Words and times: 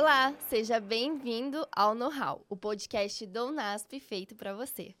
Olá, 0.00 0.34
seja 0.48 0.80
bem-vindo 0.80 1.68
ao 1.70 1.94
Know-How, 1.94 2.42
o 2.48 2.56
podcast 2.56 3.26
do 3.26 3.52
NASP 3.52 4.00
feito 4.00 4.34
para 4.34 4.54
você. 4.54 4.94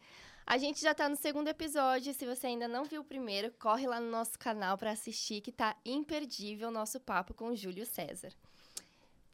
A 0.46 0.58
gente 0.58 0.78
já 0.78 0.92
está 0.92 1.08
no 1.08 1.16
segundo 1.16 1.48
episódio, 1.48 2.12
se 2.12 2.26
você 2.26 2.48
ainda 2.48 2.68
não 2.68 2.84
viu 2.84 3.00
o 3.00 3.04
primeiro, 3.04 3.50
corre 3.58 3.86
lá 3.86 3.98
no 3.98 4.10
nosso 4.10 4.38
canal 4.38 4.76
para 4.76 4.90
assistir 4.90 5.40
que 5.40 5.50
tá 5.50 5.74
imperdível 5.86 6.68
o 6.68 6.70
nosso 6.70 7.00
papo 7.00 7.32
com 7.32 7.46
o 7.46 7.56
Júlio 7.56 7.86
César. 7.86 8.28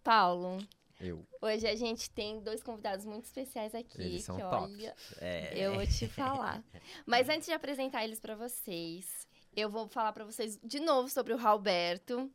Paulo, 0.04 0.64
Eu. 1.00 1.26
hoje 1.42 1.66
a 1.66 1.74
gente 1.74 2.08
tem 2.10 2.38
dois 2.38 2.62
convidados 2.62 3.04
muito 3.04 3.24
especiais 3.24 3.74
aqui, 3.74 4.00
Eles 4.00 4.22
são 4.22 4.36
que 4.36 4.44
olha, 4.44 4.94
É. 5.20 5.52
eu 5.58 5.74
vou 5.74 5.84
te 5.84 6.06
falar. 6.06 6.62
Mas 7.04 7.28
antes 7.28 7.44
de 7.48 7.52
apresentar 7.52 8.04
eles 8.04 8.20
para 8.20 8.36
vocês, 8.36 9.26
eu 9.56 9.68
vou 9.68 9.88
falar 9.88 10.12
para 10.12 10.24
vocês 10.24 10.60
de 10.62 10.78
novo 10.78 11.08
sobre 11.10 11.34
o 11.34 11.36
Roberto 11.36 12.30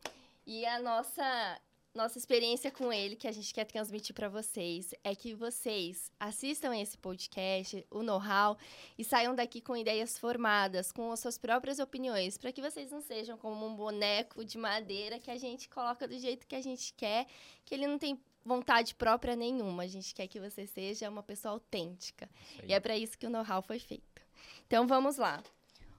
e 0.46 0.66
a 0.66 0.78
nossa 0.78 1.58
nossa 1.94 2.16
experiência 2.16 2.70
com 2.70 2.90
ele 2.90 3.16
que 3.16 3.28
a 3.28 3.32
gente 3.32 3.52
quer 3.52 3.64
transmitir 3.64 4.14
para 4.14 4.28
vocês 4.28 4.94
é 5.04 5.14
que 5.14 5.34
vocês 5.34 6.10
assistam 6.18 6.74
esse 6.74 6.96
podcast, 6.96 7.86
o 7.90 8.02
Know-How, 8.02 8.56
e 8.96 9.04
saiam 9.04 9.34
daqui 9.34 9.60
com 9.60 9.76
ideias 9.76 10.18
formadas, 10.18 10.90
com 10.90 11.12
as 11.12 11.20
suas 11.20 11.36
próprias 11.36 11.78
opiniões, 11.78 12.38
para 12.38 12.50
que 12.50 12.62
vocês 12.62 12.90
não 12.90 13.02
sejam 13.02 13.36
como 13.36 13.66
um 13.66 13.74
boneco 13.76 14.42
de 14.42 14.56
madeira 14.56 15.18
que 15.18 15.30
a 15.30 15.36
gente 15.36 15.68
coloca 15.68 16.08
do 16.08 16.18
jeito 16.18 16.46
que 16.46 16.56
a 16.56 16.62
gente 16.62 16.94
quer, 16.94 17.26
que 17.64 17.74
ele 17.74 17.86
não 17.86 17.98
tem 17.98 18.18
vontade 18.42 18.94
própria 18.94 19.36
nenhuma. 19.36 19.82
A 19.82 19.88
gente 19.88 20.14
quer 20.14 20.26
que 20.26 20.40
você 20.40 20.66
seja 20.66 21.10
uma 21.10 21.22
pessoa 21.22 21.52
autêntica. 21.52 22.28
E 22.66 22.72
é 22.72 22.80
para 22.80 22.96
isso 22.96 23.18
que 23.18 23.26
o 23.26 23.30
know-how 23.30 23.60
foi 23.60 23.78
feito. 23.78 24.22
Então 24.66 24.86
vamos 24.86 25.18
lá. 25.18 25.42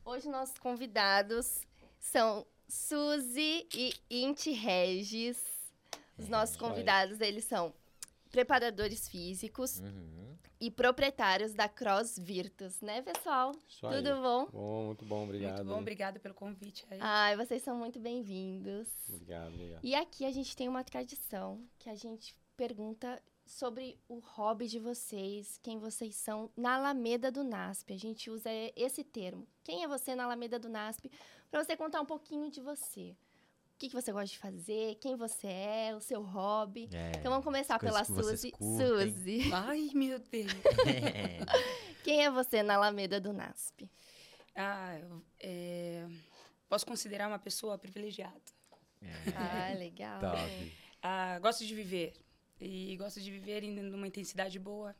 Hoje 0.03 0.27
nossos 0.27 0.57
convidados 0.57 1.61
são 1.99 2.45
Suzy 2.67 3.67
e 3.73 3.93
Inti 4.09 4.51
Regis. 4.51 5.62
Os 6.23 6.29
nossos 6.29 6.55
aí. 6.55 6.59
convidados, 6.61 7.21
eles 7.21 7.45
são 7.45 7.73
preparadores 8.31 9.07
físicos 9.07 9.79
Uhum. 9.79 10.35
e 10.59 10.71
proprietários 10.71 11.53
da 11.53 11.69
Cross 11.69 12.17
Virtus, 12.17 12.81
né, 12.81 13.01
pessoal? 13.01 13.51
Isso 13.67 13.85
aí. 13.85 13.97
Tudo 13.97 14.21
bom? 14.21 14.47
Bom, 14.51 14.85
muito 14.87 15.05
bom, 15.05 15.23
obrigado. 15.23 15.57
Muito 15.57 15.67
bom, 15.69 15.79
obrigado 15.79 16.19
pelo 16.19 16.33
convite 16.33 16.85
aí. 16.89 16.97
Ai, 17.01 17.35
vocês 17.37 17.61
são 17.61 17.77
muito 17.77 17.99
bem-vindos. 17.99 18.87
Obrigado, 19.07 19.53
obrigado. 19.53 19.83
E 19.83 19.93
aqui 19.93 20.25
a 20.25 20.31
gente 20.31 20.55
tem 20.55 20.67
uma 20.67 20.83
tradição 20.83 21.61
que 21.77 21.89
a 21.89 21.95
gente 21.95 22.35
pergunta 22.57 23.21
sobre 23.45 23.99
o 24.07 24.19
hobby 24.19 24.67
de 24.67 24.79
vocês, 24.79 25.59
quem 25.61 25.77
vocês 25.77 26.15
são 26.15 26.49
na 26.55 26.75
Alameda 26.75 27.29
do 27.29 27.43
NASP. 27.43 27.93
A 27.93 27.97
gente 27.97 28.29
usa 28.31 28.49
esse 28.75 29.03
termo. 29.03 29.45
Quem 29.63 29.83
é 29.83 29.87
você 29.87 30.15
na 30.15 30.23
Alameda 30.23 30.57
do 30.57 30.69
NASP? 30.69 31.11
Para 31.51 31.63
você 31.63 31.75
contar 31.75 32.01
um 32.01 32.05
pouquinho 32.05 32.49
de 32.49 32.61
você. 32.61 33.15
O 33.83 33.85
que, 33.85 33.89
que 33.89 34.01
você 34.01 34.13
gosta 34.13 34.27
de 34.27 34.37
fazer, 34.39 34.95
quem 34.95 35.13
você 35.17 35.45
é, 35.45 35.93
o 35.93 35.99
seu 35.99 36.21
hobby. 36.21 36.87
É. 36.93 37.11
Então 37.17 37.29
vamos 37.29 37.43
começar 37.43 37.77
pela 37.77 38.05
Suzy. 38.05 38.53
Suzy, 38.57 39.41
Ai, 39.53 39.89
meu 39.93 40.19
Deus. 40.19 40.53
quem 42.01 42.23
é 42.23 42.31
você 42.31 42.63
na 42.63 42.75
Alameda 42.75 43.19
do 43.19 43.33
NASP? 43.33 43.91
Ah, 44.55 44.97
eu 44.97 45.21
é, 45.37 46.07
posso 46.69 46.85
considerar 46.85 47.27
uma 47.27 47.37
pessoa 47.37 47.77
privilegiada. 47.77 48.39
Ah, 49.35 49.73
legal. 49.77 50.21
Top. 50.21 50.73
Ah, 51.01 51.37
gosto 51.39 51.65
de 51.65 51.75
viver. 51.75 52.13
E 52.61 52.95
gosto 52.95 53.19
de 53.19 53.29
viver 53.29 53.65
em 53.65 53.69
numa 53.73 54.07
intensidade 54.07 54.57
boa, 54.59 54.95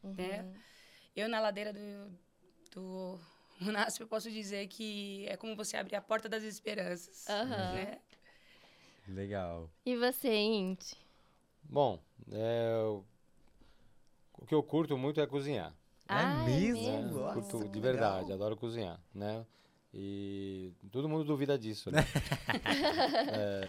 Uhum. 0.00 0.14
né? 0.14 0.48
Eu, 1.16 1.28
na 1.28 1.40
ladeira 1.40 1.72
do, 1.72 2.16
do 2.70 3.20
Unasp, 3.60 4.00
eu 4.00 4.06
posso 4.06 4.30
dizer 4.30 4.68
que 4.68 5.26
é 5.26 5.36
como 5.36 5.56
você 5.56 5.76
abrir 5.76 5.96
a 5.96 6.00
porta 6.00 6.28
das 6.28 6.44
esperanças, 6.44 7.28
Aham. 7.28 7.72
né? 7.72 7.98
Legal. 9.08 9.70
E 9.84 9.96
você, 9.96 10.32
Inti? 10.34 10.96
Bom, 11.64 11.98
é, 12.30 12.82
o- 12.84 13.04
o 14.38 14.46
que 14.46 14.54
eu 14.54 14.62
curto 14.62 14.96
muito 14.96 15.20
é 15.20 15.26
cozinhar. 15.26 15.74
Ah, 16.06 16.22
é 16.22 16.26
mesmo? 16.44 16.84
né? 16.90 17.02
mesmo? 17.02 17.20
Nossa, 17.20 17.32
curto 17.34 17.58
de 17.58 17.64
legal. 17.80 17.82
verdade, 17.82 18.32
adoro 18.32 18.56
cozinhar, 18.56 19.00
né? 19.14 19.44
E 19.92 20.72
todo 20.92 21.08
mundo 21.08 21.24
duvida 21.24 21.58
disso, 21.58 21.90
né? 21.90 21.98
É, 23.30 23.68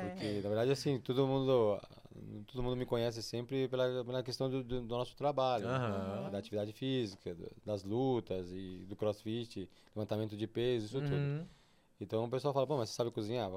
porque, 0.00 0.40
na 0.42 0.48
verdade, 0.48 0.70
assim, 0.70 0.98
todo 1.00 1.26
mundo, 1.26 1.80
todo 2.46 2.62
mundo 2.62 2.76
me 2.76 2.84
conhece 2.86 3.22
sempre 3.22 3.68
pela, 3.68 4.04
pela 4.04 4.22
questão 4.22 4.48
do, 4.50 4.62
do- 4.62 4.80
do 4.82 4.96
nosso 4.96 5.16
trabalho? 5.16 5.66
Aham. 5.68 6.30
da 6.30 6.38
atividade 6.38 6.72
física, 6.72 7.34
do- 7.34 7.50
das 7.64 7.84
lutas 7.84 8.50
e 8.52 8.84
do 8.88 8.96
crossfit, 8.96 9.68
levantamento 9.94 10.36
de 10.36 10.46
peso, 10.46 10.86
isso 10.86 11.00
tudo. 11.02 11.46
Uhum. 12.02 12.04
Então 12.04 12.24
o 12.24 12.30
pessoal 12.30 12.52
fala, 12.52 12.66
pô, 12.66 12.76
mas 12.76 12.90
você 12.90 12.96
sabe 12.96 13.10
cozinhar? 13.10 13.48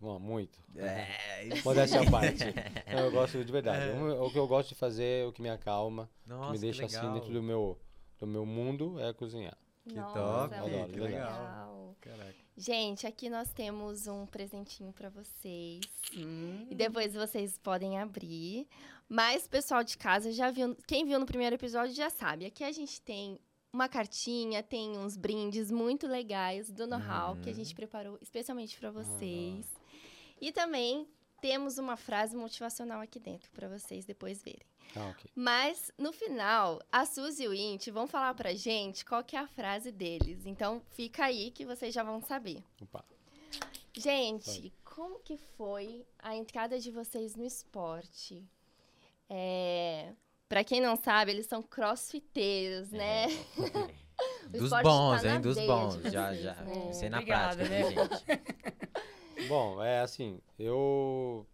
Bom, 0.00 0.18
muito. 0.18 0.58
É, 0.76 1.46
isso 1.46 1.62
Modéstia 1.64 2.00
à 2.00 2.10
parte. 2.10 2.44
Não, 2.92 2.98
eu 3.00 3.12
gosto 3.12 3.44
de 3.44 3.52
verdade. 3.52 3.96
O, 3.98 4.26
o 4.26 4.30
que 4.30 4.38
eu 4.38 4.46
gosto 4.46 4.70
de 4.70 4.74
fazer, 4.74 5.26
o 5.26 5.32
que 5.32 5.40
me 5.40 5.48
acalma, 5.48 6.02
o 6.02 6.22
que 6.24 6.28
Nossa, 6.28 6.52
me 6.52 6.58
que 6.58 6.62
deixa 6.62 6.84
assim 6.84 6.96
legal. 6.96 7.14
dentro 7.14 7.32
do 7.32 7.42
meu, 7.42 7.78
do 8.18 8.26
meu 8.26 8.44
mundo 8.44 9.00
é 9.00 9.12
cozinhar. 9.12 9.56
Que 9.88 9.94
Nossa, 9.94 10.14
top, 10.14 10.92
que 10.92 11.00
legal. 11.00 11.96
Caraca. 12.00 12.34
Gente, 12.56 13.06
aqui 13.06 13.30
nós 13.30 13.52
temos 13.52 14.06
um 14.06 14.26
presentinho 14.26 14.92
pra 14.92 15.08
vocês. 15.08 15.80
Hum. 16.16 16.66
E 16.70 16.74
depois 16.74 17.14
vocês 17.14 17.58
podem 17.58 17.98
abrir. 17.98 18.68
Mas, 19.08 19.48
pessoal 19.48 19.82
de 19.82 19.96
casa 19.96 20.32
já 20.32 20.50
viu. 20.50 20.76
Quem 20.86 21.04
viu 21.04 21.18
no 21.18 21.26
primeiro 21.26 21.56
episódio 21.56 21.94
já 21.94 22.10
sabe. 22.10 22.46
Aqui 22.46 22.62
a 22.62 22.70
gente 22.70 23.00
tem 23.00 23.38
uma 23.72 23.88
cartinha, 23.88 24.62
tem 24.62 24.98
uns 24.98 25.16
brindes 25.16 25.70
muito 25.70 26.06
legais 26.06 26.70
do 26.70 26.86
know-how 26.86 27.36
que 27.36 27.48
a 27.48 27.54
gente 27.54 27.74
preparou 27.74 28.18
especialmente 28.20 28.78
pra 28.78 28.90
vocês. 28.90 29.66
E 30.40 30.52
também 30.52 31.08
temos 31.40 31.78
uma 31.78 31.96
frase 31.96 32.36
motivacional 32.36 33.00
aqui 33.00 33.18
dentro 33.18 33.50
pra 33.52 33.68
vocês 33.68 34.04
depois 34.04 34.42
verem. 34.42 34.66
Ah, 34.94 35.08
ok. 35.08 35.30
Mas, 35.34 35.90
no 35.96 36.12
final, 36.12 36.82
a 36.92 37.06
Suzy 37.06 37.44
e 37.44 37.48
o 37.48 37.54
Int 37.54 37.88
vão 37.88 38.06
falar 38.06 38.34
pra 38.34 38.52
gente 38.52 39.04
qual 39.04 39.24
que 39.24 39.34
é 39.36 39.38
a 39.38 39.46
frase 39.46 39.90
deles. 39.90 40.44
Então, 40.44 40.82
fica 40.90 41.24
aí 41.24 41.50
que 41.50 41.64
vocês 41.64 41.94
já 41.94 42.02
vão 42.02 42.20
saber. 42.20 42.62
Opa. 42.80 43.04
Gente, 43.94 44.72
como 44.84 45.18
que 45.20 45.36
foi 45.36 46.06
a 46.18 46.36
entrada 46.36 46.78
de 46.78 46.90
vocês 46.90 47.34
no 47.34 47.44
esporte? 47.44 48.46
É... 49.28 50.12
Pra 50.52 50.62
quem 50.62 50.82
não 50.82 50.96
sabe, 50.96 51.30
eles 51.32 51.46
são 51.46 51.62
crossfiteiros, 51.62 52.90
né? 52.90 53.26
O 54.44 54.50
Dos 54.50 54.64
esporte 54.64 54.84
bons, 54.84 55.22
tá 55.22 55.34
hein? 55.34 55.40
Dos 55.40 55.56
bons. 55.56 55.96
de 56.02 56.10
Já, 56.10 56.28
vocês, 56.28 56.42
já. 56.42 56.54
né? 56.56 56.90
Aí 57.02 57.08
na 57.08 57.16
Obrigada, 57.16 57.56
prática, 57.56 57.68
né? 57.68 57.82
né, 57.82 57.90
gente? 57.90 59.48
Bom, 59.48 59.82
é 59.82 60.00
assim, 60.00 60.38
eu 60.58 61.44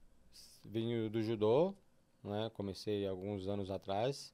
vim 0.64 1.09
do 1.09 1.22
judô, 1.22 1.72
né? 2.22 2.50
Comecei 2.54 3.06
alguns 3.06 3.47
anos 3.47 3.70
atrás, 3.70 4.32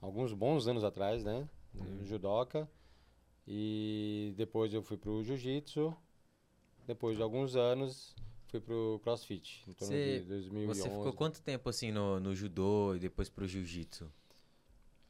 alguns 0.00 0.32
bons 0.32 0.68
anos 0.68 0.84
atrás, 0.84 1.24
né? 1.24 1.46
No 1.74 2.06
judoca. 2.06 2.66
E 3.46 4.32
depois 4.36 4.72
eu 4.72 4.82
fui 4.82 4.96
pro 4.96 5.22
jiu-jitsu. 5.24 5.94
Depois 6.86 7.16
de 7.16 7.22
alguns 7.22 7.56
anos, 7.56 8.14
fui 8.46 8.60
pro 8.60 9.00
crossfit, 9.02 9.64
em 9.68 9.72
torno 9.72 9.94
Você- 9.94 10.20
de 10.20 10.24
2011. 10.26 10.80
Você 10.80 10.88
ficou 10.90 11.12
quanto 11.12 11.42
tempo 11.42 11.68
assim 11.68 11.90
no, 11.92 12.20
no 12.20 12.34
judô 12.34 12.94
e 12.94 12.98
depois 12.98 13.28
pro 13.28 13.46
jiu-jitsu? 13.46 14.10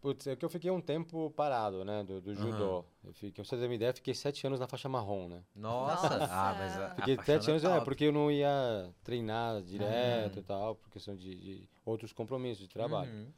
Putz, 0.01 0.27
é 0.27 0.37
que 0.37 0.45
eu 0.45 0.49
fiquei 0.49 0.71
um 0.71 0.81
tempo 0.81 1.33
parado, 1.33 1.85
né, 1.85 2.05
do, 2.05 2.21
do 2.21 2.35
judô. 2.35 2.85
Eu 3.03 3.13
fiquei, 3.13 3.33
pra 3.33 3.45
você 3.45 3.57
ter 3.57 3.65
uma 3.67 3.75
ideia, 3.75 3.93
fiquei 3.93 4.15
sete 4.15 4.47
anos 4.47 4.61
na 4.61 4.69
faixa 4.69 4.89
marrom, 4.89 5.29
né? 5.29 5.43
Nossa! 5.55 6.07
Ah, 6.31 6.55
mas 6.57 6.79
a, 6.79 6.95
Fiquei 6.95 7.15
a 7.17 7.23
sete 7.25 7.51
anos, 7.51 7.63
não 7.63 7.75
é, 7.75 7.81
porque 7.81 8.05
eu 8.05 8.13
não 8.13 8.31
ia 8.31 8.89
treinar 9.03 9.61
direto 9.63 10.39
e 10.39 10.43
tal, 10.43 10.77
por 10.77 10.91
questão 10.91 11.17
de, 11.17 11.35
de 11.35 11.69
outros 11.85 12.13
compromissos 12.13 12.63
de 12.63 12.69
trabalho. 12.69 13.11
Uhum. 13.11 13.33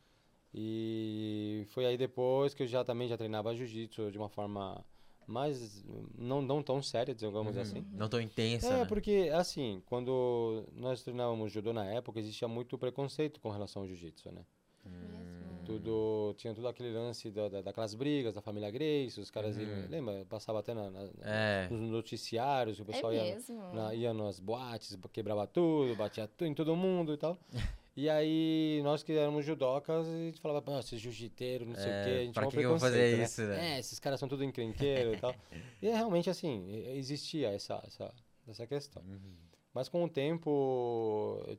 E 0.52 1.64
foi 1.68 1.86
aí 1.86 1.96
depois 1.96 2.52
que 2.54 2.62
eu 2.62 2.66
já 2.66 2.84
também 2.84 3.08
já 3.08 3.16
treinava 3.16 3.54
jiu-jitsu 3.54 4.10
de 4.10 4.18
uma 4.18 4.28
forma 4.28 4.84
mais, 5.28 5.84
não, 6.16 6.40
não 6.40 6.62
tão 6.62 6.82
séria, 6.82 7.14
digamos 7.14 7.54
Uhum. 7.56 7.62
assim. 7.62 7.86
Não 7.92 8.08
tão 8.08 8.20
intensa, 8.20 8.66
É, 8.66 8.78
né? 8.78 8.84
porque, 8.86 9.30
assim, 9.34 9.82
quando 9.86 10.64
nós 10.74 11.02
treinávamos 11.02 11.52
judô 11.52 11.72
na 11.72 11.84
época, 11.84 12.18
existia 12.18 12.48
muito 12.48 12.78
preconceito 12.78 13.38
com 13.40 13.50
relação 13.50 13.82
ao 13.82 13.88
jiu-jitsu, 13.88 14.32
né? 14.32 14.44
Mesmo. 14.84 15.28
Tudo, 15.64 16.32
tinha 16.38 16.54
tudo 16.54 16.66
aquele 16.66 16.90
lance 16.94 17.30
da, 17.30 17.46
da- 17.48 17.60
daquelas 17.60 17.94
brigas 17.94 18.34
da 18.34 18.40
família 18.40 18.70
Grace, 18.70 19.20
os 19.20 19.30
caras 19.30 19.58
iam, 19.58 19.68
Uhum. 19.68 19.86
lembra? 19.90 20.24
Passava 20.24 20.60
até 20.60 20.72
na, 20.72 20.90
na- 20.90 21.08
É. 21.22 21.68
nos 21.70 21.90
noticiários, 21.90 22.80
o 22.80 22.86
pessoal 22.86 23.12
é 23.12 23.16
ia, 23.16 23.38
na, 23.74 23.94
ia 23.94 24.14
nas 24.14 24.40
boates, 24.40 24.96
quebrava 25.12 25.46
tudo, 25.46 25.94
batia 25.94 26.26
tudo 26.26 26.48
em 26.48 26.54
todo 26.54 26.74
mundo 26.74 27.12
e 27.12 27.18
tal. 27.18 27.36
E 27.98 28.08
aí, 28.08 28.80
nós 28.84 29.02
que 29.02 29.10
éramos 29.10 29.44
judocas, 29.44 30.06
a 30.06 30.16
gente 30.18 30.40
falava, 30.40 30.62
"Pô, 30.62 30.78
esse 30.78 30.96
jiu-jiteiro, 30.96 31.66
não 31.66 31.74
sei 31.74 31.84
o 31.84 31.88
É, 31.88 32.04
quê. 32.04 32.10
A 32.10 32.24
gente 32.26 32.34
pra 32.34 32.46
que 32.46 32.56
que 32.56 32.62
eu 32.62 32.70
vou 32.70 32.78
fazer 32.78 33.16
né? 33.16 33.24
isso, 33.24 33.42
né? 33.42 33.74
É, 33.74 33.78
esses 33.80 33.98
caras 33.98 34.20
são 34.20 34.28
tudo 34.28 34.44
encrenqueiro 34.44 35.14
e 35.14 35.16
tal. 35.18 35.34
E 35.82 35.88
é 35.88 35.96
realmente 35.96 36.30
assim, 36.30 36.64
existia 36.96 37.48
essa, 37.48 37.82
essa, 37.84 38.14
essa 38.46 38.66
questão. 38.68 39.02
Uhum. 39.02 39.34
Mas 39.74 39.88
com 39.88 40.04
o 40.04 40.08
tempo, 40.08 41.42
eu, 41.44 41.58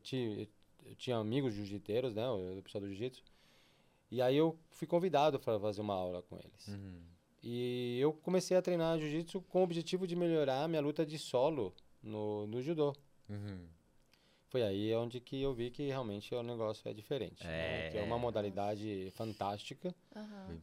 eu 0.85 0.95
tinha 0.95 1.17
amigos 1.17 1.53
jiu-jiteiros, 1.53 2.15
né, 2.15 2.25
o 2.29 2.61
pessoal 2.63 2.83
do 2.83 2.87
jiu-jitsu. 2.87 3.21
E 4.09 4.21
aí 4.21 4.37
eu 4.37 4.57
fui 4.69 4.87
convidado 4.87 5.41
para 5.41 5.59
fazer 5.59 5.81
uma 5.81 5.93
aula 5.93 6.21
com 6.21 6.37
eles. 6.37 6.69
Uhum. 6.69 7.01
E 7.43 7.99
eu 7.99 8.13
comecei 8.13 8.55
a 8.55 8.61
treinar 8.61 8.97
jiu-jitsu 8.97 9.41
com 9.41 9.59
o 9.59 9.63
objetivo 9.65 10.07
de 10.07 10.15
melhorar 10.15 10.69
minha 10.69 10.81
luta 10.81 11.05
de 11.05 11.19
solo 11.19 11.75
no, 12.01 12.47
no 12.47 12.61
judô. 12.61 12.95
Uhum. 13.27 13.67
Foi 14.49 14.63
aí 14.63 14.93
onde 14.95 15.19
que 15.19 15.41
eu 15.41 15.53
vi 15.53 15.69
que 15.71 15.87
realmente 15.87 16.33
o 16.35 16.43
negócio 16.43 16.87
é 16.89 16.93
diferente. 16.93 17.43
né? 17.45 17.89
Que 17.91 17.97
é 17.97 18.01
uma 18.01 18.15
É. 18.15 18.19
modalidade 18.19 19.11
fantástica, 19.15 19.93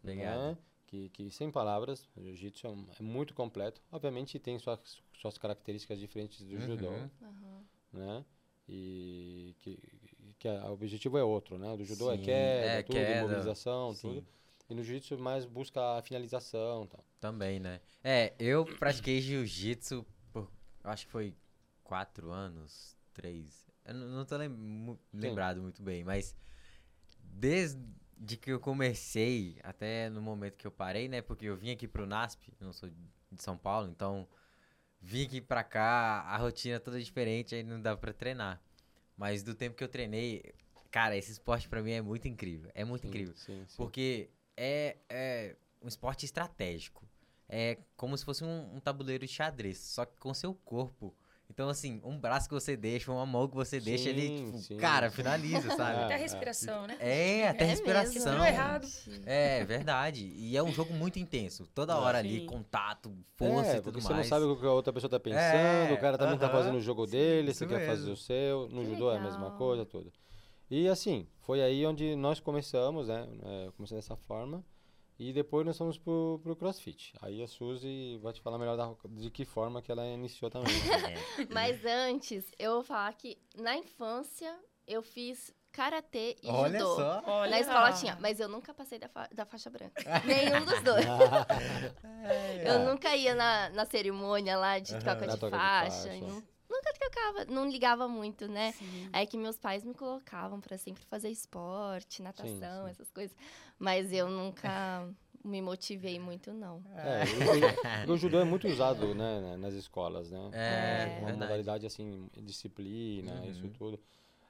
pegado. 0.02 0.40
né? 0.54 0.58
Que, 0.86 1.08
que, 1.10 1.30
sem 1.30 1.50
palavras, 1.50 2.08
o 2.16 2.22
jiu-jitsu 2.22 2.66
é, 2.66 2.70
um- 2.70 2.86
é 2.98 3.02
muito 3.02 3.34
completo. 3.34 3.80
Obviamente 3.90 4.38
tem 4.38 4.56
suas, 4.58 5.02
suas 5.20 5.36
características 5.38 5.98
diferentes 5.98 6.44
do 6.44 6.58
judô, 6.60 6.90
Uhum. 6.90 7.64
Né? 7.92 8.24
E 8.68 9.54
que, 9.60 9.78
que 10.38 10.48
a- 10.48 10.68
o 10.70 10.74
objetivo 10.74 11.16
é 11.18 11.22
outro, 11.24 11.56
né? 11.58 11.70
O 11.72 11.76
do 11.76 11.84
judô 11.84 12.10
é 12.12 12.16
Sim, 12.16 12.22
queda, 12.24 12.66
é, 12.66 12.82
tudo, 12.82 12.94
queda, 12.94 13.16
imobilização, 13.18 13.94
sim. 13.94 14.00
tudo. 14.14 14.26
E 14.68 14.74
no 14.74 14.82
jiu-jitsu 14.82 15.16
mais 15.18 15.44
busca 15.44 15.96
a 15.98 16.02
finalização 16.02 16.86
tal. 16.86 17.04
Também, 17.20 17.60
né? 17.60 17.80
É, 18.02 18.34
eu 18.38 18.64
pratiquei 18.64 19.20
jiu-jitsu 19.20 20.04
por, 20.32 20.50
acho 20.84 21.06
que 21.06 21.12
foi 21.12 21.34
quatro 21.84 22.30
anos, 22.30 22.96
três. 23.14 23.64
Eu 23.86 23.94
não, 23.94 24.24
tô 24.24 24.36
lem- 24.36 24.98
lembrado 25.12 25.62
muito 25.62 25.82
bem, 25.82 26.02
mas 26.04 26.34
desde 27.22 27.78
que 28.40 28.50
eu 28.50 28.60
comecei 28.60 29.58
até 29.62 30.08
no 30.10 30.20
momento 30.20 30.56
que 30.56 30.66
eu 30.66 30.70
parei, 30.70 31.08
né? 31.08 31.22
Porque 31.22 31.46
eu 31.46 31.56
vim 31.56 31.70
aqui 31.70 31.86
pro 31.86 32.06
NASP, 32.06 32.52
eu 32.60 32.66
não 32.66 32.72
sou 32.72 32.88
de 32.88 33.42
São 33.42 33.56
Paulo, 33.56 33.88
então 33.88 34.26
vim 35.00 35.24
aqui 35.26 35.40
pra 35.40 35.62
cá, 35.62 36.22
a 36.22 36.36
rotina 36.36 36.76
é 36.76 36.78
toda 36.78 37.00
diferente, 37.00 37.54
aí 37.54 37.62
não 37.62 37.80
dá 37.80 37.96
pra 37.96 38.12
treinar. 38.12 38.60
Mas 39.16 39.42
do 39.42 39.54
tempo 39.54 39.76
que 39.76 39.84
eu 39.84 39.88
treinei, 39.88 40.54
cara, 40.90 41.16
esse 41.16 41.30
esporte 41.32 41.68
pra 41.68 41.82
mim 41.82 41.92
é 41.92 42.02
muito 42.02 42.28
incrível. 42.28 42.70
É 42.74 42.84
muito 42.84 43.02
Sim, 43.02 43.08
incrível. 43.08 43.34
Sim, 43.36 43.64
sim. 43.66 43.76
Porque 43.76 44.30
é, 44.56 44.96
é 45.08 45.56
um 45.82 45.88
esporte 45.88 46.24
estratégico. 46.24 47.06
É 47.48 47.78
como 47.96 48.16
se 48.18 48.24
fosse 48.24 48.42
um, 48.44 48.76
um 48.76 48.80
tabuleiro 48.80 49.24
de 49.24 49.32
xadrez, 49.32 49.78
só 49.78 50.04
que 50.04 50.16
com 50.18 50.34
seu 50.34 50.52
corpo. 50.54 51.14
Então, 51.56 51.70
assim, 51.70 52.02
um 52.04 52.18
braço 52.18 52.46
que 52.50 52.54
você 52.54 52.76
deixa, 52.76 53.10
uma 53.10 53.24
mão 53.24 53.48
que 53.48 53.54
você 53.54 53.80
deixa, 53.80 54.10
ele, 54.10 54.44
tipo, 54.44 54.58
sim. 54.58 54.76
cara, 54.76 55.10
finaliza, 55.10 55.74
sabe? 55.74 56.02
Até 56.04 56.12
a 56.12 56.18
é. 56.18 56.20
respiração, 56.20 56.86
né? 56.86 56.98
É, 57.00 57.48
até 57.48 57.64
É 57.64 57.66
respiração. 57.68 58.12
mesmo, 58.12 58.30
Deu 58.32 58.44
errado. 58.44 58.86
É, 59.24 59.64
verdade. 59.64 60.30
E 60.36 60.54
é 60.54 60.62
um 60.62 60.70
jogo 60.70 60.92
muito 60.92 61.18
intenso. 61.18 61.66
Toda 61.74 61.94
É. 61.94 61.96
hora 61.96 62.18
ali, 62.18 62.40
Sim. 62.40 62.46
contato, 62.46 63.10
força 63.36 63.70
é, 63.70 63.72
e 63.72 63.80
tudo 63.80 63.84
porque 63.94 64.04
mais. 64.04 64.06
você 64.06 64.12
não 64.14 64.24
sabe 64.24 64.44
o 64.44 64.54
que 64.60 64.66
a 64.66 64.70
outra 64.70 64.92
pessoa 64.92 65.08
tá 65.08 65.18
pensando, 65.18 65.40
É, 65.40 65.90
o 65.94 65.98
cara 65.98 66.18
também 66.18 66.36
tá 66.36 66.44
aham. 66.44 66.56
fazendo 66.58 66.76
o 66.76 66.80
jogo 66.82 67.06
dele, 67.06 67.54
você 67.54 67.66
quer 67.66 67.86
fazer 67.86 68.00
mesmo. 68.00 68.12
o 68.12 68.16
seu. 68.18 68.68
No 68.68 68.82
Que 68.84 68.90
judô 68.90 69.10
é 69.10 69.16
a 69.16 69.20
mesma 69.20 69.44
legal. 69.44 69.56
coisa, 69.56 69.86
tudo. 69.86 70.12
E 70.70 70.86
assim, 70.88 71.26
foi 71.40 71.62
aí 71.62 71.86
onde 71.86 72.14
nós 72.16 72.38
começamos, 72.38 73.08
né? 73.08 73.26
É, 73.42 73.70
começando 73.74 73.96
dessa 73.96 74.14
forma. 74.14 74.62
E 75.18 75.32
depois 75.32 75.64
nós 75.64 75.78
fomos 75.78 75.96
pro, 75.96 76.40
pro 76.42 76.54
CrossFit. 76.54 77.14
Aí 77.22 77.42
a 77.42 77.48
Suzy 77.48 78.18
vai 78.22 78.32
te 78.34 78.40
falar 78.42 78.58
melhor 78.58 78.76
da- 78.76 78.94
de 79.08 79.30
que 79.30 79.44
forma 79.46 79.80
que 79.80 79.90
ela 79.90 80.06
iniciou 80.06 80.50
também. 80.50 80.72
É. 81.40 81.46
Mas 81.52 81.84
antes, 81.86 82.44
eu 82.58 82.74
vou 82.74 82.82
falar 82.82 83.12
que 83.14 83.38
na 83.56 83.76
infância 83.76 84.54
eu 84.86 85.02
fiz 85.02 85.54
karatê 85.72 86.36
e 86.42 86.48
Olha 86.48 86.78
judô. 86.78 86.96
só. 86.96 87.22
Olha 87.26 87.50
Na 87.50 87.60
escola 87.60 87.92
tinha, 87.92 88.16
mas 88.20 88.40
eu 88.40 88.48
nunca 88.48 88.72
passei 88.72 88.98
da, 88.98 89.08
fa- 89.10 89.28
da 89.32 89.44
faixa 89.44 89.68
branca. 89.68 90.02
Nenhum 90.24 90.64
dos 90.64 90.82
dois. 90.82 91.04
Eu 92.64 92.78
nunca 92.88 93.14
ia 93.14 93.34
na, 93.34 93.68
na 93.70 93.84
cerimônia 93.84 94.56
lá 94.56 94.78
de 94.78 94.96
troca 94.98 95.26
de 95.26 95.36
troca 95.38 95.56
de 95.56 95.62
faixa. 95.62 96.10
E 96.86 96.92
não- 96.92 96.92
nunca 96.92 96.98
trocava, 96.98 97.44
não 97.46 97.70
ligava 97.70 98.08
muito, 98.08 98.46
né? 98.48 98.72
Sim. 98.72 99.08
Aí 99.12 99.26
que 99.26 99.36
meus 99.36 99.58
pais 99.58 99.84
me 99.84 99.94
colocavam 99.94 100.60
pra 100.60 100.76
sempre 100.78 101.04
fazer 101.04 101.30
esporte, 101.30 102.22
natação, 102.22 102.84
sim. 102.84 102.90
essas 102.90 103.10
coisas. 103.10 103.36
Mas 103.78 104.12
eu 104.12 104.28
nunca 104.28 105.08
me 105.44 105.62
motivei 105.62 106.18
muito, 106.18 106.52
não. 106.52 106.82
É, 106.96 107.24
o, 108.08 108.12
o- 108.12 108.16
judô 108.16 108.40
é 108.40 108.44
muito 108.44 108.66
usado 108.68 109.14
né, 109.14 109.40
na- 109.40 109.56
nas 109.58 109.74
escolas, 109.74 110.30
né? 110.30 110.38
É, 110.52 111.06
uma 111.18 111.26
verdade. 111.26 111.38
modalidade 111.38 111.86
assim, 111.86 112.28
disciplina, 112.42 113.32
Uhum. 113.34 113.50
isso 113.50 113.68
tudo. 113.70 114.00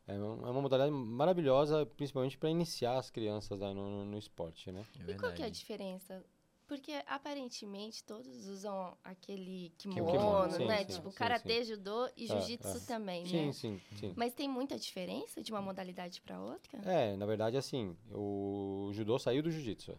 É 0.09 0.15
é 0.15 0.19
uma 0.19 0.63
modalidade 0.63 0.93
maravilhosa, 0.93 1.85
principalmente 1.85 2.39
para 2.39 2.49
iniciar 2.49 2.97
as 2.97 3.11
crianças 3.11 3.59
né, 3.61 3.75
no, 3.75 3.91
no- 3.91 4.05
no 4.05 4.19
esporte, 4.19 4.71
né? 4.71 4.85
É 5.09 5.11
E 5.11 5.15
qual 5.17 5.33
que 5.33 5.43
é 5.43 5.47
a 5.47 5.51
diferença? 5.51 6.25
Porque 6.67 6.93
aparentemente 7.07 8.03
todos 8.03 8.47
usam 8.49 8.97
aquele 9.05 9.73
Kimono, 9.79 10.11
kimono, 10.11 10.51
sim, 10.51 10.67
né? 10.67 10.85
sim, 10.85 10.93
tipo, 10.95 11.11
sim, 11.11 11.17
karatê, 11.17 11.65
judô 11.65 12.07
e 12.17 12.25
É, 12.25 12.27
jiu-jitsu 12.29 12.77
é. 12.79 12.81
também, 12.81 13.25
Sim, 13.25 13.47
né? 13.47 13.53
sim, 13.53 13.81
sim. 14.01 14.13
Mas 14.17 14.35
tem 14.35 14.49
muita 14.49 14.77
diferença 14.77 15.41
de 15.43 15.53
uma 15.53 15.63
modalidade 15.63 16.21
pra 16.21 16.41
outra? 16.41 16.79
É, 16.85 17.17
na 17.17 17.25
verdade, 17.27 17.57
assim, 17.57 17.97
o 18.13 18.91
judô 18.93 19.19
saiu 19.19 19.43
do 19.43 19.51
jiu-jitsu. 19.51 19.93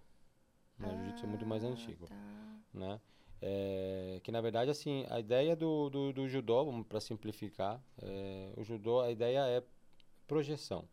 né? 0.80 0.88
O 0.90 0.96
jiu-jitsu 0.98 1.26
é 1.26 1.30
muito 1.30 1.46
mais 1.46 1.64
Ah, 1.64 1.68
antigo, 1.68 2.08
tá. 2.08 2.16
né? 2.74 3.02
É, 3.42 4.20
que 4.24 4.32
na 4.32 4.42
verdade, 4.42 4.72
assim, 4.72 5.06
a 5.10 5.20
ideia 5.20 5.56
do, 5.56 5.90
do, 5.90 6.12
do 6.12 6.28
judô, 6.28 6.84
para 6.84 7.00
simplificar, 7.00 7.82
é, 8.02 8.52
o 8.58 8.64
judô, 8.64 9.00
a 9.00 9.12
ideia 9.12 9.40
é 9.48 9.64
projeção, 10.28 10.88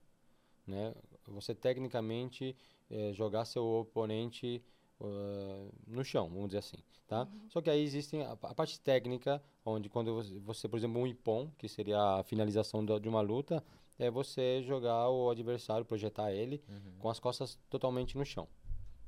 né? 0.67 0.95
Você 1.27 1.55
tecnicamente 1.55 2.55
é, 2.91 3.13
jogar 3.13 3.45
seu 3.45 3.65
oponente 3.65 4.63
uh, 5.01 5.73
no 5.87 6.05
chão, 6.05 6.29
vamos 6.29 6.47
dizer 6.47 6.59
assim, 6.59 6.77
tá? 7.07 7.29
Só 7.49 7.61
que 7.61 7.71
aí 7.71 7.83
existem 7.83 8.23
a, 8.23 8.33
a 8.33 8.55
parte 8.55 8.81
técnica, 8.81 9.43
onde 9.65 9.89
quando 9.89 10.15
você, 10.15 10.39
você, 10.41 10.69
por 10.69 10.77
exemplo, 10.79 11.01
um 11.01 11.07
ippon, 11.07 11.51
que 11.59 11.69
seria 11.69 11.99
a 12.21 12.23
finalização 12.25 12.85
da- 12.85 12.99
de 12.99 13.09
uma 13.09 13.21
luta, 13.21 13.63
é 13.99 14.11
você 14.11 14.63
jogar 14.63 15.09
o 15.11 15.31
adversário, 15.31 15.85
projetar 15.85 16.33
ele 16.33 16.63
Uhum. 16.69 16.93
com 16.99 17.09
as 17.09 17.21
costas 17.21 17.59
totalmente 17.71 18.17
no 18.19 18.25
chão, 18.25 18.49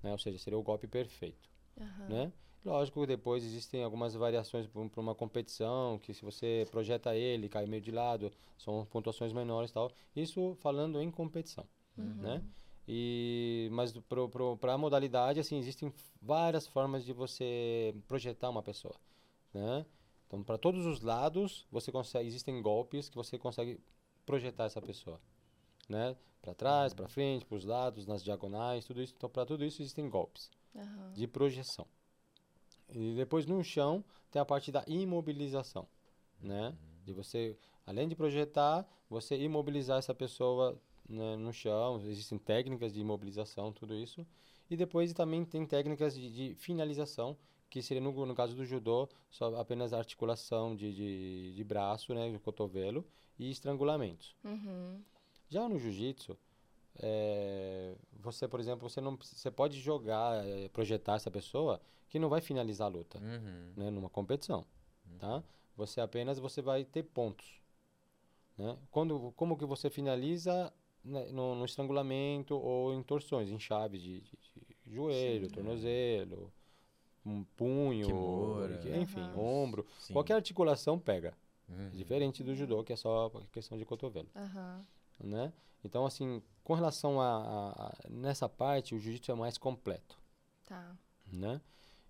né? 0.02 0.12
Ou 0.12 0.18
seja, 0.18 0.38
seria 0.38 0.58
o 0.58 0.62
golpe 0.62 0.86
perfeito, 0.86 1.48
Aham. 1.80 2.08
né? 2.08 2.32
Lógico 2.64 3.00
que 3.00 3.06
depois 3.06 3.44
existem 3.44 3.84
algumas 3.84 4.14
variações 4.14 4.66
para 4.66 5.00
uma 5.00 5.14
competição, 5.14 6.00
que 6.00 6.12
se 6.12 6.24
você 6.24 6.66
projeta 6.68 7.14
ele, 7.14 7.48
cai 7.48 7.64
meio 7.64 7.80
de 7.80 7.92
lado, 7.92 8.32
são 8.58 8.84
pontuações 8.86 9.32
menores 9.32 9.70
e 9.70 9.74
tal. 9.74 9.92
Isso 10.16 10.56
falando 10.56 11.00
em 11.00 11.08
competição, 11.08 11.64
né? 11.96 12.42
E, 12.88 13.68
mas 13.72 13.92
para 14.60 14.74
a 14.74 14.78
modalidade, 14.78 15.40
assim, 15.40 15.58
existem 15.58 15.92
várias 16.22 16.66
formas 16.66 17.04
de 17.04 17.12
você 17.12 17.94
projetar 18.06 18.48
uma 18.48 18.62
pessoa, 18.62 18.94
né? 19.52 19.84
Então, 20.26 20.42
para 20.42 20.56
todos 20.56 20.86
os 20.86 21.00
lados, 21.00 21.66
você 21.70 21.90
consegue, 21.90 22.28
existem 22.28 22.60
golpes 22.62 23.08
que 23.08 23.16
você 23.16 23.38
consegue 23.38 23.80
projetar 24.24 24.64
essa 24.64 24.80
pessoa, 24.80 25.20
né? 25.88 26.16
Para 26.40 26.54
trás, 26.54 26.94
para 26.94 27.08
frente, 27.08 27.44
para 27.44 27.56
os 27.56 27.64
lados, 27.64 28.06
nas 28.06 28.22
diagonais, 28.22 28.84
tudo 28.84 29.02
isso. 29.02 29.14
Então, 29.16 29.28
para 29.28 29.44
tudo 29.44 29.64
isso 29.64 29.82
existem 29.82 30.08
golpes 30.08 30.50
Aham. 30.74 31.12
de 31.12 31.26
projeção. 31.26 31.86
E 32.88 33.14
depois 33.16 33.46
no 33.46 33.62
chão 33.64 34.04
tem 34.30 34.40
a 34.40 34.44
parte 34.44 34.70
da 34.70 34.84
imobilização, 34.86 35.88
né? 36.40 36.72
De 37.04 37.12
você, 37.12 37.56
além 37.84 38.08
de 38.08 38.14
projetar, 38.14 38.86
você 39.10 39.36
imobilizar 39.36 39.98
essa 39.98 40.14
pessoa 40.14 40.80
né, 41.08 41.36
no 41.36 41.52
chão. 41.52 42.00
Existem 42.06 42.38
técnicas 42.38 42.92
de 42.92 43.00
imobilização, 43.00 43.72
tudo 43.72 43.94
isso. 43.94 44.26
E 44.70 44.76
depois 44.76 45.12
também 45.12 45.44
tem 45.44 45.64
técnicas 45.66 46.14
de, 46.14 46.30
de 46.30 46.54
finalização, 46.54 47.36
que 47.70 47.82
seria 47.82 48.00
no, 48.00 48.26
no 48.26 48.34
caso 48.34 48.54
do 48.54 48.64
judô, 48.64 49.08
só 49.30 49.54
apenas 49.56 49.92
articulação 49.92 50.74
de, 50.74 50.92
de, 50.92 51.52
de 51.54 51.64
braço, 51.64 52.14
né, 52.14 52.30
do 52.30 52.40
cotovelo 52.40 53.04
e 53.38 53.50
estrangulamentos. 53.50 54.34
Uhum. 54.44 55.02
Já 55.48 55.68
no 55.68 55.78
jiu-jitsu, 55.78 56.36
é, 56.98 57.94
você, 58.20 58.48
por 58.48 58.58
exemplo, 58.58 58.88
você 58.88 59.00
não 59.00 59.16
você 59.16 59.50
pode 59.50 59.78
jogar, 59.78 60.44
é, 60.46 60.68
projetar 60.68 61.16
essa 61.16 61.30
pessoa 61.30 61.80
que 62.08 62.18
não 62.18 62.28
vai 62.28 62.40
finalizar 62.40 62.86
a 62.86 62.90
luta, 62.90 63.18
Uhum. 63.18 63.72
né, 63.76 63.90
numa 63.90 64.08
competição, 64.08 64.64
tá? 65.18 65.42
Você 65.76 66.00
apenas 66.00 66.38
você 66.38 66.62
vai 66.62 66.84
ter 66.84 67.02
pontos, 67.02 67.60
né? 68.56 68.78
Quando 68.90 69.32
como 69.36 69.58
que 69.58 69.66
você 69.66 69.90
finaliza 69.90 70.72
né, 71.06 71.26
no, 71.32 71.54
no 71.54 71.64
estrangulamento 71.64 72.54
ou 72.56 72.92
em 72.94 73.02
torções, 73.02 73.50
em 73.50 73.58
chaves 73.58 74.00
de, 74.02 74.20
de- 74.20 74.38
de 74.84 74.94
joelho, 74.94 75.50
tornozelo, 75.50 76.52
um 77.24 77.42
punho, 77.56 78.06
Kimura. 78.06 78.78
que- 78.78 78.96
enfim, 78.96 79.28
ombro, 79.34 79.86
Sim. 79.98 80.12
qualquer 80.12 80.34
articulação 80.34 80.98
pega. 80.98 81.36
Uhum. 81.68 81.88
É 81.92 81.96
diferente 81.96 82.44
do 82.44 82.54
judô, 82.54 82.84
que 82.84 82.92
é 82.92 82.96
só 82.96 83.28
questão 83.52 83.76
de 83.76 83.84
cotovelo 83.84 84.28
né? 85.18 85.52
Então, 85.84 86.06
assim, 86.06 86.40
com 86.62 86.74
relação 86.74 87.20
a, 87.20 87.26
a- 87.36 87.86
a- 87.86 87.94
nessa 88.08 88.48
parte, 88.48 88.94
o 88.94 88.98
jiu-jitsu 89.00 89.32
é 89.32 89.34
mais 89.34 89.58
completo, 89.58 90.16
Tá. 90.64 90.96
né? 91.32 91.60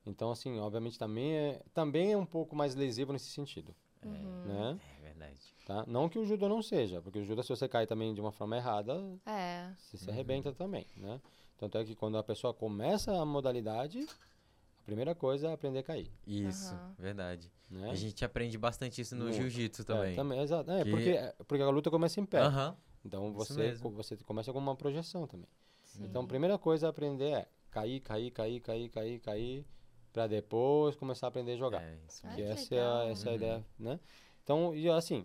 Então, 0.04 0.30
assim, 0.30 0.58
obviamente 0.60 0.98
também 0.98 1.32
é, 1.34 1.62
também 1.74 2.12
é 2.12 2.16
um 2.16 2.26
pouco 2.26 2.54
mais 2.54 2.74
lesivo 2.74 3.12
nesse 3.12 3.30
sentido, 3.30 3.74
Uhum. 4.04 4.44
né? 4.44 4.78
É 5.16 5.18
verdade. 5.18 5.54
Tá? 5.64 5.84
Não 5.86 6.08
que 6.08 6.18
o 6.18 6.24
judô 6.24 6.48
não 6.48 6.62
seja, 6.62 7.00
porque 7.02 7.18
o 7.18 7.24
judô, 7.24 7.42
se 7.42 7.48
você 7.48 7.68
cair 7.68 7.86
também 7.86 8.14
de 8.14 8.20
uma 8.20 8.30
forma 8.30 8.56
errada, 8.56 8.94
É. 9.26 9.72
você 9.78 9.96
se 9.98 10.10
arrebenta 10.10 10.52
também, 10.52 10.86
né? 10.96 11.20
Tanto 11.58 11.78
é 11.78 11.84
que 11.84 11.94
quando 11.94 12.16
a 12.18 12.22
pessoa 12.22 12.52
começa 12.54 13.12
a 13.20 13.24
modalidade, 13.24 13.98
a 14.00 14.84
primeira 14.84 15.14
coisa 15.14 15.48
é 15.48 15.52
aprender 15.52 15.80
a 15.80 15.82
cair, 15.82 16.12
Isso, 16.26 16.74
Aham. 16.74 16.94
verdade. 16.98 17.50
né? 17.70 17.90
A 17.90 17.94
gente 17.94 18.24
aprende 18.24 18.56
bastante 18.58 19.00
isso 19.00 19.16
no 19.16 19.32
jiu-jitsu 19.32 19.82
É, 19.82 19.84
também. 19.84 20.14
também, 20.14 20.38
exato. 20.40 20.70
É, 20.70 20.84
Que- 20.84 20.90
porque, 20.90 21.16
porque 21.48 21.62
a 21.62 21.68
luta 21.70 21.90
começa 21.90 22.20
em 22.20 22.26
pé. 22.26 22.38
Aham. 22.40 22.76
Então, 23.04 23.32
você, 23.32 23.74
você 23.74 24.16
começa 24.18 24.52
com 24.52 24.58
uma 24.58 24.76
projeção 24.76 25.26
também. 25.26 25.48
Sim. 25.84 26.04
Então, 26.04 26.22
a 26.22 26.26
primeira 26.26 26.58
coisa 26.58 26.86
a 26.86 26.90
aprender 26.90 27.30
é 27.32 27.48
cair, 27.70 28.00
cair, 28.00 28.30
cair, 28.30 28.60
cair, 28.60 28.88
cair, 28.90 29.20
cair, 29.20 29.66
para 30.12 30.26
depois 30.26 30.94
começar 30.96 31.26
a 31.26 31.28
aprender 31.28 31.52
a 31.52 31.56
jogar. 31.56 31.82
É, 31.82 31.98
isso 32.06 32.26
Ah, 32.26 32.40
essa 32.40 32.74
é, 32.74 32.80
a, 32.82 33.04
essa 33.10 33.26
é 33.26 33.28
a 33.28 33.30
Uhum. 33.30 33.36
ideia, 33.36 33.66
né? 33.78 34.00
Então, 34.46 34.72
e 34.72 34.88
assim, 34.88 35.24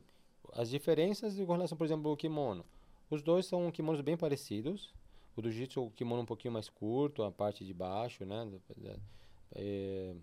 as 0.53 0.67
diferenças 0.67 1.35
com 1.37 1.51
relação, 1.53 1.77
por 1.77 1.85
exemplo, 1.85 2.09
ao 2.09 2.17
kimono. 2.17 2.65
Os 3.07 3.21
dois 3.21 3.45
são 3.45 3.69
kimonos 3.71 4.01
bem 4.01 4.17
parecidos. 4.17 4.91
O 5.35 5.43
do 5.43 5.51
jiu-jitsu, 5.51 5.79
o 5.85 5.91
kimono 5.91 6.23
um 6.23 6.25
pouquinho 6.25 6.51
mais 6.51 6.67
curto, 6.69 7.21
a 7.21 7.31
parte 7.31 7.63
de 7.63 7.71
baixo, 7.71 8.25
né? 8.25 8.49
É, 9.53 10.15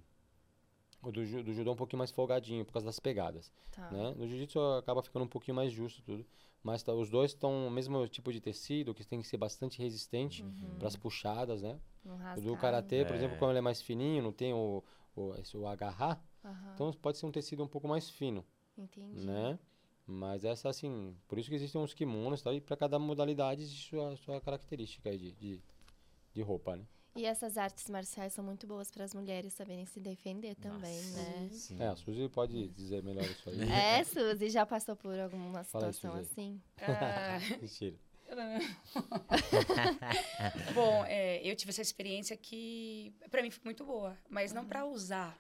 o 1.01 1.13
do, 1.13 1.21
do 1.45 1.53
judô 1.55 1.71
é 1.71 1.73
um 1.75 1.77
pouquinho 1.77 1.99
mais 1.99 2.11
folgadinho, 2.11 2.65
por 2.65 2.73
causa 2.73 2.87
das 2.87 2.99
pegadas, 2.99 3.53
Tá. 3.71 3.89
né? 3.93 4.15
No 4.17 4.27
jiu-jitsu 4.27 4.59
acaba 4.81 5.01
ficando 5.01 5.25
um 5.27 5.29
pouquinho 5.29 5.55
mais 5.55 5.73
justo 5.73 6.03
tudo. 6.03 6.27
Mas 6.61 6.83
tá- 6.83 6.93
os 6.93 7.09
dois 7.09 7.31
estão 7.31 7.69
o 7.69 7.71
mesmo 7.71 8.07
tipo 8.09 8.33
de 8.33 8.41
tecido, 8.41 8.93
que 8.93 9.07
tem 9.07 9.23
que 9.23 9.29
ser 9.29 9.37
bastante 9.37 9.79
resistente 9.81 10.45
para 10.77 10.89
as 10.89 10.97
puxadas, 10.97 11.63
né? 11.63 11.79
Não 12.05 12.17
O 12.37 12.41
do 12.41 12.57
karatê, 12.57 13.05
por 13.05 13.15
exemplo, 13.15 13.37
É. 13.37 13.39
como 13.39 13.53
ele 13.53 13.59
é 13.59 13.63
mais 13.63 13.81
fininho, 13.81 14.25
não 14.25 14.33
tem 14.33 14.53
o, 14.53 14.83
o, 15.15 15.35
esse- 15.37 15.57
o 15.57 15.69
agarrar, 15.69 16.21
Aham, 16.45 16.73
então 16.75 16.93
pode 16.95 17.17
ser 17.17 17.27
um 17.27 17.31
tecido 17.31 17.63
um 17.63 17.69
pouco 17.69 17.87
mais 17.87 18.11
fino, 18.11 18.45
entendi. 18.83 19.27
né? 19.27 19.59
Mas 20.07 20.45
essa, 20.45 20.69
assim, 20.71 21.15
por 21.29 21.39
isso 21.39 21.51
que 21.51 21.55
existem 21.55 21.81
uns 21.81 21.93
kimonos, 21.93 22.41
tá? 22.43 22.53
E 22.53 22.61
para 22.61 22.77
cada 22.77 22.99
modalidade 22.99 23.63
existe 23.63 23.91
sua, 23.91 24.17
sua 24.17 24.41
característica 24.41 25.11
aí 25.11 25.19
de, 25.19 25.33
de, 25.33 25.61
de 26.33 26.43
roupa, 26.43 26.77
né? 26.77 26.85
E 27.15 27.25
essas 27.27 27.59
artes 27.59 27.89
marciais 27.91 28.33
são 28.33 28.45
muito 28.45 28.67
boas 28.67 28.91
para 28.91 29.05
as 29.05 29.13
mulheres 29.13 29.53
saberem 29.53 29.85
se 29.85 29.99
defender 29.99 30.55
também, 30.55 30.97
Nossa. 31.03 31.17
né? 31.17 31.49
Sim. 31.51 31.83
É, 31.83 31.89
a 31.89 31.97
Suzy 31.97 32.29
pode 32.29 32.69
dizer 32.69 33.03
melhor 33.03 33.25
isso 33.25 33.51
aí. 33.51 33.61
É, 33.71 34.05
Suzy, 34.05 34.49
já 34.51 34.65
passou 34.65 34.95
por 34.95 35.19
alguma 35.19 35.65
Fala 35.65 35.87
aí, 35.89 35.93
situação 35.93 36.13
Suzy. 36.19 36.31
assim? 36.31 36.63
Ah, 36.81 37.39
Mentira. 37.61 37.97
Bom, 40.75 41.05
é, 41.07 41.41
eu 41.49 41.55
tive 41.57 41.71
essa 41.71 41.83
experiência 41.83 42.37
que 42.37 43.13
para 43.31 43.43
mim 43.43 43.51
foi 43.51 43.63
muito 43.65 43.85
boa, 43.85 44.17
mas 44.29 44.53
não 44.53 44.65
para 44.65 44.87
usar, 44.87 45.39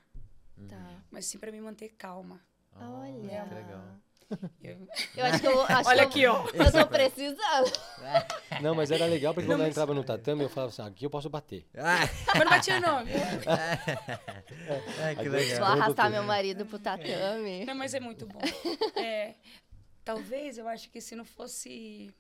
Tá. 0.68 1.02
mas 1.11 1.26
sim 1.26 1.38
para 1.38 1.52
me 1.52 1.61
manter 1.61 1.90
calma. 1.90 2.40
Olha. 2.80 3.44
que 3.49 3.54
legal. 3.54 3.82
Eu- 4.62 4.88
Eu 5.16 5.25
acho 5.25 5.40
que 5.40 5.47
eu 5.47 5.62
acho 5.62 5.88
Olha 5.88 6.06
que 6.06 6.20
eu- 6.23 6.35
aqui, 6.37 6.52
ó. 6.58 6.64
Eu 6.64 6.70
tô 6.73 6.87
precisando. 6.87 7.73
Não, 8.61 8.75
mas 8.75 8.90
era 8.90 9.06
legal 9.06 9.32
porque 9.32 9.47
Não, 9.49 9.54
quando 9.54 9.61
ela 9.61 9.68
mas- 9.68 9.70
entrava 9.76 9.94
no 9.94 10.04
tatame, 10.04 10.42
eu 10.42 10.49
falava 10.50 10.70
assim, 10.70 10.82
aqui 10.82 11.06
eu 11.06 11.11
posso 11.11 11.30
bater. 11.30 11.66
Ah, 11.76 12.00
Mas 12.26 12.38
não 12.44 12.50
batia 12.50 12.80
não. 12.80 13.04
viu? 13.06 13.16
ah, 13.47 15.14
que 15.14 15.20
Aí 15.20 15.28
Vou 15.28 15.38
legal. 15.38 15.64
arrastar 15.73 16.11
meu 16.11 16.23
marido 16.25 16.66
pro 16.66 16.78
tatame. 16.78 17.64
Não, 17.64 17.75
mas 17.75 17.94
é 17.94 18.00
muito 18.00 18.26
bom. 18.26 18.38
É, 18.97 19.35
talvez 20.04 20.58
eu 20.58 20.68
acho 20.68 20.90
que 20.90 21.00
se 21.00 21.14
não 21.16 21.25
fosse. 21.25 22.12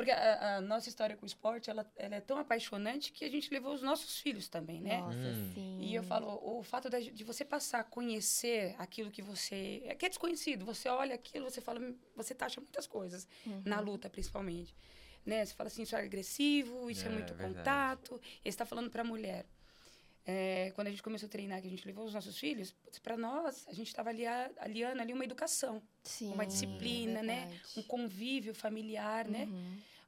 Porque 0.00 0.10
a, 0.12 0.56
a 0.56 0.60
nossa 0.62 0.88
história 0.88 1.14
com 1.14 1.24
o 1.24 1.26
esporte, 1.26 1.68
ela, 1.68 1.86
ela 1.94 2.14
é 2.14 2.20
tão 2.22 2.38
apaixonante 2.38 3.12
que 3.12 3.22
a 3.22 3.28
gente 3.28 3.52
levou 3.52 3.74
os 3.74 3.82
nossos 3.82 4.18
filhos 4.18 4.48
também, 4.48 4.80
né? 4.80 4.96
Nossa, 4.96 5.28
Hum. 5.28 5.50
sim. 5.54 5.78
E 5.82 5.94
eu 5.94 6.02
falo, 6.02 6.40
o 6.42 6.62
fato 6.62 6.88
da- 6.88 6.98
de, 6.98 7.22
você 7.22 7.44
passar 7.44 7.80
a 7.80 7.84
conhecer 7.84 8.74
aquilo 8.78 9.10
que 9.10 9.20
você. 9.20 9.82
é 9.84 9.94
que 9.94 10.06
é 10.06 10.08
desconhecido. 10.08 10.64
Você 10.64 10.88
olha 10.88 11.14
aquilo, 11.14 11.50
você 11.50 11.60
fala, 11.60 11.80
"Hum, 11.80 11.94
você 12.16 12.34
taxa 12.34 12.62
muitas 12.62 12.86
coisas, 12.86 13.28
Uhum. 13.44 13.60
na 13.64 13.78
luta 13.78 14.08
principalmente. 14.08 14.74
Né? 15.26 15.44
Você 15.44 15.52
fala 15.54 15.68
assim, 15.68 15.82
isso 15.82 15.94
é 15.94 16.00
agressivo, 16.00 16.90
isso 16.90 17.04
é, 17.06 17.10
É, 17.10 17.12
muito 17.12 17.34
verdade. 17.34 17.54
contato. 17.58 18.18
E 18.24 18.44
você 18.44 18.48
está 18.48 18.64
falando 18.64 18.88
para 18.90 19.02
a 19.02 19.04
mulher. 19.04 19.44
É, 20.26 20.70
quando 20.74 20.86
a 20.86 20.90
gente 20.90 21.02
começou 21.02 21.26
a 21.26 21.30
treinar, 21.30 21.60
que 21.60 21.66
a 21.66 21.70
gente 21.70 21.84
levou 21.86 22.04
os 22.04 22.14
nossos 22.14 22.38
filhos, 22.38 22.74
para 23.02 23.16
nós, 23.16 23.66
a 23.68 23.72
gente 23.72 23.88
estava 23.88 24.10
alia, 24.10 24.50
aliando 24.58 25.00
ali 25.00 25.12
uma 25.12 25.24
educação, 25.24 25.82
Sim, 26.04 26.32
uma 26.32 26.46
disciplina, 26.46 27.20
é 27.20 27.22
né? 27.22 27.60
um 27.76 27.82
convívio 27.82 28.54
familiar, 28.54 29.26
né? 29.26 29.48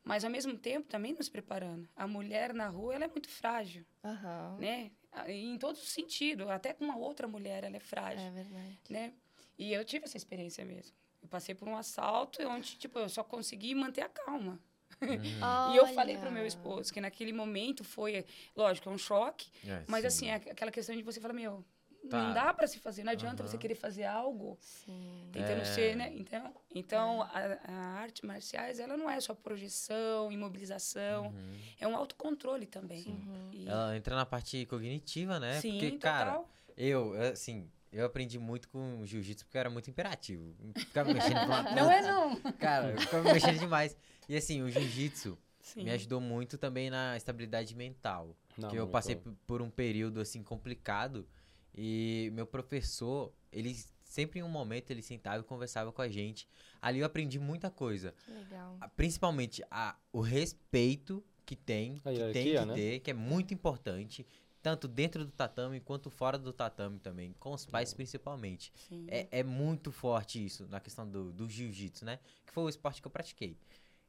Uhum. 0.05 0.09
Mas, 0.09 0.25
ao 0.25 0.31
mesmo 0.31 0.57
tempo, 0.57 0.89
também 0.89 1.13
nos 1.13 1.29
preparando. 1.29 1.89
A 1.95 2.07
mulher 2.07 2.53
na 2.53 2.69
rua, 2.69 2.95
ela 2.95 3.05
é 3.05 3.09
muito 3.09 3.29
frágil 3.29 3.85
Aham. 4.05 4.57
né? 4.59 4.91
Em 5.29 5.59
todos 5.59 5.83
os 5.83 5.91
sentidos, 5.91 6.49
até 6.49 6.73
com 6.73 6.85
uma 6.85 6.97
outra 6.97 7.29
mulher 7.29 7.65
ela 7.65 7.77
é 7.77 7.81
frágil, 7.81 8.27
É 8.27 8.31
verdade. 8.31 8.79
né? 8.91 9.13
E 9.59 9.73
eu 9.73 9.85
tive 9.85 10.05
essa 10.07 10.17
experiência 10.17 10.65
mesmo. 10.65 10.97
Eu 11.23 11.29
passei 11.29 11.55
por 11.55 11.69
um 11.69 11.77
assalto 11.77 12.43
onde, 12.49 12.77
tipo, 12.79 12.99
eu 12.99 13.09
só 13.09 13.23
consegui 13.23 13.75
manter 13.75 14.03
a 14.03 14.09
calma. 14.09 14.59
E 15.73 15.77
eu 15.77 15.87
falei 15.89 16.17
pro 16.19 16.31
meu 16.31 16.47
esposo 16.47 16.93
que 16.93 17.01
naquele 17.01 17.33
momento 17.33 17.83
foi, 17.85 18.25
lógico, 18.57 18.89
é 18.89 18.93
um 18.93 18.99
choque, 18.99 19.51
É, 19.67 19.85
mas 19.89 20.03
sim. 20.03 20.07
assim, 20.09 20.29
é 20.29 20.35
aquela 20.53 20.71
questão 20.71 20.95
de 20.97 21.03
você 21.03 21.21
falar, 21.21 21.35
meu, 21.35 21.65
Tá. 22.11 22.19
não 22.21 22.35
dá 22.35 22.53
pra 22.53 22.67
se 22.67 22.79
fazer, 22.79 23.05
não 23.05 23.13
adianta 23.13 23.43
Aham. 23.43 23.51
você 23.51 23.57
querer 23.57 23.75
fazer 23.75 24.05
algo 24.05 24.59
Sim. 24.61 25.29
tentando 25.33 25.61
É. 25.61 25.65
ser, 25.65 25.97
né? 25.97 26.13
Então, 26.15 26.55
então 26.75 27.23
a, 27.23 27.59
a 27.65 27.73
arte 28.01 28.27
marciais, 28.27 28.79
ela 28.81 28.97
não 28.97 29.09
é 29.09 29.21
só 29.21 29.35
projeção, 29.35 30.31
imobilização, 30.33 31.27
Uhum. 31.27 31.59
é 31.81 31.87
um 31.89 31.97
autocontrole 31.97 32.67
também. 32.67 33.05
Uhum. 33.07 33.51
E- 33.53 33.69
Ela 33.69 33.97
entra 33.97 34.17
na 34.17 34.27
parte 34.27 34.67
cognitiva, 34.67 35.39
né? 35.39 35.61
Sim, 35.61 35.73
porque, 35.79 35.99
cara, 35.99 36.33
total. 36.33 36.51
eu, 36.77 37.13
assim, 37.31 37.71
eu 37.93 38.05
aprendi 38.05 38.39
muito 38.39 38.69
com 38.69 39.01
o 39.01 39.07
jiu-jitsu 39.07 39.45
porque 39.45 39.57
eu 39.57 39.61
era 39.61 39.71
muito 39.71 39.89
imperativo. 39.89 40.55
Ficava 40.75 41.13
mexendo 41.13 41.45
pra 41.47 41.61
uma 41.61 41.71
Não 41.75 41.91
é 41.91 42.03
não. 42.03 42.37
Cara, 42.59 42.91
eu 42.91 43.01
ficava 43.01 43.33
mexendo 43.33 43.59
demais. 43.59 43.97
E 44.29 44.37
assim, 44.37 44.61
o 44.63 44.71
jiu-jitsu 44.71 45.39
me 45.77 45.91
ajudou 45.93 46.21
muito 46.21 46.59
também 46.59 46.91
na 46.91 47.17
estabilidade 47.17 47.75
mental. 47.77 48.37
Não, 48.59 48.69
que 48.69 48.77
eu 48.77 48.89
passei 48.89 49.17
por 49.47 49.63
um 49.63 49.71
período 49.71 50.21
assim 50.21 50.43
complicado 50.43 51.27
e 51.75 52.31
meu 52.33 52.47
professor, 52.47 53.33
ele 53.51 53.75
sempre 54.05 54.41
em 54.41 54.43
um 54.43 54.49
momento 54.49 54.91
ele 54.91 55.03
sentava 55.03 55.41
e 55.41 55.45
conversava 55.45 55.91
com 55.91 56.03
a 56.03 56.09
gente. 56.09 56.47
Ali 56.81 57.01
eu 57.01 57.07
aprendi 57.07 57.39
muita 57.39 57.71
coisa, 57.71 58.15
legal. 58.29 58.79
Principalmente 58.97 59.65
a, 59.71 59.97
o 60.13 60.21
respeito 60.21 61.25
que 61.47 61.57
tem, 61.57 62.01
A 62.05 62.13
que 62.13 62.33
tem 62.33 62.57
que 62.57 62.65
né? 62.65 62.75
ter, 62.75 63.01
que 63.01 63.11
é 63.11 63.15
muito 63.15 63.55
importante, 63.55 64.27
tanto 64.63 64.87
dentro 64.87 65.25
do 65.25 65.33
tatame 65.33 65.81
quanto 65.81 66.11
fora 66.11 66.39
do 66.39 66.53
tatame 66.53 66.99
também, 66.99 67.35
com 67.39 67.53
os 67.53 67.67
pais 67.67 67.93
principalmente. 67.93 68.73
Sim. 68.89 69.07
É, 69.09 69.27
é 69.31 69.43
muito 69.43 69.91
forte 69.91 70.45
isso 70.45 70.69
na 70.69 70.79
questão 70.79 71.09
do, 71.09 71.33
do 71.33 71.49
jiu-jitsu, 71.49 72.05
né? 72.05 72.21
Que 72.47 72.53
foi 72.53 72.65
o 72.65 72.69
esporte 72.69 73.01
que 73.01 73.07
eu 73.07 73.11
pratiquei. 73.11 73.57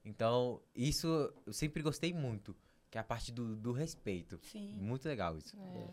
Então, 0.05 0.61
isso 0.75 1.07
eu 1.45 1.53
sempre 1.53 1.81
gostei 1.81 2.13
muito, 2.13 2.55
que 2.91 2.97
é 2.97 3.01
a 3.01 3.03
parte 3.03 3.31
do, 3.31 3.55
do 3.55 3.71
respeito. 3.71 4.39
Sim. 4.43 4.75
Muito 4.75 5.07
legal 5.07 5.37
isso. 5.37 5.57
É. 5.57 5.89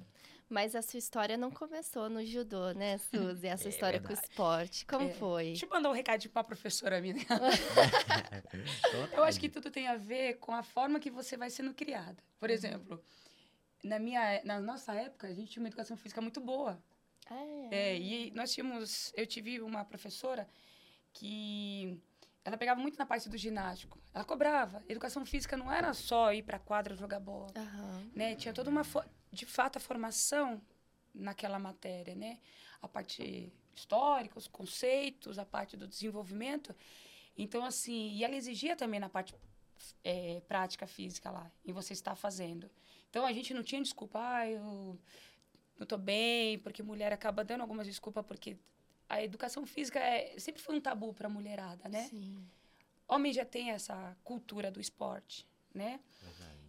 Mas 0.51 0.75
a 0.75 0.83
sua 0.83 0.99
história 0.99 1.37
não 1.37 1.49
começou 1.51 2.11
no 2.11 2.25
judô, 2.27 2.73
né, 2.73 2.99
Suzy? 2.99 3.49
A 3.49 3.57
sua 3.57 3.69
É 3.69 3.71
história 3.71 4.01
com 4.01 4.07
o 4.07 4.09
verdade. 4.09 4.29
esporte. 4.29 4.85
Como 4.85 5.07
É. 5.09 5.13
foi? 5.13 5.45
Deixa 5.45 5.65
eu 5.65 5.71
mandar 5.71 5.91
um 5.91 5.95
recadinho 5.95 6.33
pra 6.33 6.43
professora 6.43 7.01
minha. 7.01 7.15
Eu 9.15 9.23
acho 9.25 9.39
que 9.39 9.49
tudo 9.49 9.71
tem 9.71 9.87
a 9.87 9.97
ver 9.97 10.35
com 10.39 10.53
a 10.53 10.63
forma 10.65 10.99
que 10.99 11.09
você 11.11 11.37
vai 11.37 11.49
sendo 11.51 11.73
criada. 11.73 12.21
Por 12.39 12.51
exemplo, 12.51 13.01
na, 13.85 13.99
minha, 14.01 14.43
na 14.45 14.59
nossa 14.61 14.93
época, 14.95 15.29
a 15.29 15.35
gente 15.35 15.53
tinha 15.53 15.63
uma 15.63 15.69
educação 15.69 15.97
física 15.97 16.21
muito 16.21 16.41
boa. 16.41 16.83
É, 17.71 17.97
e 17.97 18.33
nós 18.33 18.53
tínhamos... 18.53 19.13
Eu 19.17 19.25
tive 19.27 19.61
uma 19.61 19.85
professora 19.85 20.49
que... 21.13 21.97
Ela 22.45 22.57
pegava 22.57 22.81
muito 22.81 22.99
na 22.99 23.07
parte 23.07 23.29
do 23.29 23.37
ginástico. 23.37 24.01
Ela 24.13 24.25
cobrava. 24.25 24.83
Educação 24.89 25.25
física 25.25 25.57
não 25.57 25.71
era 25.71 25.95
só 25.95 26.33
ir 26.33 26.43
pra 26.43 26.59
quadra 26.59 26.97
jogar 26.97 27.21
bola. 27.21 27.53
Aham. 27.55 28.11
né? 28.17 28.35
Tinha 28.35 28.53
toda 28.53 28.69
uma, 28.71 28.83
fo- 28.83 29.05
de 29.33 29.47
fato, 29.47 29.77
a 29.77 29.81
formação 29.81 30.61
naquela 31.15 31.59
matéria, 31.59 32.15
né? 32.15 32.39
A 32.81 32.89
parte 32.89 33.53
histórica, 33.75 34.39
os 34.39 34.49
conceitos, 34.49 35.39
a 35.39 35.45
parte 35.45 35.77
do 35.77 35.87
desenvolvimento. 35.87 36.75
Então, 37.37 37.65
assim, 37.65 38.13
e 38.13 38.25
ela 38.25 38.35
exigia 38.35 38.77
também 38.77 39.01
na 39.01 39.09
parte 39.09 39.35
eh, 40.05 40.43
prática 40.47 40.87
física 40.87 41.31
lá, 41.31 41.51
em 41.65 41.73
você 41.73 41.93
estar 41.93 42.15
fazendo. 42.15 42.71
Então, 43.09 43.25
a 43.25 43.33
gente 43.33 43.55
não 43.55 43.63
tinha 43.63 43.83
desculpa, 43.83 44.19
ah, 44.21 44.49
eu 44.49 44.99
não 45.79 45.87
tô 45.87 45.97
bem, 45.97 46.59
porque 46.59 46.83
mulher 46.83 47.13
acaba 47.13 47.43
dando 47.43 47.63
algumas 47.63 47.87
desculpas, 47.87 48.25
porque 48.27 48.57
a 49.09 49.23
educação 49.23 49.67
física 49.67 49.99
é, 49.99 50.39
sempre 50.39 50.63
foi 50.63 50.77
um 50.77 50.81
tabu 50.81 51.13
para 51.13 51.27
a 51.27 51.31
mulherada, 51.31 51.89
né? 51.89 52.05
Sim. 52.09 52.47
Homem 53.09 53.33
já 53.33 53.45
tem 53.45 53.71
essa 53.71 54.17
cultura 54.23 54.71
do 54.71 54.81
esporte, 54.81 55.49
né? 55.75 55.99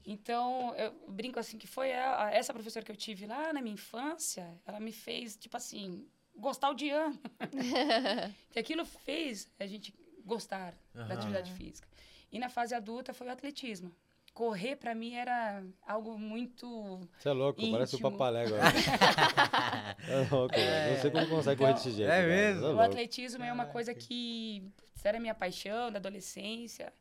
Então, 0.06 0.74
eu 0.76 0.92
brinco 1.08 1.40
assim 1.40 1.58
que 1.58 1.68
foi 1.68 1.94
a- 1.94 2.26
a- 2.26 2.32
essa 2.32 2.54
professora 2.54 2.86
que 2.86 2.92
eu 2.92 2.96
tive 2.96 3.26
lá 3.28 3.54
na 3.54 3.62
minha 3.62 3.74
infância, 3.76 4.60
ela 4.66 4.80
me 4.80 4.92
fez, 4.92 5.36
tipo 5.38 5.56
assim, 5.58 6.08
gostar 6.36 6.70
o 6.70 6.74
Diano. 6.74 7.20
que 8.52 8.60
aquilo 8.60 8.86
fez 8.86 9.50
a 9.60 9.66
gente 9.66 9.94
gostar 10.26 10.74
da 10.94 11.04
Aham. 11.04 11.14
atividade 11.14 11.52
física. 11.54 11.88
E 12.32 12.40
na 12.40 12.50
fase 12.50 12.74
adulta 12.74 13.14
foi 13.14 13.28
o 13.28 13.32
atletismo. 13.32 13.94
Correr, 14.34 14.78
para 14.78 14.96
mim, 14.96 15.14
era 15.14 15.62
algo 15.86 16.18
muito... 16.18 17.06
Você 17.20 17.28
é 17.28 17.34
louco, 17.34 17.60
parece 17.70 17.96
o 17.96 17.98
Íntimo. 17.98 18.12
Papalégua. 18.12 18.58
é 20.08 20.28
louco, 20.34 20.56
velho. 20.56 20.94
Não 20.96 21.02
sei 21.02 21.12
como 21.12 21.28
consegue 21.28 21.60
correr 21.60 21.74
desse 21.74 21.92
jeito. 21.92 22.10
É 22.10 22.16
cara. 22.16 22.28
mesmo? 22.28 22.62
Você 22.62 22.74
O 22.74 22.80
atletismo 22.80 23.44
é 23.44 23.52
uma 23.52 23.66
coisa 23.66 23.94
que 23.94 24.64
era 25.04 25.20
minha 25.20 25.36
paixão 25.36 25.92
da 25.92 25.98
adolescência. 25.98 26.94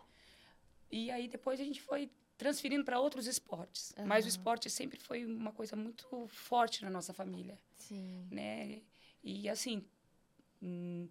E 0.90 1.08
aí 1.10 1.28
depois 1.28 1.60
a 1.60 1.64
gente 1.64 1.80
foi 1.80 2.10
transferindo 2.40 2.82
para 2.84 2.98
outros 2.98 3.26
esportes. 3.26 3.94
Mas 4.06 4.24
o 4.24 4.28
esporte 4.28 4.70
sempre 4.70 4.98
foi 4.98 5.26
uma 5.26 5.52
coisa 5.52 5.76
muito 5.76 6.26
forte 6.28 6.82
na 6.82 6.88
nossa 6.90 7.12
família, 7.12 7.58
Sim. 7.76 8.26
né? 8.30 8.80
E 9.22 9.46
assim, 9.46 9.84
hum, 10.62 11.06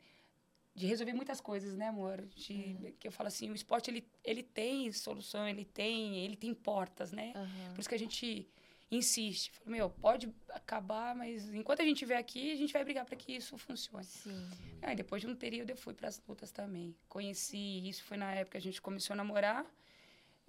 de 0.73 0.87
resolver 0.87 1.13
muitas 1.13 1.39
coisas, 1.39 1.75
né, 1.75 1.87
amor? 1.87 2.25
De, 2.35 2.95
Que 2.99 3.07
eu 3.07 3.11
falo 3.11 3.27
assim, 3.27 3.51
o 3.51 3.53
esporte 3.53 3.91
ele, 3.91 4.03
ele 4.23 4.41
tem 4.41 4.91
solução, 4.91 5.47
ele 5.47 5.65
tem, 5.65 6.17
ele 6.25 6.35
tem 6.35 6.51
portas, 6.51 7.11
né? 7.11 7.31
Aham. 7.35 7.73
Por 7.73 7.79
isso 7.79 7.89
que 7.89 7.95
a 7.95 7.99
gente 7.99 8.49
insiste. 8.89 9.51
Fala, 9.51 9.69
meu, 9.69 9.87
pode 9.87 10.33
acabar, 10.49 11.13
mas 11.13 11.53
enquanto 11.53 11.81
a 11.81 11.85
gente 11.85 11.97
estiver 11.97 12.17
aqui, 12.17 12.51
a 12.51 12.55
gente 12.55 12.73
vai 12.73 12.83
brigar 12.83 13.05
para 13.05 13.15
que 13.15 13.33
isso 13.33 13.55
funcione. 13.55 14.03
Sim. 14.03 14.49
Aí 14.81 14.95
depois 14.95 15.21
de 15.21 15.27
um 15.27 15.35
período 15.35 15.69
eu 15.69 15.77
fui 15.77 15.93
para 15.93 16.07
as 16.07 16.19
lutas 16.27 16.51
também. 16.51 16.95
Conheci, 17.07 17.87
isso 17.87 18.03
foi 18.03 18.17
na 18.17 18.33
época 18.33 18.53
que 18.53 18.57
a 18.57 18.61
gente 18.61 18.81
começou 18.81 19.13
a 19.13 19.17
namorar. 19.17 19.63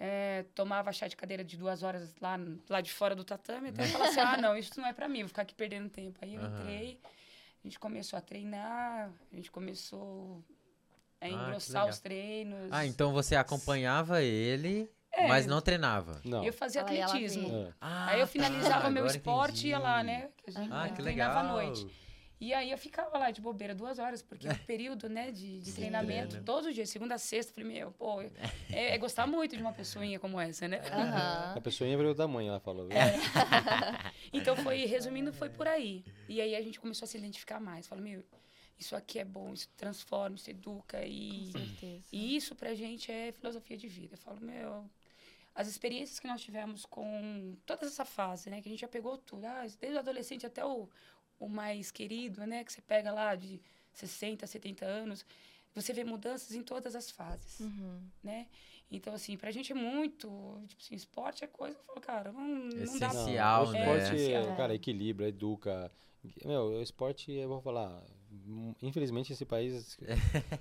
É, 0.02 0.46
tomava 0.54 0.90
chá 0.94 1.06
de 1.08 1.14
cadeira 1.14 1.44
de 1.44 1.58
duas 1.58 1.82
horas 1.82 2.14
lá, 2.22 2.38
lá 2.70 2.80
de 2.80 2.90
fora 2.90 3.14
do 3.14 3.22
tatame, 3.22 3.68
até 3.68 3.84
falar 3.86 4.06
assim, 4.06 4.20
ah, 4.20 4.36
não, 4.38 4.56
isso 4.56 4.72
não 4.80 4.86
é 4.88 4.94
para 4.94 5.06
mim, 5.06 5.20
vou 5.20 5.28
ficar 5.28 5.42
aqui 5.42 5.54
perdendo 5.54 5.90
tempo. 5.90 6.18
Aí 6.22 6.36
eu 6.36 6.40
Aham. 6.40 6.58
entrei, 6.60 6.98
a 7.62 7.66
gente 7.68 7.78
começou 7.78 8.16
a 8.18 8.22
treinar, 8.22 9.10
a 9.30 9.36
gente 9.36 9.50
começou 9.50 10.42
a 11.20 11.26
que 11.28 11.34
engrossar 11.34 11.82
legal. 11.82 11.88
os 11.90 11.98
treinos. 12.00 12.68
Ah, 12.72 12.86
então 12.86 13.12
você 13.12 13.36
acompanhava 13.36 14.22
ele, 14.22 14.90
É. 15.12 15.28
mas 15.28 15.44
não 15.46 15.60
treinava. 15.60 16.18
Não. 16.24 16.42
Eu 16.42 16.52
fazia 16.54 16.80
atletismo. 16.80 17.54
É. 17.54 17.72
Ah, 17.78 18.06
Aí 18.06 18.20
eu 18.20 18.26
tá, 18.26 18.32
finalizava 18.32 18.88
meu 18.88 19.02
agora 19.02 19.16
esporte 19.18 19.66
e 19.66 19.68
ia 19.70 19.78
lá, 19.78 20.02
entendi. 20.02 20.18
né? 20.22 20.30
que 20.38 20.48
a 20.48 20.52
gente 20.54 20.72
Ah, 20.72 20.88
que 20.88 21.02
treinava 21.02 21.42
legal. 21.42 21.58
à 21.58 21.62
noite. 21.62 21.86
E 22.40 22.54
aí 22.54 22.70
eu 22.70 22.78
ficava 22.78 23.18
lá 23.18 23.30
de 23.30 23.40
bobeira 23.40 23.74
duas 23.74 23.98
horas, 23.98 24.22
porque 24.22 24.48
o 24.48 24.58
período, 24.66 25.10
né, 25.10 25.30
de, 25.30 25.60
de 25.60 25.70
Sim, 25.70 25.76
treinamento, 25.76 26.28
treino. 26.30 26.46
todos 26.46 26.66
os 26.66 26.74
dias, 26.74 26.88
segunda 26.88 27.16
a 27.16 27.18
sexta, 27.18 27.50
eu 27.50 27.54
falei, 27.54 27.70
meu, 27.78 27.92
pô, 27.92 28.22
é, 28.22 28.94
é 28.94 28.98
gostar 28.98 29.26
muito 29.26 29.54
de 29.54 29.62
uma 29.62 29.74
pessoinha 29.74 30.18
como 30.18 30.40
essa, 30.40 30.66
né? 30.66 30.80
Aham. 30.90 31.54
A 31.56 31.60
pessoinha 31.60 31.96
virou 31.98 32.14
da 32.14 32.26
mãe, 32.26 32.48
ela 32.48 32.60
falou. 32.60 32.88
É. 32.90 33.12
Então 34.32 34.56
foi, 34.56 34.84
resumindo, 34.84 35.32
foi 35.32 35.48
por 35.50 35.66
aí. 35.66 36.04
E 36.28 36.40
aí 36.40 36.54
a 36.54 36.62
gente 36.62 36.78
começou 36.78 37.04
a 37.04 37.08
se 37.08 37.18
identificar 37.18 37.58
mais. 37.58 37.88
Falei, 37.88 38.04
meu, 38.04 38.24
isso 38.78 38.94
aqui 38.94 39.18
é 39.18 39.24
bom, 39.24 39.52
isso 39.52 39.68
transforma, 39.76 40.36
isso 40.36 40.48
educa 40.48 41.04
e... 41.04 41.50
Com 41.52 41.58
certeza. 41.58 42.04
E 42.12 42.36
isso 42.36 42.54
pra 42.54 42.72
gente 42.74 43.10
é 43.10 43.32
filosofia 43.32 43.76
de 43.76 43.88
vida. 43.88 44.14
Eu 44.14 44.18
falo, 44.18 44.40
meu, 44.40 44.88
as 45.54 45.68
experiências 45.68 46.20
que 46.20 46.28
nós 46.28 46.40
tivemos 46.40 46.86
com 46.86 47.56
toda 47.66 47.84
essa 47.84 48.04
fase, 48.04 48.48
né? 48.48 48.62
Que 48.62 48.68
a 48.68 48.70
gente 48.70 48.80
já 48.80 48.88
pegou 48.88 49.18
tudo, 49.18 49.44
ah, 49.44 49.66
desde 49.80 49.96
o 49.96 49.98
adolescente 49.98 50.46
até 50.46 50.64
o, 50.64 50.88
o 51.40 51.48
mais 51.48 51.90
querido, 51.90 52.46
né? 52.46 52.62
Que 52.62 52.72
você 52.72 52.80
pega 52.82 53.10
lá 53.10 53.34
de 53.34 53.60
60, 53.92 54.46
70 54.46 54.84
anos, 54.84 55.24
você 55.74 55.92
vê 55.92 56.04
mudanças 56.04 56.54
em 56.54 56.62
todas 56.62 56.94
as 56.94 57.10
fases, 57.10 57.58
Uhum. 57.60 58.00
né? 58.22 58.46
Então, 58.92 59.14
assim, 59.14 59.36
pra 59.36 59.50
gente 59.50 59.72
é 59.72 59.74
muito, 59.74 60.28
tipo 60.68 60.82
assim, 60.82 60.94
esporte 60.94 61.44
é 61.44 61.46
coisa, 61.46 61.76
eu 61.78 61.82
falo, 61.84 62.00
cara, 62.00 62.32
não, 62.32 62.40
não 62.44 62.98
dá 62.98 63.08
Não, 63.08 63.24
Essencial, 63.24 63.66
o 63.66 63.72
né? 63.72 63.78
esporte, 63.80 64.14
Essencial. 64.14 64.56
cara, 64.56 64.74
equilibra, 64.74 65.28
educa. 65.28 65.90
Meu, 66.44 66.64
o 66.72 66.82
esporte, 66.82 67.32
eu 67.32 67.48
vou 67.48 67.60
falar, 67.62 68.04
infelizmente 68.82 69.32
esse 69.32 69.44
país, 69.46 69.96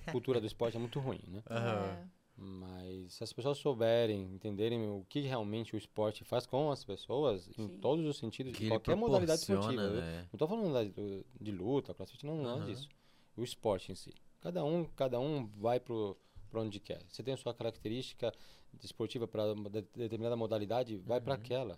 a 0.08 0.12
cultura 0.12 0.40
do 0.40 0.48
esporte 0.48 0.78
é 0.78 0.80
muito 0.80 1.00
ruim, 1.00 1.22
né? 1.28 1.44
Aham. 1.50 2.10
Mas 2.42 3.14
se 3.16 3.24
as 3.24 3.34
pessoas 3.34 3.58
souberem, 3.58 4.22
entenderem 4.34 4.80
o 4.90 5.06
que 5.10 5.20
realmente 5.20 5.76
o 5.76 5.78
esporte 5.78 6.24
faz 6.24 6.46
com 6.48 6.72
as 6.72 6.86
pessoas, 6.86 7.50
em 7.58 7.68
Sim. 7.68 7.78
todos 7.82 8.06
os 8.06 8.18
sentidos, 8.18 8.54
Que 8.56 8.64
de 8.64 8.70
qualquer 8.70 8.96
modalidade 8.96 9.42
esportiva. 9.42 9.90
né? 9.90 10.26
Não 10.32 10.38
tô 10.38 10.48
falando 10.48 10.72
da- 10.74 10.84
do- 10.86 11.26
de 11.40 11.52
luta, 11.52 11.94
crossfit, 11.94 12.26
não, 12.26 12.42
nada 12.42 12.60
Aham. 12.62 12.66
disso. 12.68 12.88
O 13.36 13.44
esporte 13.44 13.92
em 13.92 13.96
si. 13.96 14.14
Cada 14.40 14.64
um, 14.64 14.86
cada 14.86 15.20
um 15.20 15.48
vai 15.58 15.82
pro, 15.82 16.16
pra 16.50 16.62
onde 16.62 16.80
quer. 16.80 17.02
Você 17.10 17.22
tem 17.22 17.34
a 17.34 17.38
sua 17.38 17.54
característica 17.54 18.34
esportiva 18.82 19.28
para 19.28 19.54
determinada 19.94 20.38
modalidade, 20.38 20.96
vai 20.96 21.20
pra 21.20 21.34
aquela. 21.34 21.78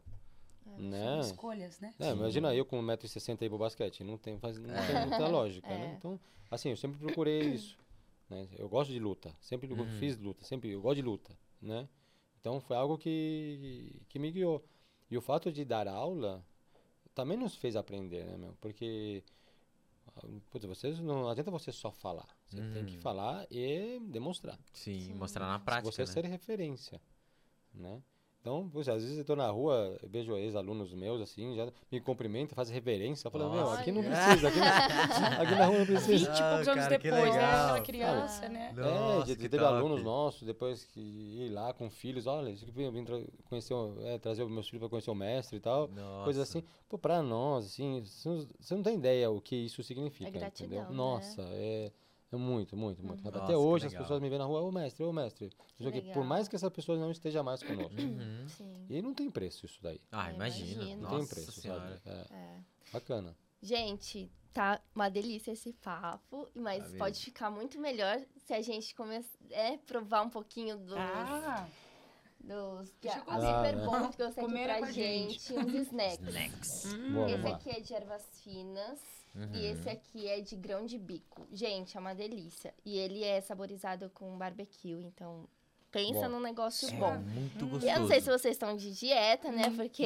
São 0.63 0.77
Né? 0.77 1.19
escolhas, 1.21 1.79
né? 1.79 1.91
É, 1.99 2.11
imagina 2.11 2.53
eu 2.53 2.63
com 2.65 2.79
1,60m 2.79 3.41
aí 3.41 3.49
pro 3.49 3.57
basquete. 3.57 4.03
Não 4.03 4.15
tem, 4.15 4.37
faz, 4.37 4.59
não 4.59 4.67
tem 4.85 5.07
muita 5.07 5.27
lógica, 5.27 5.67
É. 5.73 5.77
né? 5.77 5.95
Então, 5.97 6.19
assim, 6.51 6.69
eu 6.69 6.77
sempre 6.77 6.99
procurei 6.99 7.41
isso. 7.55 7.77
Né? 8.31 8.47
Eu 8.57 8.69
gosto 8.69 8.93
de 8.93 8.99
luta. 8.99 9.35
Sempre 9.41 9.67
Uhum. 9.73 9.85
fiz 9.99 10.17
luta. 10.17 10.45
Sempre 10.45 10.71
eu 10.71 10.81
gosto 10.81 10.95
de 10.95 11.01
luta, 11.01 11.37
né? 11.61 11.87
Então, 12.39 12.61
foi 12.61 12.77
algo 12.77 12.97
que, 12.97 14.01
que 14.07 14.17
me 14.17 14.31
guiou. 14.31 14.63
E 15.09 15.17
o 15.17 15.21
fato 15.21 15.51
de 15.51 15.65
dar 15.65 15.85
aula 15.87 16.43
também 17.13 17.37
nos 17.37 17.55
fez 17.57 17.75
aprender, 17.75 18.25
né, 18.25 18.37
meu? 18.37 18.55
Porque, 18.61 19.21
putz, 20.49 20.65
vocês 20.65 20.99
não 21.01 21.27
adianta 21.27 21.51
você 21.51 21.73
só 21.73 21.91
falar. 21.91 22.27
Você 22.47 22.61
tem 22.73 22.85
que 22.85 22.95
Uhum. 22.95 23.01
falar 23.01 23.45
e 23.51 23.99
demonstrar. 23.99 24.57
Sim, 24.71 25.01
Sim. 25.01 25.13
mostrar 25.15 25.45
na 25.45 25.59
prática, 25.59 25.91
você 25.91 26.03
né? 26.03 26.07
ser 26.07 26.25
referência, 26.25 27.01
né? 27.73 28.01
Então, 28.41 28.67
poxa, 28.73 28.93
às 28.93 29.03
vezes 29.03 29.19
eu 29.19 29.23
tô 29.23 29.35
na 29.35 29.47
rua, 29.51 29.99
vejo 30.03 30.35
ex-alunos 30.35 30.91
meus, 30.95 31.21
assim, 31.21 31.55
já 31.55 31.71
me 31.91 32.01
cumprimentam, 32.01 32.55
fazem 32.55 32.73
reverência. 32.73 33.29
Falo, 33.29 33.51
meu, 33.51 33.69
aqui 33.69 33.91
não 33.91 34.01
precisa, 34.03 34.47
aqui, 34.47 34.57
não- 34.59 34.65
aqui 35.43 35.55
na 35.55 35.65
rua 35.67 35.77
não 35.77 35.85
20 35.85 35.85
precisa. 35.85 36.31
e 36.31 36.49
poucos 36.49 36.67
Ah, 36.67 36.71
anos 36.71 36.87
que 36.87 36.97
depois, 36.97 37.35
né? 37.35 37.45
Aquela 37.45 37.81
criança, 37.81 38.49
né? 38.49 38.73
é, 38.75 38.81
Nossa, 38.81 39.35
que 39.35 39.47
teve 39.47 39.59
top. 39.63 39.65
alunos 39.75 40.03
nossos, 40.03 40.41
depois 40.41 40.83
que 40.85 40.99
ir 40.99 41.49
lá 41.51 41.71
com 41.71 41.87
filhos, 41.91 42.25
olha, 42.25 42.49
isso 42.49 42.65
aqui 42.65 42.81
eu 42.81 42.91
vim 42.91 43.03
tra- 43.05 43.21
conhecer, 43.47 43.75
é, 44.05 44.17
trazer 44.17 44.41
os 44.43 44.51
meus 44.51 44.67
filhos 44.67 44.79
para 44.81 44.89
conhecer 44.89 45.11
o 45.11 45.15
mestre 45.15 45.57
e 45.57 45.59
tal. 45.59 45.87
Nossa. 45.89 46.23
Coisas 46.23 46.49
assim. 46.49 46.63
Pô, 46.89 46.97
pra 46.97 47.21
nós, 47.21 47.67
assim, 47.67 48.01
você 48.03 48.27
não, 48.27 48.47
você 48.59 48.75
não 48.75 48.81
tem 48.81 48.95
ideia 48.95 49.29
o 49.29 49.39
que 49.39 49.55
isso 49.55 49.83
significa, 49.83 50.27
É 50.27 50.31
gratidão, 50.31 50.65
entendeu? 50.79 50.89
né? 50.89 50.95
Nossa, 50.97 51.43
é, 51.51 51.85
é 51.85 51.91
muito, 52.37 52.75
muito, 52.77 53.03
muito. 53.03 53.23
Nossa, 53.23 53.37
Até 53.37 53.47
que 53.47 53.53
hoje 53.55 53.87
as 53.87 53.93
pessoas 53.93 54.21
me 54.21 54.29
veem 54.29 54.39
na 54.39 54.45
rua, 54.45 54.61
ô 54.61 54.71
mestre, 54.71 55.03
ô 55.03 55.11
mestre. 55.13 55.49
Quê. 55.77 56.11
Por 56.13 56.23
mais 56.23 56.47
que 56.47 56.55
essa 56.55 56.69
pessoa 56.71 56.97
não 56.97 57.11
esteja 57.11 57.41
mais 57.43 57.61
conosco. 57.63 57.99
Uhum. 58.01 58.47
Sim. 58.47 58.85
E 58.89 59.01
não 59.01 59.13
tem 59.13 59.29
preço 59.29 59.65
isso 59.65 59.81
daí. 59.81 59.99
Ah, 60.11 60.31
É, 60.31 60.35
imagina. 60.35 60.83
Não 60.95 61.01
Nossa 61.01 61.17
tem 61.17 61.25
preço, 61.27 61.51
senhora. 61.61 61.97
sabe? 62.03 62.17
É, 62.31 62.35
É. 62.35 62.59
bacana. 62.93 63.35
Gente, 63.61 64.31
tá 64.53 64.81
uma 64.95 65.09
delícia 65.09 65.51
esse 65.51 65.71
papo, 65.73 66.47
mas 66.55 66.91
Tá 66.91 66.97
pode 66.97 67.19
ficar 67.23 67.49
muito 67.51 67.79
melhor 67.79 68.19
se 68.45 68.53
a 68.53 68.61
gente 68.61 68.93
começar 68.95 69.29
é, 69.49 69.77
provar 69.77 70.23
um 70.23 70.29
pouquinho 70.29 70.77
dos, 70.77 70.95
Ah, 70.97 71.67
dos 72.39 72.89
que 72.93 73.07
Deixa 73.07 73.17
a, 73.17 73.19
eu 73.19 73.23
a 73.23 73.35
comer. 73.35 73.41
Super 73.45 73.49
Ah, 73.53 73.75
né? 73.75 73.85
Bom 73.85 74.11
trouxe 74.11 74.39
aqui 74.39 74.57
é 74.57 74.63
pra 74.79 74.91
gente. 74.91 75.39
gente, 75.39 75.53
uns 75.53 75.73
snacks. 75.87 76.27
Snacks. 76.27 76.85
hum, 76.93 77.27
Esse 77.27 77.47
aqui 77.47 77.69
é 77.69 77.79
de 77.79 77.93
ervas 77.93 78.23
finas 78.43 78.99
Uhum. 79.33 79.49
e 79.53 79.65
esse 79.65 79.89
aqui 79.89 80.27
é 80.27 80.41
de 80.41 80.55
grão 80.55 80.85
de 80.85 80.97
bico. 80.97 81.47
Gente, 81.51 81.95
é 81.95 81.99
uma 81.99 82.13
delícia. 82.13 82.73
E 82.85 82.97
ele 82.97 83.23
é 83.23 83.39
saborizado 83.41 84.09
com 84.13 84.37
barbecue, 84.37 84.91
então 85.05 85.47
pensa 85.91 86.21
Bom. 86.21 86.29
num 86.29 86.39
negócio 86.41 86.87
É 86.89 86.91
bom. 86.93 87.17
muito 87.17 87.65
E 87.65 87.69
gostoso. 87.69 87.87
eu 87.87 87.99
não 88.01 88.07
sei 88.07 88.21
se 88.21 88.29
vocês 88.29 88.55
estão 88.55 88.75
de 88.75 88.93
dieta, 88.93 89.51
né? 89.51 89.69
Porque 89.75 90.05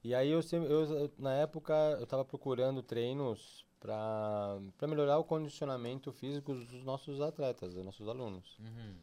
E 0.04 0.14
aí 0.14 0.30
eu 0.30 0.42
sempre, 0.42 0.72
eu, 0.72 0.84
eu- 0.84 1.12
na 1.18 1.34
época, 1.34 1.74
eu 1.98 2.04
estava 2.04 2.24
procurando 2.24 2.84
treinos 2.84 3.66
para 3.80 4.60
melhorar 4.88 5.18
o 5.18 5.24
condicionamento 5.24 6.12
físico 6.12 6.54
dos 6.54 6.84
nossos 6.84 7.22
atletas, 7.22 7.74
dos 7.74 7.86
nossos 7.86 8.08
alunos. 8.08 8.58
Uhum. 8.60 8.96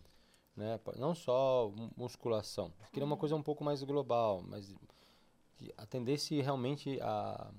né? 0.57 0.79
Não 0.97 1.15
só 1.15 1.71
mu- 1.75 1.91
musculação. 1.97 2.73
Eu 2.81 2.87
queria 2.93 3.07
uma 3.07 3.17
coisa 3.17 3.35
um 3.35 3.43
pouco 3.43 3.65
mais 3.65 3.83
global, 3.83 4.43
mas 4.47 4.75
que 5.57 5.73
atendesse 5.79 6.41
realmente 6.43 7.01
a, 7.01 7.51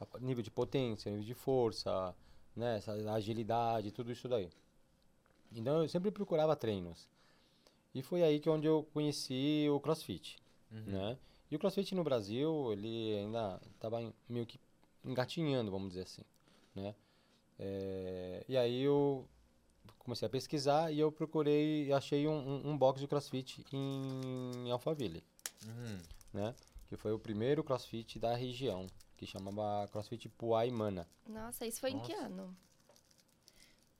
a 0.00 0.18
nível 0.18 0.42
de 0.42 0.50
potência, 0.50 1.10
nível 1.10 1.24
de 1.24 1.34
força, 1.34 2.14
né? 2.54 2.78
Essa 2.78 2.92
agilidade, 3.12 3.92
tudo 3.92 4.10
isso 4.10 4.28
daí. 4.28 4.50
Então 5.52 5.82
eu 5.82 5.88
sempre 5.88 6.10
procurava 6.10 6.56
treinos. 6.56 7.08
E 7.94 8.02
foi 8.02 8.22
aí 8.22 8.40
que 8.40 8.50
onde 8.50 8.66
eu 8.66 8.86
conheci 8.92 9.66
o 9.70 9.78
CrossFit, 9.80 10.36
né? 10.70 11.16
E 11.50 11.54
o 11.54 11.58
CrossFit 11.58 11.94
no 11.94 12.02
Brasil, 12.02 12.72
ele 12.72 13.16
ainda 13.18 13.60
estava 13.74 14.12
meio 14.28 14.44
que 14.44 14.58
engatinhando, 15.04 15.70
vamos 15.70 15.90
dizer 15.90 16.02
assim, 16.02 16.22
né? 16.76 16.94
É, 17.58 18.44
e 18.48 18.56
aí 18.56 18.82
eu 18.82 19.26
comecei 19.98 20.26
a 20.26 20.30
pesquisar 20.30 20.92
e 20.92 21.00
eu 21.00 21.10
procurei, 21.10 21.90
achei 21.92 22.28
um, 22.28 22.32
um, 22.38 22.70
um 22.70 22.78
box 22.78 23.00
de 23.00 23.08
CrossFit 23.08 23.64
em 23.72 24.70
Alphaville, 24.70 25.22
Uhum. 25.66 25.98
né? 26.32 26.54
Que 26.88 26.96
foi 26.96 27.12
o 27.12 27.18
primeiro 27.18 27.64
CrossFit 27.64 28.18
da 28.20 28.34
região, 28.36 28.86
que 29.16 29.26
chamava 29.26 29.88
CrossFit 29.88 30.28
Puai 30.28 30.70
Mana. 30.70 31.08
Nossa, 31.26 31.66
isso 31.66 31.80
foi 31.80 31.90
em 31.90 31.98
que 32.00 32.12
Nossa. 32.12 32.26
ano? 32.26 32.56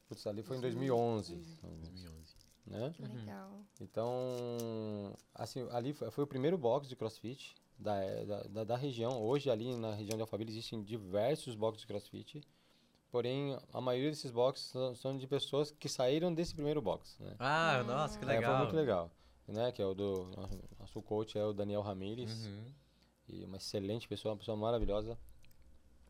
Putz, 0.09 0.25
ali 0.29 0.43
foi 0.43 0.57
em 0.59 0.61
2011, 0.61 1.35
2011. 1.35 2.37
né? 2.67 2.93
Que 2.95 3.03
legal. 3.03 3.61
Então, 3.81 5.17
assim, 5.35 5.67
ali 5.73 5.93
foi, 5.93 6.11
foi 6.13 6.23
o 6.23 6.27
primeiro 6.29 6.57
box 6.57 6.87
de 6.87 6.95
CrossFit 6.95 7.57
da, 7.77 7.99
da, 8.25 8.43
da, 8.45 8.65
da 8.65 8.77
região. 8.77 9.21
Hoje, 9.21 9.51
ali 9.51 9.75
na 9.77 9.93
região 9.95 10.17
de 10.17 10.21
Alphaville, 10.21 10.51
existem 10.53 10.81
diversos 10.83 11.57
boxes 11.57 11.81
de 11.81 11.87
CrossFit. 11.89 12.41
Porém, 13.11 13.57
a 13.73 13.81
maioria 13.81 14.11
desses 14.11 14.31
boxes 14.31 14.73
são, 14.99 15.17
de 15.17 15.27
pessoas 15.27 15.71
que 15.71 15.89
saíram 15.89 16.35
desse 16.35 16.55
primeiro 16.55 16.83
box, 16.83 17.17
né? 17.21 17.35
Ah, 17.39 17.83
nossa, 17.87 18.19
que 18.19 18.25
É, 18.25 18.29
legal. 18.29 18.51
foi 18.53 18.59
muito 18.65 18.77
legal, 18.77 19.11
né? 19.49 19.73
Que 19.73 19.81
é 19.81 19.87
o 19.87 19.95
do... 19.95 20.29
Nosso, 20.79 21.01
coach 21.03 21.39
é 21.39 21.45
o 21.45 21.53
Daniel 21.53 21.81
Ramírez. 21.83 22.47
Uhum. 22.47 22.65
E 23.29 23.45
uma 23.45 23.57
excelente 23.57 24.07
pessoa, 24.09 24.33
uma 24.33 24.39
pessoa 24.39 24.57
maravilhosa. 24.57 25.19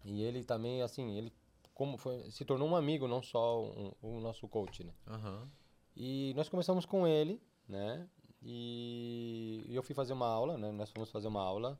E 0.04 0.22
ele 0.22 0.42
também, 0.44 0.82
assim, 0.82 1.16
ele 1.16 1.32
como 1.74 1.98
foi, 1.98 2.30
se 2.30 2.44
tornou 2.44 2.66
um 2.68 2.74
amigo, 2.76 3.06
não 3.06 3.22
só 3.22 3.62
um- 3.62 3.92
o 4.00 4.20
nosso 4.20 4.48
coach, 4.48 4.82
né? 4.82 4.92
Aham. 5.06 5.46
E 5.94 6.32
nós 6.34 6.48
começamos 6.48 6.86
com 6.86 7.06
ele, 7.06 7.40
né? 7.68 8.08
E 8.42 9.64
eu 9.68 9.82
fui 9.82 9.94
fazer 9.94 10.12
uma 10.14 10.26
aula, 10.26 10.56
né? 10.56 10.70
Nós 10.72 10.90
fomos 10.90 11.10
fazer 11.10 11.28
uma 11.28 11.42
aula 11.42 11.78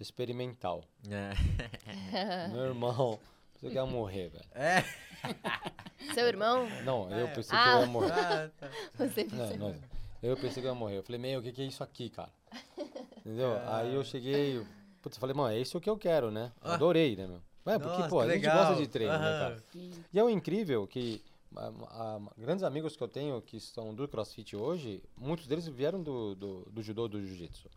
experimental. 0.00 0.82
É. 1.08 2.48
Meu 2.48 2.64
irmão, 2.66 3.18
você 3.60 3.70
quer 3.70 3.84
morrer, 3.84 4.28
velho. 4.30 4.44
É. 4.54 4.84
Seu 6.14 6.26
irmão? 6.26 6.68
Não, 6.84 7.10
eu 7.10 7.26
pensei 7.28 7.50
que 7.50 7.56
Ah. 7.56 7.72
eu 7.74 7.80
ia 7.80 7.86
morrer. 7.86 8.12
Ah, 8.12 8.50
tá. 8.58 8.70
Você 8.96 9.24
Não, 9.32 9.56
não, 9.56 9.74
eu 10.22 10.36
pensei 10.36 10.62
que 10.62 10.68
eu 10.68 10.72
ia 10.72 10.74
morrer. 10.74 10.98
Eu 10.98 11.02
falei, 11.02 11.20
meu, 11.20 11.40
o 11.40 11.42
que, 11.42 11.52
que 11.52 11.62
é 11.62 11.64
isso 11.66 11.82
aqui, 11.82 12.08
cara? 12.10 12.30
Entendeu? 13.18 13.58
Aí 13.66 13.94
eu 13.94 14.04
cheguei, 14.04 14.64
putz, 15.02 15.16
eu 15.16 15.20
falei, 15.20 15.34
mano, 15.34 15.54
é 15.54 15.58
isso 15.58 15.80
que 15.80 15.90
eu 15.90 15.96
quero, 15.98 16.30
né? 16.30 16.52
Eu 16.62 16.70
Ah. 16.70 16.74
Adorei, 16.74 17.16
né, 17.16 17.26
meu? 17.26 17.42
É, 17.66 17.78
porque, 17.78 17.98
Nossa, 17.98 18.08
pô, 18.08 18.16
que 18.20 18.30
a 18.30 18.34
gente 18.34 18.42
legal. 18.42 18.58
gosta 18.66 18.82
de 18.82 18.88
treino, 18.88 19.12
né, 19.12 19.18
Aham. 19.18 19.38
cara? 19.50 19.64
E 20.12 20.18
é 20.18 20.24
o 20.24 20.30
incrível 20.30 20.86
que 20.86 21.22
a- 21.54 21.68
a- 21.90 22.20
grandes 22.38 22.62
amigos 22.64 22.96
que 22.96 23.02
eu 23.02 23.08
tenho 23.08 23.42
que 23.42 23.60
são 23.60 23.94
do 23.94 24.08
CrossFit 24.08 24.56
hoje, 24.56 25.02
muitos 25.16 25.46
deles 25.46 25.66
vieram 25.68 26.02
do, 26.02 26.34
do, 26.34 26.60
do 26.70 26.82
judô, 26.82 27.06
do 27.08 27.20
jiu-jitsu. 27.20 27.68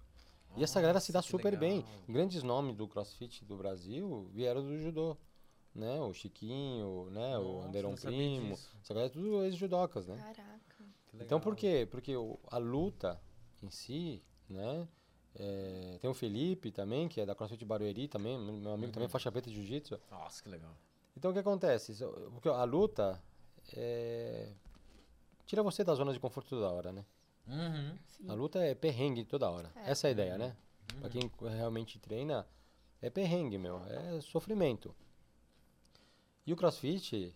E 0.55 0.63
essa 0.63 0.79
galera 0.79 0.99
se 0.99 1.11
dá 1.11 1.21
que 1.21 1.27
super 1.29 1.57
bem. 1.57 1.77
legal. 1.77 1.89
Grandes 2.07 2.43
nomes 2.43 2.75
do 2.75 2.87
CrossFit 2.87 3.43
do 3.43 3.55
Brasil 3.57 4.29
vieram 4.33 4.61
do 4.61 4.77
judô. 4.77 5.17
Né? 5.73 5.99
O 6.01 6.13
Chiquinho, 6.13 7.09
né? 7.11 7.37
o 7.37 7.43
Nossa, 7.55 7.67
Anderon 7.69 7.89
não 7.91 7.97
sabia 7.97 8.17
Primo. 8.17 8.53
Essa 8.53 8.93
galera 8.93 9.07
é 9.07 9.13
tudo 9.13 9.43
ex-judocas, 9.45 10.05
né? 10.07 10.17
Caraca. 10.17 10.85
Então 11.13 11.39
por 11.39 11.55
quê? 11.55 11.87
Porque 11.89 12.15
o- 12.15 12.37
a 12.47 12.57
luta 12.57 13.21
em 13.63 13.69
si, 13.69 14.21
né? 14.49 14.87
é, 15.33 15.97
tem 16.01 16.09
o 16.09 16.13
Felipe 16.13 16.71
também, 16.73 17.07
que 17.07 17.21
é 17.21 17.25
da 17.25 17.33
CrossFit 17.33 17.63
Barueri 17.63 18.05
também, 18.09 18.37
meu 18.37 18.73
amigo 18.73 18.87
Uhum. 18.87 18.91
também, 18.91 19.07
faixa 19.07 19.31
preta 19.31 19.49
de 19.49 19.55
jiu-jitsu. 19.55 19.97
Nossa, 20.11 20.43
que 20.43 20.49
legal. 20.49 20.75
Então 21.15 21.31
o 21.31 21.33
que 21.33 21.39
acontece? 21.39 21.93
Porque 22.33 22.49
a 22.49 22.63
luta 22.65 23.21
é, 23.73 24.51
tira 25.45 25.63
você 25.63 25.85
da 25.85 25.95
zona 25.95 26.11
de 26.11 26.19
conforto 26.19 26.49
toda 26.49 26.69
hora, 26.69 26.91
né? 26.91 27.05
Uhum. 27.47 27.97
A 28.29 28.33
luta 28.33 28.59
é 28.59 28.75
perrengue 28.75 29.23
toda 29.23 29.49
hora. 29.49 29.71
É. 29.77 29.91
Essa 29.91 30.07
é 30.07 30.09
a 30.09 30.11
ideia, 30.11 30.37
né? 30.37 30.55
Pra 30.99 31.09
quem 31.09 31.31
realmente 31.57 31.97
treina, 31.97 32.45
é 33.01 33.09
perrengue, 33.09 33.57
meu. 33.57 33.81
É 33.85 34.19
sofrimento. 34.21 34.93
E 36.45 36.53
o 36.53 36.55
crossfit, 36.55 37.35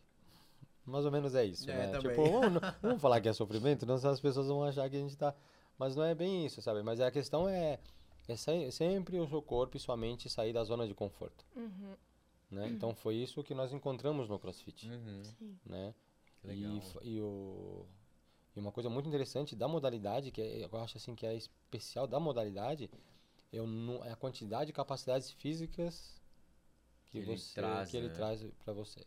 mais 0.86 1.06
ou 1.06 1.12
menos 1.12 1.36
é 1.36 1.46
isso, 1.46 1.70
É, 1.70 1.76
né? 1.78 1.88
também. 1.92 2.16
Tipo, 2.16 2.40
vamos, 2.42 2.62
vamos 2.82 3.02
falar 3.02 3.22
que 3.22 3.30
é 3.30 3.34
sofrimento, 3.34 3.86
não 3.86 3.98
senão 3.98 4.14
as 4.14 4.20
pessoas 4.22 4.48
vão 4.48 4.64
achar 4.64 4.90
que 4.90 4.96
a 4.96 5.00
gente 5.00 5.16
tá... 5.18 5.34
Mas 5.78 5.96
não 5.96 6.04
é 6.04 6.16
bem 6.16 6.46
isso, 6.46 6.62
sabe? 6.62 6.82
Mas 6.84 7.00
a 7.02 7.12
questão 7.12 7.48
é, 7.50 7.80
é 8.28 8.36
se- 8.36 8.72
sempre 8.72 9.20
o 9.20 9.28
seu 9.28 9.42
corpo 9.42 9.76
e 9.76 9.80
sua 9.80 9.98
mente 9.98 10.30
sair 10.30 10.54
da 10.54 10.64
zona 10.64 10.88
de 10.88 10.94
conforto, 10.94 11.46
Uhum. 11.56 11.96
né? 12.50 12.68
Então 12.70 12.96
foi 12.96 13.16
isso 13.16 13.44
que 13.44 13.54
nós 13.54 13.74
encontramos 13.74 14.30
no 14.30 14.40
crossfit, 14.40 14.90
Uhum. 14.90 15.24
Né? 15.66 15.94
Legal. 16.44 16.82
E, 17.02 17.10
e, 17.16 17.22
o, 17.22 17.86
e 18.56 18.60
uma 18.60 18.72
coisa 18.72 18.90
muito 18.90 19.08
interessante 19.10 19.56
da 19.56 19.68
modalidade, 19.68 20.32
que 20.32 20.42
é- 20.42 20.64
eu 20.64 20.80
acho 20.80 20.96
assim 20.98 21.14
que 21.14 21.26
é 21.26 21.36
especial 21.36 22.08
da 22.08 22.20
modalidade, 22.22 22.90
é, 23.52 23.62
o 23.62 23.68
nu- 23.68 24.04
é 24.06 24.12
a 24.12 24.16
quantidade 24.16 24.68
de 24.68 24.74
capacidades 24.74 25.30
físicas 25.32 26.15
que, 27.20 27.24
Que 27.26 27.32
ele 27.32 27.38
você 27.38 27.54
traz, 27.56 27.92
que 27.92 27.98
ele 27.98 28.08
né? 28.10 28.14
traz 28.14 28.46
para 28.64 28.74
você, 28.74 29.06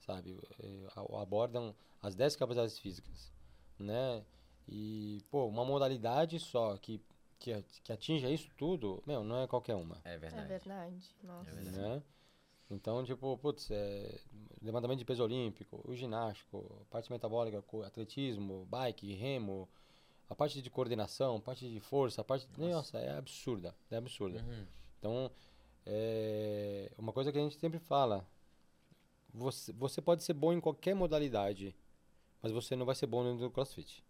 sabe? 0.00 0.38
É, 0.62 0.86
abordam 1.20 1.74
as 2.02 2.14
10 2.14 2.36
capacidades 2.36 2.78
físicas, 2.78 3.32
né? 3.78 4.24
E, 4.66 5.22
pô, 5.30 5.46
uma 5.46 5.64
modalidade 5.64 6.38
só 6.38 6.76
que, 6.76 7.00
que, 7.38 7.62
que 7.82 7.92
atinja 7.92 8.30
isso 8.30 8.50
tudo, 8.56 9.02
meu, 9.06 9.24
não 9.24 9.42
é 9.42 9.46
qualquer 9.46 9.74
uma 9.74 10.00
É 10.04 10.14
É 10.14 10.18
verdade. 10.18 10.48
verdade. 10.48 11.16
Nossa. 11.22 11.50
É 11.50 11.54
verdade. 11.54 11.78
né? 11.78 12.02
Então, 12.70 13.02
tipo, 13.02 13.36
putz, 13.38 13.70
é, 13.70 14.20
levantamento 14.60 14.98
de 14.98 15.04
peso 15.04 15.22
olímpico, 15.24 15.80
o 15.88 15.94
ginástico, 15.94 16.86
parte 16.90 17.10
metabólica, 17.10 17.64
atletismo, 17.86 18.66
bike, 18.66 19.14
remo, 19.14 19.66
a 20.28 20.34
parte 20.34 20.60
de 20.60 20.68
coordenação, 20.68 21.40
parte 21.40 21.66
de 21.66 21.80
força, 21.80 22.20
a 22.20 22.24
parte... 22.24 22.46
Nossa, 22.58 22.98
é 22.98 23.16
absurda, 23.16 23.74
é 23.90 23.96
absurda. 23.96 24.42
Uhum. 24.42 24.66
Então, 24.98 25.30
é 25.90 26.90
uma 26.98 27.12
coisa 27.12 27.32
que 27.32 27.38
a 27.38 27.40
gente 27.40 27.56
sempre 27.58 27.78
fala, 27.78 28.26
você, 29.32 29.72
você 29.72 30.00
pode 30.00 30.22
ser 30.22 30.34
bom 30.34 30.52
em 30.52 30.60
qualquer 30.60 30.94
modalidade, 30.94 31.74
mas 32.42 32.52
você 32.52 32.76
não 32.76 32.86
vai 32.86 32.94
ser 32.94 33.06
bom 33.06 33.36
do 33.36 33.50
crossfit. 33.50 34.04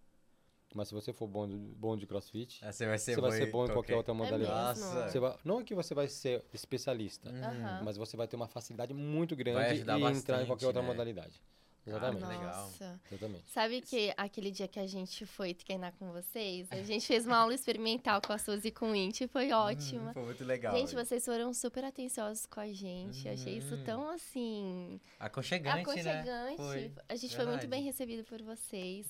Mas 0.74 0.88
se 0.88 0.94
você 0.94 1.14
for 1.14 1.26
bom, 1.26 1.48
do- 1.48 1.56
bom 1.76 1.96
de 1.96 2.06
crossfit, 2.06 2.60
Ah, 2.62 2.70
Você 2.70 2.86
vai 2.86 2.98
ser 2.98 3.14
você 3.14 3.20
vai 3.22 3.30
ser 3.32 3.50
bom 3.50 3.64
em 3.64 3.68
qualquer 3.72 3.96
outra 3.96 4.12
modalidade. 4.12 4.78
mesmo? 4.78 4.94
Nossa. 4.94 5.08
Você 5.10 5.18
vai- 5.18 5.36
não 5.42 5.60
é 5.60 5.64
que 5.64 5.74
você 5.74 5.94
vai 5.94 6.08
ser 6.08 6.44
especialista, 6.52 7.30
Uhum. 7.30 7.84
Mas 7.84 7.96
você 7.96 8.16
vai 8.18 8.28
ter 8.28 8.36
uma 8.36 8.48
facilidade 8.48 8.92
muito 8.92 9.34
grande 9.34 9.76
e 9.76 9.80
entrar 10.18 10.42
em 10.42 10.46
qualquer 10.46 10.66
outra 10.66 10.82
né? 10.82 10.88
modalidade. 10.88 11.40
Ah, 11.86 11.90
Exatamente. 11.90 12.26
legal. 12.26 12.62
Nossa. 12.64 13.00
Exatamente. 13.10 13.50
Sabe 13.50 13.80
que 13.80 14.12
aquele 14.16 14.50
dia 14.50 14.68
que 14.68 14.78
a 14.78 14.86
gente 14.86 15.24
foi 15.24 15.54
treinar 15.54 15.92
com 15.98 16.12
vocês, 16.12 16.68
a 16.70 16.82
gente 16.82 17.06
fez 17.06 17.24
uma 17.26 17.38
aula 17.38 17.54
experimental 17.54 18.20
com 18.20 18.32
a 18.32 18.38
Suzy 18.38 18.68
e 18.68 18.70
com 18.70 18.90
o 18.90 18.94
Inti, 18.94 19.26
foi 19.26 19.50
ótima. 19.52 20.08
Uhum, 20.08 20.12
Foi 20.12 20.24
muito 20.24 20.44
legal. 20.44 20.76
Gente, 20.76 20.94
vocês 20.94 21.24
foram 21.24 21.54
super 21.54 21.84
atenciosos 21.84 22.44
com 22.46 22.60
a 22.60 22.70
gente. 22.72 23.26
Achei 23.28 23.56
isso 23.56 23.74
Uhum. 23.74 23.84
tão 23.84 24.10
assim. 24.10 25.00
Aconchegante, 25.18 25.80
aconchegante. 25.80 26.26
né? 26.28 26.54
Foi. 26.56 26.92
A 27.08 27.16
gente 27.16 27.34
foi 27.34 27.46
muito 27.46 27.60
Verdade. 27.60 27.66
bem 27.68 27.82
recebido 27.82 28.24
por 28.24 28.42
vocês. 28.42 29.06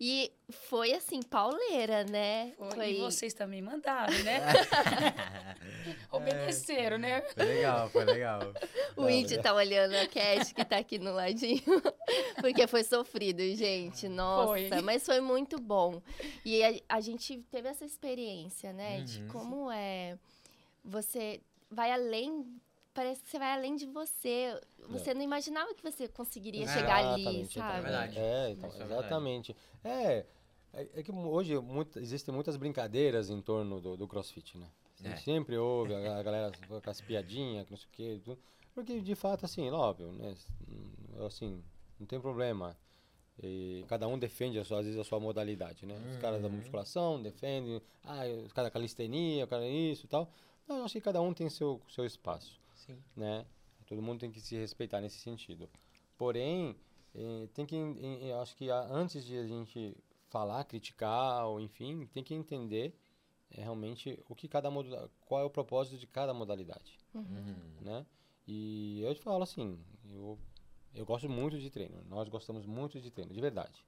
E 0.00 0.32
foi 0.50 0.92
assim, 0.92 1.22
pauleira, 1.22 2.04
né? 2.04 2.52
Foi, 2.56 2.92
E 2.92 2.98
vocês 3.00 3.32
também 3.34 3.62
mandaram, 3.62 4.12
né? 4.24 4.40
Obedeceram, 6.10 6.98
né? 6.98 7.22
Foi 7.22 7.44
legal, 7.44 7.88
foi 7.90 8.04
legal. 8.04 8.40
O 8.96 9.08
Inti 9.08 9.38
tá 9.38 9.54
olhando 9.54 9.94
a 9.94 10.06
Cat, 10.06 10.54
que 10.54 10.64
tá 10.64 10.76
aqui 10.78 10.98
no 10.98 11.12
ladinho. 11.12 11.62
Porque 12.40 12.66
foi 12.66 12.84
sofrido, 12.84 13.40
gente. 13.56 14.06
Nossa, 14.08 14.48
Foi. 14.48 14.80
mas 14.82 15.04
foi 15.04 15.20
muito 15.20 15.58
bom. 15.58 16.02
E 16.44 16.62
a, 16.62 16.74
a 16.96 17.00
gente 17.00 17.38
teve 17.50 17.68
essa 17.68 17.84
experiência, 17.84 18.72
né? 18.72 19.00
De 19.00 19.22
Uhum. 19.22 19.28
como 19.28 19.70
é. 19.70 20.18
Você 20.84 21.40
vai 21.70 21.90
além. 21.90 22.44
Parece 22.94 23.22
que 23.22 23.30
você 23.30 23.38
vai 23.38 23.52
além 23.52 23.74
de 23.74 23.86
você. 23.86 24.60
Você 24.88 25.14
não 25.14 25.22
imaginava 25.22 25.74
que 25.74 25.82
você 25.82 26.06
conseguiria 26.08 26.66
chegar 26.66 26.96
ali, 26.96 27.22
Exatamente, 27.40 27.58
então, 27.58 27.62
sabe? 27.62 27.78
É 27.78 27.82
verdade. 27.82 28.18
É, 28.18 28.50
então, 28.50 28.70
é 28.74 28.82
exatamente. 28.82 29.56
É, 29.82 30.26
é, 30.74 30.88
é 30.94 31.02
que 31.02 31.10
hoje 31.10 31.58
muito- 31.58 31.98
existem 31.98 32.34
muitas 32.34 32.56
brincadeiras 32.56 33.30
em 33.30 33.40
torno 33.40 33.80
do, 33.80 33.96
do 33.96 34.06
crossfit, 34.06 34.58
né? 34.58 34.68
É. 35.04 35.16
sempre 35.16 35.56
ouve 35.56 35.94
a, 35.94 36.18
a 36.18 36.22
galera 36.22 36.52
com 36.68 36.90
as 36.90 37.00
piadinhas, 37.00 37.64
que 37.64 37.70
não 37.72 37.78
sei 37.78 37.86
o 37.88 37.90
quê, 37.92 38.20
tudo. 38.22 38.38
porque 38.74 39.00
de 39.00 39.14
fato, 39.14 39.44
assim, 39.46 39.68
óbvio, 39.70 40.12
né? 40.12 40.34
Assim, 41.26 41.62
não 41.98 42.06
tem 42.06 42.20
problema. 42.20 42.76
E 43.42 43.84
cada 43.88 44.06
um 44.06 44.18
defende, 44.18 44.58
às 44.58 44.68
vezes, 44.68 44.98
a 44.98 45.02
sua 45.04 45.18
modalidade, 45.18 45.86
né? 45.86 45.96
Os 46.10 46.18
caras 46.18 46.42
da 46.42 46.48
Uhum. 46.48 46.56
musculação 46.56 47.20
defendem, 47.20 47.80
ah, 48.04 48.20
os 48.44 48.52
caras 48.52 48.66
da 48.68 48.70
calistenia, 48.70 49.44
o 49.44 49.48
cara 49.48 49.66
isso 49.66 50.04
e 50.04 50.08
tal. 50.08 50.30
Não, 50.68 50.76
eu 50.78 50.84
acho 50.84 50.92
que 50.92 51.00
cada 51.00 51.20
um 51.20 51.32
tem 51.32 51.48
seu, 51.48 51.80
seu 51.88 52.04
espaço 52.04 52.61
Sim. 52.86 53.02
né? 53.16 53.46
Todo 53.86 54.00
mundo 54.02 54.20
tem 54.20 54.30
que 54.30 54.40
se 54.40 54.56
respeitar 54.56 55.00
nesse 55.00 55.18
sentido. 55.18 55.68
Porém, 56.16 56.76
eh, 57.14 57.48
tem 57.52 57.66
que, 57.66 57.74
eu 57.76 58.40
acho 58.40 58.56
que 58.56 58.70
antes 58.70 59.24
de 59.24 59.36
a 59.38 59.46
gente 59.46 59.96
falar, 60.28 60.64
criticar, 60.64 61.46
ou 61.46 61.60
enfim, 61.60 62.06
tem 62.06 62.22
que 62.24 62.32
entender 62.34 62.94
é, 63.50 63.60
realmente 63.62 64.18
o 64.28 64.34
que 64.34 64.48
cada 64.48 64.70
moda- 64.70 65.10
qual 65.26 65.42
é 65.42 65.44
o 65.44 65.50
propósito 65.50 65.98
de 65.98 66.06
cada 66.06 66.32
modalidade, 66.32 66.98
Uhum. 67.14 67.54
né? 67.82 68.06
E 68.46 69.02
eu 69.02 69.14
te 69.14 69.20
falo 69.20 69.42
assim, 69.42 69.78
eu, 70.10 70.38
eu 70.94 71.04
gosto 71.04 71.28
muito 71.28 71.58
de 71.58 71.68
treino, 71.70 72.02
nós 72.08 72.28
gostamos 72.30 72.64
muito 72.64 72.98
de 73.00 73.10
treino, 73.10 73.32
de 73.34 73.40
verdade, 73.40 73.84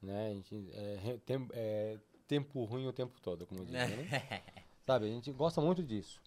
né? 0.00 0.30
A 0.30 0.34
gente, 0.34 0.70
é, 0.72 1.18
tem- 1.26 1.48
é, 1.52 1.98
tempo 2.26 2.64
ruim 2.64 2.86
o 2.86 2.92
tempo 2.94 3.20
todo, 3.20 3.46
como 3.46 3.64
dizem, 3.66 3.96
né? 3.96 4.06
Sabe, 4.86 5.06
a 5.06 5.08
gente 5.08 5.30
gosta 5.32 5.60
muito 5.60 5.82
disso. 5.82 6.20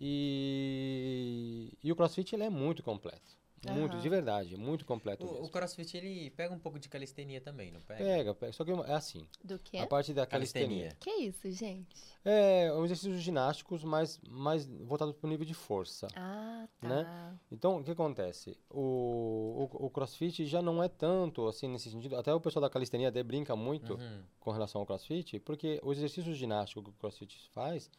E, 0.00 1.72
e 1.82 1.92
o 1.92 1.96
CrossFit 1.96 2.34
ele 2.34 2.44
é 2.44 2.50
muito 2.50 2.82
completo. 2.82 3.36
Muito, 3.72 3.98
de 3.98 4.08
verdade, 4.08 4.56
muito 4.56 4.84
completo 4.84 5.26
O, 5.26 5.44
o 5.46 5.48
crossfit, 5.48 5.96
ele 5.96 6.30
pega 6.30 6.54
um 6.54 6.60
pouco 6.60 6.78
de 6.78 6.88
calistenia 6.88 7.40
também, 7.40 7.72
não 7.72 7.80
pega? 7.80 8.04
Pega, 8.04 8.32
pega. 8.34 8.52
Só 8.52 8.64
que 8.64 8.70
é 8.70 8.92
assim, 8.94 9.26
Do 9.42 9.58
quê? 9.58 9.78
a 9.78 9.86
parte 9.86 10.14
da 10.14 10.24
calistenia. 10.24 10.94
Calistenia. 10.94 10.96
Que 11.00 11.10
isso, 11.24 11.50
gente? 11.50 11.88
É 12.24 12.72
um 12.72 12.84
exercícios 12.84 13.20
ginásticos, 13.20 13.82
mas 13.82 14.20
mais 14.28 14.64
voltado 14.64 15.12
para 15.12 15.26
o 15.26 15.30
nível 15.30 15.44
de 15.44 15.54
força. 15.54 16.06
Ah, 16.14 16.68
tá. 16.80 16.88
Né? 16.88 17.38
Então, 17.50 17.78
o 17.78 17.84
que 17.84 17.90
acontece? 17.90 18.56
O, 18.70 19.68
o, 19.72 19.86
o 19.86 19.90
crossfit 19.90 20.46
já 20.46 20.62
não 20.62 20.80
é 20.80 20.88
tanto 20.88 21.48
assim 21.48 21.66
nesse 21.66 21.90
sentido. 21.90 22.14
Até 22.14 22.32
o 22.32 22.40
pessoal 22.40 22.60
da 22.62 22.70
calistenia 22.70 23.08
até 23.08 23.24
brinca 23.24 23.56
muito 23.56 23.94
Uhum. 23.94 24.22
com 24.38 24.52
relação 24.52 24.80
ao 24.80 24.86
crossfit, 24.86 25.40
porque 25.40 25.80
os 25.82 25.98
exercícios 25.98 26.36
ginásticos 26.36 26.84
que 26.84 26.90
o 26.90 26.92
crossfit 26.92 27.36
faz 27.52 27.90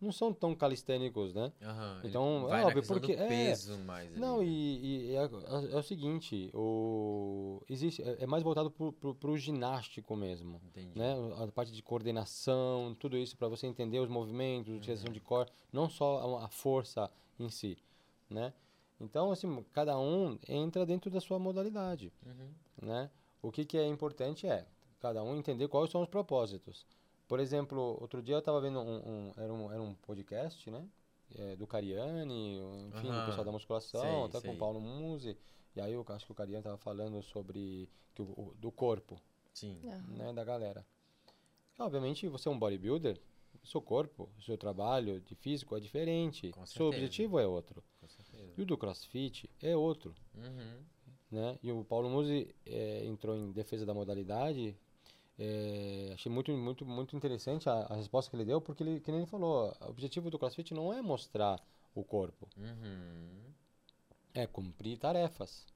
não 0.00 0.12
são 0.12 0.32
tão 0.32 0.54
calistênicos, 0.54 1.32
né? 1.32 1.52
Ele 2.00 2.08
Então, 2.10 2.52
é 2.54 2.64
óbvio, 2.64 2.86
porque- 2.86 3.12
é. 3.12 3.26
peso 3.28 3.78
mais 3.78 4.10
ali, 4.10 4.20
Não, 4.20 4.38
né? 4.38 4.44
e, 4.44 5.10
e 5.10 5.16
é, 5.16 5.22
é- 5.24 5.72
é 5.72 5.76
o 5.76 5.82
seguinte, 5.82 6.50
o, 6.52 7.62
existe, 7.68 8.02
é, 8.02 8.24
é 8.24 8.26
mais 8.26 8.42
voltado 8.42 8.70
para 8.70 9.30
o 9.30 9.36
ginástico 9.38 10.14
mesmo. 10.16 10.60
Entendi. 10.66 10.98
Né? 10.98 11.14
A 11.42 11.46
parte 11.48 11.72
de 11.72 11.82
coordenação, 11.82 12.94
tudo 12.98 13.16
isso 13.16 13.36
para 13.36 13.48
você 13.48 13.66
entender 13.66 13.98
os 13.98 14.08
movimentos, 14.08 14.74
utilização 14.74 15.12
de 15.12 15.20
core, 15.20 15.48
não 15.72 15.88
só 15.88 16.38
a, 16.38 16.44
a 16.46 16.48
força 16.48 17.10
em 17.38 17.48
si, 17.48 17.78
né? 18.28 18.52
Então, 19.00 19.30
assim, 19.32 19.64
cada 19.72 19.98
um 19.98 20.38
entra 20.48 20.86
dentro 20.86 21.10
da 21.10 21.20
sua 21.20 21.38
modalidade, 21.38 22.12
Uhum. 22.24 22.50
né? 22.88 23.10
O 23.42 23.50
que, 23.50 23.64
que 23.64 23.76
é 23.76 23.86
importante 23.86 24.46
é 24.46 24.66
cada 25.00 25.22
um 25.22 25.36
entender 25.36 25.68
quais 25.68 25.90
são 25.90 26.02
os 26.02 26.08
propósitos. 26.08 26.86
Por 27.26 27.40
exemplo, 27.40 27.96
outro 28.00 28.22
dia 28.22 28.34
eu 28.34 28.38
estava 28.38 28.60
vendo 28.60 28.80
um, 28.80 28.96
um- 29.28 29.32
era 29.36 29.52
um, 29.52 29.72
era 29.72 29.82
um 29.82 29.94
podcast, 29.94 30.70
né? 30.70 30.86
É, 31.36 31.56
do 31.56 31.66
Cariani, 31.66 32.58
enfim, 32.88 33.06
do 33.08 33.12
Aham. 33.12 33.26
pessoal 33.26 33.44
da 33.44 33.52
musculação, 33.52 34.00
Sei, 34.02 34.24
até 34.24 34.32
com 34.40 34.46
sei. 34.48 34.54
o 34.54 34.58
Paulo 34.58 34.80
Musi. 34.80 35.36
E 35.74 35.80
aí 35.80 35.92
eu 35.92 36.04
acho 36.08 36.26
que 36.26 36.32
o 36.32 36.34
Cariani 36.34 36.60
estava 36.60 36.76
falando 36.76 37.22
sobre 37.22 37.88
que 38.14 38.22
o- 38.22 38.26
o- 38.26 38.54
do 38.56 38.70
corpo, 38.70 39.18
Sim. 39.52 39.80
Aham. 39.84 40.16
né, 40.16 40.32
da 40.32 40.44
galera. 40.44 40.86
Obviamente, 41.78 42.28
você 42.28 42.48
é 42.48 42.52
um 42.52 42.58
bodybuilder, 42.58 43.20
seu 43.64 43.80
corpo, 43.80 44.28
seu 44.44 44.56
trabalho 44.58 45.20
de 45.20 45.34
físico 45.34 45.74
é 45.76 45.80
diferente, 45.80 46.50
Com 46.50 46.66
seu 46.66 46.86
objetivo 46.86 47.38
é 47.40 47.46
outro. 47.46 47.82
Com. 48.00 48.06
E 48.56 48.62
o 48.62 48.66
do 48.66 48.76
CrossFit 48.76 49.50
é 49.62 49.74
outro, 49.76 50.14
Uhum. 50.34 50.82
né? 51.30 51.58
E 51.62 51.72
o 51.72 51.84
Paulo 51.84 52.08
Musi 52.10 52.54
eh, 52.66 53.04
entrou 53.06 53.34
em 53.34 53.50
defesa 53.50 53.84
da 53.86 53.94
modalidade. 53.94 54.76
Eh, 55.38 56.10
achei 56.14 56.30
muito, 56.30 56.52
muito, 56.52 56.84
muito 56.86 57.16
interessante 57.16 57.68
a, 57.68 57.74
a 57.90 57.96
resposta 57.96 58.30
que 58.30 58.36
ele 58.36 58.44
deu, 58.44 58.60
porque 58.60 58.82
ele, 58.82 59.00
que 59.00 59.10
nem 59.10 59.20
ele 59.22 59.26
falou, 59.30 59.74
o 59.80 59.90
objetivo 59.90 60.30
do 60.30 60.38
CrossFit 60.38 60.74
não 60.74 60.92
é 60.92 61.02
mostrar 61.02 61.60
o 61.94 62.04
corpo, 62.04 62.48
Uhum. 62.56 63.54
é 64.34 64.46
cumprir 64.46 64.98
tarefas. 64.98 65.66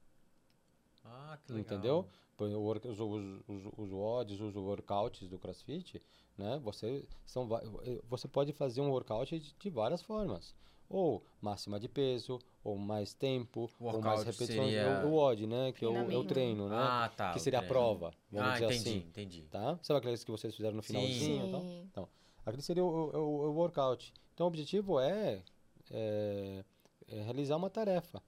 Ah, 1.05 1.37
que 1.45 1.53
legal. 1.53 1.73
Entendeu? 1.75 2.09
Os, 2.39 3.01
os, 3.01 3.43
os, 3.49 3.73
os 3.77 3.93
WODs, 3.93 4.41
os 4.41 4.55
workouts 4.55 5.29
do 5.29 5.39
CrossFit, 5.39 6.01
né? 6.37 6.59
Você, 6.61 7.05
são, 7.27 7.49
eh, 7.83 8.01
você 8.09 8.29
pode 8.29 8.53
fazer 8.53 8.81
um 8.81 8.91
workout 8.91 9.39
de, 9.39 9.53
de 9.55 9.71
várias 9.71 10.03
formas. 10.03 10.55
Ou 10.91 11.23
máxima 11.41 11.79
de 11.79 11.87
peso, 11.89 12.39
ou 12.65 12.77
mais 12.79 13.13
tempo, 13.13 13.71
ou 13.79 14.01
mais 14.01 14.23
repetições. 14.23 14.71
seria- 14.73 15.03
O, 15.05 15.09
o 15.09 15.13
WOD, 15.17 15.47
né? 15.47 15.73
Que 15.73 15.85
é 15.85 15.89
o, 15.89 16.11
é 16.11 16.17
o 16.17 16.25
treino, 16.25 16.69
né? 16.69 16.77
Ah, 16.79 17.13
tá. 17.15 17.33
que 17.33 17.39
o 17.39 17.41
seria 17.41 17.59
a 17.59 17.63
prova, 17.63 18.13
vamos 18.31 18.49
Ah, 18.49 18.53
dizer 18.55 18.65
entendi, 18.67 18.89
assim. 18.89 18.99
entendi. 19.09 19.43
Tá? 19.51 19.79
Sabe 19.83 19.99
aqueles 19.99 20.25
que 20.25 20.31
vocês 20.31 20.55
fizeram 20.55 20.77
no 20.77 20.83
Sim. 20.83 20.95
finalzinho 20.95 21.47
e 21.47 21.51
tal? 21.51 21.61
Sim. 21.61 21.83
Então, 21.91 22.09
aquele 22.47 22.63
seria 22.63 22.85
o, 22.85 22.89
o, 22.89 23.19
o 23.49 23.53
workout. 23.55 24.13
Então, 24.33 24.47
o 24.47 24.49
objetivo 24.49 24.99
é, 24.99 25.43
é- 25.91 26.65
é 27.09 27.23
realizar 27.23 27.57
uma 27.57 27.69
tarefa, 27.71 28.23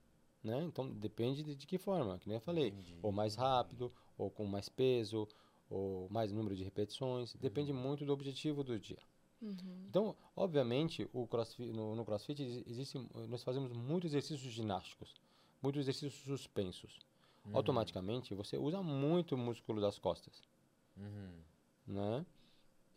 né? 0.44 0.62
Então, 0.64 0.88
depende 0.90 1.42
de, 1.42 1.55
de 1.55 1.66
que 1.66 1.79
forma, 1.79 2.18
que 2.18 2.29
nem 2.29 2.37
eu 2.37 2.40
falei. 2.40 2.68
Entendi. 2.68 2.99
Ou 3.03 3.11
mais 3.12 3.35
rápido, 3.37 3.92
ou 4.18 4.31
com 4.31 4.44
mais 4.44 4.68
peso, 4.68 5.27
ou 5.70 6.09
mais 6.11 6.31
número 6.33 6.55
de 6.57 6.62
repetições. 6.64 7.35
Depende 7.37 7.73
muito 7.73 8.05
do 8.05 8.12
objetivo 8.12 8.62
do 8.64 8.79
dia. 8.79 8.99
Uhum. 9.40 9.85
Então, 9.88 10.16
obviamente, 10.37 11.09
o 11.12 11.26
crossfit, 11.26 11.72
no, 11.72 11.94
no 11.96 12.05
CrossFit 12.05 12.42
exi- 12.42 12.64
existe, 12.68 12.98
nós 13.29 13.42
fazemos 13.42 13.72
muitos 13.72 14.11
exercícios 14.12 14.53
ginásticos, 14.53 15.14
muitos 15.62 15.81
exercícios 15.81 16.14
suspensos. 16.24 16.98
Uhum. 17.46 17.57
Automaticamente, 17.57 18.35
você 18.35 18.59
usa 18.59 18.83
muito 18.83 19.35
o 19.35 19.38
músculo 19.38 19.81
das 19.81 19.98
costas 19.98 20.42
Uhum. 20.96 21.33
né? 21.87 22.26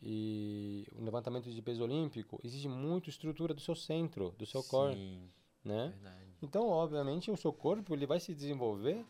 E 0.01 0.85
o 0.91 1.01
levantamento 1.01 1.49
de 1.49 1.61
peso 1.61 1.81
olímpico 1.81 2.39
exige 2.43 2.67
muito 2.67 3.09
estrutura 3.09 3.53
do 3.53 3.61
seu 3.61 3.73
centro, 3.75 4.35
do 4.37 4.45
seu 4.45 4.61
core, 4.63 4.95
Sim, 4.95 5.29
né? 5.63 5.87
verdade. 5.89 6.27
Então, 6.41 6.67
obviamente, 6.67 7.31
o 7.31 7.37
seu 7.37 7.53
corpo 7.53 7.93
ele 7.93 8.05
vai 8.05 8.19
se 8.19 8.33
desenvolver 8.35 9.05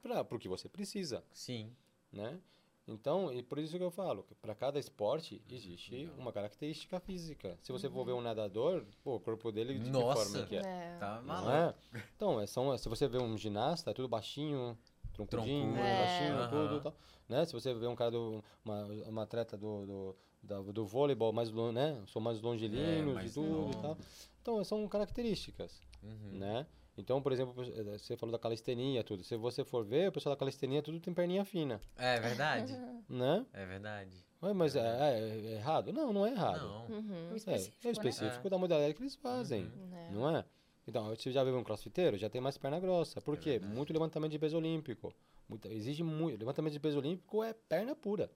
para 0.00 0.22
o 0.30 0.38
que 0.38 0.48
você 0.48 0.68
precisa, 0.68 1.24
Sim. 1.32 1.74
né? 2.12 2.38
Então, 2.86 3.32
e 3.32 3.42
por 3.42 3.58
isso 3.58 3.76
que 3.78 3.82
eu 3.82 3.90
falo, 3.90 4.22
que 4.24 4.34
para 4.34 4.54
cada 4.54 4.78
esporte 4.78 5.40
existe 5.48 6.10
uma 6.18 6.30
característica 6.32 7.00
física. 7.00 7.56
Se 7.62 7.72
você 7.72 7.88
for 7.88 8.04
ver 8.04 8.12
um 8.12 8.20
nadador, 8.20 8.84
pô, 9.02 9.16
o 9.16 9.20
corpo 9.20 9.50
dele 9.50 9.78
de 9.78 9.90
Nossa! 9.90 10.22
que 10.22 10.30
forma 10.32 10.46
que 10.46 10.56
é? 10.56 10.60
É. 10.60 10.96
Tá 10.98 11.16
Não 11.22 11.24
maluco. 11.24 11.50
é? 11.50 11.74
Então, 12.14 12.40
é, 12.40 12.46
são, 12.46 12.76
se 12.76 12.86
você 12.88 13.08
vê 13.08 13.16
um 13.18 13.38
ginasta, 13.38 13.90
é 13.90 13.94
tudo 13.94 14.06
baixinho, 14.06 14.76
troncudinho, 15.14 15.72
Troncudo. 15.72 15.78
É. 15.86 15.98
baixinho, 15.98 16.34
Aham. 16.34 16.48
tudo 16.50 16.76
e 16.76 16.80
tal. 16.82 16.94
Né? 17.26 17.44
Se 17.46 17.52
você 17.54 17.72
vê 17.72 17.86
um 17.86 17.96
cara, 17.96 18.10
do, 18.10 18.44
uma, 18.62 18.84
uma 19.08 19.22
atleta 19.22 19.56
do, 19.56 19.86
do, 19.86 20.16
da- 20.42 20.60
do 20.60 20.84
vôleibol, 20.84 21.32
mais, 21.32 21.50
né? 21.72 22.02
São 22.06 22.20
mais 22.20 22.38
longilíneos 22.42 23.12
e 23.12 23.14
mais 23.14 23.32
tudo 23.34 23.72
e 23.72 23.80
tal. 23.80 23.96
Então, 24.42 24.62
são 24.62 24.86
características, 24.88 25.80
Uhum. 26.02 26.38
né? 26.38 26.66
Então, 26.96 27.20
por 27.20 27.32
exemplo, 27.32 27.54
eh, 27.64 27.98
você 27.98 28.16
falou 28.16 28.32
da 28.32 28.38
calistenia, 28.38 29.02
tudo. 29.02 29.24
Se 29.24 29.36
você 29.36 29.64
for 29.64 29.84
ver, 29.84 30.08
o 30.08 30.12
pessoal 30.12 30.34
da 30.34 30.38
calistenia 30.38 30.80
tudo 30.82 31.00
tem 31.00 31.12
perninha 31.12 31.44
fina, 31.44 31.80
É 31.96 32.20
verdade. 32.20 32.72
né? 33.08 33.44
É 33.52 33.66
verdade. 33.66 34.24
Ué, 34.42 34.52
mas 34.52 34.76
é, 34.76 34.80
é- 34.80 35.46
é 35.46 35.52
errado? 35.54 35.92
Não, 35.92 36.12
não 36.12 36.24
é 36.26 36.30
errado. 36.30 36.60
Não. 36.62 36.86
Uhum. 36.98 37.32
É, 37.32 37.36
específico, 37.36 37.78
é 37.82 37.86
né? 37.86 37.92
específico 37.92 38.46
É. 38.46 38.50
da 38.50 38.58
modalidade 38.58 38.94
que 38.94 39.02
eles 39.02 39.16
fazem. 39.16 39.70
É. 39.92 40.10
Não 40.12 40.36
é? 40.36 40.44
Então, 40.86 41.08
você 41.08 41.32
já 41.32 41.42
viu 41.42 41.56
um 41.56 41.64
crossfiteiro? 41.64 42.16
Já 42.18 42.28
tem 42.28 42.40
mais 42.40 42.58
perna 42.58 42.78
grossa. 42.78 43.20
Por 43.20 43.34
É 43.34 43.40
quê? 43.40 43.50
verdade. 43.52 43.74
Muito 43.74 43.92
levantamento 43.92 44.30
de 44.32 44.38
peso 44.38 44.56
olímpico. 44.56 45.12
Muita- 45.48 45.68
exige 45.68 46.02
muito. 46.02 46.38
Levantamento 46.38 46.74
de 46.74 46.80
peso 46.80 46.98
olímpico 46.98 47.42
é 47.42 47.52
perna 47.54 47.94
pura, 47.96 48.30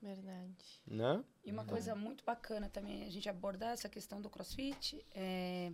Verdade. 0.00 0.54
né? 0.86 1.24
E 1.44 1.50
uma 1.50 1.64
coisa 1.64 1.94
muito 1.94 2.22
bacana 2.24 2.68
também 2.68 3.02
a 3.04 3.10
gente 3.10 3.28
abordar 3.28 3.72
essa 3.72 3.88
questão 3.88 4.20
do 4.20 4.28
crossfit 4.30 5.04
é. 5.14 5.72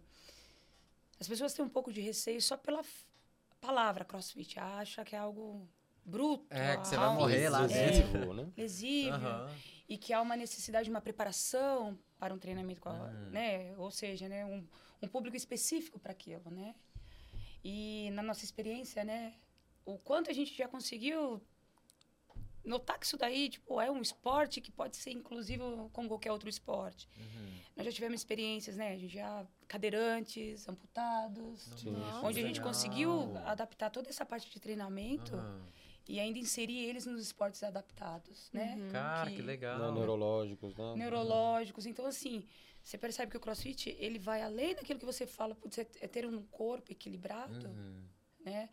As 1.23 1.29
pessoas 1.29 1.55
têm 1.55 1.65
um 1.65 1.69
pouco 1.69 1.93
de 1.93 2.01
receio 2.01 2.43
só 2.43 2.57
pela 2.57 2.83
palavra 3.61 4.05
crossfit. 4.05 4.59
Acha 4.59 5.05
que 5.05 5.15
é 5.15 5.19
algo 5.21 5.69
bruto. 6.05 6.45
É, 6.51 6.77
que 6.77 6.89
você 6.89 6.97
vai 6.97 7.07
algo 7.07 7.21
morrer 7.21 7.49
lá 7.49 7.61
Lesivo, 7.61 8.35
né? 8.35 8.53
Lesível. 8.57 9.15
Aham. 9.15 9.57
E 9.89 9.97
que 9.97 10.13
há 10.13 10.21
uma 10.21 10.35
necessidade 10.37 10.87
de 10.87 10.91
uma 10.91 11.01
preparação 11.01 11.97
para 12.19 12.35
um 12.35 12.39
treinamento, 12.39 12.81
com 12.81 12.89
a- 12.89 12.93
Uhum. 12.95 13.31
né? 13.31 13.73
Ou 13.79 13.89
seja, 13.93 14.29
né? 14.29 14.45
Um, 14.45 14.67
um 15.01 15.07
público 15.07 15.37
específico 15.37 15.97
para 16.01 16.11
aquilo, 16.11 16.51
né? 16.51 16.75
E 17.63 18.11
na 18.15 18.23
nossa 18.23 18.45
experiência, 18.45 19.05
né? 19.05 19.33
O 19.85 19.99
quanto 19.99 20.29
a 20.29 20.33
gente 20.33 20.53
já 20.57 20.67
conseguiu 20.67 21.41
notar 22.65 22.99
que 22.99 23.07
isso 23.07 23.17
daí, 23.17 23.49
tipo, 23.49 23.81
é 23.81 23.91
um 23.91 24.01
esporte 24.01 24.61
que 24.61 24.71
pode 24.71 24.97
ser 24.97 25.11
inclusivo 25.11 25.91
como 25.93 26.09
qualquer 26.09 26.31
outro 26.33 26.49
esporte. 26.49 27.09
Uhum. 27.19 27.53
Nós 27.77 27.87
já 27.87 27.93
tivemos 27.93 28.21
experiências, 28.21 28.77
né? 28.77 28.93
A 28.93 28.97
gente 28.99 29.13
já 29.15 29.47
cadeirantes, 29.67 30.69
amputados, 30.69 31.85
Nossa, 31.85 32.27
onde 32.27 32.39
a 32.41 32.43
gente 32.43 32.57
legal. 32.59 32.69
conseguiu 32.73 33.37
adaptar 33.47 33.91
toda 33.91 34.09
essa 34.11 34.25
parte 34.25 34.49
de 34.51 34.61
treinamento 34.61 35.35
Aham. 35.35 35.67
e 36.09 36.21
ainda 36.21 36.39
inserir 36.39 36.85
eles 36.85 37.07
nos 37.07 37.21
esportes 37.23 37.63
adaptados, 37.63 38.51
né? 38.53 38.77
Uhum. 38.79 38.91
Cara, 38.91 39.31
que, 39.31 39.37
Que- 39.37 39.43
legal. 39.43 39.79
Né, 39.79 39.93
Neurológicos, 39.93 40.77
né? 40.77 40.95
neurológicos. 40.97 41.87
Então, 41.87 42.07
assim, 42.07 42.45
você 42.83 42.97
percebe 42.99 43.31
que 43.31 43.37
o 43.37 43.41
crossfit, 43.41 43.97
ele 43.99 44.19
vai 44.19 44.43
além 44.43 44.75
daquilo 44.75 44.99
que 45.01 45.07
você 45.07 45.27
fala, 45.27 45.55
putz, 45.55 45.79
é 45.79 45.87
é 46.01 46.07
ter 46.07 46.27
um 46.27 46.43
corpo 46.45 46.93
equilibrado, 46.93 47.67
Uhum. 47.69 48.03
né? 48.45 48.69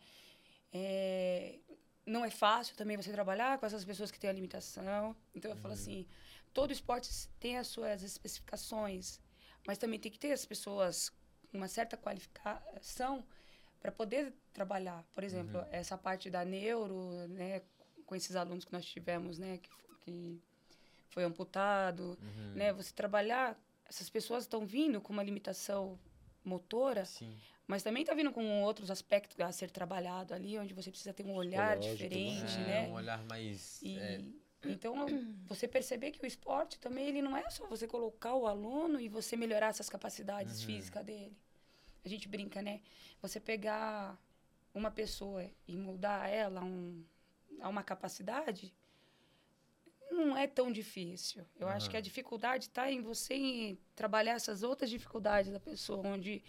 É, 0.72 1.58
não 2.06 2.24
é 2.24 2.30
fácil 2.30 2.76
também 2.76 2.96
você 2.96 3.12
trabalhar 3.12 3.58
com 3.58 3.66
essas 3.66 3.84
pessoas 3.84 4.10
que 4.10 4.18
têm 4.18 4.30
a 4.30 4.32
limitação. 4.32 5.14
Então, 5.34 5.50
eu 5.50 5.56
falo 5.56 5.74
assim, 5.74 6.06
todo 6.52 6.72
esporte 6.72 7.08
tem 7.38 7.58
as 7.58 7.66
suas 7.68 8.02
especificações, 8.02 9.20
mas 9.66 9.78
também 9.78 9.98
tem 9.98 10.10
que 10.10 10.18
ter 10.18 10.32
as 10.32 10.44
pessoas 10.44 11.10
com 11.50 11.58
uma 11.58 11.68
certa 11.68 11.96
qualificação 11.96 13.24
para 13.80 13.92
poder 13.92 14.32
trabalhar. 14.52 15.04
Por 15.12 15.24
exemplo, 15.24 15.64
essa 15.70 15.96
parte 15.96 16.28
da 16.30 16.44
neuro, 16.44 17.26
né, 17.28 17.62
com 18.06 18.14
esses 18.14 18.34
alunos 18.36 18.64
que 18.64 18.72
nós 18.72 18.84
tivemos, 18.84 19.38
né, 19.38 19.58
que, 19.58 19.70
que 20.00 20.42
foi 21.10 21.24
amputado, 21.24 22.18
Uhum. 22.20 22.52
né? 22.54 22.72
Você 22.72 22.92
trabalhar, 22.92 23.58
essas 23.86 24.08
pessoas 24.08 24.44
estão 24.44 24.64
vindo 24.66 25.00
com 25.00 25.12
uma 25.12 25.22
limitação 25.22 25.98
motora, 26.44 27.04
Sim. 27.04 27.36
Mas 27.70 27.84
também 27.84 28.02
está 28.02 28.14
vindo 28.14 28.32
com 28.32 28.62
outros 28.62 28.90
aspectos 28.90 29.38
a 29.40 29.52
ser 29.52 29.70
trabalhado 29.70 30.34
ali, 30.34 30.58
onde 30.58 30.74
você 30.74 30.90
precisa 30.90 31.14
ter 31.14 31.24
um 31.24 31.34
olhar 31.34 31.78
diferente, 31.78 32.58
É, 32.58 32.66
né? 32.66 32.88
um 32.88 32.94
olhar 32.94 33.24
mais. 33.24 33.80
E, 33.82 33.96
é, 33.96 34.20
Então, 34.64 34.94
você 35.46 35.68
perceber 35.68 36.10
que 36.10 36.22
o 36.22 36.26
esporte 36.26 36.78
também, 36.80 37.06
ele 37.06 37.22
não 37.22 37.36
é 37.36 37.48
só 37.48 37.64
você 37.66 37.86
colocar 37.86 38.34
o 38.34 38.46
aluno 38.46 39.00
e 39.00 39.08
você 39.08 39.36
melhorar 39.36 39.68
essas 39.68 39.88
capacidades 39.88 40.60
Uhum. 40.60 40.66
físicas 40.66 41.04
dele. 41.04 41.36
A 42.04 42.08
gente 42.08 42.26
brinca, 42.28 42.60
né? 42.60 42.80
Você 43.22 43.38
pegar 43.38 44.18
uma 44.74 44.90
pessoa 44.90 45.48
e 45.68 45.76
mudar 45.76 46.28
ela 46.28 46.60
a, 46.60 46.64
um, 46.64 47.04
a 47.60 47.68
uma 47.68 47.82
capacidade, 47.84 48.74
não 50.10 50.36
é 50.36 50.46
tão 50.46 50.70
difícil. 50.72 51.44
Eu 51.58 51.68
acho 51.68 51.88
que 51.88 51.96
a 51.96 52.00
Aham. 52.00 52.04
dificuldade 52.08 52.64
está 52.64 52.90
em 52.90 53.00
você 53.00 53.34
em 53.34 53.78
trabalhar 53.94 54.32
essas 54.32 54.62
outras 54.62 54.90
dificuldades 54.90 55.52
da 55.52 55.60
pessoa, 55.60 56.06
onde 56.06 56.42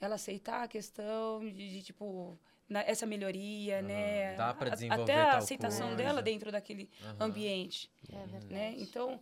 ela 0.00 0.14
aceitar 0.16 0.62
a 0.62 0.68
questão 0.68 1.40
de, 1.40 1.70
de, 1.70 1.82
tipo, 1.82 2.38
na- 2.68 2.82
essa 2.82 3.06
melhoria, 3.06 3.78
Aham. 3.78 3.86
né? 3.88 4.36
Dá 4.36 4.54
pra 4.54 4.68
A- 4.68 4.74
desenvolver 4.74 5.02
Até 5.02 5.20
a 5.20 5.36
aceitação 5.38 5.88
coisa. 5.88 5.96
dela 6.02 6.22
dentro 6.22 6.52
daquele 6.52 6.88
aham. 7.02 7.16
ambiente, 7.20 7.90
É 8.12 8.16
verdade. 8.26 8.46
né? 8.46 8.74
Então, 8.78 9.20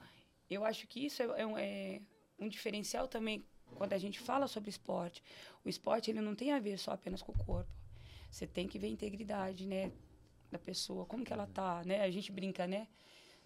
eu 0.51 0.65
acho 0.65 0.87
que 0.87 1.07
isso 1.07 1.23
é, 1.23 1.43
é 1.43 1.47
um, 1.47 1.57
é 1.59 2.01
um 2.39 2.49
diferencial 2.49 3.07
também 3.09 3.45
quando 3.77 3.93
a 3.93 3.99
gente 3.99 4.19
fala 4.21 4.47
sobre 4.47 4.71
esporte. 4.71 5.23
O 5.65 5.69
esporte, 5.69 6.11
ele 6.11 6.21
não 6.21 6.35
tem 6.35 6.53
a 6.53 6.59
ver 6.61 6.79
só 6.79 6.93
apenas 6.93 7.23
com 7.23 7.33
o 7.33 7.39
corpo. 7.45 7.71
Você 8.31 8.47
tem 8.47 8.67
que 8.67 8.79
ver 8.79 8.89
a 8.89 8.91
integridade, 8.91 9.67
né? 9.67 9.93
Da 10.51 10.59
pessoa, 10.59 11.05
como 11.07 11.25
que 11.25 11.33
ela 11.33 11.47
tá, 11.47 11.83
né? 11.85 12.03
A 12.03 12.11
gente 12.11 12.31
brinca, 12.31 12.67
né? 12.67 12.87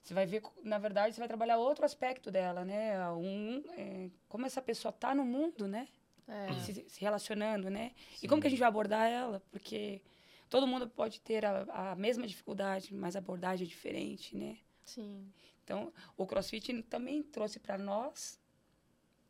Você 0.02 0.14
vai 0.14 0.26
ver, 0.26 0.42
na 0.62 0.78
verdade, 0.78 1.14
você 1.14 1.20
vai 1.20 1.28
trabalhar 1.28 1.58
outro 1.58 1.84
aspecto 1.84 2.30
dela, 2.30 2.64
né? 2.64 3.08
Um, 3.10 3.62
é, 3.76 4.10
como 4.28 4.46
essa 4.46 4.62
pessoa 4.62 4.92
tá 4.92 5.14
no 5.14 5.24
mundo, 5.24 5.66
né? 5.66 5.88
É. 6.28 6.58
Se, 6.60 6.84
se 6.88 7.00
relacionando, 7.00 7.70
né? 7.70 7.92
E 8.22 8.28
como 8.28 8.40
que 8.40 8.46
a 8.46 8.50
gente 8.50 8.58
vai 8.58 8.68
abordar 8.68 9.08
ela? 9.08 9.42
Porque 9.50 10.02
todo 10.50 10.66
mundo 10.66 10.88
pode 10.88 11.20
ter 11.20 11.44
a, 11.44 11.92
a 11.92 11.96
mesma 11.96 12.26
dificuldade, 12.26 12.94
mas 12.94 13.16
a 13.16 13.18
abordagem 13.18 13.64
é 13.66 13.68
diferente, 13.68 14.36
né? 14.36 14.58
Sim. 14.84 15.32
Então, 15.64 15.92
o 16.16 16.26
CrossFit 16.26 16.82
também 16.84 17.22
trouxe 17.22 17.58
para 17.58 17.76
nós 17.78 18.40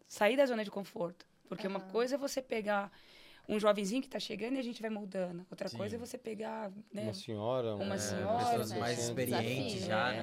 sair 0.09 0.37
da 0.37 0.47
zona 0.47 0.65
de 0.65 0.71
conforto. 0.71 1.27
Porque 1.49 1.67
uma 1.67 1.79
Aham. 1.81 1.89
coisa 1.91 2.15
é 2.17 2.19
você 2.19 2.43
pegar 2.43 2.93
um 3.49 3.59
jovenzinho 3.59 4.03
que 4.03 4.09
está 4.09 4.21
chegando 4.21 4.57
e 4.57 4.59
a 4.59 4.63
gente 4.63 4.81
vai 4.83 4.91
moldando. 4.91 5.47
Outra 5.51 5.69
Sim. 5.69 5.79
coisa 5.79 5.97
é 5.97 5.99
você 5.99 6.19
pegar, 6.19 6.71
né? 6.93 7.05
Uma 7.05 7.15
senhora, 7.15 7.77
Uma 7.77 7.95
um- 7.95 7.99
senhora, 7.99 8.45
pessoas 8.45 8.71
né? 8.73 8.81
mais 8.81 8.99
experientes 8.99 9.73
Desafio, 9.73 9.89
já, 9.89 10.13
né? 10.13 10.23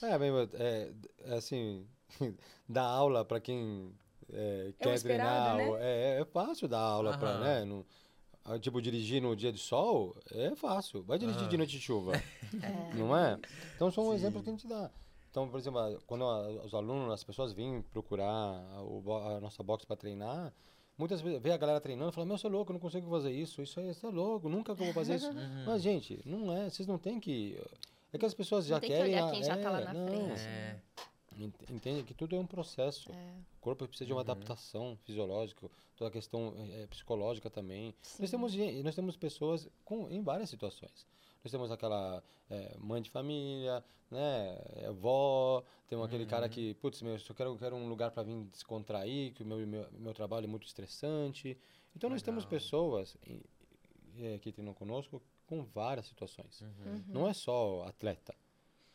né? 0.00 0.10
É, 0.10 0.18
bem, 0.18 0.30
é, 0.54 0.92
é 1.32 1.34
assim, 1.34 1.86
dar 2.68 2.84
aula 2.84 3.24
para 3.24 3.40
quem 3.40 3.92
é, 4.32 4.72
quer 4.80 4.94
esperado, 4.94 5.56
treinar, 5.56 5.56
né? 5.56 5.68
ou- 5.68 5.78
é, 5.78 6.20
é 6.20 6.24
fácil 6.24 6.68
dar 6.68 6.80
aula 6.80 7.16
para, 7.18 7.38
né? 7.38 7.64
Não, 7.64 7.84
ah, 8.44 8.58
tipo, 8.58 8.80
dirigir 8.82 9.22
no 9.22 9.34
dia 9.36 9.52
de 9.52 9.58
sol 9.58 10.16
é 10.32 10.54
fácil. 10.56 11.02
Vai 11.04 11.18
dirigir 11.18 11.46
de 11.48 11.56
noite 11.56 11.70
de 11.72 11.80
chuva, 11.80 12.12
É. 12.62 12.94
não 12.94 13.16
é? 13.16 13.38
Então 13.76 13.90
são 13.90 14.04
Sim. 14.08 14.14
exemplos 14.14 14.42
que 14.42 14.48
a 14.50 14.52
gente 14.52 14.66
dá. 14.66 14.90
Então, 15.30 15.48
por 15.48 15.58
exemplo, 15.58 16.02
quando 16.06 16.24
a- 16.24 16.48
os 16.64 16.74
alunos, 16.74 17.12
as 17.14 17.24
pessoas 17.24 17.52
vêm 17.52 17.80
procurar 17.82 18.28
a 18.28 19.40
nossa 19.40 19.62
box 19.62 19.84
para 19.86 19.96
treinar, 19.96 20.52
muitas 20.98 21.20
vezes 21.22 21.40
vê 21.40 21.52
a 21.52 21.56
galera 21.56 21.80
treinando 21.80 22.10
e 22.10 22.12
fala: 22.14 22.26
Meu, 22.26 22.36
você 22.36 22.46
é 22.46 22.50
louco, 22.50 22.70
eu 22.70 22.74
não 22.74 22.80
consigo 22.80 23.08
fazer 23.08 23.32
isso. 23.32 23.62
Isso 23.62 23.80
aí, 23.80 23.94
você 23.94 24.06
é 24.06 24.10
louco, 24.10 24.48
nunca 24.48 24.74
que 24.74 24.82
eu 24.82 24.86
vou 24.86 24.94
fazer 24.94 25.14
isso. 25.16 25.30
Uhum. 25.32 25.64
Mas, 25.66 25.80
gente, 25.82 26.20
não 26.26 26.52
é. 26.52 26.68
Vocês 26.68 26.86
não 26.86 26.98
têm 26.98 27.18
que. 27.20 27.58
É 28.12 28.18
que 28.18 28.26
as 28.26 28.34
pessoas 28.34 28.66
já 28.66 28.74
Não 28.74 28.80
tem 28.80 28.90
que 28.90 28.96
querem. 28.96 29.14
olhar 29.14 29.26
a- 29.26 29.30
quem 29.30 29.42
já 29.42 29.56
tá 29.56 29.70
lá 29.70 29.80
é, 29.80 29.84
na 29.84 29.94
não. 29.94 30.06
frente. 30.06 30.40
É. 30.42 30.76
Ent- 31.38 31.70
Entende 31.70 32.02
que 32.02 32.12
tudo 32.12 32.36
é 32.36 32.38
um 32.38 32.46
processo. 32.46 33.10
É. 33.10 33.32
Corpo 33.62 33.86
precisa 33.86 34.06
de 34.06 34.12
uma 34.12 34.18
Uhum. 34.22 34.30
adaptação 34.30 34.98
fisiológica, 35.04 35.70
toda 35.96 36.08
a 36.08 36.12
questão 36.12 36.52
eh, 36.58 36.86
psicológica 36.88 37.48
também. 37.48 37.94
Sim. 38.02 38.22
Nós 38.22 38.30
temos, 38.30 38.54
nós 38.84 38.94
temos 38.94 39.16
pessoas 39.16 39.68
com, 39.84 40.10
em 40.10 40.20
várias 40.20 40.50
situações. 40.50 41.06
Nós 41.44 41.50
temos 41.50 41.70
aquela 41.70 42.22
eh, 42.50 42.76
mãe 42.78 43.00
de 43.00 43.08
família, 43.08 43.82
né, 44.10 44.58
avó, 44.88 45.62
temos 45.88 46.04
aquele 46.06 46.26
cara 46.26 46.46
Uhum. 46.46 46.52
que, 46.52 46.74
putz, 46.74 47.00
meu, 47.02 47.14
eu 47.16 47.34
quero, 47.34 47.56
quero 47.56 47.76
um 47.76 47.88
lugar 47.88 48.10
para 48.10 48.24
vir 48.24 48.36
descontrair, 48.46 49.32
que 49.32 49.42
o 49.42 49.46
meu, 49.46 49.64
meu, 49.66 49.86
meu 49.92 50.12
trabalho 50.12 50.44
é 50.44 50.48
muito 50.48 50.66
estressante. 50.66 51.56
Então 51.96 52.10
nós 52.10 52.20
temos 52.20 52.44
Legal. 52.44 52.58
pessoas 52.58 53.16
eh, 54.18 54.38
que 54.40 54.50
treinam 54.52 54.74
conosco 54.74 55.22
com 55.46 55.62
várias 55.64 56.06
situações. 56.06 56.60
Uhum. 56.62 57.04
Não 57.08 57.28
é 57.28 57.32
só 57.32 57.84
atleta. 57.86 58.34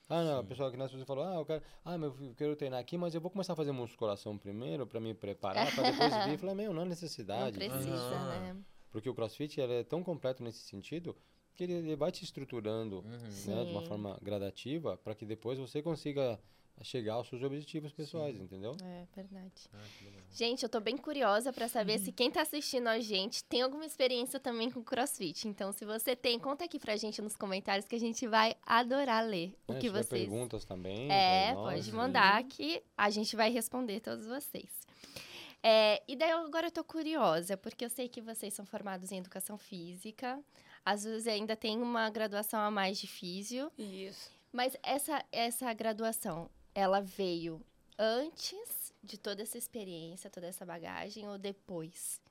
Ah, 0.10 0.24
não, 0.24 0.40
a 0.40 0.42
Sim. 0.42 0.48
pessoa 0.48 0.72
que 0.72 0.78
nasce, 0.78 0.96
você 0.98 1.06
falou, 1.06 1.24
ah, 1.26 1.36
eu 1.36 1.46
quero, 1.46 1.62
ah, 1.84 1.98
meu 1.98 2.12
filho, 2.14 2.30
eu 2.30 2.36
quero 2.36 2.56
treinar 2.56 2.80
aqui, 2.80 2.98
mas 2.98 3.14
eu 3.14 3.20
vou 3.20 3.30
começar 3.30 3.54
a 3.54 3.56
fazer 3.56 3.72
musculação 3.74 4.38
primeiro 4.38 4.88
para 4.88 5.00
me 5.02 5.14
preparar, 5.14 5.70
para 5.74 5.84
depois 5.92 6.16
vir. 6.26 6.34
Eu 6.34 6.38
falei, 6.40 6.56
meu, 6.56 6.74
não 6.74 6.82
há 6.82 6.86
Não 6.86 6.90
necessidade. 6.90 7.58
precisa, 7.58 8.16
Aham. 8.16 8.40
né? 8.54 8.58
Porque 8.92 9.10
o 9.10 9.14
CrossFit 9.14 9.60
ele 9.60 9.74
é 9.74 9.84
tão 9.84 10.02
completo 10.02 10.42
nesse 10.42 10.60
sentido 10.60 11.16
que 11.56 11.64
ele, 11.64 11.74
ele 11.74 11.96
vai 11.96 12.12
te 12.12 12.24
estruturando 12.24 13.04
Uhum. 13.04 13.54
né, 13.56 13.66
de 13.66 13.72
uma 13.72 13.82
forma 13.82 14.18
gradativa 14.22 14.96
para 14.98 15.14
que 15.14 15.26
depois 15.26 15.60
você 15.60 15.82
consiga 15.82 16.40
chegar 16.84 17.14
aos 17.16 17.28
seus 17.28 17.42
objetivos 17.44 17.92
pessoais, 17.92 18.38
entendeu? 18.40 18.76
É 18.84 19.06
verdade. 19.16 19.70
Ah, 19.74 19.80
que. 19.98 20.38
Gente, 20.38 20.64
eu 20.64 20.70
tô 20.70 20.80
bem 20.80 20.96
curiosa 20.98 21.52
pra 21.52 21.68
saber 21.68 21.98
se 22.00 22.12
quem 22.12 22.30
tá 22.30 22.42
assistindo 22.42 22.88
a 22.88 23.00
gente 23.00 23.44
tem 23.44 23.62
alguma 23.62 23.86
experiência 23.86 24.40
também 24.40 24.70
com 24.70 24.84
CrossFit. 24.84 25.48
Então, 25.48 25.72
se 25.72 25.86
você 25.86 26.16
tem, 26.16 26.38
conta 26.40 26.66
aqui 26.66 26.78
pra 26.80 26.96
gente 26.96 27.22
nos 27.22 27.36
comentários 27.36 27.88
que 27.88 27.96
a 27.96 28.00
gente 28.00 28.28
vai 28.28 28.56
adorar 28.66 29.26
ler 29.26 29.54
o 29.68 29.74
É, 29.74 29.76
que 29.76 29.82
se 29.82 29.88
tiver 29.88 30.04
vocês. 30.04 30.22
perguntas 30.30 30.66
também. 30.66 31.12
É, 31.12 31.54
nós, 31.54 31.74
pode 31.76 31.92
né? 31.92 31.98
mandar 31.98 32.44
que 32.44 32.84
a 32.98 33.10
gente 33.10 33.36
vai 33.36 33.50
responder 33.50 34.00
todos 34.00 34.26
vocês. 34.28 34.70
É, 35.64 36.02
e 36.08 36.16
daí 36.16 36.30
eu- 36.32 36.46
agora 36.46 36.68
eu 36.68 36.72
tô 36.72 36.84
curiosa, 36.84 37.58
porque 37.58 37.84
eu 37.84 37.90
sei 37.90 38.08
que 38.08 38.22
vocês 38.22 38.54
são 38.54 38.66
formados 38.66 39.12
em 39.12 39.18
educação 39.18 39.58
física, 39.58 40.40
às 40.86 41.04
vezes 41.04 41.28
ainda 41.28 41.56
tem 41.56 41.82
uma 41.82 42.10
graduação 42.10 42.60
a 42.60 42.70
mais 42.72 43.00
de 43.00 43.08
físio, 43.08 43.72
Isso. 43.78 44.32
mas 44.54 44.78
essa, 44.84 45.26
essa 45.32 45.74
graduação, 45.74 46.50
ela 46.78 47.02
veio 47.02 47.60
antes 47.98 48.94
de 49.04 49.18
toda 49.18 49.42
essa 49.42 49.58
experiência, 49.58 50.30
toda 50.30 50.46
essa 50.46 50.64
bagagem, 50.64 51.28
ou 51.28 51.36
depois? 51.36 52.22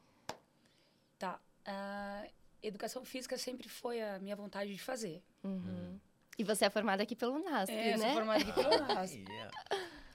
Tá. 1.18 1.40
A 1.64 2.24
educação 2.62 3.04
física 3.04 3.37
sempre 3.37 3.68
foi 3.68 4.00
a 4.00 4.20
minha 4.20 4.37
vontade 4.37 4.72
de 4.72 4.80
fazer. 4.80 5.20
Uhum. 5.42 5.98
E 6.38 6.44
você 6.44 6.64
é 6.64 6.70
formada 6.70 7.02
aqui 7.02 7.16
pelo 7.16 7.40
NASP, 7.40 7.72
É, 7.72 7.94
eu 7.94 7.98
né? 7.98 8.04
sou 8.06 8.14
formada 8.14 8.40
aqui 8.40 8.52
pelo 8.52 8.70
NASP. 8.87 9.24
Yeah. 9.28 9.50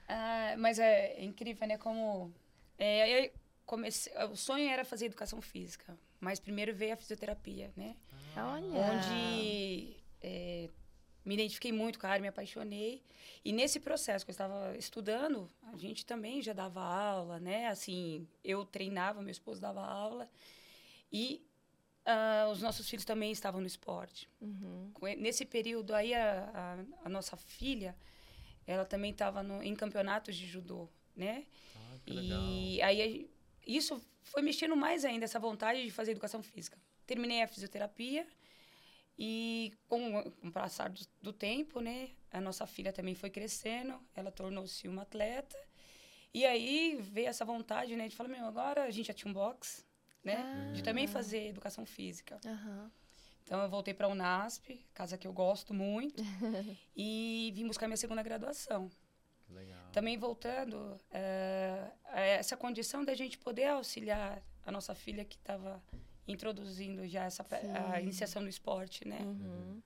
Ah, 0.07 0.55
mas 0.57 0.79
é 0.79 1.21
incrível, 1.21 1.67
né? 1.67 1.77
Como. 1.77 2.33
É, 2.77 3.25
eu 3.25 3.31
comecei, 3.65 4.13
o 4.31 4.35
sonho 4.37 4.69
era 4.69 4.85
fazer 4.85 5.07
educação 5.07 5.41
física, 5.41 5.97
mas 6.21 6.39
primeiro 6.39 6.73
veio 6.73 6.93
a 6.93 6.97
fisioterapia, 6.97 7.73
né? 7.75 7.97
Olha. 8.37 8.79
Onde 8.79 9.97
é, 10.21 10.69
me 11.23 11.35
identifiquei 11.35 11.71
muito 11.71 11.99
com 11.99 12.07
a 12.07 12.09
área, 12.09 12.21
me 12.21 12.27
apaixonei. 12.27 13.03
E 13.45 13.51
nesse 13.51 13.79
processo 13.79 14.25
que 14.25 14.31
eu 14.31 14.33
estava 14.33 14.75
estudando, 14.77 15.49
a 15.71 15.77
gente 15.77 16.05
também 16.05 16.41
já 16.41 16.53
dava 16.53 16.81
aula, 16.81 17.39
né? 17.39 17.67
Assim, 17.67 18.27
eu 18.43 18.65
treinava, 18.65 19.21
meu 19.21 19.31
esposo 19.31 19.61
dava 19.61 19.81
aula. 19.85 20.29
E 21.11 21.45
ah, 22.05 22.49
os 22.51 22.61
nossos 22.61 22.89
filhos 22.89 23.05
também 23.05 23.31
estavam 23.31 23.61
no 23.61 23.67
esporte. 23.67 24.27
Uhum. 24.39 24.91
Nesse 25.17 25.45
período 25.45 25.93
aí, 25.93 26.13
a, 26.13 26.49
a, 26.53 27.05
a 27.05 27.09
nossa 27.09 27.37
filha, 27.37 27.95
ela 28.65 28.85
também 28.85 29.11
estava 29.11 29.43
em 29.63 29.75
campeonatos 29.75 30.35
de 30.35 30.47
judô, 30.47 30.89
né? 31.15 31.45
Ah, 31.75 31.97
que 32.03 32.13
legal. 32.13 32.41
E 32.41 32.81
aí, 32.81 33.29
isso 33.65 34.01
foi 34.23 34.41
mexendo 34.41 34.75
mais 34.75 35.05
ainda 35.05 35.25
essa 35.25 35.39
vontade 35.39 35.83
de 35.83 35.91
fazer 35.91 36.11
educação 36.11 36.41
física. 36.41 36.77
Terminei 37.05 37.43
a 37.43 37.47
fisioterapia 37.47 38.25
e 39.23 39.71
com, 39.87 40.23
com 40.31 40.47
o 40.47 40.51
passar 40.51 40.89
do, 40.89 40.99
do 41.21 41.31
tempo, 41.31 41.79
né, 41.79 42.09
a 42.31 42.41
nossa 42.41 42.65
filha 42.65 42.91
também 42.91 43.13
foi 43.13 43.29
crescendo, 43.29 44.01
ela 44.15 44.31
tornou-se 44.31 44.87
uma 44.87 45.03
atleta. 45.03 45.55
E 46.33 46.43
aí 46.43 46.97
veio 46.99 47.27
essa 47.27 47.45
vontade, 47.45 47.95
né, 47.95 48.07
de 48.07 48.15
falar, 48.15 48.29
meu, 48.29 48.43
agora 48.47 48.83
a 48.85 48.89
gente 48.89 49.05
já 49.07 49.13
tinha 49.13 49.29
um 49.29 49.33
box, 49.33 49.85
né, 50.23 50.71
de 50.73 50.81
também 50.81 51.05
Ah. 51.05 51.07
fazer 51.07 51.49
educação 51.49 51.85
física. 51.85 52.39
Aham. 52.43 52.91
Então 53.43 53.61
eu 53.61 53.69
voltei 53.69 53.93
para 53.93 54.07
a 54.07 54.09
Unasp, 54.09 54.83
casa 54.91 55.19
que 55.19 55.27
eu 55.27 55.33
gosto 55.33 55.71
muito, 55.71 56.23
e 56.95 57.51
vim 57.53 57.67
buscar 57.67 57.85
minha 57.87 57.97
segunda 57.97 58.23
graduação. 58.23 58.89
Legal. 59.49 59.91
Também 59.91 60.17
voltando 60.17 60.99
eh, 61.11 61.91
essa 62.39 62.57
condição 62.57 63.05
da 63.05 63.13
gente 63.13 63.37
poder 63.37 63.65
auxiliar 63.67 64.41
a 64.65 64.71
nossa 64.71 64.95
filha 64.95 65.23
que 65.25 65.35
estava 65.35 65.83
introduzindo 66.27 67.07
já 67.07 67.25
essa 67.25 67.45
a 67.91 68.01
iniciação 68.01 68.41
no 68.41 68.49
esporte, 68.49 69.07
né? 69.07 69.19
Uhum. 69.21 69.81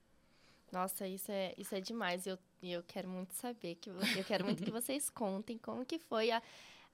Nossa, 0.72 1.08
isso 1.08 1.32
é, 1.32 1.54
isso 1.58 1.74
é 1.74 1.80
demais. 1.80 2.28
Eu, 2.28 2.38
eu 2.62 2.84
quero 2.84 3.08
muito 3.08 3.34
saber, 3.34 3.76
que 3.76 3.90
eu 3.90 4.24
quero 4.28 4.44
muito 4.46 4.64
que 4.64 4.72
vocês 4.72 5.10
contem 5.10 5.58
como 5.58 5.86
que 5.86 5.98
foi 6.00 6.32
a, 6.32 6.42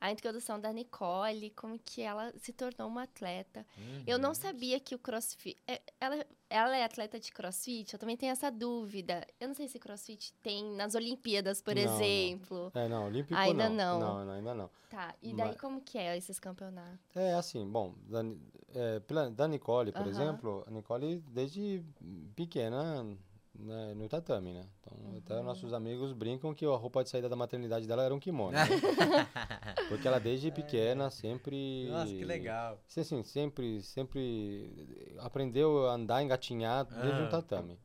a 0.01 0.11
introdução 0.11 0.59
da 0.59 0.73
Nicole, 0.73 1.51
como 1.51 1.77
que 1.79 2.01
ela 2.01 2.33
se 2.37 2.51
tornou 2.51 2.87
uma 2.87 3.03
atleta. 3.03 3.65
Eu 4.07 4.17
não 4.17 4.29
Uhum. 4.29 4.35
sabia 4.35 4.79
que 4.79 4.95
o 4.95 4.99
crossfit. 4.99 5.55
é, 5.67 5.79
Ela, 5.99 6.25
ela 6.49 6.75
é 6.75 6.83
atleta 6.83 7.19
de 7.19 7.31
crossfit? 7.31 7.93
Eu 7.93 7.99
também 7.99 8.17
tenho 8.17 8.31
essa 8.31 8.49
dúvida. 8.51 9.25
Eu 9.39 9.47
não 9.49 9.53
sei 9.55 9.67
se 9.67 9.77
crossfit 9.77 10.33
tem 10.41 10.63
nas 10.75 10.95
Olimpíadas, 10.95 11.61
por 11.61 11.75
Não, 11.75 11.83
não. 11.83 11.93
exemplo. 12.01 12.71
É, 12.73 12.87
não, 12.89 13.05
olímpico 13.05 13.35
Ainda 13.39 13.69
não. 13.69 13.99
não. 13.99 13.99
Não, 13.99 14.25
não, 14.25 14.33
ainda 14.33 14.55
não. 14.55 14.69
Tá, 14.89 15.15
e 15.21 15.33
daí 15.33 15.49
Mas- 15.49 15.61
como 15.61 15.79
que 15.81 15.97
é 15.97 16.17
esses 16.17 16.39
campeonatos? 16.39 16.99
É 17.15 17.33
assim, 17.35 17.65
bom, 17.69 17.93
da, 18.07 18.21
é, 18.73 19.29
da 19.29 19.47
Nicole, 19.47 19.91
por 19.91 20.01
Aham. 20.01 20.09
exemplo, 20.09 20.63
a 20.67 20.71
Nicole 20.71 21.19
desde 21.29 21.81
pequena 22.35 23.05
né, 23.53 23.93
no 23.93 24.07
tatame, 24.07 24.53
né? 24.53 24.65
Então, 24.79 25.17
até 25.17 25.35
Uhum. 25.37 25.43
nossos 25.43 25.73
amigos 25.73 26.13
brincam 26.13 26.53
que 26.53 26.65
a 26.65 26.69
roupa 26.75 27.03
de 27.03 27.09
saída 27.09 27.27
da 27.29 27.35
maternidade 27.35 27.87
dela 27.87 28.03
era 28.03 28.13
um 28.13 28.19
kimono. 28.19 28.51
né? 28.51 28.63
Porque 29.89 30.07
ela 30.07 30.19
desde 30.19 30.51
pequena 30.51 31.09
sempre... 31.09 31.87
Nossa, 31.89 32.05
que 32.13 32.23
legal. 32.25 32.79
Sim, 32.87 33.01
assim, 33.01 33.23
sempre, 33.23 33.81
sempre 33.81 35.13
aprendeu 35.19 35.87
a 35.87 35.93
andar, 35.93 36.23
engatinhar 36.23 36.85
desde 36.85 37.21
Ah. 37.21 37.25
o 37.25 37.29
tatame. 37.29 37.77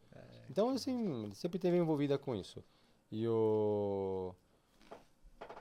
Então, 0.49 0.71
assim, 0.71 1.31
sempre 1.35 1.59
teve 1.59 1.77
envolvida 1.77 2.17
com 2.17 2.35
isso. 2.35 2.62
E 3.11 3.27
o... 3.27 4.35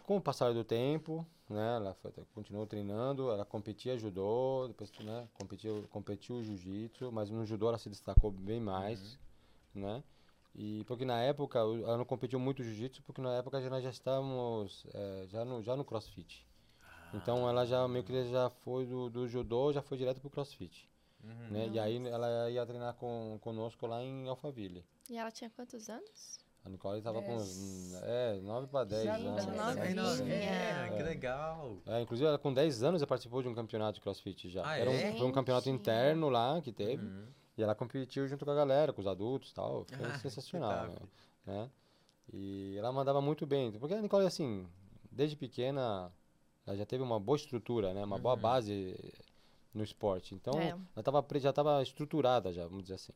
Com 0.05 0.17
o 0.17 0.21
passar 0.21 0.53
do 0.53 0.63
tempo, 0.63 1.25
né, 1.49 1.75
ela 1.77 1.95
foi- 1.95 2.11
continuou 2.35 2.67
treinando, 2.67 3.31
ela 3.31 3.43
competia 3.43 3.97
judô, 3.97 4.67
depois, 4.67 4.91
né, 4.99 5.27
competiu, 5.33 5.83
competiu 5.89 6.43
jiu-jitsu, 6.43 7.11
mas 7.11 7.31
no 7.31 7.43
judô 7.43 7.67
ela 7.69 7.79
se 7.79 7.89
destacou 7.89 8.29
bem 8.29 8.59
mais, 8.59 9.17
né? 9.75 10.03
E 10.55 10.83
porque 10.85 11.03
na 11.03 11.21
época, 11.21 11.59
ela 11.59 11.97
não 11.97 12.05
competiu 12.05 12.39
muito 12.39 12.63
jiu-jitsu, 12.63 13.03
porque 13.03 13.21
na 13.21 13.33
época 13.35 13.61
já 13.61 13.69
nós 13.69 13.83
já 13.83 13.89
estávamos 13.89 14.85
eh, 14.93 15.25
já, 15.27 15.43
no, 15.43 15.61
já 15.61 15.75
no 15.75 15.83
crossfit. 15.83 16.45
Então 17.13 17.47
ela 17.47 17.65
já 17.65 17.85
meio 17.87 18.03
que 18.03 18.29
já 18.29 18.49
foi 18.49 18.85
do, 18.85 19.09
do 19.09 19.27
judô, 19.27 19.71
já 19.73 19.81
foi 19.81 19.97
direto 19.97 20.19
pro 20.21 20.29
crossfit, 20.29 20.89
Uhum. 21.23 21.47
né? 21.51 21.69
E 21.73 21.79
aí 21.79 22.07
ela 22.07 22.49
ia 22.51 22.63
treinar 22.65 22.93
com, 22.95 23.37
conosco 23.41 23.85
lá 23.87 24.01
em 24.03 24.27
Alphaville. 24.29 24.85
E 25.09 25.17
ela 25.17 25.31
tinha 25.31 25.49
quantos 25.49 25.89
anos? 25.89 26.37
A 26.63 26.69
Nicole 26.69 27.01
tava 27.01 27.21
com 27.21 27.35
uns, 27.35 27.93
é, 28.03 28.39
9 28.41 28.67
para 28.67 28.85
10 28.85 29.03
Já 29.03 29.15
anos. 29.15 29.45
novinha, 29.95 30.35
É. 30.35 30.93
que 30.97 31.03
legal. 31.03 31.77
É, 31.85 32.01
inclusive, 32.01 32.27
ela 32.27 32.37
com 32.39 32.53
10 32.53 32.81
anos 32.83 33.01
ela 33.01 33.07
participou 33.07 33.41
de 33.41 33.47
um 33.47 33.53
campeonato 33.53 33.93
de 33.95 34.01
crossfit 34.01 34.49
já. 34.49 34.63
Ah, 34.65 34.77
Era 34.77 34.89
um, 34.89 34.93
é? 34.93 35.11
foi 35.17 35.27
um 35.27 35.31
campeonato 35.31 35.69
interno 35.69 36.29
lá 36.29 36.59
que 36.61 36.71
teve. 36.71 37.05
Uhum. 37.05 37.27
E 37.57 37.63
ela 37.63 37.73
competiu 37.75 38.27
junto 38.27 38.43
com 38.45 38.51
a 38.51 38.55
galera, 38.55 38.91
com 38.91 39.01
os 39.01 39.07
adultos 39.07 39.51
e 39.51 39.53
tal. 39.53 39.85
Foi 39.97 40.07
Ah, 40.07 40.13
sensacional, 40.19 40.87
top. 40.89 41.05
né? 41.45 41.69
E 42.33 42.75
ela 42.77 42.91
mandava 42.91 43.21
muito 43.21 43.45
bem. 43.45 43.71
Porque 43.71 43.93
a 43.93 44.01
Nicole, 44.01 44.25
assim, 44.25 44.67
desde 45.11 45.35
pequena, 45.35 46.11
ela 46.65 46.75
já 46.75 46.85
teve 46.85 47.03
uma 47.03 47.19
boa 47.19 47.35
estrutura, 47.35 47.93
né? 47.93 48.03
Uma 48.03 48.17
boa 48.17 48.35
Uhum. 48.35 48.41
base 48.41 49.13
no 49.73 49.83
esporte. 49.83 50.33
Então, 50.35 50.57
É. 50.59 50.69
ela 50.95 51.03
tava, 51.03 51.25
já 51.39 51.51
estava 51.51 51.81
estruturada 51.83 52.51
já, 52.51 52.63
vamos 52.65 52.83
dizer 52.83 52.95
assim. 52.95 53.13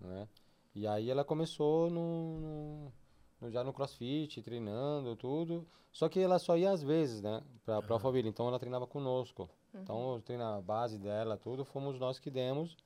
Né? 0.00 0.28
E 0.74 0.86
aí 0.86 1.10
ela 1.10 1.24
começou 1.24 1.90
no, 1.90 2.92
no- 3.40 3.50
já 3.50 3.64
no 3.64 3.72
crossfit, 3.72 4.40
treinando, 4.42 5.16
tudo. 5.16 5.66
Só 5.92 6.08
que 6.08 6.20
ela 6.20 6.38
só 6.38 6.56
ia 6.56 6.70
às 6.70 6.82
vezes, 6.82 7.20
né? 7.20 7.42
Pra, 7.64 7.82
pra 7.82 7.86
Aham. 7.88 7.94
Alphaville. 7.94 8.28
Então 8.28 8.46
ela 8.46 8.58
treinava 8.58 8.86
conosco. 8.86 9.50
Uhum. 9.74 9.80
Então, 9.82 10.14
o 10.16 10.20
treino, 10.22 10.44
a 10.44 10.60
base 10.62 10.98
dela, 10.98 11.36
tudo, 11.36 11.64
fomos 11.64 11.98
nós 11.98 12.18
que 12.18 12.30
demos, 12.30 12.76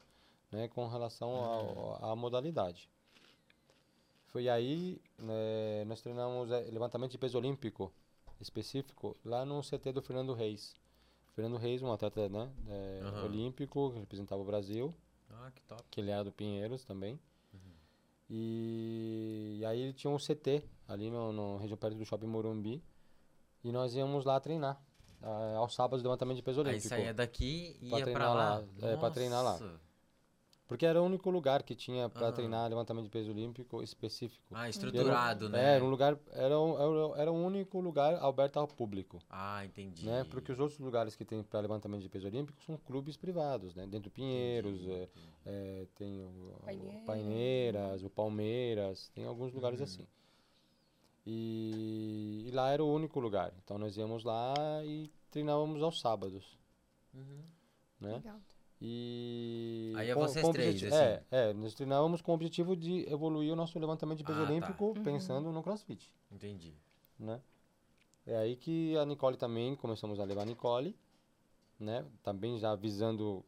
né, 0.55 0.68
com 0.68 0.86
relação 0.88 1.30
ao- 1.34 2.05
à 2.12 2.16
modalidade. 2.16 2.88
Foi 4.28 4.48
aí, 4.48 5.00
né, 5.18 5.84
nós 5.86 6.00
treinamos 6.00 6.50
eh, 6.50 6.68
levantamento 6.72 7.12
de 7.12 7.18
peso 7.18 7.38
olímpico 7.38 7.92
específico 8.40 9.16
lá 9.24 9.44
no 9.44 9.62
CT 9.62 9.92
do 9.92 10.02
Fernando 10.02 10.32
Reis. 10.32 10.74
Fernando 11.34 11.57
Reis, 11.57 11.82
um 11.82 11.92
atleta, 11.92 12.28
né, 12.28 12.50
eh, 12.68 13.00
Aham. 13.05 13.24
olímpico, 13.24 13.92
que 13.92 13.98
representava 14.00 14.40
o 14.42 14.44
Brasil, 14.44 14.94
Ah, 15.30 15.50
que 15.55 15.62
top. 15.62 15.82
que 15.90 16.00
ele 16.00 16.11
era 16.11 16.24
do 16.24 16.32
Pinheiros 16.32 16.84
também. 16.84 17.18
E, 18.30 19.59
e 19.61 19.64
aí 19.66 19.80
ele 19.80 19.92
tinha 19.92 20.11
um 20.11 20.18
CT 20.18 20.64
ali 20.88 21.11
no, 21.11 21.30
no 21.32 21.57
região 21.59 21.76
perto 21.76 21.96
do 21.96 22.05
Shopping 22.07 22.26
Morumbi. 22.26 22.82
E 23.62 23.70
nós 23.70 23.94
íamos 23.94 24.24
lá 24.24 24.40
treinar. 24.40 24.80
ah, 25.22 25.57
aos 25.59 25.74
sábados, 25.74 26.02
levantamento 26.02 26.36
de 26.36 26.42
peso 26.42 26.61
Aí 26.62 26.68
olímpico. 26.68 26.88
saía 26.88 27.12
daqui 27.14 27.76
e 27.80 27.90
ia 27.96 28.07
pra 28.12 28.32
lá. 28.32 28.59
lá. 28.59 28.64
É, 28.82 28.96
pra 28.96 29.11
treinar 29.11 29.42
lá. 29.44 29.59
Porque 30.66 30.86
era 30.86 31.00
o 31.00 31.04
único 31.04 31.30
lugar 31.30 31.62
que 31.62 31.74
tinha 31.74 32.08
para 32.08 32.22
Aham. 32.28 32.32
treinar 32.32 32.68
levantamento 32.70 33.04
de 33.04 33.10
peso 33.10 33.30
olímpico 33.30 33.82
específico. 33.82 34.54
Ah, 34.54 34.68
estruturado, 34.68 35.46
era, 35.46 35.56
né? 35.56 35.72
É, 35.72 35.76
era 35.76 35.84
um 35.84 35.90
lugar, 35.90 36.18
era, 36.32 36.54
era, 36.54 37.20
era 37.22 37.32
o 37.32 37.34
único 37.34 37.80
lugar 37.80 38.14
aberto 38.16 38.56
ao 38.58 38.66
público, 38.66 39.20
Ah, 39.28 39.62
entendi. 39.64 40.06
né? 40.06 40.24
Porque 40.24 40.50
os 40.52 40.58
outros 40.58 40.78
lugares 40.80 41.14
que 41.14 41.24
tem 41.24 41.42
para 41.42 41.60
levantamento 41.60 42.00
de 42.00 42.08
peso 42.08 42.26
olímpico 42.26 42.62
são 42.64 42.78
clubes 42.78 43.16
privados, 43.16 43.74
né? 43.74 43.82
Dentro 43.86 44.08
do 44.08 44.10
Pinheiros, 44.10 44.72
Entendi, 44.80 44.90
é, 44.90 45.02
entendi. 45.02 45.26
é, 45.44 45.86
tem 45.96 46.22
o, 46.22 46.56
o 46.56 46.60
Paineiras. 46.64 47.04
Paineiras, 47.04 48.02
o 48.04 48.10
Palmeiras, 48.10 49.10
tem 49.14 49.26
alguns 49.26 49.52
lugares 49.52 49.80
Uhum. 49.80 49.84
assim. 49.84 50.06
E, 51.26 52.44
e 52.46 52.50
lá 52.52 52.70
era 52.70 52.82
o 52.84 52.92
único 52.92 53.18
lugar. 53.20 53.52
Então 53.62 53.78
nós 53.78 53.96
íamos 53.96 54.24
lá 54.24 54.54
e 54.84 55.10
treinávamos 55.30 55.82
aos 55.82 56.00
sábados, 56.00 56.58
Uhum. 57.14 57.44
né? 58.00 58.14
Legal. 58.16 58.40
E 58.87 59.95
Aí 59.97 60.11
é 60.11 60.14
com- 60.14 60.20
vocês 60.20 60.45
com 60.45 60.53
três, 60.53 60.74
objeti- 60.74 60.87
assim? 60.95 61.03
É, 61.05 61.22
é, 61.30 61.53
nós 61.55 61.72
treinávamos 61.72 62.20
com 62.20 62.32
o 62.32 62.35
objetivo 62.35 62.76
de 62.76 63.11
evoluir 63.11 63.51
o 63.51 63.57
nosso 63.57 63.78
levantamento 63.78 64.18
de 64.18 64.24
peso 64.24 64.43
Ah, 64.43 64.45
tá. 64.45 64.51
olímpico 64.51 64.85
Uhum. 64.89 65.03
pensando 65.03 65.51
no 65.51 65.62
CrossFit, 65.62 66.12
Entendi. 66.30 66.74
né? 67.18 67.41
É 68.26 68.37
aí 68.37 68.57
que 68.57 68.95
a 68.99 69.07
Nicole 69.07 69.39
também 69.39 69.74
começamos 69.74 70.20
a 70.20 70.24
levar 70.24 70.43
a 70.43 70.47
Nicole, 70.47 70.95
né? 71.80 72.05
Também 72.22 72.59
já 72.59 72.74
visando 72.74 73.43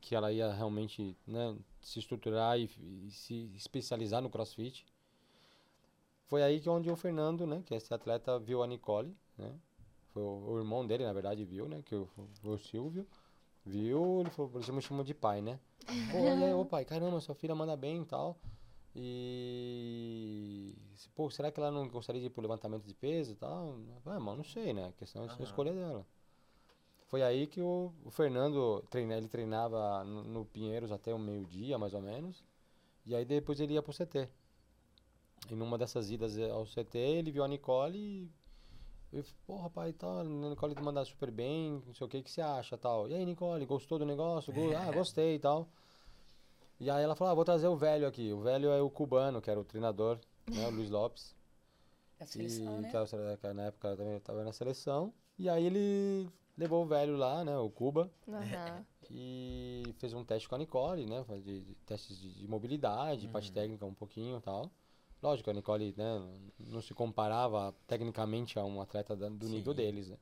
que 0.00 0.14
ela 0.14 0.32
ia 0.32 0.52
realmente, 0.52 1.16
né, 1.26 1.56
se 1.80 1.98
estruturar 1.98 2.58
e, 2.58 2.68
e 3.06 3.10
se 3.10 3.50
especializar 3.56 4.20
no 4.22 4.30
CrossFit. 4.30 4.84
Foi 6.26 6.42
aí 6.42 6.60
que 6.60 6.68
onde 6.68 6.90
o 6.90 6.96
Fernando, 6.96 7.46
né, 7.46 7.62
que 7.66 7.74
é 7.74 7.76
esse 7.76 7.92
atleta 7.92 8.38
viu 8.38 8.62
a 8.62 8.66
Nicole, 8.66 9.16
né? 9.36 9.52
Foi 10.12 10.22
o, 10.22 10.50
o 10.52 10.58
irmão 10.58 10.86
dele, 10.86 11.04
na 11.04 11.12
verdade, 11.12 11.44
viu, 11.44 11.68
né, 11.68 11.82
que 11.82 11.94
o, 11.94 12.08
o 12.44 12.58
Silvio 12.58 13.06
viu, 13.64 14.20
ele 14.20 14.30
falou, 14.30 14.50
por 14.50 14.60
isso 14.60 14.72
me 14.72 14.82
chamou 14.82 15.04
de 15.04 15.14
pai, 15.14 15.40
né? 15.40 15.58
Pô, 16.10 16.18
aí, 16.18 16.52
ô 16.54 16.64
pai, 16.64 16.84
caramba, 16.84 17.20
sua 17.20 17.34
filha 17.34 17.54
manda 17.54 17.76
bem 17.76 18.02
e 18.02 18.04
tal. 18.04 18.38
E. 18.94 20.74
Pô, 21.14 21.30
será 21.30 21.50
que 21.50 21.58
ela 21.58 21.70
não 21.70 21.88
gostaria 21.88 22.20
de 22.20 22.26
ir 22.26 22.30
pro 22.30 22.42
levantamento 22.42 22.84
de 22.84 22.94
peso 22.94 23.32
e 23.32 23.34
tal? 23.34 23.78
Ah, 24.04 24.20
mano, 24.20 24.38
não 24.38 24.44
sei, 24.44 24.72
né? 24.72 24.88
A 24.88 24.92
questão 24.92 25.24
é 25.24 25.28
a 25.28 25.42
escolha 25.42 25.72
dela. 25.72 26.06
Foi 27.06 27.22
aí 27.22 27.46
que 27.46 27.60
o, 27.60 27.92
o 28.04 28.10
Fernando 28.10 28.82
treina, 28.90 29.16
ele 29.16 29.28
treinava 29.28 30.02
no, 30.04 30.24
no 30.24 30.44
Pinheiros 30.44 30.90
até 30.90 31.12
o 31.12 31.18
meio-dia, 31.18 31.78
mais 31.78 31.94
ou 31.94 32.00
menos. 32.00 32.42
E 33.04 33.14
aí 33.14 33.24
depois 33.24 33.60
ele 33.60 33.74
ia 33.74 33.82
pro 33.82 33.92
CT. 33.92 34.28
E 35.50 35.54
numa 35.54 35.76
dessas 35.76 36.10
idas 36.10 36.38
ao 36.38 36.64
CT, 36.64 36.96
ele 36.96 37.30
viu 37.30 37.44
a 37.44 37.48
Nicole 37.48 37.98
e. 37.98 38.30
Eu 39.12 39.22
falei, 39.22 39.38
pô, 39.46 39.56
rapaz, 39.58 39.94
a 40.02 40.24
Nicole 40.24 40.74
te 40.74 40.82
manda 40.82 41.04
super 41.04 41.30
bem, 41.30 41.82
não 41.86 41.94
sei 41.94 42.06
o 42.06 42.08
que, 42.08 42.22
que 42.22 42.30
você 42.30 42.40
acha 42.40 42.78
tal. 42.78 43.08
E 43.08 43.14
aí, 43.14 43.24
Nicole, 43.24 43.66
gostou 43.66 43.98
do 43.98 44.06
negócio? 44.06 44.52
Go- 44.52 44.74
Ah, 44.76 44.90
gostei 44.90 45.34
e 45.34 45.38
tal. 45.38 45.68
E 46.80 46.90
aí 46.90 47.02
ela 47.02 47.14
falou, 47.14 47.30
ah, 47.32 47.34
vou 47.34 47.44
trazer 47.44 47.68
o 47.68 47.76
velho 47.76 48.06
aqui. 48.06 48.32
O 48.32 48.40
velho 48.40 48.70
é 48.70 48.80
o 48.82 48.90
cubano, 48.90 49.40
que 49.40 49.50
era 49.50 49.60
o 49.60 49.64
treinador, 49.64 50.18
né, 50.52 50.66
o 50.66 50.70
Luiz 50.70 50.90
Lopes. 50.90 51.34
Da 52.18 52.26
seleção, 52.26 52.72
e 52.72 52.82
né? 52.82 52.88
que 53.40 53.52
na 53.52 53.62
época 53.64 53.96
também 53.96 54.16
estava 54.16 54.42
na 54.44 54.52
seleção. 54.52 55.12
E 55.38 55.48
aí 55.48 55.64
ele 55.64 56.28
levou 56.56 56.82
o 56.84 56.86
velho 56.86 57.16
lá, 57.16 57.44
né, 57.44 57.56
o 57.58 57.70
Cuba, 57.70 58.10
Aham. 58.28 58.84
e 59.10 59.94
fez 59.98 60.12
um 60.14 60.24
teste 60.24 60.48
com 60.48 60.54
a 60.54 60.58
Nicole, 60.58 61.06
né, 61.06 61.24
de, 61.44 61.60
de 61.60 61.74
testes 61.86 62.18
de, 62.18 62.32
de 62.32 62.48
mobilidade, 62.48 63.28
parte 63.28 63.48
Uhum. 63.48 63.54
técnica 63.54 63.86
um 63.86 63.94
pouquinho 63.94 64.38
e 64.38 64.40
tal. 64.40 64.70
Lógico, 65.22 65.50
a 65.50 65.52
Nicole, 65.52 65.94
né, 65.96 66.20
não 66.58 66.82
se 66.82 66.92
comparava 66.92 67.72
tecnicamente 67.86 68.58
a 68.58 68.64
um 68.64 68.80
atleta 68.80 69.14
do 69.14 69.48
nível 69.48 69.72
Sim. 69.72 69.76
deles, 69.76 70.08
né. 70.08 70.16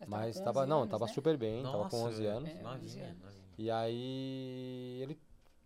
Mas 0.00 0.08
Mas 0.08 0.38
com 0.38 0.44
tava, 0.44 0.60
11 0.60 0.68
não, 0.68 0.78
anos, 0.80 0.90
tava 0.90 1.06
né? 1.06 1.12
super 1.12 1.36
bem, 1.38 1.62
tava 1.62 1.88
com 1.88 1.96
Nossa, 1.96 1.96
11 1.96 2.26
anos. 2.26 2.50
É, 2.50 2.52
11 2.52 2.62
Novinha, 2.62 3.04
anos. 3.06 3.22
novinha. 3.22 3.44
E 3.56 3.70
aí 3.70 4.98
ele 5.00 5.18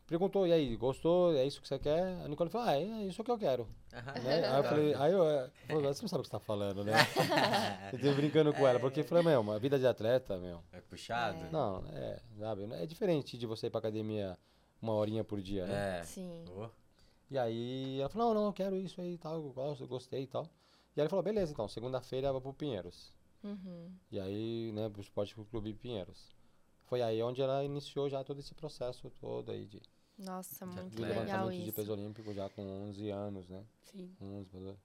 perguntou, 0.07 0.47
e 0.47 0.53
aí, 0.53 0.77
gostou? 0.77 1.35
É 1.35 1.45
isso 1.45 1.61
que 1.61 1.67
você 1.67 1.81
quer? 1.81 2.01
A 2.25 2.29
Nicole 2.29 2.49
falou, 2.49 2.69
ah, 2.69 2.77
é 2.77 2.83
isso 3.07 3.25
que 3.25 3.31
eu 3.31 3.37
quero. 3.39 3.67
né? 3.93 4.47
Aí 4.47 4.57
eu 4.59 4.65
falei, 4.65 4.95
aí 4.95 5.13
eu, 5.13 5.29
é, 5.29 5.51
pô, 5.67 5.81
você 5.81 6.03
não 6.03 6.09
sabe 6.09 6.21
o 6.21 6.23
que 6.23 6.29
você 6.29 6.31
tá 6.31 6.39
falando, 6.39 6.85
né? 6.85 6.93
eu 7.93 7.99
tô 7.99 8.15
brincando 8.15 8.55
com 8.55 8.67
ela, 8.67 8.79
porque 8.79 9.01
eu 9.01 9.05
falei, 9.05 9.25
meu, 9.25 9.41
uma 9.41 9.59
vida 9.59 9.77
de 9.77 9.87
atleta, 9.89 10.39
meu. 10.39 10.63
É 10.73 10.81
puxado? 10.81 11.51
Não, 11.51 11.85
é, 11.93 12.21
sabe, 12.39 12.69
é 12.75 12.87
diferente 12.87 13.37
de 13.37 13.47
você 13.47 13.67
ir 13.67 13.71
pra 13.71 13.81
academia 13.81 14.39
uma 14.81 14.93
horinha 14.95 15.25
por 15.25 15.41
dia, 15.43 15.67
né? 15.67 15.99
É. 15.99 16.03
Sim. 16.05 16.45
Oh, 16.57 16.69
E 17.31 17.39
aí 17.39 18.01
ela 18.01 18.09
falou, 18.09 18.29
não, 18.35 18.41
não, 18.43 18.47
eu 18.49 18.53
quero 18.53 18.77
isso 18.77 19.01
aí 19.01 19.15
e 19.15 19.19
tal, 19.19 19.35
eu 19.35 19.53
gosto, 19.53 19.83
eu 19.85 19.89
gostei 19.89 20.23
e 20.23 20.27
tal. 20.27 20.45
E 20.97 21.01
aí 21.01 21.03
ele 21.03 21.09
falou, 21.09 21.23
beleza, 21.23 21.53
então, 21.53 21.69
segunda-feira 21.69 22.29
eu 22.29 22.33
vou 22.33 22.41
pro 22.41 22.53
Pinheiros. 22.53 23.13
Uhum. 23.45 23.91
E 24.11 24.19
aí, 24.21 24.73
né, 24.73 24.89
pro 24.89 25.01
Esporte 25.01 25.35
Clube 25.35 25.73
Pinheiros. 25.75 26.35
Foi 26.87 27.01
aí 27.03 27.23
onde 27.23 27.41
ela 27.41 27.65
iniciou 27.65 28.09
já 28.11 28.25
todo 28.25 28.41
esse 28.41 28.53
processo 28.55 29.09
todo 29.21 29.53
aí 29.53 29.65
de, 29.65 29.81
Nossa, 30.19 30.67
De 30.67 30.75
muito 30.75 30.97
de 30.97 31.03
legal 31.03 31.21
levantamento 31.25 31.63
de 31.63 31.69
isso. 31.69 31.73
peso 31.77 31.93
olímpico 31.93 32.35
já 32.35 32.49
com 32.51 32.63
11 32.89 33.11
anos, 33.11 33.49
né? 33.49 33.65
Sim. 33.85 34.11
11, 34.21 34.49
por 34.51 34.69
aí. 34.69 34.77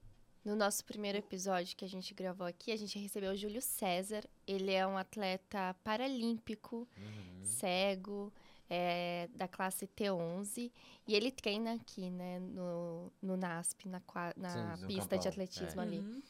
No 0.44 0.54
nosso 0.54 0.84
primeiro 0.84 1.18
episódio 1.18 1.76
que 1.76 1.84
a 1.84 1.88
gente 1.88 2.14
gravou 2.14 2.46
aqui, 2.46 2.70
a 2.70 2.76
gente 2.76 2.96
recebeu 2.96 3.32
o 3.32 3.36
Júlio 3.36 3.60
César. 3.60 4.22
Ele 4.46 4.70
é 4.72 4.86
um 4.86 4.96
atleta 4.96 5.74
paralímpico, 5.82 6.86
Uhum. 6.96 7.44
cego, 7.44 8.32
é, 8.68 9.28
da 9.34 9.46
classe 9.48 9.86
T11. 9.86 10.70
E 11.06 11.14
ele 11.14 11.30
treina 11.30 11.74
aqui, 11.74 12.10
né, 12.10 12.38
no, 12.40 13.12
no 13.22 13.36
NASP, 13.36 13.88
na, 13.88 14.02
na 14.36 14.76
Sim, 14.76 14.86
pista 14.86 15.16
de 15.18 15.28
atletismo 15.28 15.80
é. 15.80 15.84
ali. 15.84 15.98
Uhum. 15.98 16.22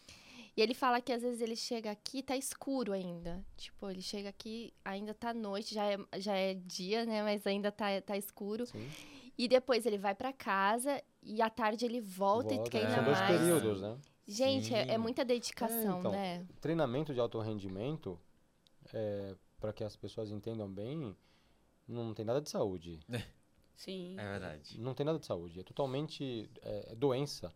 E 0.57 0.63
ele 0.63 0.73
fala 0.73 1.03
que 1.03 1.13
às 1.13 1.21
vezes 1.21 1.43
ele 1.43 1.55
chega 1.55 1.91
aqui 1.91 2.23
tá 2.23 2.35
escuro 2.35 2.93
ainda. 2.93 3.45
Tipo, 3.57 3.91
ele 3.91 4.01
chega 4.01 4.31
aqui, 4.31 4.73
ainda 4.83 5.13
tá 5.13 5.35
noite, 5.35 5.75
já 5.75 5.85
é, 5.85 5.99
já 6.17 6.35
é 6.35 6.55
dia, 6.55 7.05
né? 7.05 7.23
Mas 7.23 7.47
ainda 7.47 7.71
tá, 7.71 8.01
tá 8.01 8.17
escuro. 8.17 8.65
Sim. 8.67 8.89
E 9.37 9.49
depois 9.49 9.85
ele 9.85 9.99
vai 9.99 10.15
pra 10.15 10.33
casa 10.33 11.03
e 11.23 11.43
à 11.43 11.51
tarde 11.51 11.85
ele 11.85 12.01
volta, 12.01 12.55
e 12.55 12.57
Volta, 12.57 12.71
treina 12.71 12.95
São 12.95 13.05
dois 13.05 13.19
mais. 13.19 13.39
períodos, 13.39 13.81
né? 13.83 13.99
Gente, 14.27 14.75
é, 14.75 14.93
é 14.93 14.99
muita 14.99 15.25
dedicação, 15.25 15.97
É, 15.97 15.99
então. 15.99 16.11
né? 16.11 16.47
Treinamento 16.61 17.13
de 17.13 17.21
alto 17.21 17.39
rendimento, 17.39 18.19
para 19.61 19.73
que 19.73 19.85
as 19.85 19.95
pessoas 19.95 20.31
entendam 20.31 20.69
bem, 20.69 21.15
não 21.89 22.15
tem 22.15 22.25
nada 22.25 22.41
de 22.41 22.51
saúde. 22.51 23.01
Sim. 23.77 24.17
É 24.19 24.25
verdade. 24.31 24.81
Não 24.81 24.95
tem 24.95 25.05
nada 25.05 25.19
de 25.19 25.27
saúde. 25.27 25.61
É 25.61 25.63
totalmente 25.63 26.51
é, 26.63 26.95
doença. 26.95 27.53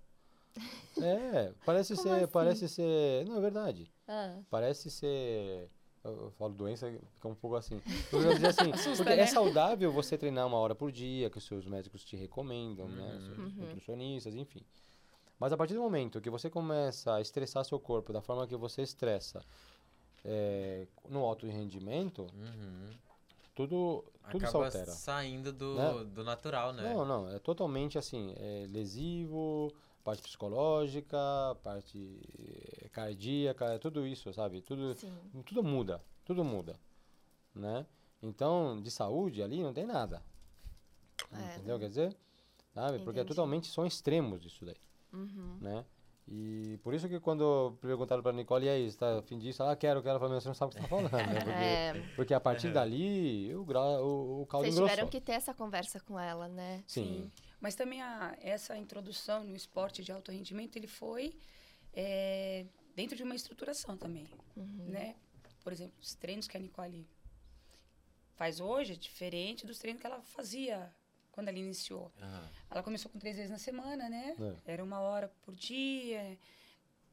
É, 1.03 1.55
parece 1.65 1.95
Como 1.95 2.09
ser, 2.09 2.15
assim? 2.25 2.33
parece 2.33 2.69
ser, 2.69 3.25
não 3.25 3.39
é 3.39 3.41
verdade. 3.41 3.91
Ah, 4.07 4.39
Parece 4.51 4.91
ser 4.91 5.71
eu, 6.03 6.31
falo 6.33 6.53
doença, 6.55 6.91
fica 7.15 7.29
um 7.29 7.35
pouco 7.35 7.57
assim. 7.57 7.81
Eu 8.13 8.21
vou 8.23 8.33
dizer 8.35 8.49
assim, 8.49 8.71
Assusta, 8.73 9.05
porque 9.05 9.17
né? 9.17 9.23
é 9.23 9.27
saudável 9.27 9.93
você 9.93 10.17
treinar 10.19 10.47
uma 10.47 10.57
hora 10.59 10.75
por 10.75 10.91
dia, 10.91 11.29
que 11.31 11.39
os 11.39 11.45
seus 11.45 11.67
médicos 11.67 12.03
te 12.05 12.17
recomendam, 12.17 12.89
né? 12.89 13.13
Uhum. 13.15 13.21
Seus 13.21 13.39
Uhum. 13.39 13.53
nutricionistas, 13.57 14.35
enfim. 14.35 14.63
Mas 15.39 15.53
a 15.53 15.57
partir 15.57 15.75
do 15.75 15.81
momento 15.81 16.21
que 16.21 16.29
você 16.31 16.51
começa 16.51 17.15
a 17.15 17.21
estressar 17.21 17.65
seu 17.65 17.79
corpo 17.79 18.13
da 18.13 18.21
forma 18.21 18.47
que 18.47 18.57
você 18.57 18.83
estressa 18.83 19.45
é, 20.25 20.87
no 21.09 21.25
alto 21.25 21.47
rendimento, 21.47 22.27
Uhum. 22.35 22.91
Tudo, 23.55 24.05
tudo 24.31 24.41
se 24.41 24.47
Acaba 24.47 24.65
altera. 24.67 24.91
saindo 24.93 25.53
do, 25.53 25.75
Né? 25.77 26.05
do 26.05 26.25
natural, 26.25 26.73
né? 26.73 26.83
Não, 26.95 27.05
não, 27.05 27.29
é 27.29 27.39
totalmente 27.39 27.99
assim, 27.99 28.33
é 28.37 28.67
lesivo, 28.69 29.73
parte 30.05 30.23
psicológica, 30.23 31.19
parte 31.63 32.21
eh, 32.83 32.89
cardíaca, 32.91 33.67
é 33.67 33.79
tudo 33.79 34.07
isso, 34.07 34.33
sabe? 34.33 34.63
Tudo, 34.63 34.95
sim. 34.95 35.13
tudo 35.45 35.63
muda, 35.63 36.03
tudo 36.25 36.43
muda, 36.45 36.79
né? 37.55 37.87
Então, 38.23 38.81
de 38.81 38.91
saúde 38.91 39.43
ali 39.43 39.63
não 39.63 39.73
tem 39.73 39.87
nada, 39.87 40.23
É, 41.33 41.57
entendeu? 41.57 41.79
Quer 41.79 41.89
dizer, 41.89 42.17
sabe? 42.75 42.99
Porque 42.99 43.19
é 43.19 43.23
Entendi. 43.23 43.35
totalmente, 43.37 43.67
são 43.69 43.87
extremos 43.87 44.41
disso 44.41 44.65
daí, 44.65 44.77
Uhum. 45.13 45.59
né? 45.61 45.85
E 46.33 46.79
por 46.85 46.95
isso 46.95 47.09
que 47.09 47.19
quando 47.19 47.77
perguntaram 47.81 48.23
pra 48.23 48.31
Nicole, 48.33 48.67
e 48.67 48.69
aí, 48.69 48.89
você 48.91 48.97
tá 48.97 49.19
afim 49.19 49.37
disso? 49.37 49.63
Ela, 49.63 49.73
ah, 49.73 49.77
quero, 49.77 50.01
quero. 50.01 50.15
Eu 50.15 50.21
falei, 50.21 50.35
"Mas 50.35 50.45
você 50.45 50.49
não 50.49 50.55
sabe 50.55 50.71
o 50.71 50.75
que 50.77 50.81
você 50.81 50.83
tá 50.83 50.89
falando, 50.89 51.11
né? 51.11 51.19
Porque, 51.45 51.51
É, 51.51 52.15
porque 52.15 52.35
a 52.35 52.39
partir 52.41 52.73
dali, 52.73 53.53
o, 53.57 53.65
grau, 53.65 53.85
o, 54.07 54.43
o 54.43 54.47
caldo 54.47 54.65
vocês 54.65 54.77
engrossou. 54.77 54.91
tiveram 54.95 55.09
que 55.11 55.21
ter 55.21 55.33
essa 55.33 55.53
conversa 55.53 55.99
com 55.99 56.19
ela, 56.21 56.47
né? 56.49 56.85
Sim, 56.87 57.29
Mas 57.61 57.75
também 57.75 58.01
a, 58.01 58.37
essa 58.41 58.77
introdução 58.77 59.43
no 59.43 59.57
esporte 59.57 60.05
de 60.05 60.13
alto 60.13 60.31
rendimento, 60.31 60.77
ele 60.77 60.87
foi 60.87 61.35
é, 61.93 62.65
dentro 62.95 63.17
de 63.17 63.25
uma 63.25 63.35
estruturação 63.35 63.97
também, 63.97 64.29
Uhum. 64.57 64.87
né? 64.89 65.17
Por 65.65 65.73
exemplo, 65.73 65.95
os 66.01 66.15
treinos 66.15 66.47
que 66.47 66.57
a 66.57 66.61
Nicole 66.61 67.09
faz 68.35 68.61
hoje 68.61 68.93
é 68.93 68.97
diferente 68.97 69.67
dos 69.67 69.79
treinos 69.79 70.01
que 70.01 70.07
ela 70.07 70.21
fazia 70.23 70.95
quando 71.41 71.49
ela 71.49 71.59
iniciou. 71.59 72.13
Aham. 72.21 72.51
Ela 72.71 72.83
começou 72.83 73.11
com 73.11 73.19
três 73.19 73.37
vezes 73.37 73.51
na 73.51 73.59
semana, 73.59 74.09
né? 74.09 74.37
É. 74.67 74.73
Era 74.73 74.85
uma 74.85 75.01
hora 75.01 75.33
por 75.43 75.55
dia, 75.55 76.39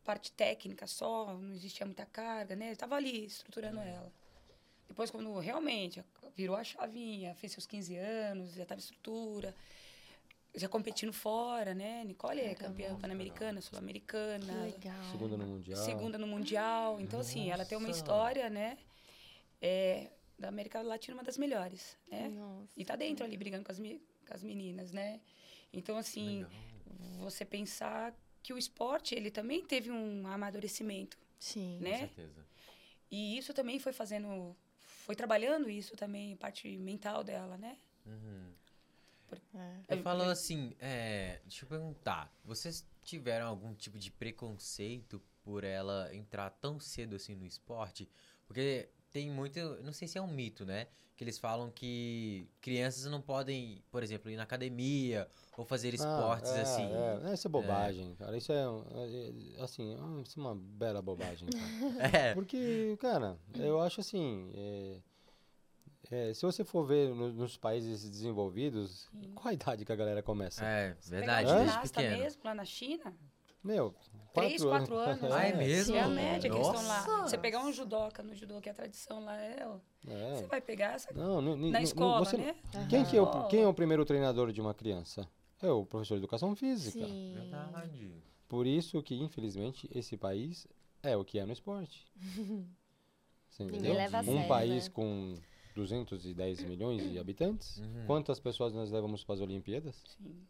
parte 0.04 0.32
técnica 0.32 0.86
só, 0.86 1.34
não 1.34 1.54
existia 1.54 1.86
muita 1.86 2.06
carga, 2.06 2.56
né? 2.56 2.72
Estava 2.72 2.96
ali 2.96 3.26
estruturando 3.26 3.80
ela. 3.80 4.12
Depois, 4.88 5.10
quando 5.10 5.38
realmente 5.40 6.04
virou 6.36 6.56
a 6.56 6.64
chavinha, 6.64 7.34
fez 7.36 7.54
seus 7.54 7.66
15 7.66 7.96
anos, 7.98 8.54
já 8.54 8.64
estava 8.64 8.80
estrutura, 8.80 9.56
já 10.56 10.68
competindo 10.68 11.14
fora, 11.14 11.74
né? 11.74 12.04
Nicole 12.06 12.42
é 12.42 12.56
campeã 12.56 12.96
pan-americana, 12.96 13.62
sul-americana, 13.62 14.64
legal. 14.64 15.04
segunda 15.12 15.38
no 15.38 15.46
Mundial. 15.46 15.86
segunda 15.86 16.18
no 16.18 16.28
Mundial. 16.28 17.00
Então, 17.00 17.20
assim, 17.20 17.50
ela 17.50 17.66
tem 17.66 17.78
uma 17.78 17.88
Nossa. 17.88 18.00
história, 18.00 18.50
né? 18.50 18.78
É, 19.62 20.10
da 20.38 20.50
América 20.50 20.82
Latina, 20.82 21.18
uma 21.18 21.24
das 21.24 21.38
melhores, 21.38 21.98
né? 22.10 22.30
Nossa. 22.30 22.72
E 22.78 22.86
tá 22.86 22.96
dentro 22.96 23.26
ali 23.26 23.36
brigando 23.36 23.66
com 23.66 23.72
as, 23.72 23.80
as 24.36 24.44
meninas, 24.44 24.92
né? 24.92 25.22
Então, 25.72 25.98
assim, 25.98 26.44
Legal. 26.44 26.52
você 27.20 27.46
pensar 27.46 28.16
que 28.42 28.54
o 28.54 28.58
esporte, 28.58 29.14
ele 29.14 29.30
também 29.30 29.64
teve 29.66 29.92
um 29.92 30.26
amadurecimento, 30.28 31.18
Sim. 31.40 31.80
né? 31.80 31.92
Com 31.92 31.98
certeza. 32.00 32.46
E 33.12 33.38
isso 33.38 33.54
também 33.54 33.80
foi 33.80 33.94
fazendo, 33.94 34.56
foi 34.80 35.16
trabalhando 35.16 35.70
isso 35.70 35.96
também, 35.96 36.36
parte 36.36 36.78
mental 36.78 37.24
dela, 37.24 37.58
né? 37.58 37.78
Uhum. 38.06 38.54
É. 39.56 39.96
Eu 39.96 40.02
falo 40.02 40.24
assim, 40.24 40.74
é, 40.80 41.42
deixa 41.44 41.66
eu 41.66 41.70
perguntar, 41.70 42.34
vocês 42.46 42.88
tiveram 43.04 43.48
algum 43.48 43.74
tipo 43.74 43.98
de 44.00 44.10
preconceito 44.10 45.22
por 45.44 45.64
ela 45.64 46.14
entrar 46.16 46.50
tão 46.50 46.80
cedo 46.80 47.16
assim 47.16 47.36
no 47.36 47.46
esporte? 47.46 48.10
Porque 48.46 48.90
tem 49.12 49.30
muito, 49.30 49.60
não 49.84 49.92
sei 49.92 50.08
se 50.08 50.18
é 50.18 50.22
um 50.22 50.28
mito, 50.28 50.66
né? 50.66 50.88
Que 51.18 51.24
eles 51.24 51.40
falam 51.40 51.72
que 51.72 52.48
crianças 52.62 53.06
não 53.12 53.20
podem, 53.20 53.84
por 53.92 54.04
exemplo, 54.04 54.30
ir 54.30 54.36
na 54.36 54.44
academia 54.44 55.28
ou 55.58 55.66
fazer 55.66 55.92
esportes 55.96 56.52
Ah, 56.52 56.58
é, 56.58 56.62
assim. 56.62 56.90
É, 57.28 57.34
isso 57.34 57.48
é 57.48 57.50
bobagem, 57.50 58.16
cara. 58.16 58.38
Isso 58.38 58.52
é, 58.54 58.62
é, 59.58 59.64
assim, 59.64 59.94
é 59.96 60.22
isso 60.22 60.40
é 60.40 60.44
uma 60.44 60.56
bela 60.56 61.02
bobagem, 61.02 61.50
cara. 61.50 61.68
É. 62.30 62.34
Porque, 62.36 62.96
cara, 63.02 63.36
eu 63.56 63.82
acho 63.82 64.00
assim, 64.00 64.52
é, 64.54 65.00
é, 66.12 66.34
se 66.36 66.44
você 66.44 66.64
for 66.64 66.86
ver 66.86 67.10
no- 67.16 67.34
nos 67.34 67.58
países 67.58 68.08
desenvolvidos, 68.08 69.10
qual 69.34 69.48
a 69.48 69.54
idade 69.54 69.84
que 69.86 69.92
a 69.92 69.96
galera 69.96 70.22
começa? 70.22 70.64
É, 70.64 70.96
Você 71.00 71.16
pegar 71.20 71.38
verdade, 71.42 71.50
Hã? 71.50 71.64
desde 71.64 71.80
pequeno. 71.80 72.18
mesmo, 72.18 72.42
lá 72.46 72.54
na 72.54 72.64
China, 72.66 73.18
Meu, 73.64 73.94
três, 74.34 74.64
quatro 74.64 74.96
anos. 74.96 75.24
Ah, 75.34 75.46
é 75.48 75.52
né? 75.52 75.58
mesmo? 75.58 75.96
É 75.96 76.02
a 76.02 76.08
média 76.08 76.50
que 76.50 76.56
eles 76.56 76.68
estão 76.68 76.88
lá. 76.88 77.08
Nossa! 77.08 77.30
Você 77.30 77.38
pegar 77.38 77.60
um 77.66 77.72
judoca 77.74 78.24
no 78.24 78.34
judô, 78.36 78.62
que 78.62 78.70
é 78.70 78.72
a 78.72 78.76
tradição 78.76 79.24
lá, 79.24 79.36
é, 79.42 79.68
ó, 79.68 79.78
É. 80.10 80.36
você 80.36 80.48
vai 80.48 80.62
pegar 80.62 80.94
essa 80.94 81.14
Não, 81.14 81.42
ni- 81.42 81.72
na 81.72 81.80
ni- 81.80 81.84
escola, 81.86 82.20
você- 82.24 82.38
né? 82.38 82.56
Quem, 82.90 83.04
que 83.06 83.18
é 83.18 83.22
o, 83.22 83.48
quem 83.48 83.62
é 83.64 83.68
o 83.68 83.74
primeiro 83.74 84.06
treinador 84.06 84.52
de 84.54 84.62
uma 84.62 84.74
criança? 84.74 85.28
É 85.62 85.70
o 85.72 85.86
professor 85.86 86.16
de 86.16 86.20
educação 86.22 86.56
física. 86.56 87.06
Sim. 87.06 87.34
Verdade. 87.36 88.12
Por 88.48 88.66
isso 88.68 89.02
que, 89.02 89.16
infelizmente, 89.16 89.90
esse 89.94 90.16
país 90.16 90.68
é 91.04 91.18
o 91.18 91.26
que 91.26 91.40
é 91.40 91.46
no 91.46 91.52
esporte. 91.52 92.06
Você 93.50 93.64
entendeu? 93.64 93.94
leva 93.96 94.18
a 94.18 94.22
um 94.22 94.26
sério, 94.26 94.48
país 94.48 94.86
né? 94.88 94.92
com 94.94 95.36
210 95.76 96.64
milhões 96.64 97.12
de 97.12 97.18
habitantes. 97.18 97.80
Uhum. 97.80 98.06
Quantas 98.06 98.40
pessoas 98.40 98.72
nós 98.74 98.92
levamos 98.92 99.24
para 99.24 99.36
as 99.36 99.42
Olimpíadas? 99.42 99.96
Sim. 100.18 100.46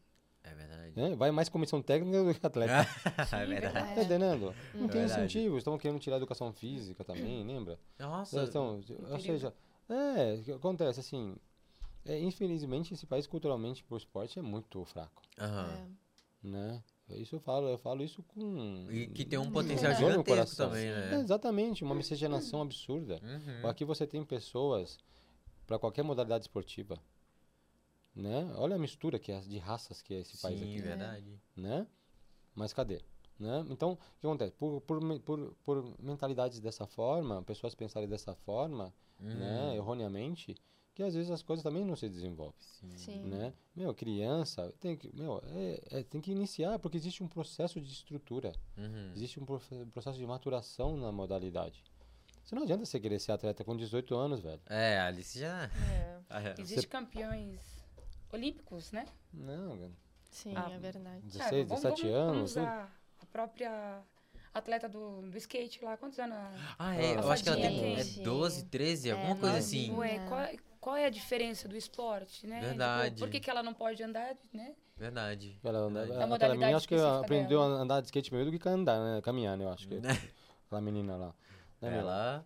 É 0.52 0.56
verdade. 0.56 0.93
Né? 0.95 1.16
Vai 1.16 1.32
mais 1.32 1.48
comissão 1.50 1.82
técnica 1.82 2.24
do 2.24 2.34
que 2.34 2.45
atleta. 2.45 2.88
é 3.36 3.45
verdade. 3.45 3.95
Tá 3.95 4.04
entendendo? 4.04 4.54
Não 4.74 4.88
tem 4.88 5.02
Verdade. 5.02 5.06
incentivo. 5.26 5.58
Estão 5.58 5.78
querendo 5.78 6.00
tirar 6.00 6.16
a 6.16 6.18
educação 6.18 6.52
física 6.52 7.04
também, 7.04 7.45
lembra? 7.45 7.80
Nossa. 8.00 8.43
Estão- 8.43 8.82
ou 9.12 9.20
seja, 9.20 9.54
é, 9.89 10.36
o 10.39 10.43
que 10.43 10.52
acontece 10.52 11.00
assim. 11.00 11.36
é, 12.06 12.20
infelizmente, 12.20 12.93
esse 12.93 13.06
país 13.06 13.28
culturalmente 13.28 13.84
pro 13.84 13.98
esporte 13.98 14.39
é 14.39 14.41
muito 14.41 14.84
fraco, 14.86 15.22
Aham. 15.39 15.70
É. 16.43 16.48
né? 16.48 16.84
Isso 17.10 17.36
eu 17.36 17.39
falo, 17.39 17.70
eu 17.70 17.78
falo 17.78 18.04
isso 18.04 18.22
com 18.24 18.86
E 18.89 19.08
que 19.08 19.24
tem 19.24 19.39
um 19.39 19.50
potencial 19.52 19.91
dor 19.93 20.02
no 20.02 20.08
gigantesco 20.10 20.24
coração. 20.30 20.70
também, 20.70 20.88
É, 20.88 21.10
né? 21.12 21.20
exatamente, 21.22 21.84
uma 21.84 21.95
miscigenação 21.95 22.62
absurda. 22.62 23.20
Uhum. 23.24 23.70
Aqui 23.70 23.86
você 23.86 24.06
tem 24.06 24.24
pessoas 24.26 24.98
para 25.66 25.78
qualquer 25.80 26.04
modalidade 26.04 26.43
esportiva, 26.45 26.98
né? 28.18 28.51
Olha 28.55 28.76
a 28.76 28.80
mistura 28.80 29.20
que 29.20 29.32
é 29.32 29.39
de 29.39 29.57
raças 29.59 30.01
que 30.01 30.13
é 30.13 30.20
esse 30.20 30.38
país 30.41 30.59
Sim, 30.59 30.65
aqui, 30.65 30.82
verdade. 30.82 31.39
né? 31.55 31.86
Mas 32.55 32.74
cadê? 32.74 33.01
Né? 33.39 33.63
Então, 33.70 33.91
o 33.91 33.97
que 34.20 34.26
acontece? 34.26 34.51
Por, 34.53 34.82
por, 34.82 34.99
por, 35.22 35.53
por 35.63 35.95
mentalidades 36.01 36.59
dessa 36.59 36.88
forma, 36.88 37.43
pessoas 37.43 37.76
pensarem 37.76 38.09
dessa 38.09 38.34
forma, 38.34 38.91
né, 39.20 39.70
Uhum. 39.70 39.74
erroneamente, 39.76 40.55
que 40.95 41.03
às 41.03 41.13
vezes 41.13 41.30
as 41.30 41.43
coisas 41.43 41.61
também 41.61 41.86
não 41.86 41.95
se 41.95 42.09
desenvolvem, 42.09 42.55
Sim. 42.59 42.97
Sim. 42.97 43.24
né? 43.26 43.53
Meu, 43.76 43.93
criança 43.93 44.74
tem 44.80 44.97
que, 44.97 45.15
meu, 45.15 45.39
é, 45.45 45.99
é- 45.99 46.03
tem 46.03 46.20
que 46.20 46.32
iniciar, 46.32 46.80
porque 46.80 46.97
existe 46.97 47.24
um 47.24 47.28
processo 47.28 47.80
de 47.80 47.91
estrutura, 47.91 48.51
Uhum. 48.76 49.11
existe 49.15 49.39
um 49.39 49.45
processo 49.91 50.18
de 50.18 50.26
maturação 50.26 50.97
na 50.97 51.11
modalidade. 51.11 51.84
Você 52.43 52.55
não 52.55 52.63
adianta 52.63 52.86
você 52.86 52.99
querer 52.99 53.20
ser 53.20 53.34
atleta 53.34 53.63
com 53.63 53.76
18 53.78 54.15
anos, 54.15 54.39
velho. 54.39 54.61
É, 54.68 54.97
a 54.99 55.07
Alice 55.07 55.38
já. 55.38 55.65
É. 55.91 56.18
Ah, 56.30 56.41
é. 56.41 56.55
Existem 56.57 56.89
campeões 56.89 57.61
olímpicos, 58.32 58.92
né? 58.92 59.06
Não. 59.34 59.92
Sim, 60.30 60.54
Ah, 60.56 60.70
é 60.72 60.78
verdade. 60.78 61.22
16, 61.26 61.68
vamos- 61.68 61.82
17 61.84 62.02
vamos- 62.04 62.16
anos. 62.18 62.36
Vamos 62.36 62.54
tudo. 62.54 62.62
usar 62.64 62.92
a 63.22 63.26
própria 63.26 64.02
atleta 64.54 64.88
do, 64.90 65.22
do 65.30 65.38
skate 65.38 65.84
lá. 65.84 65.98
Quantos 65.98 66.20
anos? 66.20 66.38
Ah, 66.78 66.96
é. 66.96 67.16
Eu 67.16 67.30
A 67.30 67.34
acho 67.34 67.44
que 67.44 67.50
ela 67.50 67.58
tem 67.62 67.96
é 68.00 68.04
12, 68.24 68.66
13, 68.66 69.12
alguma 69.12 69.36
É, 69.36 69.40
coisa 69.40 69.58
assim. 69.58 69.94
Ué, 69.96 70.20
qual, 70.28 70.48
qual 70.80 70.96
é 70.98 71.06
a 71.06 71.10
diferença 71.10 71.68
do 71.68 71.76
esporte, 71.76 72.46
né? 72.46 72.60
Verdade. 72.62 73.16
Tipo, 73.16 73.20
por 73.26 73.30
que, 73.32 73.40
que 73.40 73.50
ela 73.50 73.64
não 73.64 73.74
pode 73.74 74.02
andar, 74.04 74.36
né? 74.54 74.76
Verdade. 74.96 75.60
Ela, 75.64 75.82
verdade. 75.86 75.96
ela- 75.96 76.02
A 76.02 76.04
aquela 76.06 76.28
modalidade 76.28 76.60
menina 76.60 76.78
acho 76.78 76.88
que 76.88 76.96
aprendeu 76.96 77.60
dela. 77.62 77.78
a 77.80 77.82
andar 77.82 78.02
de 78.02 78.08
skate 78.08 78.34
melhor 78.34 78.52
do 78.52 78.60
que 78.60 78.70
andar, 78.70 79.00
né? 79.00 79.22
Caminhar, 79.22 79.56
né? 79.58 79.64
Eu 79.66 79.70
acho 79.70 79.88
que. 79.88 79.96
aquela 80.66 80.82
menina 80.82 81.16
lá. 81.16 81.36
Né? 81.82 81.98
Ela 82.00 82.44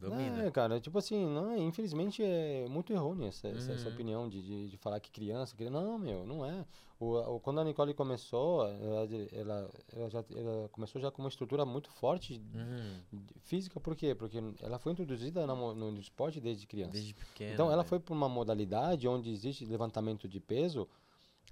domina. 0.00 0.44
É, 0.44 0.50
cara, 0.50 0.80
tipo 0.80 0.98
assim, 0.98 1.26
não, 1.26 1.56
infelizmente 1.56 2.22
é 2.22 2.66
muito 2.68 2.92
errônea 2.92 3.28
essa, 3.28 3.48
essa, 3.48 3.72
essa 3.72 3.88
Uhum. 3.88 3.94
opinião 3.94 4.28
de, 4.28 4.42
de, 4.42 4.68
de 4.68 4.76
falar 4.76 4.98
que 5.00 5.10
criança, 5.10 5.54
que 5.56 5.68
não, 5.70 5.98
meu, 5.98 6.26
não 6.26 6.44
é. 6.44 6.66
O, 6.98 7.16
o- 7.16 7.40
quando 7.40 7.60
a 7.60 7.64
Nicole 7.64 7.94
começou, 7.94 8.66
ela, 8.66 9.08
ela, 9.32 9.70
ela 9.92 10.10
já 10.10 10.24
ela 10.34 10.68
começou 10.70 11.00
já 11.00 11.10
com 11.10 11.22
uma 11.22 11.28
estrutura 11.28 11.64
muito 11.64 11.90
forte 11.90 12.40
Uhum. 12.54 13.00
física, 13.42 13.78
por 13.80 13.94
quê? 13.96 14.14
Porque 14.14 14.38
ela 14.60 14.78
foi 14.78 14.92
introduzida 14.92 15.46
na 15.46 15.54
mo- 15.54 15.74
no, 15.74 15.98
esporte 15.98 16.40
desde 16.40 16.66
criança. 16.66 16.92
Desde 16.92 17.14
pequena. 17.14 17.52
Então, 17.52 17.70
ela 17.70 17.82
né? 17.82 17.88
foi 17.88 17.98
para 18.00 18.14
uma 18.14 18.28
modalidade 18.28 19.06
onde 19.08 19.30
existe 19.30 19.64
levantamento 19.64 20.28
de 20.28 20.40
peso 20.40 20.88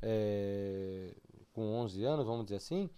é, 0.03 1.15
com 1.53 1.63
11 1.75 2.05
anos, 2.05 2.27
vamos 2.27 2.45
dizer 2.45 2.57
assim. 2.57 2.89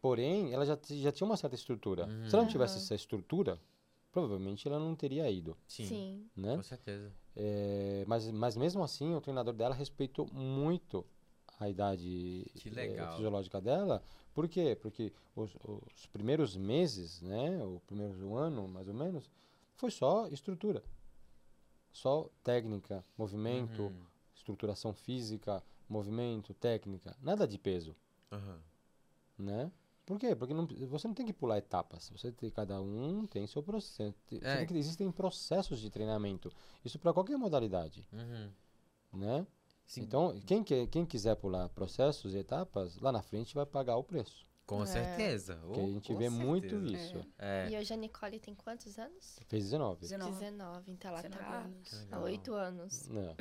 Porém, 0.00 0.52
ela 0.52 0.66
já, 0.66 0.78
já 0.90 1.10
tinha 1.10 1.26
uma 1.26 1.36
certa 1.36 1.54
estrutura. 1.56 2.10
Se 2.28 2.34
ela 2.34 2.42
não 2.44 2.50
tivesse 2.50 2.74
Aham. 2.76 2.84
essa 2.84 2.94
estrutura, 2.94 3.58
provavelmente 4.14 4.66
ela 4.68 4.78
não 4.78 4.94
teria 4.94 5.28
ido, 5.28 5.56
Sim, 5.66 5.88
Sim. 5.88 6.30
né? 6.36 6.56
com 6.56 6.62
certeza. 6.62 7.12
É, 7.34 8.04
mas, 8.06 8.30
mas 8.30 8.56
mesmo 8.56 8.84
assim, 8.84 9.12
o 9.12 9.20
treinador 9.20 9.52
dela 9.52 9.74
respeitou 9.74 10.24
muito 10.32 11.04
a 11.58 11.68
idade 11.68 12.46
legal. 12.64 13.10
fisiológica 13.12 13.60
dela. 13.60 14.04
Por 14.32 14.48
quê? 14.48 14.78
Porque 14.80 15.12
os, 15.34 15.50
os 15.64 16.06
primeiros 16.06 16.56
meses, 16.56 17.20
né, 17.22 17.60
o 17.64 17.80
primeiro 17.86 18.36
ano, 18.36 18.68
mais 18.68 18.86
ou 18.86 18.94
menos, 18.94 19.28
foi 19.74 19.90
só 19.90 20.28
estrutura. 20.28 20.84
Só 21.92 22.28
técnica, 22.44 23.04
movimento, 23.18 23.82
Uhum. 23.82 24.06
estruturação 24.34 24.92
física, 24.94 25.60
movimento, 25.88 26.54
técnica, 26.54 27.16
nada 27.20 27.48
de 27.48 27.58
peso, 27.58 27.96
Aham. 28.30 28.60
né? 29.36 29.72
Por 30.06 30.18
quê? 30.18 30.36
Porque 30.36 30.52
não- 30.52 30.66
você 30.88 31.08
não 31.08 31.14
tem 31.14 31.24
que 31.24 31.32
pular 31.32 31.58
etapas. 31.58 32.10
Você 32.10 32.30
tem, 32.30 32.50
cada 32.50 32.80
um 32.80 33.26
tem 33.26 33.46
seu 33.46 33.62
processo. 33.62 34.14
É. 34.42 34.56
tem 34.58 34.66
que- 34.66 34.76
existem 34.76 35.10
processos 35.10 35.80
de 35.80 35.88
treinamento. 35.90 36.52
Isso 36.84 36.98
para 36.98 37.12
qualquer 37.12 37.36
modalidade, 37.38 38.06
Uhum. 38.12 38.50
né? 39.20 39.46
Sim, 39.86 40.02
Então, 40.02 40.38
quem, 40.46 40.62
que, 40.64 40.86
quem 40.88 41.04
quiser 41.06 41.36
pular 41.36 41.68
processos 41.70 42.34
e 42.34 42.38
etapas, 42.38 42.98
lá 43.00 43.12
na 43.12 43.22
frente 43.22 43.54
vai 43.54 43.66
pagar 43.66 43.96
o 43.96 44.04
preço. 44.04 44.44
com 44.66 44.82
É. 44.82 44.86
certeza. 44.86 45.56
Porque 45.66 45.78
a 45.80 45.86
gente 45.86 46.10
com 46.14 46.18
vê 46.18 46.30
muito 46.30 46.70
certeza. 46.70 47.18
isso. 47.18 47.26
É. 47.38 47.68
E 47.70 47.76
hoje 47.76 47.92
a 47.92 47.96
Nicole 47.98 48.40
tem 48.40 48.54
quantos 48.54 48.98
anos? 48.98 49.38
Fez 49.46 49.64
19. 49.64 50.00
19. 50.00 50.32
19, 50.32 50.90
então 50.92 51.10
ela 51.10 51.20
19 51.20 51.82
tá 52.08 52.16
há 52.16 52.20
oito 52.20 52.54
anos. 52.54 53.06
Não. 53.12 53.36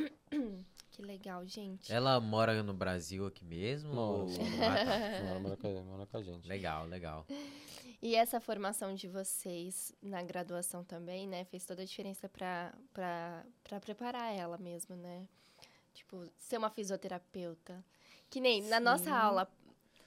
Que 0.93 1.01
legal, 1.01 1.43
gente. 1.45 1.91
Ela 1.91 2.19
mora 2.19 2.61
no 2.61 2.73
Brasil 2.73 3.25
aqui 3.25 3.43
mesmo? 3.43 3.93
Mora, 3.93 4.23
ou- 4.23 4.27
mora. 4.29 5.23
Mora, 5.25 5.39
mora, 5.39 5.57
com, 5.57 5.83
a 6.17 6.21
gente. 6.21 6.47
Legal, 6.47 6.85
legal. 6.85 7.25
E 8.01 8.15
essa 8.15 8.39
formação 8.39 8.93
de 8.93 9.07
vocês 9.07 9.91
na 10.01 10.21
graduação 10.21 10.83
também, 10.83 11.27
né, 11.27 11.45
fez 11.45 11.65
toda 11.65 11.81
a 11.81 11.85
diferença 11.85 12.29
pra 12.29 12.71
preparar 13.81 14.35
ela 14.35 14.57
mesmo, 14.57 14.95
né? 14.95 15.27
Tipo, 15.93 16.27
ser 16.37 16.57
uma 16.57 16.69
fisioterapeuta. 16.69 17.83
Que 18.29 18.39
nem 18.39 18.61
na 18.63 18.79
nossa 18.79 19.05
Sim. 19.05 19.09
aula, 19.11 19.47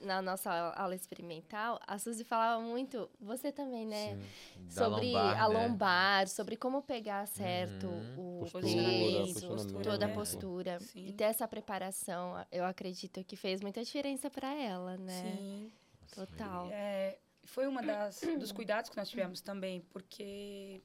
na 0.00 0.20
nossa 0.22 0.50
aula 0.74 0.94
experimental, 0.94 1.80
a 1.86 1.98
Suzy 1.98 2.24
falava 2.24 2.62
muito, 2.62 3.08
você 3.20 3.50
também, 3.50 3.86
né? 3.86 4.16
Sim. 4.16 4.70
Sobre 4.70 5.06
lombar, 5.12 5.42
a 5.42 5.48
né? 5.48 5.54
lombar, 5.58 6.28
sobre 6.28 6.56
como 6.56 6.82
pegar 6.82 7.26
certo 7.26 7.86
Uhum. 7.86 8.40
o 8.42 8.50
Postura, 8.50 8.62
peso, 8.62 9.48
posicionamento. 9.48 9.82
toda 9.82 10.04
a 10.04 10.08
né? 10.08 10.14
postura. 10.14 10.80
Sim. 10.80 11.06
E 11.08 11.12
ter 11.12 11.24
essa 11.24 11.48
preparação, 11.48 12.44
eu 12.52 12.64
acredito 12.64 13.22
que 13.24 13.36
fez 13.36 13.60
muita 13.60 13.82
diferença 13.82 14.30
pra 14.30 14.52
ela, 14.54 14.96
né? 14.96 15.22
Sim. 15.36 15.72
Total. 16.14 16.68
É, 16.70 17.18
foi 17.44 17.66
uma 17.66 17.82
das 17.82 18.20
dos 18.38 18.52
cuidados 18.52 18.90
que 18.90 18.96
nós 18.96 19.08
tivemos 19.08 19.40
também, 19.40 19.80
porque 19.90 20.80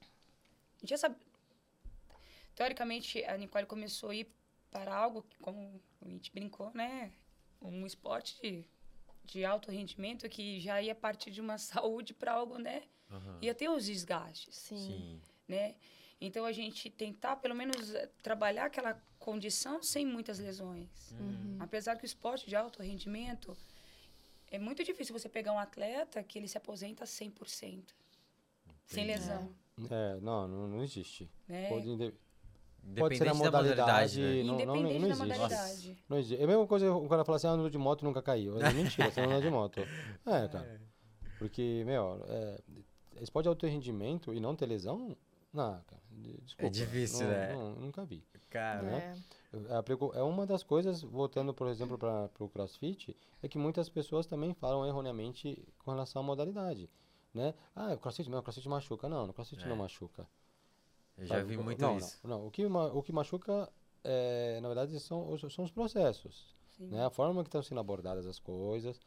a 0.78 0.80
gente 0.80 0.90
já 0.90 0.98
sabe. 0.98 1.16
Teoricamente, 2.56 3.24
a 3.26 3.38
Nicole 3.38 3.66
começou 3.66 4.10
a 4.10 4.16
ir 4.16 4.28
para 4.70 4.94
algo 4.96 5.24
que, 5.24 5.38
como 5.40 5.82
a 6.02 6.08
gente 6.10 6.32
brincou, 6.32 6.72
né? 6.74 7.12
Um 7.62 7.86
esporte 7.86 8.40
de, 8.42 8.66
de 9.24 9.46
alto 9.46 9.72
rendimento 9.72 10.28
que 10.30 10.60
já 10.60 10.82
ia 10.82 10.96
partir 10.96 11.32
de 11.32 11.42
uma 11.42 11.58
saúde 11.60 12.14
para 12.14 12.34
algo, 12.34 12.58
né? 12.58 12.84
Aham. 13.10 13.38
Ia 13.42 13.54
ter 13.54 13.70
os 13.70 13.86
desgastes, 13.86 14.56
Sim. 14.56 14.78
Sim. 14.78 15.22
né? 15.48 15.76
Então 16.20 16.46
a 16.46 16.52
gente 16.52 16.90
tentar 16.90 17.38
pelo 17.38 17.56
menos 17.56 17.94
eh, 17.94 18.08
trabalhar 18.22 18.66
aquela 18.66 18.94
condição 19.18 19.82
sem 19.82 20.06
muitas 20.06 20.38
lesões. 20.40 21.12
Uhum. 21.20 21.58
Apesar 21.60 21.96
que 21.96 22.04
o 22.04 22.06
esporte 22.06 22.48
de 22.48 22.56
alto 22.56 22.82
rendimento 22.82 23.58
é 24.50 24.60
muito 24.60 24.84
difícil 24.84 25.18
você 25.18 25.28
pegar 25.28 25.52
um 25.52 25.60
atleta 25.60 26.22
que 26.24 26.38
ele 26.38 26.48
se 26.48 26.58
aposenta 26.58 27.06
100%. 27.06 27.96
Sem 28.86 29.04
Entendi. 29.04 29.08
lesão, 29.08 29.56
É, 29.90 30.20
não, 30.22 30.48
não, 30.48 30.68
não 30.68 30.84
existe. 30.84 31.30
né? 31.48 31.70
Pode, 31.70 32.14
pode 32.98 33.18
ser 33.18 33.24
a 33.28 33.32
da 33.32 33.34
modalidade. 33.34 34.20
né? 34.22 34.44
não, 34.44 34.58
não, 34.58 34.66
não, 34.66 34.76
não 34.76 34.90
da 34.90 34.90
existe. 35.08 35.20
modalidade. 35.22 35.98
Não 36.10 36.18
existe. 36.18 36.42
É 36.42 36.44
a 36.44 36.48
mesma 36.48 36.68
coisa 36.68 36.94
o 36.94 37.08
cara 37.08 37.24
fala 37.24 37.36
assim, 37.38 37.48
ah, 37.48 37.52
ando 37.52 37.70
de 37.70 37.78
moto 37.78 38.02
e 38.02 38.06
nunca 38.06 38.22
caiu. 38.22 38.60
É 38.62 38.74
mentira, 38.74 39.10
você 39.12 39.22
não 39.22 39.32
anda 39.32 39.42
de 39.42 39.50
moto. 39.50 39.80
É, 40.26 40.48
cara. 40.48 40.82
Porque, 41.40 41.84
meu, 41.86 42.24
é, 42.28 42.60
esporte 43.22 43.46
de 43.46 43.50
alto 43.50 43.66
rendimento 43.66 44.34
e 44.34 44.40
não 44.40 44.56
ter 44.56 44.66
lesão, 44.66 45.16
não, 45.54 45.82
cara. 45.88 46.02
de- 46.12 46.40
Desculpa. 46.42 46.70
difícil, 46.72 47.26
não, 47.26 47.34
né? 47.34 47.54
Não, 47.54 47.72
nunca 47.76 48.06
vi. 48.06 48.24
Cara, 48.50 48.82
né? 48.82 49.16
É. 49.70 49.82
Preocu- 49.82 50.14
É 50.14 50.22
uma 50.24 50.46
das 50.46 50.62
coisas, 50.64 51.02
voltando, 51.02 51.54
por 51.54 51.68
exemplo, 51.68 51.98
para 51.98 52.30
o 52.40 52.48
crossfit, 52.50 53.16
é 53.42 53.48
que 53.48 53.58
muitas 53.58 53.90
pessoas 53.90 54.26
também 54.26 54.54
falam 54.54 54.86
erroneamente 54.86 55.62
com 55.80 55.92
relação 55.92 56.22
à 56.22 56.26
modalidade. 56.26 56.90
Né? 57.34 57.54
Ah, 57.76 57.94
o 57.94 57.98
crossfit, 57.98 58.30
meu, 58.30 58.40
o 58.40 58.44
crossfit 58.44 58.68
machuca. 58.68 59.08
Não, 59.10 59.26
no 59.28 59.34
crossfit 59.34 59.64
É. 59.64 59.68
não 59.68 59.76
machuca. 59.78 60.28
Eu 61.18 61.26
já 61.26 61.36
sabe? 61.36 61.48
vi 61.48 61.58
muito 61.58 61.82
não, 61.82 61.98
isso. 61.98 62.20
Não, 62.24 62.30
não. 62.40 62.48
O, 62.48 62.52
que, 62.52 62.66
o 62.66 63.02
que 63.04 63.12
machuca, 63.12 63.70
é, 64.04 64.60
na 64.62 64.68
verdade, 64.68 65.00
são, 65.00 65.32
os- 65.32 65.54
são 65.54 65.64
os 65.66 65.72
processos. 65.72 66.56
Sim. 66.78 66.88
Né? 66.88 67.06
A 67.06 67.10
forma 67.10 67.44
que 67.44 67.48
estão 67.50 67.62
sendo 67.62 67.80
abordadas 67.80 68.26
as 68.26 68.40
coisas. 68.40 69.00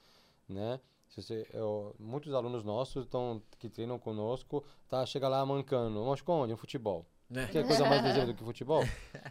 Né? 0.48 0.78
Se 1.08 1.22
você, 1.22 1.46
eu- 1.52 1.94
muitos 1.98 2.32
alunos 2.34 2.62
nossos 2.64 3.06
tão, 3.06 3.42
que 3.58 3.68
treinam 3.68 3.98
conosco, 3.98 4.64
tá, 4.88 5.04
chega 5.06 5.28
lá 5.28 5.44
mancando. 5.44 6.04
Machucou 6.04 6.36
onde? 6.42 6.52
No 6.52 6.56
futebol. 6.56 7.06
Né? 7.30 7.46
Tem 7.46 7.64
coisa 7.66 7.84
mais 7.88 8.02
desejável 8.02 8.32
do 8.34 8.36
que 8.36 8.44
futebol? 8.44 8.82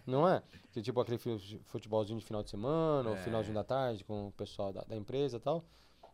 Não 0.05 0.27
é? 0.27 0.41
Que 0.71 0.81
tipo 0.81 0.99
aquele 0.99 1.17
fu- 1.17 1.37
futebolzinho 1.65 2.17
de 2.19 2.25
final 2.25 2.41
de 2.43 2.49
semana, 2.49 3.09
ou 3.11 3.15
É. 3.15 3.19
finalzinho 3.19 3.53
da 3.53 3.63
tarde 3.63 4.03
com 4.03 4.27
o 4.27 4.31
pessoal 4.31 4.73
da, 4.73 4.81
da 4.81 4.95
empresa 4.97 5.37
e 5.37 5.39
tal. 5.39 5.63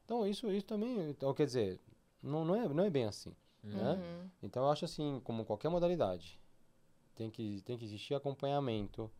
Então, 0.05 0.25
isso, 0.27 0.51
isso 0.51 0.65
também, 0.65 1.09
então, 1.09 1.33
quer 1.33 1.45
dizer, 1.45 1.79
não, 2.21 2.43
não, 2.43 2.55
é, 2.55 2.67
não 2.67 2.83
é 2.83 2.89
bem 2.89 3.05
assim. 3.05 3.33
Né? 3.63 3.93
Uhum. 3.93 4.29
Então, 4.43 4.63
eu 4.63 4.71
acho 4.71 4.83
assim, 4.85 5.21
como 5.23 5.45
qualquer 5.45 5.69
modalidade, 5.69 6.38
tem 7.19 7.29
que, 7.29 7.61
tem 7.63 7.77
que 7.77 7.83
existir 7.83 8.15
acompanhamento, 8.15 9.11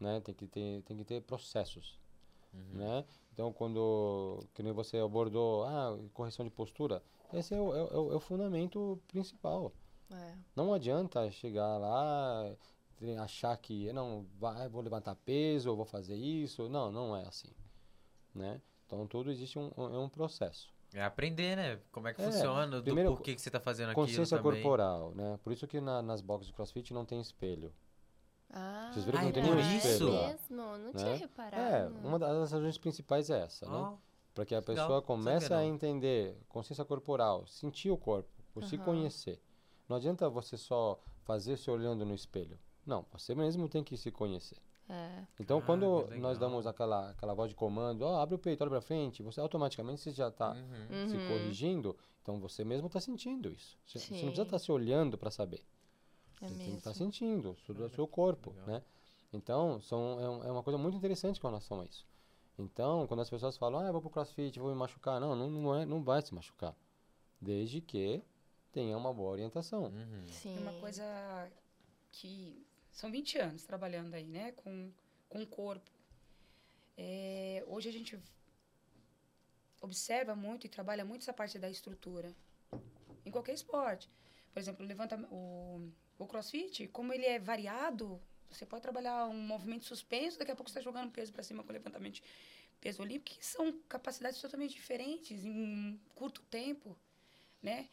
né? 0.00 0.20
Tem 0.20 0.34
que 0.34 0.44
ter, 0.48 0.82
tem 0.82 0.96
que 0.96 1.04
ter 1.04 1.22
processos, 1.22 2.00
Uhum. 2.52 2.78
né? 2.78 3.04
Então, 3.32 3.52
quando, 3.52 4.44
que 4.52 4.60
nem 4.62 4.72
você 4.72 4.98
abordou, 4.98 5.62
ah, 5.64 5.96
correção 6.12 6.44
de 6.44 6.50
postura, 6.50 7.00
esse 7.32 7.54
é 7.54 7.60
o, 7.60 7.72
é 7.74 7.82
o- 7.84 7.86
é 7.88 7.98
o- 7.98 8.12
é 8.12 8.16
o 8.16 8.20
fundamento 8.20 9.00
principal. 9.06 9.72
É. 10.10 10.34
Não 10.56 10.74
adianta 10.74 11.30
chegar 11.30 11.78
lá 11.78 12.52
e 13.00 13.12
achar 13.16 13.56
que 13.56 13.92
não 13.92 14.26
vai, 14.36 14.68
vou 14.68 14.82
levantar 14.82 15.14
peso, 15.14 15.74
vou 15.76 15.84
fazer 15.86 16.16
isso. 16.16 16.68
Não, 16.68 16.90
não 16.90 17.16
é 17.16 17.22
assim, 17.26 17.52
né? 18.34 18.60
Então 18.86 19.06
tudo 19.06 19.30
existe 19.30 19.58
um, 19.60 19.70
um, 19.76 19.94
é 19.94 19.98
um 19.98 20.08
processo. 20.08 20.73
É 20.94 21.02
aprender, 21.04 21.56
né? 21.56 21.80
Como 21.90 22.06
é 22.08 22.14
que 22.14 22.22
É, 22.22 22.24
funciona, 22.24 22.80
primeiro, 22.80 23.10
do 23.10 23.16
porquê 23.16 23.34
que 23.34 23.40
você 23.40 23.50
tá 23.50 23.58
fazendo 23.58 23.90
aquilo 23.90 24.06
Consciência 24.06 24.38
também. 24.38 24.62
corporal, 24.62 25.12
né? 25.14 25.38
Por 25.42 25.52
isso 25.52 25.66
que 25.66 25.80
na- 25.80 26.00
nas 26.00 26.20
boxes 26.20 26.46
de 26.46 26.52
CrossFit 26.54 26.94
não 26.94 27.04
tem 27.04 27.20
espelho. 27.20 27.72
Ah, 28.48 28.90
Vocês 28.92 29.04
viram 29.04 29.18
que 29.18 29.24
não 29.24 29.32
tem 29.32 29.42
é 29.42 29.46
nenhum 29.46 29.76
espelho 29.76 30.12
lá, 30.12 30.28
mesmo? 30.28 30.56
Não 30.56 30.78
né? 30.78 30.92
tinha 30.96 31.16
reparado. 31.16 31.96
É, 31.96 32.06
uma 32.06 32.18
das 32.18 32.52
razões 32.52 32.78
principais 32.78 33.28
é 33.28 33.40
essa, 33.40 33.66
né? 33.66 33.76
Ó, 33.76 33.96
Para 34.32 34.44
que 34.46 34.54
a 34.54 34.62
pessoa 34.62 35.02
comece 35.02 35.52
a 35.52 35.56
não. 35.58 35.64
entender 35.64 36.36
consciência 36.48 36.84
corporal, 36.84 37.44
sentir 37.46 37.90
o 37.90 37.96
corpo, 37.96 38.28
por 38.52 38.62
se 38.64 38.76
Aham. 38.76 38.84
conhecer. 38.84 39.40
Não 39.88 39.96
adianta 39.96 40.28
você 40.28 40.56
só 40.56 41.00
fazer 41.24 41.56
se 41.56 41.68
olhando 41.70 42.04
no 42.04 42.14
espelho. 42.14 42.56
Não, 42.86 43.04
você 43.12 43.34
mesmo 43.34 43.68
tem 43.68 43.82
que 43.82 43.96
se 43.96 44.10
conhecer. 44.12 44.58
É. 44.88 45.24
Então, 45.40 45.58
Ah, 45.58 45.62
quando 45.62 46.06
que 46.08 46.18
nós 46.18 46.38
damos 46.38 46.66
aquela, 46.66 47.10
aquela 47.10 47.32
voz 47.34 47.48
de 47.48 47.54
comando, 47.56 48.02
ó, 48.02 48.20
abre 48.20 48.34
o 48.34 48.38
peito, 48.38 48.60
olha 48.62 48.70
pra 48.70 48.80
frente, 48.82 49.22
você 49.22 49.40
automaticamente 49.40 50.00
você 50.02 50.10
já 50.10 50.28
está 50.28 50.52
uhum. 50.52 51.08
se 51.08 51.16
Uhum. 51.16 51.28
corrigindo, 51.28 51.96
então 52.22 52.38
você 52.38 52.64
mesmo 52.64 52.86
está 52.88 53.00
sentindo 53.00 53.50
isso. 53.50 53.78
Você, 53.86 53.98
você 53.98 54.12
não 54.12 54.20
precisa 54.20 54.42
estar 54.42 54.58
se 54.58 54.70
olhando 54.70 55.16
para 55.16 55.30
saber. 55.30 55.64
É 56.42 56.48
Você 56.48 56.54
tem 56.54 56.66
que 56.66 56.72
mesmo. 56.72 56.94
sentindo 56.94 57.56
isso 57.58 57.72
do 57.72 57.84
Olha, 57.84 57.94
seu 57.94 58.06
corpo, 58.06 58.50
legal. 58.50 58.66
né? 58.66 58.82
Então, 59.32 59.80
são, 59.80 60.20
é, 60.20 60.28
um- 60.28 60.44
é 60.44 60.52
uma 60.52 60.62
coisa 60.62 60.76
muito 60.78 60.96
interessante 60.96 61.40
com 61.40 61.48
relação 61.48 61.80
a 61.80 61.84
isso. 61.86 62.06
Então, 62.58 63.06
quando 63.06 63.20
as 63.20 63.30
pessoas 63.30 63.56
falam, 63.56 63.80
ah, 63.80 63.86
eu 63.86 63.92
vou 63.92 64.00
pro 64.02 64.10
crossfit, 64.10 64.60
vou 64.60 64.68
me 64.70 64.76
machucar. 64.76 65.18
Não, 65.20 65.34
não, 65.34 65.50
não, 65.50 65.74
é, 65.74 65.84
não 65.86 66.04
vai 66.04 66.20
se 66.22 66.32
machucar. 66.34 66.76
Desde 67.40 67.80
que 67.80 68.22
tenha 68.70 68.96
uma 68.96 69.12
boa 69.12 69.30
orientação. 69.30 69.84
Uhum. 69.86 70.26
Sim. 70.28 70.56
É 70.56 70.60
uma 70.60 70.72
coisa 70.74 71.50
que 72.12 72.64
são 72.94 73.10
20 73.10 73.38
anos 73.38 73.64
trabalhando 73.64 74.14
aí, 74.14 74.24
né, 74.24 74.52
com, 74.52 74.90
com 75.28 75.42
o 75.42 75.46
corpo. 75.46 75.90
É, 76.96 77.64
hoje 77.66 77.88
a 77.88 77.92
gente 77.92 78.18
observa 79.80 80.34
muito 80.34 80.64
e 80.64 80.70
trabalha 80.70 81.04
muito 81.04 81.22
essa 81.22 81.32
parte 81.32 81.58
da 81.58 81.68
estrutura 81.68 82.32
em 83.26 83.30
qualquer 83.30 83.52
esporte. 83.52 84.08
Por 84.52 84.60
exemplo, 84.60 84.86
levanta 84.86 85.16
o, 85.30 85.90
o 86.18 86.26
CrossFit, 86.26 86.86
como 86.88 87.12
ele 87.12 87.26
é 87.26 87.38
variado, 87.38 88.22
você 88.48 88.64
pode 88.64 88.82
trabalhar 88.82 89.26
um 89.26 89.40
movimento 89.40 89.84
suspenso, 89.84 90.38
daqui 90.38 90.52
a 90.52 90.56
pouco 90.56 90.70
você 90.70 90.78
está 90.78 90.88
jogando 90.88 91.10
peso 91.10 91.32
para 91.32 91.42
cima 91.42 91.64
com 91.64 91.72
levantamento 91.72 92.22
peso 92.80 93.02
olímpico, 93.02 93.36
que 93.36 93.44
são 93.44 93.72
capacidades 93.88 94.40
totalmente 94.40 94.74
diferentes 94.74 95.44
em 95.44 95.50
um 95.50 95.98
curto 96.14 96.42
tempo, 96.42 96.96
né? 97.60 97.88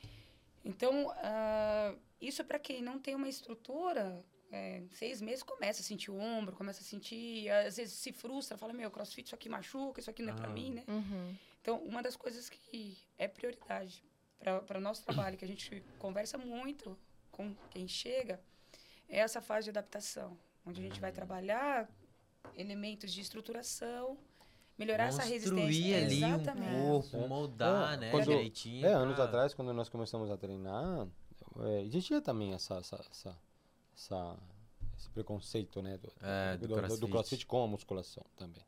Então, 0.64 1.08
uh, 1.08 2.00
isso 2.22 2.44
para 2.46 2.60
quem 2.60 2.84
não 2.84 3.00
tem 3.00 3.16
uma 3.16 3.28
estrutura, 3.28 4.24
é, 4.52 4.84
seis 4.92 5.22
meses 5.22 5.44
começa 5.44 5.82
a 5.82 5.84
sentir 5.84 6.12
o 6.12 6.20
ombro, 6.20 6.56
começa 6.56 6.82
a 6.82 6.84
sentir, 6.84 7.50
às 7.50 7.78
vezes 7.78 7.94
se 7.94 8.12
frustra, 8.12 8.58
fala, 8.58 8.74
meu, 8.74 8.92
crossfit 8.92 9.28
isso 9.28 9.36
aqui 9.36 9.48
machuca, 9.48 10.00
isso 10.00 10.10
aqui 10.10 10.22
não 10.22 10.34
é 10.34 10.34
ah. 10.34 10.40
para 10.40 10.50
mim, 10.50 10.72
né? 10.72 10.84
Uhum. 10.88 11.36
Então, 11.62 11.78
uma 11.84 12.02
das 12.02 12.16
coisas 12.16 12.50
que 12.50 12.98
é 13.18 13.28
prioridade 13.28 14.04
para 14.66 14.78
o 14.78 14.82
nosso 14.82 15.04
trabalho, 15.04 15.38
que 15.38 15.46
a 15.46 15.48
gente 15.48 15.84
conversa 16.00 16.38
muito 16.38 16.98
com 17.32 17.56
quem 17.70 17.88
chega, 17.88 18.42
é 19.08 19.20
essa 19.20 19.42
fase 19.42 19.66
de 19.66 19.70
adaptação, 19.70 20.38
onde 20.66 20.82
a 20.82 20.84
gente 20.84 21.00
vai 21.00 21.12
trabalhar 21.12 21.88
elementos 22.56 23.12
de 23.14 23.22
estruturação, 23.22 24.18
melhorar 24.78 25.06
essa 25.06 25.22
resistência. 25.22 25.98
ali 25.98 26.24
Exatamente. 26.24 26.76
um 26.76 26.90
corpo, 26.90 27.28
moldar, 27.28 27.94
é, 27.94 27.98
né, 27.98 28.12
quando, 28.12 28.26
direitinho. 28.26 28.86
É, 28.86 28.94
anos 28.94 29.20
atrás, 29.20 29.54
quando 29.54 29.72
nós 29.74 29.88
começamos 29.90 30.32
a 30.32 30.38
treinar, 30.38 31.08
é, 31.60 31.82
existia 31.84 32.20
também 32.20 32.54
essa, 32.54 32.76
essa, 32.78 33.06
essa, 33.12 33.38
essa, 33.94 34.38
esse 34.98 35.10
preconceito, 35.10 35.82
né, 35.82 35.98
do, 35.98 36.12
é, 36.22 36.58
do, 36.58 36.68
do, 36.68 36.76
crossfit. 36.76 37.00
do 37.00 37.08
crossfit 37.08 37.46
com 37.46 37.64
a 37.64 37.68
musculação 37.68 38.26
também. 38.36 38.64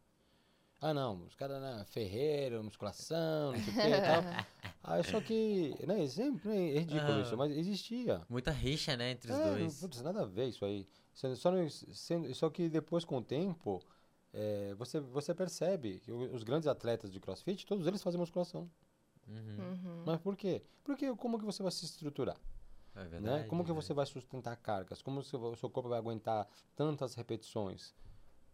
Ah, 0.82 0.93
não, 0.93 1.24
os 1.24 1.34
caras, 1.36 1.61
né, 1.61 1.86
ferreiro, 1.88 2.61
musculação, 2.61 3.53
não 3.53 3.59
sei 3.61 3.74
o 3.74 3.76
que 3.76 3.88
e 3.88 4.01
tal. 4.01 4.24
Ah, 4.86 5.01
só 5.01 5.21
que, 5.21 5.74
né, 5.88 6.05
sempre 6.07 6.76
é 6.76 6.80
ridículo 6.80 7.13
ah, 7.13 7.21
isso, 7.21 7.38
mas 7.38 7.55
existia. 7.55 8.21
Muita 8.28 8.51
rixa, 8.51 8.97
né, 8.97 9.11
entre 9.11 9.32
os 9.32 9.38
é, 9.38 9.49
dois. 9.49 9.82
Não, 9.82 9.89
putz, 9.89 10.01
nada 10.01 10.24
a 10.24 10.26
ver 10.26 10.49
isso 10.49 10.65
aí. 10.65 10.86
Só, 11.13 11.34
só, 11.36 11.51
só 12.34 12.49
que 12.49 12.67
depois, 12.67 13.05
com 13.05 13.19
o 13.19 13.24
tempo, 13.24 13.82
é, 14.34 14.74
você, 14.74 14.99
você 14.99 15.34
percebe 15.34 15.99
que 15.99 16.11
os 16.11 16.43
grandes 16.43 16.67
atletas 16.67 17.09
de 17.11 17.19
crossfit, 17.19 17.65
todos 17.65 17.88
eles 17.88 18.03
fazem 18.03 18.19
musculação. 18.19 18.69
Uhum. 19.26 19.36
Uhum. 19.36 20.03
Mas 20.05 20.19
por 20.19 20.36
quê? 20.36 20.61
Porque 20.84 21.15
como 21.15 21.39
que 21.39 21.45
você 21.45 21.63
vai 21.63 21.71
se 21.71 21.86
estruturar? 21.86 22.36
É 22.95 23.05
verdade, 23.05 23.23
né? 23.23 23.43
Como 23.47 23.63
que 23.65 23.71
você 23.71 23.93
vai 23.93 24.05
sustentar 24.05 24.55
cargas? 24.57 25.01
Como 25.01 25.19
o 25.19 25.23
seu 25.55 25.69
corpo 25.69 25.89
vai 25.89 25.99
aguentar 25.99 26.47
tantas 26.75 27.15
repetições? 27.15 27.93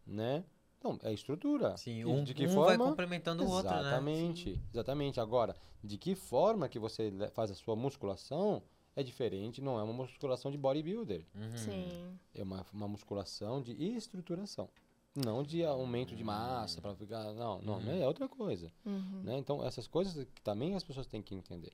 Né? 0.05 0.43
Então, 0.79 0.97
é 1.03 1.11
estrutura. 1.11 1.75
Sim, 1.75 2.05
um, 2.05 2.23
de 2.23 2.33
que 2.33 2.47
um 2.47 2.49
forma? 2.49 2.77
vai 2.77 2.77
complementando 2.77 3.43
o 3.43 3.49
outro, 3.49 3.69
né? 3.69 3.81
Exatamente, 3.81 4.61
exatamente. 4.73 5.19
Agora, 5.19 5.55
de 5.83 5.97
que 5.97 6.15
forma 6.15 6.69
que 6.69 6.79
você 6.79 7.11
faz 7.33 7.51
a 7.51 7.53
sua 7.53 7.75
musculação 7.75 8.63
é 8.95 9.03
diferente, 9.03 9.61
não 9.61 9.77
é 9.77 9.83
uma 9.83 9.93
musculação 9.93 10.49
de 10.49 10.57
bodybuilder. 10.57 11.25
Uhum. 11.35 11.57
Sim. 11.57 12.17
É 12.33 12.43
uma, 12.43 12.65
uma 12.73 12.87
musculação 12.87 13.61
de 13.61 13.73
estruturação. 13.73 14.69
Não 15.13 15.43
de 15.43 15.65
aumento 15.65 16.15
de 16.15 16.23
massa 16.23 16.81
para 16.81 16.95
ficar. 16.95 17.33
Não, 17.33 17.61
não, 17.61 17.79
uhum. 17.79 18.01
é 18.01 18.07
outra 18.07 18.29
coisa. 18.29 18.71
Uhum. 18.85 19.21
Né? 19.23 19.37
Então, 19.37 19.65
essas 19.65 19.85
coisas 19.85 20.25
que 20.33 20.41
também 20.41 20.75
as 20.75 20.83
pessoas 20.83 21.07
têm 21.07 21.21
que 21.21 21.35
entender. 21.35 21.73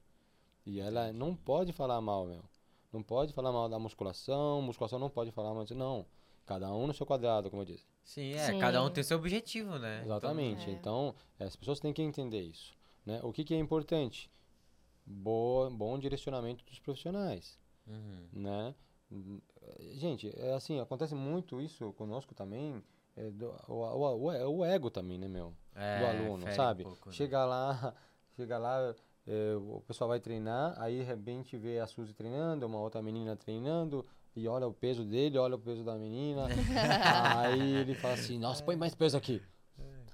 E 0.66 0.80
ela 0.80 1.13
não 1.13 1.36
pode 1.36 1.72
falar 1.72 2.01
mal, 2.01 2.26
meu. 2.26 2.43
Não 2.96 3.04
pode 3.04 3.34
falar 3.34 3.52
mal 3.52 3.68
da 3.68 3.78
musculação, 3.78 4.62
musculação 4.62 4.98
não 4.98 5.10
pode 5.10 5.30
falar 5.30 5.54
mal 5.54 5.64
disso. 5.64 5.76
Não. 5.76 6.06
Cada 6.46 6.72
um 6.72 6.88
no 6.88 6.93
seu 6.93 7.06
quadrado, 7.06 7.50
como 7.50 7.64
eu 7.64 7.66
disse. 7.66 7.86
Sim, 8.02 8.32
é. 8.32 8.46
Sim. 8.46 8.58
Cada 8.58 8.82
um 8.82 8.89
tem 8.89 9.04
seu 9.04 9.18
objetivo, 9.18 9.78
né? 9.78 10.02
Exatamente. 10.06 10.72
Então, 10.72 11.08
é. 11.08 11.43
então 11.43 11.48
as 11.48 11.56
pessoas 11.58 11.82
têm 11.82 11.91
que 11.91 12.02
entender 12.02 12.41
isso. 12.41 12.74
Né? 13.06 13.20
O 13.22 13.34
que, 13.34 13.43
que 13.43 13.54
é 13.54 13.58
importante? 13.58 14.32
Boa, 15.06 15.70
bom 15.70 16.00
direcionamento 16.00 16.64
dos 16.64 16.80
profissionais. 16.80 17.60
Uhum. 17.86 18.30
Né? 18.32 18.76
Gente, 19.96 20.32
é 20.39 20.54
assim, 20.54 20.80
acontece 20.80 21.14
muito 21.14 21.60
isso 21.60 21.91
conosco 21.93 22.34
também. 22.34 22.82
É 23.18 23.30
do, 23.30 23.48
o, 23.68 23.74
o, 23.74 24.30
o, 24.30 24.58
o, 24.60 24.66
ego 24.66 24.89
também, 24.89 25.18
né, 25.18 25.28
meu? 25.28 25.54
É, 25.76 26.00
do 26.00 26.06
aluno, 26.06 26.52
sabe? 26.54 26.84
Um 26.84 26.91
pouco, 26.91 27.10
né? 27.10 27.16
chega 27.16 27.43
lá, 27.43 27.93
chega 28.38 28.58
lá, 28.58 28.96
é, 29.28 29.55
o 29.55 29.82
pessoal 29.88 30.07
vai 30.07 30.19
treinar, 30.19 30.76
aí 30.78 30.99
de 30.99 31.03
repente 31.03 31.57
vê 31.57 31.80
a 31.80 31.88
Suzy 31.88 32.13
treinando, 32.13 32.65
uma 32.65 32.80
outra 32.80 33.01
menina 33.01 33.36
treinando, 33.36 34.05
e 34.36 34.47
olha 34.47 34.67
o 34.67 34.73
peso 34.73 35.03
dele, 35.03 35.38
olha 35.38 35.55
o 35.55 35.59
peso 35.59 35.84
da 35.84 35.95
menina. 35.95 36.47
aí 37.38 37.76
ele 37.78 37.95
fala 37.95 38.13
assim, 38.13 38.38
nossa, 38.38 38.63
põe 38.63 38.76
mais 38.76 38.93
peso 38.93 39.17
aqui. 39.17 39.41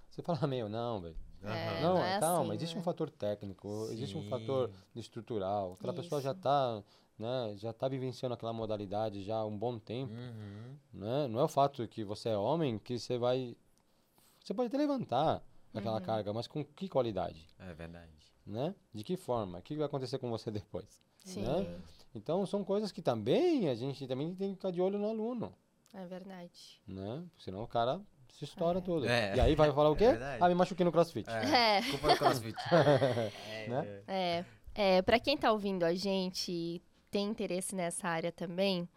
Você 0.10 0.22
fala, 0.22 0.46
meu, 0.48 0.68
não, 0.70 1.02
velho. 1.02 1.16
É, 1.44 1.82
não, 1.82 1.96
não 1.96 2.04
é 2.04 2.20
calma, 2.20 2.54
assim, 2.54 2.54
existe 2.54 2.76
né? 2.76 2.82
um 2.82 2.84
fator 2.84 3.10
técnico, 3.10 3.86
Sim. 3.88 3.94
existe 3.94 4.18
um 4.18 4.24
fator 4.30 4.70
estrutural. 4.96 5.74
Aquela 5.74 5.92
Isso. 5.94 6.04
pessoa 6.04 6.22
já 6.22 6.32
está 6.34 6.84
né, 7.18 7.54
já 7.56 7.70
está 7.70 7.88
vivenciando 7.88 8.34
aquela 8.34 8.52
modalidade 8.52 9.24
já 9.24 9.38
há 9.38 9.46
um 9.46 9.58
bom 9.58 9.78
tempo. 9.78 10.12
Uhum. 10.14 10.76
Né? 10.94 11.28
Não 11.28 11.40
é 11.40 11.44
o 11.44 11.48
fato 11.48 11.88
que 11.88 12.04
você 12.04 12.30
é 12.30 12.38
homem 12.38 12.80
que 12.80 12.98
você 12.98 13.18
vai. 13.18 13.56
Você 14.44 14.54
pode 14.54 14.68
até 14.68 14.78
levantar 14.78 15.44
aquela 15.74 15.98
Uhum. 15.98 16.04
carga, 16.04 16.34
mas 16.34 16.48
com 16.48 16.66
que 16.66 16.90
qualidade? 16.90 17.48
É 17.60 17.74
verdade. 17.74 18.31
Né? 18.46 18.74
De 18.94 19.04
que 19.04 19.16
forma? 19.16 19.60
O 19.60 19.62
que 19.62 19.76
vai 19.76 19.86
acontecer 19.86 20.18
com 20.18 20.30
você 20.30 20.50
depois? 20.52 21.02
Sim, 21.24 21.44
Né? 21.44 21.80
Então 22.14 22.46
são 22.46 22.64
coisas 22.64 22.92
que 22.92 23.02
também 23.02 23.70
a 23.70 23.76
gente 23.76 24.06
também 24.08 24.36
tem 24.36 24.50
que 24.50 24.56
ficar 24.56 24.72
de 24.72 24.82
olho 24.82 25.00
no 25.00 25.08
aluno. 25.10 25.54
é 25.94 26.06
verdade. 26.06 26.82
Né? 26.88 27.24
Senão 27.38 27.64
o 27.64 27.68
cara 27.68 28.02
se 28.30 28.44
estoura 28.46 28.80
É. 28.80 28.82
todo. 28.82 29.08
É. 29.08 29.36
E 29.36 29.40
aí 29.40 29.56
vai 29.56 29.72
falar 29.72 29.90
o 29.90 29.96
quê? 29.96 30.06
É 30.06 30.38
ah, 30.40 30.50
me 30.50 30.56
machuquei 30.56 30.84
no 30.84 30.92
crossfit. 30.92 31.30
É. 31.30 31.78
É. 31.78 31.82
Culpa 31.90 32.10
do 32.10 32.18
crossfit. 32.18 32.58
é, 32.72 33.68
Né? 33.68 34.04
É, 34.08 34.46
é 34.76 35.02
para 35.02 35.20
quem 35.20 35.38
tá 35.38 35.52
ouvindo 35.52 35.84
a 35.84 35.94
gente 35.94 36.52
e 36.52 36.82
tem 37.10 37.28
interesse 37.28 37.76
nessa 37.76 38.08
área 38.08 38.32
também, 38.32 38.88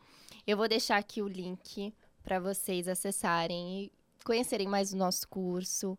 eu 0.46 0.56
vou 0.56 0.68
deixar 0.68 0.96
aqui 0.96 1.20
o 1.20 1.28
link 1.28 1.92
para 2.22 2.38
vocês 2.40 2.88
acessarem 2.88 3.84
e 3.84 3.92
conhecerem 4.24 4.66
mais 4.66 4.92
o 4.92 4.96
nosso 4.96 5.28
curso. 5.28 5.96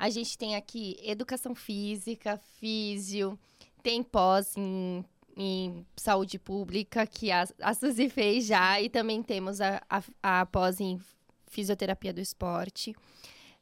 A 0.00 0.08
gente 0.08 0.38
tem 0.38 0.56
aqui 0.56 0.96
educação 1.02 1.54
física, 1.54 2.40
físio, 2.58 3.38
tem 3.82 4.02
pós 4.02 4.56
em, 4.56 5.04
em 5.36 5.86
saúde 5.94 6.38
pública, 6.38 7.06
que 7.06 7.30
a, 7.30 7.44
a 7.60 7.74
Suzy 7.74 8.08
fez 8.08 8.46
já, 8.46 8.80
e 8.80 8.88
também 8.88 9.22
temos 9.22 9.60
a, 9.60 9.82
a, 9.90 10.02
a 10.22 10.46
pós 10.46 10.80
em 10.80 10.98
fisioterapia 11.48 12.14
do 12.14 12.20
esporte. 12.20 12.96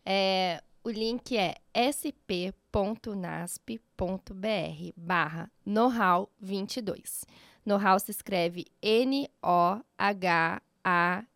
É, 0.07 0.63
o 0.85 0.91
link 0.91 1.37
é 1.37 1.57
sp.nasp.br 1.75 2.79
barra 4.97 5.51
know-how 5.67 6.31
22. 6.39 7.25
Know-how 7.67 7.99
se 7.99 8.13
escreve 8.13 8.65
N-O-H-A 8.81 9.83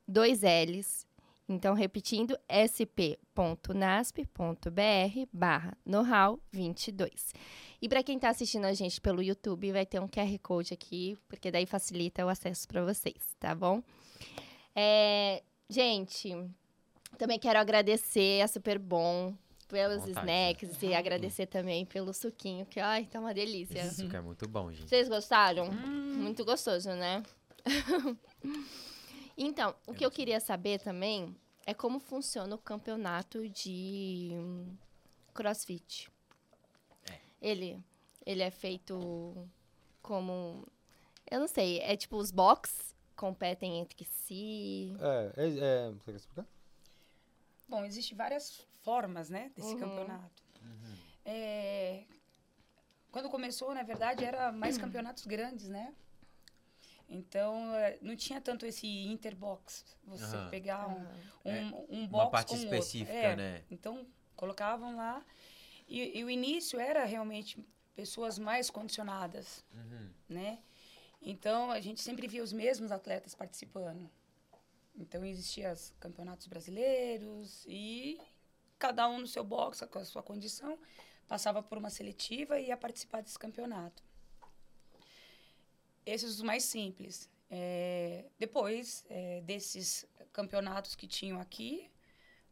2 0.07 0.43
L's. 0.43 1.12
Então, 1.49 1.75
repetindo, 1.75 2.39
sp.nasp.br 2.49 3.19
barra 5.33 5.77
know-how 5.85 6.41
22. 6.51 7.33
E 7.81 7.89
para 7.89 8.03
quem 8.03 8.17
está 8.17 8.29
assistindo 8.29 8.65
a 8.65 8.73
gente 8.73 9.01
pelo 9.01 9.23
YouTube, 9.23 9.73
vai 9.73 9.85
ter 9.85 10.01
um 10.01 10.09
QR 10.09 10.39
Code 10.41 10.73
aqui, 10.73 11.19
porque 11.29 11.51
daí 11.51 11.67
facilita 11.67 12.25
o 12.25 12.29
acesso 12.29 12.67
para 12.69 12.85
vocês, 12.85 13.37
tá 13.41 13.55
bom? 13.55 13.83
É, 14.75 15.43
gente, 15.69 16.33
também 17.19 17.39
quero 17.39 17.59
agradecer 17.59 18.41
a 18.41 18.49
Super 18.49 18.79
Bom 18.79 19.35
pelos 19.69 20.05
Vontade, 20.05 20.21
snacks 20.21 20.83
e 20.83 20.95
agradecer 20.95 21.47
também 21.47 21.85
pelo 21.85 22.13
suquinho, 22.13 22.67
que 22.67 22.79
ai, 22.79 23.07
tá 23.07 23.19
uma 23.19 23.35
delícia. 23.35 23.81
Esse 23.81 24.03
suco 24.03 24.15
é 24.15 24.21
muito 24.21 24.47
bom, 24.47 24.71
gente. 24.71 24.89
Vocês 24.89 25.09
gostaram? 25.09 25.71
Muito 25.73 26.45
gostoso, 26.45 26.91
né? 26.91 27.23
então, 29.37 29.75
o 29.87 29.95
que 29.95 30.05
eu 30.05 30.11
queria 30.11 30.41
saber 30.41 30.81
também 30.81 31.37
é 31.67 31.73
como 31.75 31.99
funciona 31.99 32.55
o 32.55 32.59
campeonato 32.59 33.49
de 33.49 34.31
hum, 34.33 34.77
CrossFit. 35.33 36.11
É. 37.11 37.19
Ele, 37.41 37.83
ele 38.27 38.43
é 38.43 38.51
feito 38.51 39.49
como. 40.03 40.67
Eu 41.31 41.41
não 41.41 41.49
sei, 41.49 41.79
é 41.81 41.97
tipo 41.97 42.17
os 42.17 42.31
box 42.31 42.95
competem 43.17 43.79
entre 43.79 44.05
si. 44.05 44.95
É, 45.01 45.33
é, 45.37 45.59
é, 45.59 45.91
você 45.93 46.11
quer 46.11 46.17
explicar? 46.17 46.47
Bom, 47.69 47.85
existem 47.85 48.17
várias 48.17 48.61
formas, 48.83 49.31
né, 49.31 49.51
desse 49.57 49.73
Uhum. 49.75 49.79
campeonato. 49.79 50.43
É, 51.25 52.05
quando 53.11 53.31
começou, 53.31 53.73
na 53.75 53.83
verdade, 53.83 54.25
era 54.25 54.51
mais 54.53 54.77
campeonatos 54.77 55.25
grandes, 55.25 55.69
né? 55.69 55.95
Então, 57.15 57.75
é, 57.77 57.99
não 58.01 58.17
tinha 58.17 58.41
tanto 58.41 58.65
esse 58.65 58.87
interbox. 58.87 59.85
Você 60.05 60.35
Aham. 60.37 60.49
pegar 60.49 60.89
um, 60.89 61.07
É, 61.45 61.61
um, 61.61 61.87
um 61.91 62.07
box 62.09 62.25
Uma 62.25 62.31
parte 62.31 62.49
com 62.49 62.55
o 62.55 62.59
outro. 62.59 62.75
específica, 62.79 63.13
É, 63.19 63.37
né? 63.37 63.65
Então, 63.71 64.07
colocavam 64.35 64.97
lá. 64.97 65.23
E, 65.87 66.19
e 66.19 66.25
o 66.25 66.31
início 66.31 66.81
era 66.81 67.05
realmente 67.05 67.63
pessoas 67.95 68.39
mais 68.39 68.71
condicionadas, 68.71 69.63
Uhum. 69.75 70.11
né? 70.27 70.59
Então, 71.21 71.71
a 71.71 71.81
gente 71.81 72.01
sempre 72.01 72.27
via 72.27 72.43
os 72.43 72.53
mesmos 72.53 72.91
atletas 72.91 73.35
participando. 73.35 74.11
Então, 74.97 75.23
existiam 75.25 75.71
os 75.73 75.93
campeonatos 76.01 76.47
brasileiros 76.47 77.65
e 77.69 78.19
cada 78.79 79.07
um 79.09 79.19
no 79.21 79.27
seu 79.27 79.45
box, 79.45 79.87
com 79.87 79.99
a 79.99 80.05
sua 80.05 80.23
condição, 80.23 80.79
passava 81.29 81.63
por 81.63 81.77
uma 81.77 81.91
seletiva 81.91 82.59
e 82.59 82.69
ia 82.69 82.77
participar 82.77 83.23
desse 83.23 83.39
campeonato. 83.39 84.03
Esses 86.05 86.37
os 86.37 86.43
mais 86.43 86.65
simples. 86.65 87.31
É, 87.51 88.25
depois 88.39 89.05
é, 89.11 89.41
desses 89.43 90.07
campeonatos 90.33 90.95
que 90.95 91.07
tinham 91.07 91.39
aqui, 91.39 91.91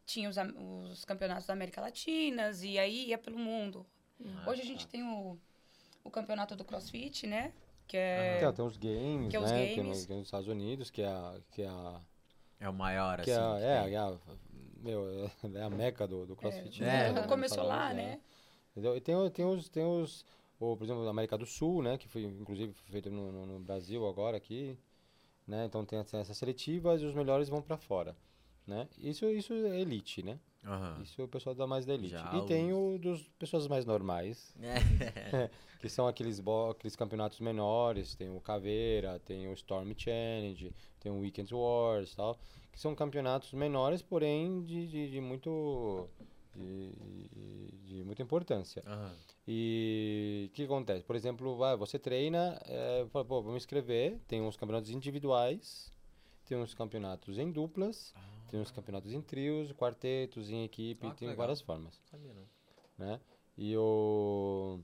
tinha 0.05 0.29
os, 0.29 0.35
os 0.91 1.03
campeonatos 1.05 1.47
da 1.47 1.53
América 1.53 1.81
Latina, 1.81 2.51
e 2.63 2.77
aí 2.77 3.07
ia 3.09 3.17
pelo 3.17 3.37
mundo. 3.39 3.85
Ah, 4.23 4.49
Hoje 4.49 4.61
a 4.61 4.65
gente 4.65 4.85
tá. 4.85 4.91
tem 4.91 5.03
o, 5.03 5.39
o 6.03 6.09
campeonato 6.11 6.55
do 6.55 6.63
CrossFit, 6.63 7.25
né? 7.25 7.51
Que 7.87 7.97
é... 7.97 8.39
Tem, 8.39 8.53
tem 8.53 8.65
os 8.65 8.77
games, 8.77 9.29
que 9.29 9.35
é 9.35 9.39
os 9.39 9.51
né? 9.51 9.67
Que, 9.67 9.75
games. 9.77 10.05
que 10.05 10.13
nos 10.13 10.27
Estados 10.27 10.47
Unidos, 10.47 10.89
que 10.91 11.01
é 11.01 11.07
a. 11.07 11.39
Que 11.51 11.61
é 11.63 11.67
a, 11.67 12.01
É 12.59 12.69
o 12.69 12.73
maior, 12.73 13.21
que 13.21 13.31
assim. 13.31 13.41
é, 13.41 13.43
a- 13.43 13.57
que 13.57 13.65
é, 13.65 13.83
tem. 13.85 13.95
é 13.95 13.97
a- 13.97 14.17
meu, 14.83 15.31
é 15.55 15.61
a 15.63 15.69
meca 15.69 16.07
do, 16.07 16.25
do 16.25 16.35
CrossFit. 16.35 16.83
É, 16.83 16.85
né, 16.85 17.07
É. 17.09 17.11
nos 17.11 17.25
começou 17.25 17.63
lá, 17.63 17.91
é. 17.91 17.93
né? 17.95 18.19
Entendeu? 18.71 18.95
E 18.95 19.01
tem, 19.01 19.15
tem 19.31 19.45
os, 19.45 19.67
tem 19.67 19.83
os 19.83 20.23
o, 20.65 20.77
por 20.77 20.83
exemplo, 20.83 21.03
na 21.03 21.09
América 21.09 21.37
do 21.37 21.45
Sul, 21.45 21.81
né, 21.81 21.97
que 21.97 22.07
foi 22.07 22.23
inclusive 22.23 22.73
feito 22.85 23.09
no, 23.09 23.31
no- 23.31 23.45
no 23.45 23.59
Brasil 23.59 24.07
agora 24.07 24.37
aqui, 24.37 24.77
né? 25.47 25.65
Então 25.65 25.83
tem 25.85 25.99
essa- 25.99 26.17
essas 26.17 26.37
seletivas 26.37 27.01
e 27.01 27.05
os 27.05 27.13
melhores 27.15 27.49
vão 27.49 27.61
para 27.61 27.77
fora, 27.77 28.15
né? 28.65 28.87
Isso 28.99 29.25
isso 29.25 29.53
é 29.53 29.79
elite, 29.79 30.21
né? 30.23 30.39
Aham. 30.63 31.01
Isso 31.01 31.19
é 31.19 31.25
o 31.25 31.27
pessoal 31.27 31.55
da 31.55 31.65
mais 31.65 31.85
da 31.85 31.93
elite. 31.95 32.11
Já 32.13 32.31
e 32.37 32.45
tem 32.45 32.71
o 32.71 32.99
dos 32.99 33.27
pessoas 33.39 33.67
mais 33.67 33.85
normais, 33.85 34.55
É. 34.61 34.75
que 35.79 35.89
são 35.89 36.07
aqueles 36.07 36.39
aqueles 36.69 36.95
campeonatos 36.95 37.39
menores, 37.39 38.13
tem 38.13 38.29
o 38.29 38.39
Caveira, 38.39 39.19
tem 39.19 39.47
o 39.47 39.53
Storm 39.53 39.91
Challenge, 39.97 40.71
tem 40.99 41.11
o 41.11 41.19
Weekend 41.19 41.51
Wars, 41.55 42.13
tal, 42.13 42.37
que 42.71 42.79
são 42.79 42.93
campeonatos 42.93 43.51
menores, 43.53 44.03
porém 44.03 44.61
de, 44.63 44.85
de, 44.87 45.09
de 45.11 45.19
muito 45.19 46.07
de, 46.55 46.91
de- 47.29 47.77
de 47.85 48.03
muita 48.03 48.21
importância. 48.21 48.83
Aham. 48.85 49.15
E 49.47 50.47
o 50.51 50.53
que 50.53 50.63
acontece? 50.63 51.03
Por 51.03 51.15
exemplo, 51.15 51.55
vai, 51.57 51.75
você 51.75 51.97
treina, 51.97 52.59
é, 52.65 53.05
fala, 53.09 53.25
pô, 53.25 53.41
vamos 53.41 53.63
escrever, 53.63 54.19
tem 54.27 54.41
uns 54.41 54.55
campeonatos 54.55 54.91
individuais, 54.91 55.91
tem 56.45 56.57
uns 56.57 56.73
campeonatos 56.73 57.37
em 57.37 57.51
duplas, 57.51 58.13
tem 58.49 58.59
uns 58.59 58.71
campeonatos 58.71 59.11
em 59.13 59.21
trios, 59.21 59.71
quartetos, 59.71 60.49
em 60.49 60.63
equipe, 60.63 61.07
Ah, 61.07 61.11
tem 61.15 61.27
legal. 61.29 61.37
várias 61.45 61.61
formas, 61.61 61.99
Sabia 62.09 62.33
não. 62.33 62.47
né? 62.97 63.19
E 63.57 63.75
o 63.77 64.79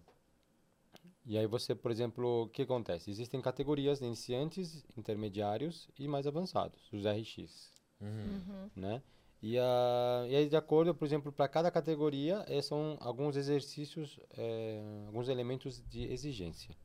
e 1.25 1.37
aí 1.37 1.45
você, 1.45 1.75
por 1.75 1.91
exemplo, 1.91 2.43
o 2.43 2.49
que 2.49 2.61
acontece? 2.61 3.11
Existem 3.11 3.41
categorias 3.41 3.99
de 3.99 4.05
iniciantes, 4.05 4.85
intermediários 4.97 5.89
e 5.99 6.07
mais 6.07 6.25
avançados, 6.25 6.89
os 6.91 7.05
RX, 7.05 7.71
Uhum. 7.99 8.07
Uhum. 8.47 8.69
né? 8.75 9.01
E, 9.41 9.57
a, 9.59 10.25
e 10.27 10.35
aí, 10.35 10.49
de 10.49 10.55
acordo, 10.55 10.95
por 10.95 11.05
exemplo, 11.05 11.31
para 11.31 11.47
cada 11.47 11.69
categoria, 11.69 12.43
eh, 12.47 12.61
são 12.61 12.97
alguns 12.99 13.35
exercícios, 13.35 14.19
eh, 14.35 14.81
alguns 15.05 15.29
elementos 15.29 15.83
de 15.87 16.11
exigência, 16.11 16.75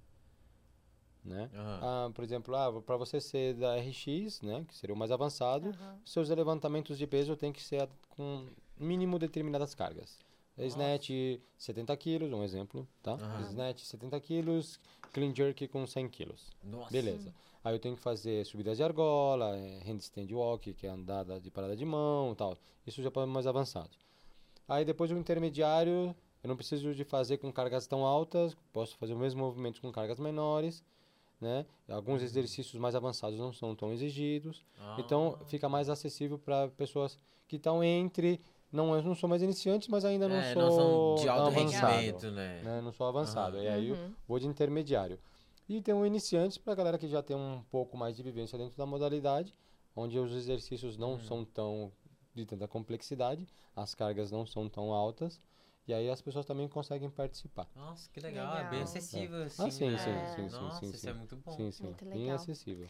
né? 1.25 1.51
Aham. 1.55 1.81
Ah, 1.83 2.11
por 2.15 2.23
exemplo, 2.23 2.55
ah, 2.55 2.83
para 2.83 2.97
você 2.97 3.21
ser 3.21 3.55
da 3.55 3.77
RX, 3.77 4.43
né, 4.43 4.65
que 4.69 4.77
seria 4.77 4.95
o 4.95 4.99
mais 4.99 5.11
avançado, 5.11 5.71
Aham. 5.71 6.01
seus 6.05 6.29
levantamentos 6.29 6.99
de 6.99 7.07
peso 7.07 7.37
têm 7.37 7.53
que 7.53 7.63
ser 7.63 7.89
com 8.11 8.47
mínimo 8.79 9.19
determinadas 9.19 9.75
cargas. 9.75 10.19
Snatch 10.59 11.11
70 11.57 11.97
quilos, 11.97 12.31
um 12.31 12.45
exemplo, 12.45 12.87
tá? 13.03 13.13
Aham. 13.15 13.41
Snatch 13.43 13.81
70 13.85 14.21
quilos, 14.21 14.79
clean 15.13 15.35
jerk 15.35 15.67
com 15.69 15.87
100 15.87 16.09
quilos. 16.09 16.51
Nossa. 16.63 16.93
Beleza. 16.93 17.33
Aí 17.65 17.75
eu 17.75 17.79
tenho 17.79 17.95
que 17.97 18.03
fazer 18.03 18.45
subidas 18.45 18.77
de 18.77 18.83
argola, 18.83 19.57
eh, 19.57 19.81
handstand 19.87 20.27
walk, 20.33 20.73
que 20.75 20.87
é 20.87 20.91
andada 20.91 21.41
de 21.41 21.51
parada 21.51 21.77
de 21.77 21.85
mão 21.85 22.35
tal. 22.35 22.59
Isso 22.87 23.01
já 23.03 23.11
para 23.11 23.27
mais 23.27 23.47
avançado. 23.47 23.91
Aí 24.67 24.85
depois 24.85 25.11
o 25.13 25.17
intermediário, 25.17 26.15
eu 26.43 26.49
não 26.49 26.57
preciso 26.57 26.93
de 26.95 27.05
fazer 27.05 27.39
com 27.39 27.53
cargas 27.53 27.87
tão 27.87 28.05
altas, 28.05 28.57
posso 28.73 28.97
fazer 28.97 29.15
o 29.15 29.19
mesmo 29.19 29.41
movimento 29.41 29.81
com 29.81 29.93
cargas 29.93 30.19
menores, 30.19 30.83
né? 31.41 31.65
Alguns 31.89 32.23
exercícios 32.23 32.81
mais 32.81 32.95
avançados 32.95 33.39
não 33.39 33.53
são 33.53 33.75
tão 33.77 33.93
exigidos. 33.93 34.65
Então 34.99 35.37
Ah. 35.41 35.45
fica 35.45 35.69
mais 35.69 35.89
acessível 35.89 36.39
para 36.39 36.69
pessoas 36.69 37.19
que 37.47 37.57
estão 37.57 37.83
entre 37.83 38.41
não, 38.73 38.95
eu 38.97 39.03
não 39.03 39.15
sou 39.15 39.29
mais 39.29 39.43
iniciantes, 39.43 39.87
mas 39.89 40.05
ainda 40.05 40.29
não 40.29 40.39
É, 40.39 40.55
sou 40.55 40.63
não 40.63 41.15
de 41.15 41.29
alto 41.29 41.49
avançado 41.49 41.93
rendimento, 41.93 42.31
né? 42.31 42.63
né? 42.63 42.81
Não 42.81 42.91
sou 42.91 43.07
avançado. 43.07 43.57
Aham. 43.59 43.65
E 43.65 43.69
aí 43.69 43.89
eu 43.89 43.97
Uhum. 43.97 44.15
vou 44.27 44.39
de 44.39 44.47
intermediário. 44.47 45.19
E 45.69 45.81
tem 45.81 45.95
um 45.95 46.05
iniciantes 46.05 46.59
para 46.59 46.75
galera 46.75 46.99
que 46.99 47.09
já 47.09 47.23
tem 47.23 47.37
um 47.37 47.63
pouco 47.71 47.97
mais 47.97 48.17
de 48.17 48.23
vivência 48.23 48.59
dentro 48.59 48.77
da 48.77 48.85
modalidade, 48.85 49.55
onde 49.97 50.19
os 50.19 50.33
exercícios 50.33 50.97
não 50.97 51.13
Uhum. 51.13 51.21
são 51.21 51.45
tão 51.45 51.93
de 52.35 52.47
tanta 52.47 52.67
complexidade, 52.67 53.47
as 53.77 53.95
cargas 53.95 54.31
não 54.31 54.47
são 54.47 54.69
tão 54.69 54.93
altas, 54.93 55.41
e 55.87 55.93
aí 55.93 56.09
as 56.09 56.21
pessoas 56.23 56.47
também 56.47 56.67
conseguem 56.69 57.11
participar. 57.11 57.69
Nossa, 57.77 58.11
que 58.11 58.21
legal. 58.21 58.55
É 58.57 58.61
bem 58.63 58.71
Legal. 58.71 58.83
acessível, 58.85 59.43
assim, 59.45 59.63
Ah, 59.63 59.71
sim, 59.71 59.91
né? 59.91 59.99
sim, 59.99 60.27
sim, 60.27 60.49
sim, 60.49 60.57
Nossa, 60.65 60.81
sim, 60.81 60.87
isso 60.91 60.99
sim. 60.99 61.09
é 61.11 61.13
muito 61.13 61.37
bom. 61.37 61.53
Sim, 61.53 61.71
sim, 61.71 61.85
Muito 61.85 62.05
bem 62.05 62.23
legal. 62.23 62.37
acessível. 62.37 62.89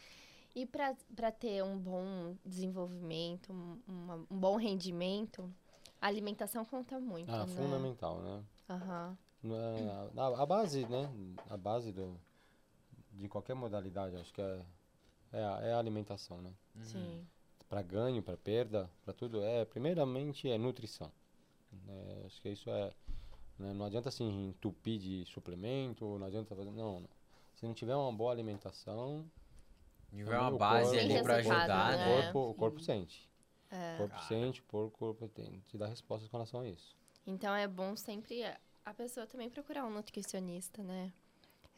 E 0.55 0.67
para 0.67 1.33
ter 1.33 1.65
um 1.65 1.79
bom 1.79 2.37
desenvolvimento, 2.45 3.53
um, 3.53 3.81
uma- 3.89 4.27
um 4.31 4.39
bom 4.39 4.57
rendimento, 4.57 5.53
a 6.01 6.07
alimentação 6.07 6.65
conta 6.65 7.01
muito, 7.01 7.33
Ah, 7.33 7.47
né? 7.47 7.55
fundamental, 7.57 8.21
né? 8.21 8.45
Aham. 8.69 9.19
Não 9.43 9.57
é- 9.57 10.21
A, 10.21 10.43
a 10.43 10.47
base, 10.47 10.87
né? 10.87 11.11
A 11.49 11.57
base 11.57 11.91
do, 11.91 12.21
de 13.13 13.29
qualquer 13.29 13.55
modalidade, 13.55 14.17
acho 14.17 14.33
que 14.33 14.41
é, 14.41 14.65
é, 15.33 15.45
a, 15.45 15.61
é 15.63 15.73
a 15.73 15.79
alimentação, 15.79 16.41
né? 16.41 16.53
Uhum. 16.75 16.85
Sim. 16.85 17.27
para 17.69 17.83
ganho, 17.83 18.23
para 18.23 18.37
perda, 18.37 18.91
para 19.05 19.13
tudo 19.13 19.43
é 19.43 19.65
primeiramente 19.65 20.49
é 20.51 20.59
nutrição. 20.59 21.13
né? 21.87 22.23
acho 22.27 22.41
que 22.41 22.49
isso 22.51 22.71
é 22.71 22.93
né? 23.59 23.73
não 23.73 23.85
adianta 23.87 24.09
assim 24.09 24.49
entupir 24.49 24.99
de 24.99 25.25
suplemento, 25.27 26.19
não 26.19 26.27
adianta 26.27 26.55
fazer 26.55 26.65
não, 26.65 27.01
não. 27.01 27.09
Se 27.55 27.65
não 27.67 27.75
tiver 27.75 27.95
uma 27.95 28.13
boa 28.13 28.33
alimentação, 28.33 29.25
tiver 30.11 30.39
uma 30.39 30.51
o 30.51 30.59
base 30.59 30.91
corpo- 30.91 31.01
ali 31.01 31.23
pra 31.23 31.37
resultado, 31.37 31.71
ajudar, 31.71 31.95
o 31.95 31.97
né? 31.97 31.97
né? 32.07 32.23
corpo, 32.23 32.51
o 32.51 32.55
corpo 32.55 32.81
sente. 32.81 33.31
É. 33.71 33.95
O 33.95 33.99
corpo 33.99 34.15
Cara. 34.15 34.27
sente, 34.29 34.61
o 34.61 34.65
corpo, 34.65 34.95
o 34.95 34.99
corpo 34.99 35.29
tem, 35.29 35.61
te 35.61 35.79
dá 35.79 35.87
respostas 35.87 36.29
com 36.29 36.37
relação 36.37 36.61
a 36.61 36.69
isso. 36.69 36.97
Então 37.27 37.55
é 37.55 37.67
bom 37.67 37.97
sempre 37.97 38.43
a 38.85 38.93
pessoa 38.93 39.27
também 39.27 39.49
procurar 39.49 39.85
um 39.87 39.91
nutricionista, 39.91 40.83
né? 40.83 41.13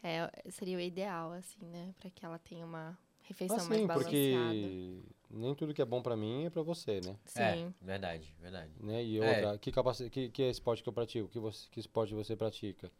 É, 0.06 0.30
seria 0.50 0.76
o 0.76 0.80
ideal, 0.80 1.32
assim, 1.32 1.64
né? 1.64 1.94
Para 1.98 2.10
que 2.10 2.24
ela 2.26 2.38
tenha 2.38 2.66
uma 2.66 2.96
refeição 3.22 3.56
mais 3.56 3.70
Assim, 3.70 3.86
balanceada. 3.86 4.04
porque 4.52 5.02
nem 5.30 5.54
tudo 5.54 5.72
que 5.72 5.80
é 5.80 5.84
bom 5.84 6.02
para 6.02 6.14
mim 6.14 6.44
é 6.44 6.50
para 6.50 6.60
você, 6.62 7.00
né? 7.00 7.16
Sim. 7.24 7.40
É, 7.40 7.72
verdade, 7.80 8.36
verdade. 8.38 8.70
né? 8.80 9.02
E 9.02 9.18
É. 9.18 9.26
outra, 9.26 9.58
que, 9.58 9.72
capaci 9.72 10.10
que, 10.10 10.28
que 10.28 10.42
esporte 10.42 10.82
que 10.82 10.88
eu 10.88 10.92
pratico? 10.92 11.28
Que, 11.28 11.38
você, 11.38 11.66
que 11.70 11.80
esporte 11.80 12.12
você 12.12 12.36
pratica? 12.36 12.92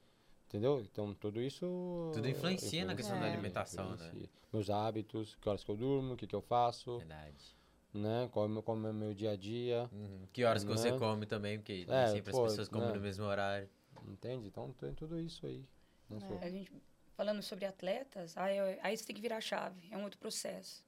Entendeu? 0.48 0.80
Então, 0.80 1.12
tudo 1.14 1.42
isso... 1.42 2.11
Tudo 2.14 2.26
influencia 2.28 2.84
na 2.86 2.94
questão 2.94 3.18
da 3.20 3.26
alimentação, 3.26 3.90
né? 3.90 3.94
influencia. 3.96 4.30
Meus 4.52 4.70
hábitos, 4.70 5.34
que 5.36 5.48
horas 5.48 5.62
que 5.64 5.70
eu 5.70 5.76
durmo, 5.76 6.14
o 6.14 6.16
que, 6.16 6.26
que 6.26 6.34
eu 6.34 6.40
faço, 6.40 6.98
Verdade. 6.98 7.57
né? 7.92 8.28
Qual 8.32 8.46
é 8.46 8.48
o 8.48 8.50
meu, 8.50 8.62
como 8.62 8.86
é 8.86 8.90
o 8.90 8.94
meu 8.94 9.12
dia 9.12 9.32
a 9.32 9.36
dia, 9.36 9.90
Uhum. 9.92 10.26
Que 10.32 10.42
horas 10.44 10.62
que 10.64 10.70
você 10.70 10.90
Né? 10.92 10.98
come 10.98 11.26
também, 11.26 11.59
porque 11.59 11.84
nem 11.86 11.96
É, 11.96 12.07
sempre 12.07 12.32
pô, 12.32 12.44
as 12.44 12.52
pessoas 12.52 12.68
comem 12.68 12.88
né? 12.88 12.94
no 12.94 13.00
mesmo 13.00 13.24
horário. 13.26 13.68
entende? 14.07 14.46
Então, 14.46 14.72
tem 14.72 14.94
tudo 14.94 15.18
isso 15.20 15.44
aí. 15.46 15.66
Né, 16.09 16.20
Su? 16.20 16.38
A 16.40 16.48
gente, 16.48 16.70
falando 17.16 17.42
sobre 17.42 17.64
atletas, 17.64 18.36
aí, 18.36 18.58
aí 18.82 18.96
você 18.96 19.04
tem 19.04 19.14
que 19.14 19.22
virar 19.22 19.36
a 19.38 19.40
chave, 19.40 19.88
é 19.90 19.96
um 19.96 20.02
outro 20.04 20.18
processo. 20.18 20.84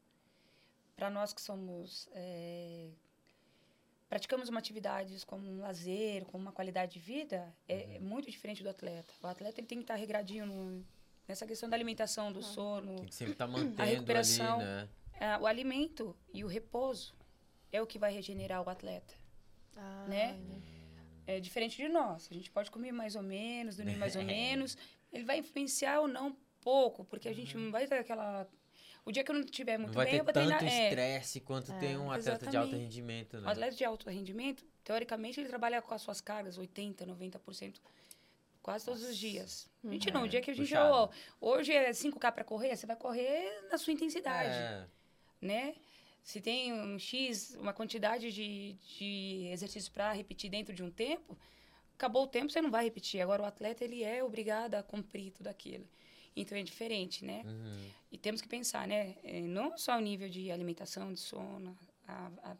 Para 0.96 1.10
nós 1.10 1.32
que 1.32 1.40
somos. 1.42 2.08
é, 2.12 2.88
praticamos 4.08 4.48
uma 4.48 4.58
atividade 4.58 5.24
como 5.26 5.46
um 5.48 5.58
lazer, 5.60 6.24
como 6.26 6.42
uma 6.42 6.52
qualidade 6.52 6.92
de 6.94 6.98
vida, 7.00 7.52
é, 7.68 7.96
é 7.96 8.00
muito 8.00 8.30
diferente 8.30 8.62
do 8.62 8.68
atleta. 8.70 9.12
O 9.22 9.26
atleta 9.26 9.60
ele 9.60 9.66
tem 9.66 9.78
que 9.78 9.84
estar 9.84 9.94
regradinho 9.96 10.46
no- 10.46 10.84
nessa 11.28 11.46
questão 11.46 11.68
da 11.68 11.76
alimentação, 11.76 12.32
do 12.32 12.42
sono. 12.42 12.96
Tem 12.96 13.06
que 13.06 13.14
sempre 13.14 13.32
estar 13.32 13.46
mantendo 13.46 13.82
recuperação. 13.82 14.56
ali, 14.60 14.64
né? 14.64 14.88
É, 15.18 15.38
o 15.38 15.46
alimento 15.46 16.16
e 16.32 16.44
o 16.44 16.46
repouso 16.46 17.14
é 17.72 17.80
o 17.82 17.86
que 17.86 17.98
vai 17.98 18.12
regenerar 18.12 18.62
o 18.62 18.70
atleta. 18.70 19.14
Ah, 19.76 20.06
né? 20.08 20.38
É 21.26 21.40
diferente 21.40 21.76
de 21.76 21.88
nós. 21.88 22.28
A 22.30 22.34
gente 22.34 22.50
pode 22.50 22.70
comer 22.70 22.92
mais 22.92 23.16
ou 23.16 23.22
menos, 23.22 23.76
dormir 23.76 23.96
mais 23.96 24.14
ou 24.14 24.22
menos. 24.24 24.78
Ele 25.16 25.24
vai 25.24 25.38
influenciar 25.38 26.00
ou 26.00 26.08
não 26.08 26.36
pouco, 26.60 27.04
porque 27.04 27.28
a 27.28 27.32
gente 27.32 27.56
não 27.56 27.70
vai 27.70 27.86
ter 27.86 27.94
aquela. 27.94 28.46
O 29.04 29.12
dia 29.12 29.22
que 29.22 29.30
eu 29.30 29.34
não 29.34 29.42
estiver 29.42 29.78
muito 29.78 29.90
Não 29.90 29.94
vai 29.94 30.06
bem, 30.06 30.14
ter 30.14 30.20
eu 30.20 30.24
vou 30.24 30.32
tanto 30.32 30.48
treinar. 30.48 30.64
É, 30.64 30.88
estresse 30.88 31.40
quanto 31.40 31.72
tem 31.78 31.96
um 31.96 32.10
atleta 32.10 32.46
de 32.50 32.56
alto 32.56 32.68
exatamente. 32.68 32.82
rendimento, 32.82 33.36
o 33.36 33.40
né? 33.40 33.50
atleta 33.50 33.76
de 33.76 33.84
alto 33.84 34.10
rendimento, 34.10 34.66
teoricamente, 34.82 35.40
ele 35.40 35.48
trabalha 35.48 35.80
com 35.80 35.94
as 35.94 36.02
suas 36.02 36.20
cargas, 36.20 36.58
80%, 36.58 37.06
90%, 37.06 37.76
quase 38.60 38.84
todos 38.84 39.02
os 39.04 39.16
dias. 39.16 39.70
A 39.84 39.88
gente 39.88 40.10
não, 40.10 40.24
o 40.24 40.28
dia 40.28 40.40
que 40.40 40.50
a 40.50 40.54
gente. 40.54 40.74
ó, 40.76 41.08
hoje 41.40 41.72
é 41.72 41.90
5K 41.90 42.32
para 42.32 42.44
correr, 42.44 42.76
você 42.76 42.84
vai 42.84 42.96
correr 42.96 43.68
na 43.70 43.78
sua 43.78 43.92
intensidade 43.92 44.50
É, 44.50 44.86
né? 45.40 45.76
Se 46.24 46.40
tem 46.40 46.72
um 46.72 46.98
X, 46.98 47.56
uma 47.60 47.72
quantidade 47.72 48.32
de, 48.32 48.72
de 48.98 49.48
exercício 49.52 49.92
para 49.92 50.12
repetir 50.12 50.50
dentro 50.50 50.74
de 50.74 50.82
um 50.82 50.90
tempo, 50.90 51.38
acabou 51.96 52.24
o 52.24 52.26
tempo, 52.28 52.50
você 52.52 52.60
não 52.62 52.70
vai 52.70 52.84
repetir. 52.84 53.20
Agora, 53.20 53.42
o 53.42 53.46
atleta, 53.46 53.82
ele 53.84 54.02
é 54.04 54.22
obrigado 54.22 54.74
a 54.74 54.82
cumprir 54.82 55.32
tudo 55.32 55.48
aquilo. 55.48 55.86
Então, 56.36 56.56
é 56.56 56.62
diferente, 56.62 57.24
né? 57.24 57.42
uhum. 57.46 57.90
E 58.12 58.18
temos 58.18 58.40
que 58.42 58.48
pensar, 58.48 58.86
né? 58.86 59.16
eh, 59.24 59.40
Não 59.40 59.76
só 59.78 59.96
o 59.96 60.00
nível 60.00 60.28
de 60.28 60.50
alimentação, 60.50 61.12
de 61.12 61.18
sono, 61.20 61.76
a, 62.06 62.30
a- 62.42 62.56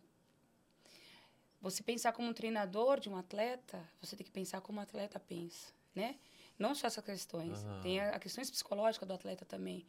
você 1.61 1.83
pensar 1.83 2.13
como 2.13 2.29
um 2.29 2.33
treinador 2.33 3.01
de 3.01 3.09
um 3.09 3.17
atleta, 3.17 3.83
você 4.01 4.15
tem 4.17 4.25
que 4.25 4.31
pensar 4.31 4.61
como 4.61 4.79
o 4.79 4.83
atleta 4.83 5.19
pensa, 5.19 5.73
né? 5.95 6.17
Não 6.59 6.75
só 6.75 6.87
essas 6.87 7.05
questões. 7.05 7.65
Aham. 7.65 7.81
Tem 7.83 8.01
a, 8.01 8.11
a 8.11 8.19
questões 8.19 8.51
psicológicas 8.51 9.07
do 9.07 9.13
atleta 9.13 9.45
também. 9.45 9.85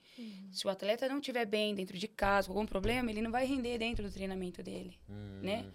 Se 0.52 0.68
o 0.68 0.70
atleta 0.70 1.08
não 1.08 1.20
estiver 1.20 1.46
bem 1.46 1.74
dentro 1.74 1.98
de 1.98 2.08
casa, 2.10 2.48
com 2.48 2.54
algum 2.54 2.66
problema, 2.66 3.10
ele 3.10 3.22
não 3.22 3.32
vai 3.32 3.46
render 3.46 3.78
dentro 3.78 4.04
do 4.06 4.12
treinamento 4.12 4.62
dele. 4.62 4.98
né? 5.42 5.66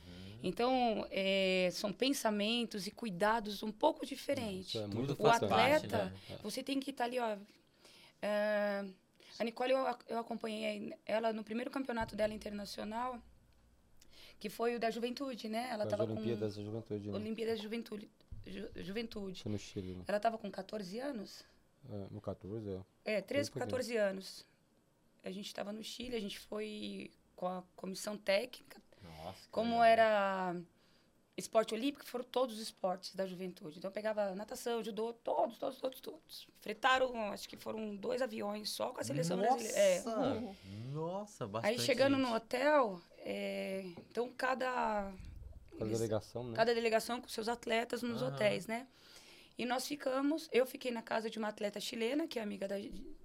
Então, 0.43 1.07
é, 1.11 1.69
são 1.73 1.93
pensamentos 1.93 2.87
e 2.87 2.91
cuidados 2.91 3.63
um 3.63 3.71
pouco 3.71 4.05
diferentes. 4.05 4.75
É 4.81 4.87
muito 4.87 5.17
O 5.23 5.27
atleta, 5.27 6.05
né? 6.07 6.39
você 6.43 6.63
tem 6.63 6.81
que 6.81 6.91
estar 6.91 7.05
ali, 7.05 7.19
ó. 7.19 7.37
é, 8.21 8.85
a 9.39 9.45
Nicole, 9.45 9.73
eu, 9.73 9.79
eu 10.09 10.19
acompanhei 10.19 10.93
ela 11.07 11.33
no 11.33 11.43
primeiro 11.45 11.71
campeonato 11.71 12.15
dela 12.17 12.35
internacional, 12.35 13.19
que 14.39 14.49
foi 14.51 14.75
o 14.77 14.81
da 14.81 14.91
juventude, 14.91 15.49
né? 15.49 15.69
Ela 15.71 15.85
estava 15.85 16.07
com 16.07 16.13
Olimpíadas 16.15 16.57
da 16.57 16.63
Juventude. 16.63 17.09
Né? 17.09 17.17
Olimpíadas 17.17 17.57
de 17.59 17.63
Juventude. 17.63 18.11
Ju- 18.45 18.71
juventude. 18.77 19.43
Foi 19.43 19.53
no 19.53 19.59
Chile, 19.59 19.95
né? 19.95 20.05
Ela 20.09 20.17
estava 20.17 20.37
com 20.37 20.51
14 20.51 20.99
anos. 20.99 21.45
É, 21.89 22.07
no 22.11 22.21
14, 22.21 22.69
é. 23.05 23.17
É, 23.17 23.21
13 23.21 23.51
por 23.51 23.59
para 23.59 23.67
14 23.67 23.97
anos. 23.97 24.45
A 25.25 25.31
gente 25.31 25.47
estava 25.47 25.73
no 25.73 25.83
Chile, 25.85 26.17
a 26.17 26.21
gente 26.21 26.39
foi 26.41 27.11
com 27.37 27.47
a 27.47 27.63
comissão 27.77 28.17
técnica. 28.17 28.81
Nossa, 29.25 29.49
Como 29.51 29.71
legal. 29.73 29.85
era 29.85 30.57
esporte 31.37 31.75
olímpico, 31.75 32.05
foram 32.07 32.25
todos 32.25 32.57
os 32.57 32.61
esportes 32.63 33.15
da 33.15 33.27
juventude. 33.27 33.79
Então, 33.79 33.89
eu 33.89 33.93
pegava 33.93 34.35
natação, 34.35 34.83
judô, 34.85 35.13
todos, 35.15 35.59
todos, 35.59 35.79
todos, 35.79 36.01
todos. 36.01 36.49
Fretaram, 36.61 37.33
acho 37.33 37.49
que 37.49 37.57
foram 37.57 37.97
dois 37.97 38.21
aviões 38.21 38.71
só 38.71 38.91
com 38.93 39.01
a 39.01 39.05
seleção 39.05 39.39
brasileira. 39.39 39.77
É. 39.79 40.03
Nossa! 40.03 40.57
Nossa, 40.93 41.47
bastante 41.47 41.73
Aí, 41.73 41.79
chegando 41.79 42.17
gente. 42.17 42.27
no 42.29 42.35
hotel, 42.35 43.01
é, 43.19 43.83
então, 44.11 44.31
cada... 44.37 45.11
Cada 45.73 45.85
eles- 45.87 45.99
delegação, 45.99 46.45
né? 46.45 46.55
cada 46.55 46.75
delegação 46.75 47.21
com 47.21 47.29
seus 47.29 47.49
atletas 47.49 48.03
nos 48.03 48.23
Aham. 48.23 48.35
hotéis, 48.35 48.67
né? 48.67 48.87
E 49.57 49.65
nós 49.65 49.87
ficamos, 49.87 50.49
eu 50.53 50.67
fiquei 50.67 50.91
na 50.91 51.03
casa 51.03 51.31
de 51.31 51.39
uma 51.39 51.49
atleta 51.49 51.81
chilena, 51.81 52.27
que 52.29 52.39
é 52.39 52.43
amiga 52.43 52.69
da, 52.69 52.75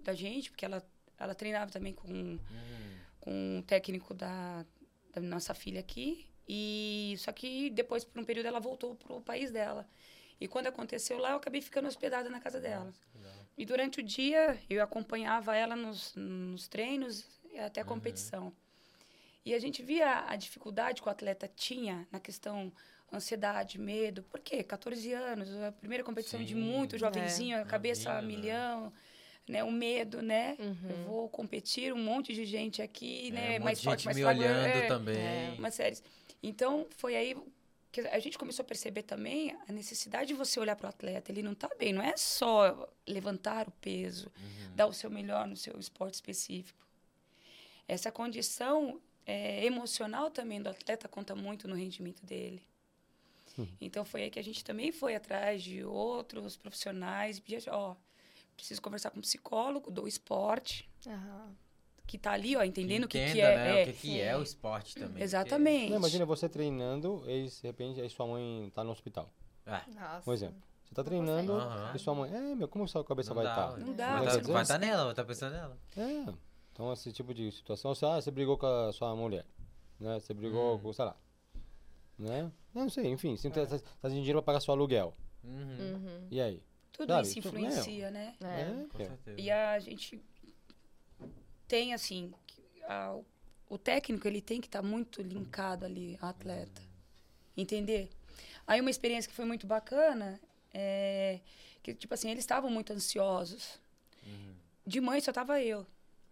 da 0.02 0.14
gente, 0.14 0.50
porque 0.50 0.64
ela, 0.66 0.82
ela 1.18 1.36
treinava 1.36 1.72
também 1.72 1.94
com, 1.94 2.08
Hum, 2.08 2.40
com 3.20 3.58
um 3.58 3.62
técnico 3.62 4.14
da, 4.14 4.66
da 5.14 5.22
nossa 5.22 5.54
filha 5.54 5.80
aqui. 5.80 6.28
E 6.48 7.16
só 7.20 7.32
que 7.32 7.70
depois, 7.72 8.06
por 8.06 8.20
um 8.22 8.26
período, 8.26 8.46
ela 8.48 8.60
voltou 8.60 8.96
pro 8.96 9.22
país 9.22 9.52
dela. 9.52 9.88
E 10.40 10.48
quando 10.48 10.68
aconteceu 10.68 11.18
lá, 11.18 11.32
eu 11.32 11.38
acabei 11.38 11.62
ficando 11.62 11.88
hospedada 11.88 12.30
na 12.30 12.40
casa 12.40 12.60
dela. 12.60 12.86
nossa. 12.86 13.00
E 13.58 13.66
durante 13.66 14.00
o 14.00 14.04
dia, 14.04 14.60
eu 14.70 14.84
acompanhava 14.84 15.56
ela 15.56 15.76
nos, 15.76 16.14
nos 16.16 16.68
treinos 16.68 17.26
e 17.52 17.58
até 17.60 17.82
a 17.82 17.84
Uhum. 17.84 17.90
competição. 17.90 18.54
E 19.46 19.54
a 19.54 19.60
gente 19.60 19.82
via 19.82 20.26
a 20.28 20.36
dificuldade 20.36 21.02
que 21.02 21.08
o 21.08 21.12
atleta 21.12 21.48
tinha 21.48 22.08
na 22.12 22.20
questão 22.20 22.72
ansiedade, 23.12 23.80
medo. 23.80 24.24
Por 24.24 24.42
quê? 24.42 24.64
14 24.64 25.14
anos, 25.14 25.50
a 25.62 25.72
primeira 25.72 26.04
competição 26.04 26.44
de 26.44 26.54
Sim, 26.54 26.62
muito 26.62 26.98
jovenzinho, 26.98 27.58
a 27.62 27.66
cabeça 27.66 28.12
a 28.12 28.22
novinho, 28.22 28.40
né? 28.54 28.64
Né? 29.48 29.64
O 29.64 29.72
medo, 29.72 30.22
né? 30.22 30.56
Uhum. 30.60 30.90
Eu 30.90 30.98
vou 31.06 31.30
competir, 31.30 31.94
um 31.94 32.04
monte 32.04 32.34
de 32.34 32.46
gente 32.46 32.82
aqui, 32.82 33.30
É, 33.30 33.32
né? 33.32 33.50
um 33.50 33.52
monte 33.54 33.64
mais 33.64 33.78
de 33.80 33.84
forte, 33.86 34.00
gente 34.00 34.06
mais 34.06 34.18
me 34.18 34.24
fraco, 34.24 34.40
olhando 34.40 34.68
é, 34.68 34.88
também. 34.88 35.18
É, 35.18 35.56
umas 35.58 35.74
séries. 35.74 36.04
Então, 36.44 36.86
foi 36.92 37.16
aí 37.16 37.36
que 37.92 38.02
a 38.02 38.20
gente 38.20 38.38
começou 38.38 38.64
a 38.64 38.66
perceber 38.68 39.04
também 39.04 39.56
a 39.68 39.72
necessidade 39.72 40.28
de 40.28 40.34
você 40.34 40.60
olhar 40.60 40.76
para 40.76 40.88
o 40.88 40.90
atleta. 40.90 41.32
Ele 41.32 41.42
não 41.42 41.54
está 41.54 41.70
bem, 41.80 41.94
não 41.94 42.02
é 42.04 42.16
só 42.18 42.88
levantar 43.08 43.68
o 43.68 43.72
peso, 43.72 44.32
Uhum. 44.38 44.76
dar 44.76 44.86
o 44.88 44.94
seu 44.94 45.10
melhor 45.10 45.48
no 45.48 45.56
seu 45.56 45.80
esporte 45.80 46.16
específico. 46.16 46.86
Essa 47.88 48.12
condição 48.12 49.02
é, 49.26 49.66
emocional 49.66 50.30
também 50.30 50.62
do 50.62 50.70
atleta 50.70 51.08
conta 51.08 51.36
muito 51.36 51.68
no 51.68 51.76
rendimento 51.76 52.26
dele. 52.26 52.62
Então, 53.82 54.06
foi 54.06 54.24
aí 54.24 54.30
que 54.30 54.38
a 54.38 54.44
gente 54.44 54.64
também 54.64 54.92
foi 54.92 55.16
atrás 55.16 55.64
de 55.64 55.84
outros 55.84 56.56
profissionais. 56.56 57.38
e 57.38 57.42
pedia, 57.42 57.60
ó, 57.74 57.96
preciso 58.58 58.82
conversar 58.82 59.12
com 59.12 59.20
um 59.20 59.22
psicólogo 59.22 59.90
do 59.90 60.08
esporte, 60.08 60.90
Aham. 61.08 61.56
que 62.06 62.18
está 62.18 62.32
ali, 62.34 62.56
ó, 62.58 62.64
entendendo 62.64 63.06
o 63.06 63.08
que, 63.08 63.18
que 63.24 63.30
entenda, 63.32 63.48
é. 63.48 63.56
né, 63.56 63.80
é. 63.80 63.84
o 63.84 63.86
que, 63.88 63.94
que 63.94 64.20
é 64.20 64.36
o 64.38 64.42
esporte 64.44 64.96
também. 64.96 65.24
Exatamente. 65.24 65.92
Não, 65.92 65.98
imagina 65.98 66.26
você 66.26 66.50
treinando 66.50 67.24
e 67.28 67.48
de 67.48 67.60
repente 67.64 68.02
aí 68.02 68.10
sua 68.10 68.28
mãe 68.28 68.70
tá 68.76 68.84
no 68.84 68.92
hospital. 68.92 69.32
É, 69.66 69.82
Nossa. 69.94 70.30
Um 70.30 70.34
exemplo. 70.34 70.62
Você 70.86 70.96
tá 70.96 71.04
treinando 71.04 71.54
Aham. 71.54 71.94
e 71.96 72.00
sua 72.00 72.16
mãe, 72.16 72.34
é, 72.34 72.56
meu, 72.56 72.68
como 72.68 72.88
sua 72.88 73.04
cabeça 73.04 73.34
não 73.34 73.42
vai 73.44 73.52
estar? 73.52 73.74
ué. 73.74 73.80
Não 73.80 73.94
dá, 73.94 74.22
tá- 74.24 74.42
não 74.42 74.54
vai 74.54 74.62
estar 74.64 74.78
nela, 74.78 75.04
vai 75.04 75.12
estar 75.12 75.26
pensando 75.26 75.52
nela. 75.54 75.78
É. 75.98 76.34
Então, 76.72 76.94
esse 76.94 77.12
tipo 77.12 77.34
de 77.34 77.52
situação, 77.52 77.94
você, 77.94 78.06
ah, 78.06 78.22
você 78.22 78.32
brigou 78.32 78.58
com 78.58 78.66
a 78.66 78.94
sua 78.94 79.14
mulher, 79.16 79.46
né? 80.00 80.20
Você 80.20 80.34
brigou 80.34 80.76
Hum. 80.76 80.80
com, 80.80 80.94
sei 80.94 81.06
lá, 81.06 81.18
né? 82.18 82.52
Não 82.74 82.90
sei, 82.90 83.08
enfim, 83.08 83.36
você 83.36 83.50
tá, 83.50 83.66
tá, 83.66 83.78
tá 83.80 84.10
sem 84.10 84.20
dinheiro 84.20 84.40
pra 84.42 84.54
pagar 84.54 84.62
seu 84.62 84.74
aluguel. 84.74 85.14
Uhum. 85.44 85.52
Uhum. 85.96 86.28
E 86.32 86.40
aí? 86.40 86.64
Tudo 86.98 87.14
Sabe, 87.14 87.28
isso 87.28 87.40
influencia, 87.40 88.10
né? 88.12 88.36
É. 88.42 88.66
Com 88.90 88.98
meu. 88.98 89.08
certeza. 89.08 89.40
E 89.40 89.52
a 89.52 89.78
gente 89.80 90.20
tem, 91.68 91.94
assim, 91.94 92.34
que 92.48 92.62
a- 92.84 93.16
o- 93.70 93.78
técnico, 93.78 94.28
ele 94.28 94.42
tem 94.42 94.60
que 94.60 94.68
estar 94.68 94.82
muito 94.82 95.22
linkado 95.22 95.86
ali 95.86 96.18
ao 96.22 96.30
atleta. 96.30 96.82
Entender? 97.56 98.10
Aí 98.66 98.82
uma 98.82 98.90
experiência 98.90 99.30
que 99.30 99.36
foi 99.36 99.46
muito 99.46 99.68
bacana 99.68 100.40
é 100.74 101.40
que, 101.84 101.94
tipo 101.94 102.14
assim, 102.14 102.30
eles 102.30 102.44
estavam 102.44 102.70
muito 102.72 102.92
ansiosos. 102.94 103.80
Uhum. 104.26 104.54
De 104.86 105.00
mãe 105.02 105.22
só 105.22 105.32
tava 105.32 105.62
eu, 105.62 105.86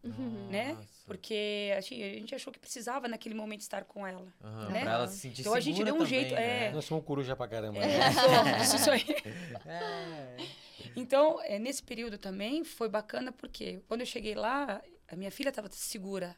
Uhum. 0.04 0.48
né? 0.50 0.78
Nossa. 1.06 1.20
Porque 1.20 1.72
assim, 1.78 2.02
a 2.04 2.08
gente 2.16 2.34
achou 2.34 2.52
que 2.52 2.60
precisava 2.60 3.08
naquele 3.08 3.36
momento 3.36 3.62
estar 3.62 3.84
com 3.86 4.06
ela. 4.06 4.28
Aham, 4.44 4.70
né? 4.70 4.82
Pra 4.82 4.92
ela 4.94 5.08
se 5.08 5.18
sentir 5.20 5.42
Então 5.42 5.54
a 5.54 5.60
gente 5.60 5.84
deu 5.84 5.94
um 5.94 5.98
também, 6.00 6.10
jeito, 6.10 6.34
né? 6.36 6.68
é. 6.68 6.72
Nós 6.72 6.86
somos 6.86 7.06
coruja 7.06 7.36
pra 7.36 7.48
caramba. 7.48 7.80
É, 7.80 7.88
né? 7.88 8.12
só, 8.66 8.76
isso 8.76 8.92
aí. 8.92 9.06
É. 9.66 10.36
Então, 10.96 11.40
é, 11.44 11.60
nesse 11.60 11.84
período 11.84 12.18
também 12.18 12.64
foi 12.64 12.90
bacana 12.90 13.32
porque 13.32 13.82
quando 13.88 14.02
eu 14.02 14.08
cheguei 14.08 14.34
lá, 14.36 14.82
a 15.08 15.16
minha 15.16 15.32
filha 15.32 15.50
estava 15.50 15.70
segura, 15.72 16.36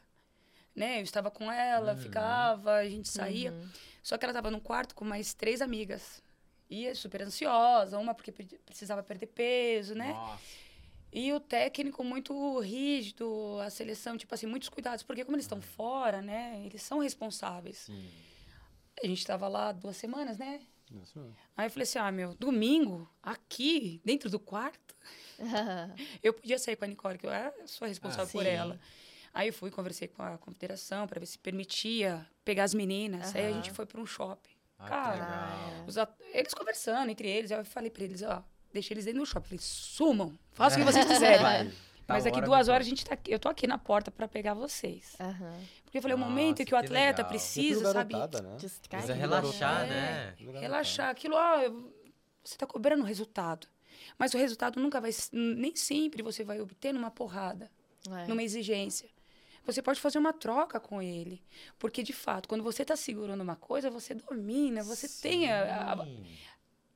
né? 0.74 0.98
Eu 0.98 1.02
estava 1.04 1.30
com 1.30 1.50
ela, 1.50 1.92
Uhum. 1.92 1.98
ficava, 1.98 2.74
a 2.76 2.88
gente 2.88 3.08
saía. 3.08 3.52
Uhum. 3.52 3.68
Só 4.02 4.16
que 4.18 4.24
ela 4.24 4.32
estava 4.32 4.50
num 4.50 4.60
quarto 4.60 4.94
com 4.94 5.04
mais 5.04 5.32
três 5.34 5.60
amigas. 5.62 6.22
E 6.70 6.94
super 6.94 7.22
ansiosa, 7.22 7.98
uma 7.98 8.12
porque 8.14 8.30
pre- 8.30 8.60
precisava 8.66 9.02
perder 9.02 9.26
peso, 9.28 9.94
né? 9.94 10.12
Nossa. 10.12 10.42
E 11.12 11.32
o 11.32 11.40
técnico 11.40 12.04
muito 12.04 12.60
rígido, 12.60 13.58
a 13.60 13.70
seleção, 13.70 14.16
tipo 14.18 14.34
assim, 14.34 14.46
muitos 14.46 14.68
cuidados, 14.68 15.02
porque 15.02 15.24
como 15.24 15.36
eles 15.36 15.44
estão 15.46 15.60
fora, 15.60 16.20
né? 16.20 16.62
Eles 16.66 16.82
são 16.82 16.98
responsáveis. 16.98 17.78
Sim. 17.78 18.10
A 19.02 19.06
gente 19.06 19.18
estava 19.18 19.48
lá 19.48 19.72
duas 19.72 19.96
semanas, 19.96 20.36
né? 20.38 20.60
Isso. 21.02 21.18
Aí 21.56 21.66
eu 21.66 21.70
falei 21.70 21.84
assim: 21.84 21.98
ah, 21.98 22.10
meu, 22.12 22.34
domingo, 22.34 23.08
aqui, 23.22 24.00
dentro 24.04 24.28
do 24.30 24.38
quarto, 24.40 24.94
eu 26.22 26.32
podia 26.32 26.58
sair 26.58 26.76
com 26.76 26.84
a 26.84 26.88
Nicole, 26.88 27.18
que 27.18 27.26
eu 27.26 27.30
era 27.30 27.54
sou 27.66 27.86
responsável 27.86 28.24
Ah, 28.26 28.32
por 28.32 28.42
sim. 28.44 28.48
ela. 28.50 28.80
Aí 29.32 29.48
eu 29.48 29.52
fui, 29.52 29.70
conversei 29.70 30.08
com 30.08 30.22
a 30.22 30.36
confederação 30.38 31.06
para 31.06 31.20
ver 31.20 31.26
se 31.26 31.38
permitia 31.38 32.26
pegar 32.44 32.64
as 32.64 32.74
meninas. 32.74 33.34
Aí 33.34 33.46
a 33.46 33.52
gente 33.52 33.70
foi 33.70 33.86
para 33.86 34.00
um 34.00 34.06
shopping. 34.06 34.50
Ah, 34.78 34.84
que 34.84 34.90
Cara, 34.90 35.14
legal. 35.14 35.84
Os 35.86 35.98
at- 35.98 36.20
eles 36.32 36.54
conversando 36.54 37.10
entre 37.10 37.28
eles, 37.28 37.50
eu 37.50 37.64
falei 37.64 37.90
para 37.90 38.04
eles: 38.04 38.22
ó, 38.22 38.42
deixa 38.72 38.92
eles 38.94 39.04
dentro 39.04 39.20
do 39.20 39.26
shopping. 39.26 39.48
Falei, 39.48 39.60
sumam, 39.62 40.38
façam 40.52 40.80
o 40.80 40.84
que 40.84 40.92
vocês 40.92 41.04
quiserem. 41.06 41.42
Vai. 41.42 41.72
Tá 42.06 42.14
Mas 42.14 42.24
daqui 42.24 42.40
duas 42.40 42.68
horas 42.68 42.86
a 42.86 42.88
gente 42.88 43.04
tá 43.04 43.12
aqui, 43.14 43.30
eu 43.30 43.38
tô 43.38 43.50
aqui 43.50 43.66
na 43.66 43.76
porta 43.76 44.10
para 44.10 44.26
pegar 44.26 44.54
vocês. 44.54 45.14
Aham. 45.20 45.54
Porque 45.84 45.98
eu 45.98 46.02
falei, 46.02 46.14
o 46.14 46.18
momento 46.18 46.60
em 46.60 46.64
que 46.64 46.72
o 46.72 46.76
atleta 46.76 47.18
legal. 47.22 47.26
É 47.26 47.28
precisa, 47.28 47.92
sabe? 47.92 48.14
né? 48.14 48.28
Precisa 48.88 49.12
relaxar, 49.14 49.82
É. 49.84 49.86
né? 49.88 50.34
Relaxar. 50.58 51.10
Aquilo, 51.10 51.34
ó, 51.36 51.60
eu- 51.60 51.92
você 52.42 52.54
está 52.54 52.66
cobrando 52.66 53.04
resultado. 53.04 53.66
Mas 54.18 54.32
o 54.32 54.38
resultado 54.38 54.80
nunca 54.80 55.00
vai. 55.02 55.10
Nem 55.32 55.76
sempre 55.76 56.22
você 56.22 56.42
vai 56.44 56.60
obter 56.62 56.94
numa 56.94 57.10
porrada, 57.10 57.70
É. 58.10 58.26
numa 58.26 58.42
exigência. 58.42 59.08
Você 59.66 59.82
pode 59.82 60.00
fazer 60.00 60.18
uma 60.18 60.32
troca 60.32 60.80
com 60.80 61.02
ele. 61.02 61.42
Porque, 61.78 62.02
de 62.02 62.14
fato, 62.14 62.48
quando 62.48 62.64
você 62.64 62.82
está 62.82 62.96
segurando 62.96 63.42
uma 63.42 63.56
coisa, 63.56 63.90
você 63.90 64.14
domina, 64.14 64.82
você 64.82 65.06
tem 65.20 65.52
a- 65.52 65.92
a- 65.92 66.04
Sim. 66.06 66.24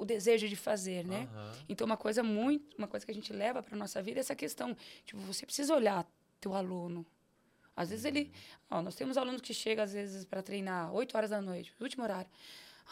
O 0.03 0.05
desejo 0.05 0.49
de 0.49 0.57
fazer, 0.57 1.07
né? 1.07 1.29
Aham. 1.33 1.53
Então, 1.69 1.85
uma 1.85 1.97
coisa 1.97 2.23
muito. 2.23 2.77
Uma 2.77 2.89
coisa 2.89 3.07
que 3.07 3.13
a 3.13 3.15
gente 3.15 3.33
leva 3.33 3.63
para 3.63 3.77
nossa 3.77 4.03
vida 4.03 4.19
é 4.19 4.23
essa 4.23 4.35
questão. 4.35 4.77
Tipo, 5.05 5.21
você 5.23 5.47
precisa 5.47 5.75
olhar 5.75 6.07
teu 6.41 6.55
aluno. 6.55 7.07
Às 7.77 7.91
vezes 7.91 8.05
ele. 8.05 8.33
Ó, 8.71 8.83
nós 8.83 8.95
temos 8.95 9.17
alunos 9.17 9.41
que 9.41 9.55
chegam, 9.55 9.85
às 9.85 9.93
vezes, 9.93 10.25
para 10.25 10.43
treinar 10.43 10.93
8 10.93 11.17
horas 11.17 11.31
da 11.31 11.41
noite, 11.41 11.73
último 11.81 12.03
horário. 12.05 12.29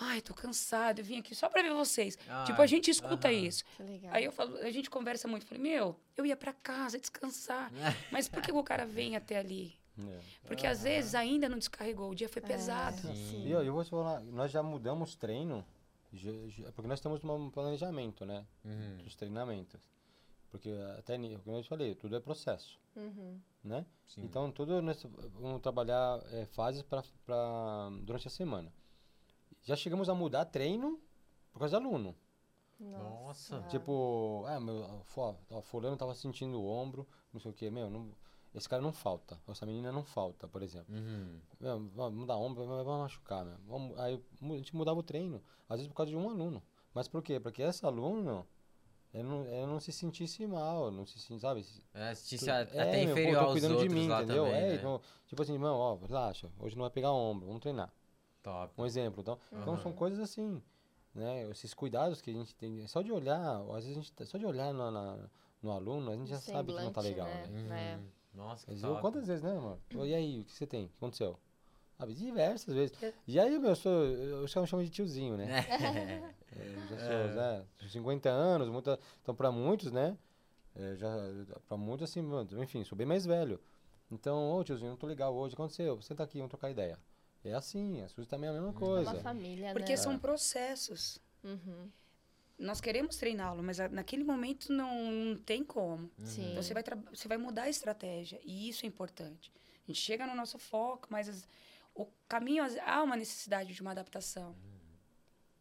Ai, 0.02 0.20
tô 0.22 0.32
cansado, 0.32 1.00
eu 1.00 1.04
vim 1.04 1.18
aqui 1.18 1.34
só 1.34 1.48
para 1.48 1.62
ver 1.62 1.74
vocês. 1.74 2.16
tipo, 2.46 2.62
a 2.62 2.66
gente 2.66 2.90
escuta 2.90 3.30
isso. 3.30 3.64
Que 3.76 3.82
legal. 3.82 4.14
Aí 4.14 4.24
eu 4.24 4.32
falo, 4.32 4.56
a 4.58 4.70
gente 4.70 4.88
conversa 4.88 5.28
muito. 5.28 5.44
Falei, 5.44 5.62
meu, 5.62 5.96
eu 6.16 6.24
ia 6.24 6.36
para 6.36 6.52
casa 6.52 6.98
descansar. 6.98 7.70
Mas 8.10 8.28
por 8.28 8.40
que 8.40 8.52
o 8.52 8.62
cara 8.62 8.86
vem 8.86 9.16
até 9.16 9.36
ali? 9.38 9.74
É. 9.98 10.20
Porque 10.46 10.66
às 10.66 10.84
vezes 10.84 11.14
ainda 11.14 11.48
não 11.48 11.58
descarregou, 11.58 12.08
o 12.10 12.14
dia 12.14 12.28
foi 12.28 12.40
pesado. 12.40 12.96
É, 12.96 13.14
Sim. 13.14 13.30
sim. 13.30 13.48
E 13.48 13.54
ó, 13.54 13.60
eu 13.62 13.72
vou 13.74 13.84
te 13.84 13.90
falar, 13.90 14.20
nós 14.20 14.50
já 14.50 14.62
mudamos 14.62 15.14
treino, 15.16 15.62
porque 16.74 16.88
nós 16.88 17.00
temos 17.00 17.22
um 17.24 17.50
planejamento, 17.50 18.24
né? 18.26 18.46
Uhum. 18.64 18.98
Dos 19.04 19.14
treinamentos. 19.14 19.80
Porque 20.50 20.70
até, 20.98 21.16
como 21.44 21.56
eu 21.58 21.62
te 21.62 21.68
falei, 21.68 21.94
tudo 21.94 22.16
é 22.16 22.20
processo, 22.20 22.78
Uhum. 22.96 23.40
né? 23.62 23.86
Sim. 24.06 24.22
Então, 24.24 24.50
tudo 24.50 24.82
nós 24.82 25.00
vamos 25.34 25.60
trabalhar 25.62 26.20
é, 26.32 26.44
fases 26.46 26.82
pra, 26.82 27.04
pra, 27.24 27.88
durante 28.02 28.26
a 28.26 28.30
semana. 28.30 28.72
Já 29.62 29.76
chegamos 29.76 30.08
a 30.08 30.14
mudar 30.14 30.44
treino 30.46 31.00
por 31.52 31.60
causa 31.60 31.78
de 31.78 31.84
aluno. 31.86 32.16
Nossa. 32.80 33.60
Tipo, 33.68 34.44
ah, 34.48 34.58
meu, 34.58 35.02
fulano 35.62 35.96
tava 35.96 36.14
sentindo 36.14 36.60
o 36.60 36.66
ombro, 36.66 37.06
não 37.32 37.38
sei 37.40 37.50
o 37.50 37.54
quê, 37.54 37.70
meu, 37.70 37.88
não- 37.90 38.10
esse 38.54 38.68
cara 38.68 38.82
não 38.82 38.92
falta, 38.92 39.40
essa 39.48 39.64
menina 39.66 39.92
não 39.92 40.02
falta, 40.02 40.48
por 40.48 40.62
exemplo. 40.62 40.94
Uhum. 40.94 41.40
Meu, 41.60 41.88
vamos 41.94 42.18
mudar 42.20 42.36
ombro, 42.36 42.66
vai 42.66 42.84
machucar, 42.98 43.44
meu. 43.44 43.56
Vamos, 43.66 43.98
aí 43.98 44.20
a 44.42 44.46
gente 44.56 44.74
mudava 44.74 44.98
o 44.98 45.02
treino, 45.02 45.42
às 45.68 45.76
vezes 45.78 45.88
por 45.88 45.94
causa 45.94 46.10
de 46.10 46.16
um 46.16 46.28
aluno. 46.28 46.62
Mas 46.92 47.06
por 47.06 47.22
quê? 47.22 47.38
Porque 47.38 47.62
esse 47.62 47.84
aluno, 47.86 48.44
ele 49.14 49.22
não, 49.22 49.44
ele 49.46 49.66
não 49.66 49.78
se 49.78 49.92
sentisse 49.92 50.44
mal, 50.46 50.90
não 50.90 51.06
se 51.06 51.18
sentisse, 51.20 51.40
sabe? 51.40 51.64
É, 51.94 52.14
se 52.14 52.36
Tu- 52.36 52.44
se 52.44 52.50
a- 52.50 52.56
é, 52.58 52.62
até 52.62 53.04
meu, 53.04 53.14
pô, 53.14 53.20
inferior 53.20 53.36
aos 53.44 53.52
cuidando 53.52 53.72
outros 53.76 53.88
de 53.88 53.94
mim, 53.94 54.08
lá 54.08 54.22
entendeu? 54.22 54.44
também, 54.44 54.58
é, 54.60 54.68
né? 54.70 54.74
então, 54.76 55.00
tipo 55.26 55.42
assim, 55.42 55.52
irmão, 55.52 55.76
ó, 55.78 55.94
relaxa, 56.06 56.50
hoje 56.58 56.74
não 56.76 56.82
vai 56.82 56.90
pegar 56.90 57.12
ombro, 57.12 57.46
vamos 57.46 57.60
treinar. 57.60 57.92
Top. 58.42 58.72
Um 58.76 58.86
exemplo, 58.86 59.20
então, 59.20 59.38
então 59.52 59.76
são 59.78 59.92
coisas 59.92 60.18
assim, 60.18 60.60
né? 61.14 61.48
Esses 61.50 61.74
cuidados 61.74 62.20
que 62.22 62.30
a 62.30 62.34
gente 62.34 62.54
tem, 62.56 62.86
só 62.88 63.02
de 63.02 63.12
olhar, 63.12 63.60
às 63.68 63.84
vezes 63.84 63.90
a 63.90 63.94
gente, 63.94 64.12
tá- 64.12 64.24
só 64.26 64.38
de 64.38 64.46
olhar 64.46 64.72
no, 64.72 64.90
na- 64.90 65.28
no 65.62 65.70
aluno, 65.70 66.10
a 66.10 66.16
gente 66.16 66.30
já 66.30 66.38
sabe 66.40 66.72
que 66.72 66.80
não 66.80 66.92
tá 66.92 67.00
legal, 67.02 67.26
né? 67.28 67.46
né? 67.68 68.00
É. 68.16 68.19
Nossa, 68.34 68.66
que 68.66 68.80
top. 68.80 69.00
quantas 69.00 69.26
vezes, 69.26 69.42
né, 69.42 69.56
amor? 69.56 69.78
Ô, 69.94 70.04
E 70.04 70.14
aí, 70.14 70.40
o 70.40 70.44
que 70.44 70.52
você 70.52 70.66
tem? 70.66 70.84
O 70.86 70.88
que 70.88 70.96
aconteceu? 70.96 71.38
Sabe, 71.98 72.14
diversas 72.14 72.74
vezes. 72.74 72.96
E 73.26 73.38
aí, 73.38 73.58
meu, 73.58 73.70
eu, 73.70 73.76
sou, 73.76 74.04
eu 74.04 74.46
chamo, 74.48 74.66
chamo 74.66 74.82
de 74.82 74.90
tiozinho, 74.90 75.36
né? 75.36 75.46
É, 76.52 76.64
já 76.88 76.98
sou, 76.98 77.34
né, 77.36 77.64
50 77.88 78.28
anos, 78.28 78.68
muita, 78.68 78.98
então 79.22 79.32
para 79.32 79.52
muitos, 79.52 79.92
né? 79.92 80.18
É, 80.74 80.96
já, 80.96 81.08
para 81.68 81.76
muitos, 81.76 82.10
assim, 82.10 82.20
mano, 82.20 82.60
enfim, 82.60 82.82
sou 82.82 82.98
bem 82.98 83.06
mais 83.06 83.24
velho. 83.24 83.60
Então, 84.10 84.50
ô 84.50 84.64
tiozinho, 84.64 84.90
não 84.90 84.96
tô 84.96 85.06
legal 85.06 85.32
hoje, 85.32 85.54
o 85.54 85.56
que 85.56 85.62
aconteceu? 85.62 85.96
Você 85.96 86.12
tá 86.12 86.24
aqui, 86.24 86.38
vamos 86.38 86.50
trocar 86.50 86.68
ideia. 86.70 86.98
É 87.44 87.54
assim, 87.54 88.02
a 88.02 88.08
Suzy 88.08 88.28
também 88.28 88.48
é 88.48 88.50
a 88.50 88.54
mesma 88.54 88.70
É 88.70 88.72
coisa. 88.72 89.10
uma 89.12 89.20
família, 89.20 89.72
Porque 89.72 89.92
né? 89.92 89.96
são 89.96 90.18
processos. 90.18 91.20
Uhum. 91.44 91.88
Nós 92.60 92.80
queremos 92.80 93.16
treiná-lo, 93.16 93.62
mas 93.62 93.80
a- 93.80 93.88
naquele 93.88 94.22
momento 94.22 94.70
não, 94.72 95.10
não 95.10 95.36
tem 95.36 95.64
como. 95.64 96.10
Sim. 96.24 96.50
Então 96.50 96.62
você 96.62 96.74
vai, 96.74 96.84
você 97.12 97.26
vai 97.26 97.38
mudar 97.38 97.62
a 97.62 97.68
estratégia. 97.70 98.38
E 98.44 98.68
isso 98.68 98.84
é 98.84 98.88
importante. 98.88 99.50
A 99.82 99.86
gente 99.90 100.00
chega 100.00 100.26
no 100.26 100.34
nosso 100.34 100.58
foco, 100.58 101.08
mas 101.10 101.28
as- 101.28 101.48
o 101.94 102.06
caminho 102.28 102.62
às- 102.62 102.76
há 102.78 103.02
uma 103.02 103.16
necessidade 103.16 103.72
de 103.72 103.80
uma 103.80 103.92
adaptação. 103.92 104.54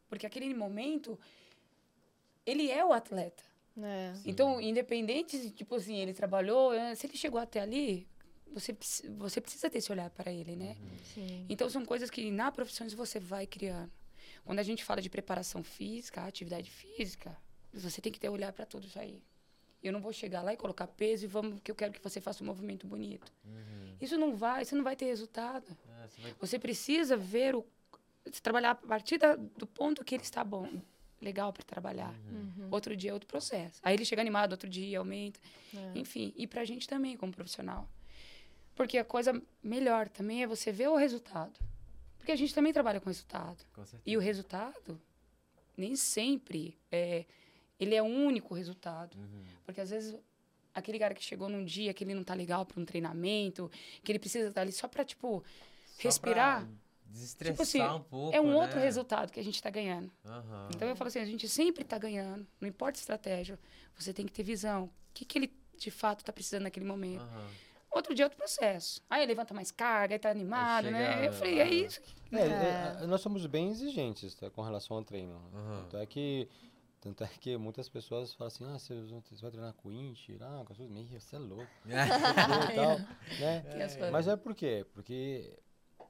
Porque 0.09 0.25
aquele 0.25 0.53
momento, 0.53 1.17
ele 2.45 2.69
é 2.69 2.83
o 2.83 2.91
atleta. 2.91 3.43
É. 3.81 4.13
Então, 4.25 4.59
independente, 4.59 5.51
tipo 5.51 5.75
assim, 5.75 5.95
ele 5.97 6.13
trabalhou, 6.13 6.73
eh, 6.73 6.95
se 6.95 7.07
ele 7.07 7.15
chegou 7.15 7.39
até 7.39 7.61
ali, 7.61 8.07
você, 8.51 8.75
você 9.17 9.39
precisa 9.39 9.69
ter 9.69 9.77
esse 9.77 9.91
olhar 9.91 10.09
para 10.09 10.31
ele, 10.31 10.55
né? 10.55 10.75
Sim. 11.13 11.45
Então, 11.47 11.69
são 11.69 11.85
coisas 11.85 12.09
que 12.09 12.29
na 12.29 12.51
profissão 12.51 12.89
você 12.89 13.19
vai 13.19 13.47
criando. 13.47 13.91
Quando 14.49 14.57
a 14.57 14.63
gente 14.63 14.83
fala 14.83 14.99
de 14.99 15.11
preparação 15.11 15.63
física, 15.63 16.23
atividade 16.25 16.71
física, 16.71 17.37
você 17.71 18.01
tem 18.01 18.11
que 18.11 18.19
ter 18.19 18.29
olhar 18.29 18.51
para 18.51 18.65
tudo 18.65 18.87
isso 18.87 18.97
aí. 18.97 19.21
Eu 19.83 19.93
não 19.93 20.01
vou 20.01 20.11
chegar 20.11 20.41
lá 20.41 20.51
e 20.51 20.57
colocar 20.57 20.87
peso 20.87 21.23
e 21.25 21.27
vamos 21.27 21.59
que 21.63 21.69
eu 21.69 21.75
quero 21.75 21.93
que 21.93 22.01
você 22.01 22.19
faça 22.19 22.43
um 22.43 22.47
movimento 22.47 22.87
bonito. 22.87 23.31
Uhum. 23.45 23.95
Isso 24.01 24.17
não 24.17 24.35
vai, 24.35 24.65
você 24.65 24.73
não 24.73 24.83
vai 24.83 24.95
ter 24.95 25.05
resultado. 25.05 25.67
É, 26.03 26.07
você 26.07 26.21
vai- 26.23 26.33
Você 26.41 26.57
precisa 26.57 27.15
ver 27.15 27.53
o 27.53 27.63
trabalhar 28.41 28.71
a 28.71 28.75
partir 28.75 29.19
da- 29.19 29.35
do 29.35 29.67
ponto 29.67 30.03
que 30.03 30.15
ele 30.15 30.23
está 30.23 30.43
bom, 30.43 30.81
legal 31.21 31.53
para 31.53 31.61
trabalhar. 31.63 32.15
Uhum. 32.31 32.69
Outro 32.71 32.97
dia 32.97 33.11
é 33.11 33.13
outro 33.13 33.27
processo. 33.27 33.79
Aí 33.83 33.95
ele 33.95 34.03
chega 34.03 34.19
animado, 34.19 34.53
outro 34.53 34.67
dia 34.67 34.97
aumenta. 34.97 35.39
É. 35.75 35.91
Enfim, 35.99 36.33
e 36.35 36.47
pra 36.47 36.65
gente 36.65 36.87
também, 36.87 37.15
como 37.15 37.31
profissional. 37.31 37.87
Porque 38.75 38.97
a 38.97 39.05
coisa 39.05 39.39
melhor 39.61 40.09
também 40.09 40.41
é 40.41 40.47
você 40.47 40.71
ver 40.71 40.89
o 40.89 40.95
resultado. 40.95 41.68
Porque 42.29 42.33
a 42.33 42.45
gente 42.45 42.53
também 42.53 42.71
trabalha 42.71 42.99
com 42.99 43.09
resultado. 43.09 43.65
Com. 43.73 43.83
E 44.05 44.15
o 44.15 44.19
resultado, 44.19 45.01
nem 45.75 45.95
sempre 45.95 46.77
é, 46.91 47.25
ele 47.79 47.95
é 47.95 48.03
o 48.03 48.05
único 48.05 48.53
resultado. 48.53 49.17
Uhum. 49.17 49.43
Porque 49.65 49.81
às 49.81 49.89
vezes 49.89 50.15
aquele 50.71 50.99
cara 50.99 51.15
que 51.15 51.23
chegou 51.23 51.49
num 51.49 51.65
dia 51.65 51.91
que 51.91 52.03
ele 52.03 52.13
não 52.13 52.23
tá 52.23 52.35
legal 52.35 52.67
para 52.67 52.79
um 52.79 52.85
treinamento, 52.85 53.71
que 54.03 54.11
ele 54.11 54.19
precisa 54.19 54.49
estar 54.49 54.61
ali 54.61 54.71
só 54.71 54.87
pra, 54.87 55.03
tipo, 55.03 55.43
Só 55.87 56.03
respirar. 56.03 56.69
Desestressar 57.03 57.53
Tipo 57.53 57.63
assim, 57.63 57.81
um 57.81 58.03
pouco, 58.03 58.35
é 58.35 58.39
um 58.39 58.49
né? 58.49 58.55
outro 58.57 58.79
resultado 58.79 59.31
que 59.31 59.39
a 59.39 59.43
gente 59.43 59.59
tá 59.59 59.71
ganhando. 59.71 60.11
Aham. 60.23 60.69
Então 60.75 60.87
eu 60.87 60.95
falo 60.95 61.07
assim, 61.07 61.17
a 61.17 61.25
gente 61.25 61.49
sempre 61.49 61.83
tá 61.83 61.97
ganhando. 61.97 62.45
Não 62.61 62.69
importa 62.69 62.99
a 62.99 63.01
estratégia, 63.01 63.57
você 63.97 64.13
tem 64.13 64.27
que 64.27 64.31
ter 64.31 64.43
visão. 64.43 64.83
O 64.83 64.91
que, 65.15 65.25
que 65.25 65.39
ele 65.39 65.51
de 65.79 65.89
fato 65.89 66.23
tá 66.23 66.31
precisando 66.31 66.63
naquele 66.63 66.85
momento. 66.85 67.23
Aham. 67.23 67.47
Outro 67.99 68.15
dia, 68.15 68.25
outro 68.25 68.37
processo. 68.37 69.01
Aí 69.09 69.25
levanta 69.25 69.53
mais 69.53 69.71
carga, 69.71 70.15
aí 70.15 70.19
tá 70.19 70.29
animado, 70.31 70.85
chega 70.85 70.97
né? 70.97 71.27
Eu 71.27 71.33
falei, 71.33 71.59
é 71.59 71.63
a- 71.63 71.67
isso. 71.67 72.01
que- 72.01 72.15
É, 72.35 73.01
é, 73.03 73.07
nós 73.07 73.19
somos 73.21 73.45
bem 73.45 73.69
exigentes 73.69 74.33
tá, 74.35 74.49
com 74.49 74.61
relação 74.61 74.95
ao 74.97 75.03
treino. 75.03 75.35
Aham. 75.53 75.81
Tanto 75.83 75.97
é 75.97 76.05
que 76.05 76.47
tanto 77.01 77.23
é 77.23 77.27
que 77.27 77.55
muitas 77.57 77.87
pessoas 77.87 78.33
falam 78.33 78.47
assim, 78.47 78.65
ah, 78.65 78.77
você, 78.77 78.93
você 79.29 79.41
vai 79.41 79.51
treinar 79.51 79.73
com 79.73 79.87
o 79.87 79.91
Inch? 79.91 80.29
Ah, 80.41 80.63
com 80.65 80.73
Suzy, 80.73 80.89
meu, 80.89 81.05
você 81.19 81.35
é 81.35 81.39
louco. 81.39 81.65
e 81.85 82.75
tal, 82.75 82.99
né? 83.39 83.61
Coisas. 83.97 84.11
Mas 84.11 84.27
é 84.27 84.35
por 84.35 84.53
quê? 84.53 84.85
Porque 84.93 85.57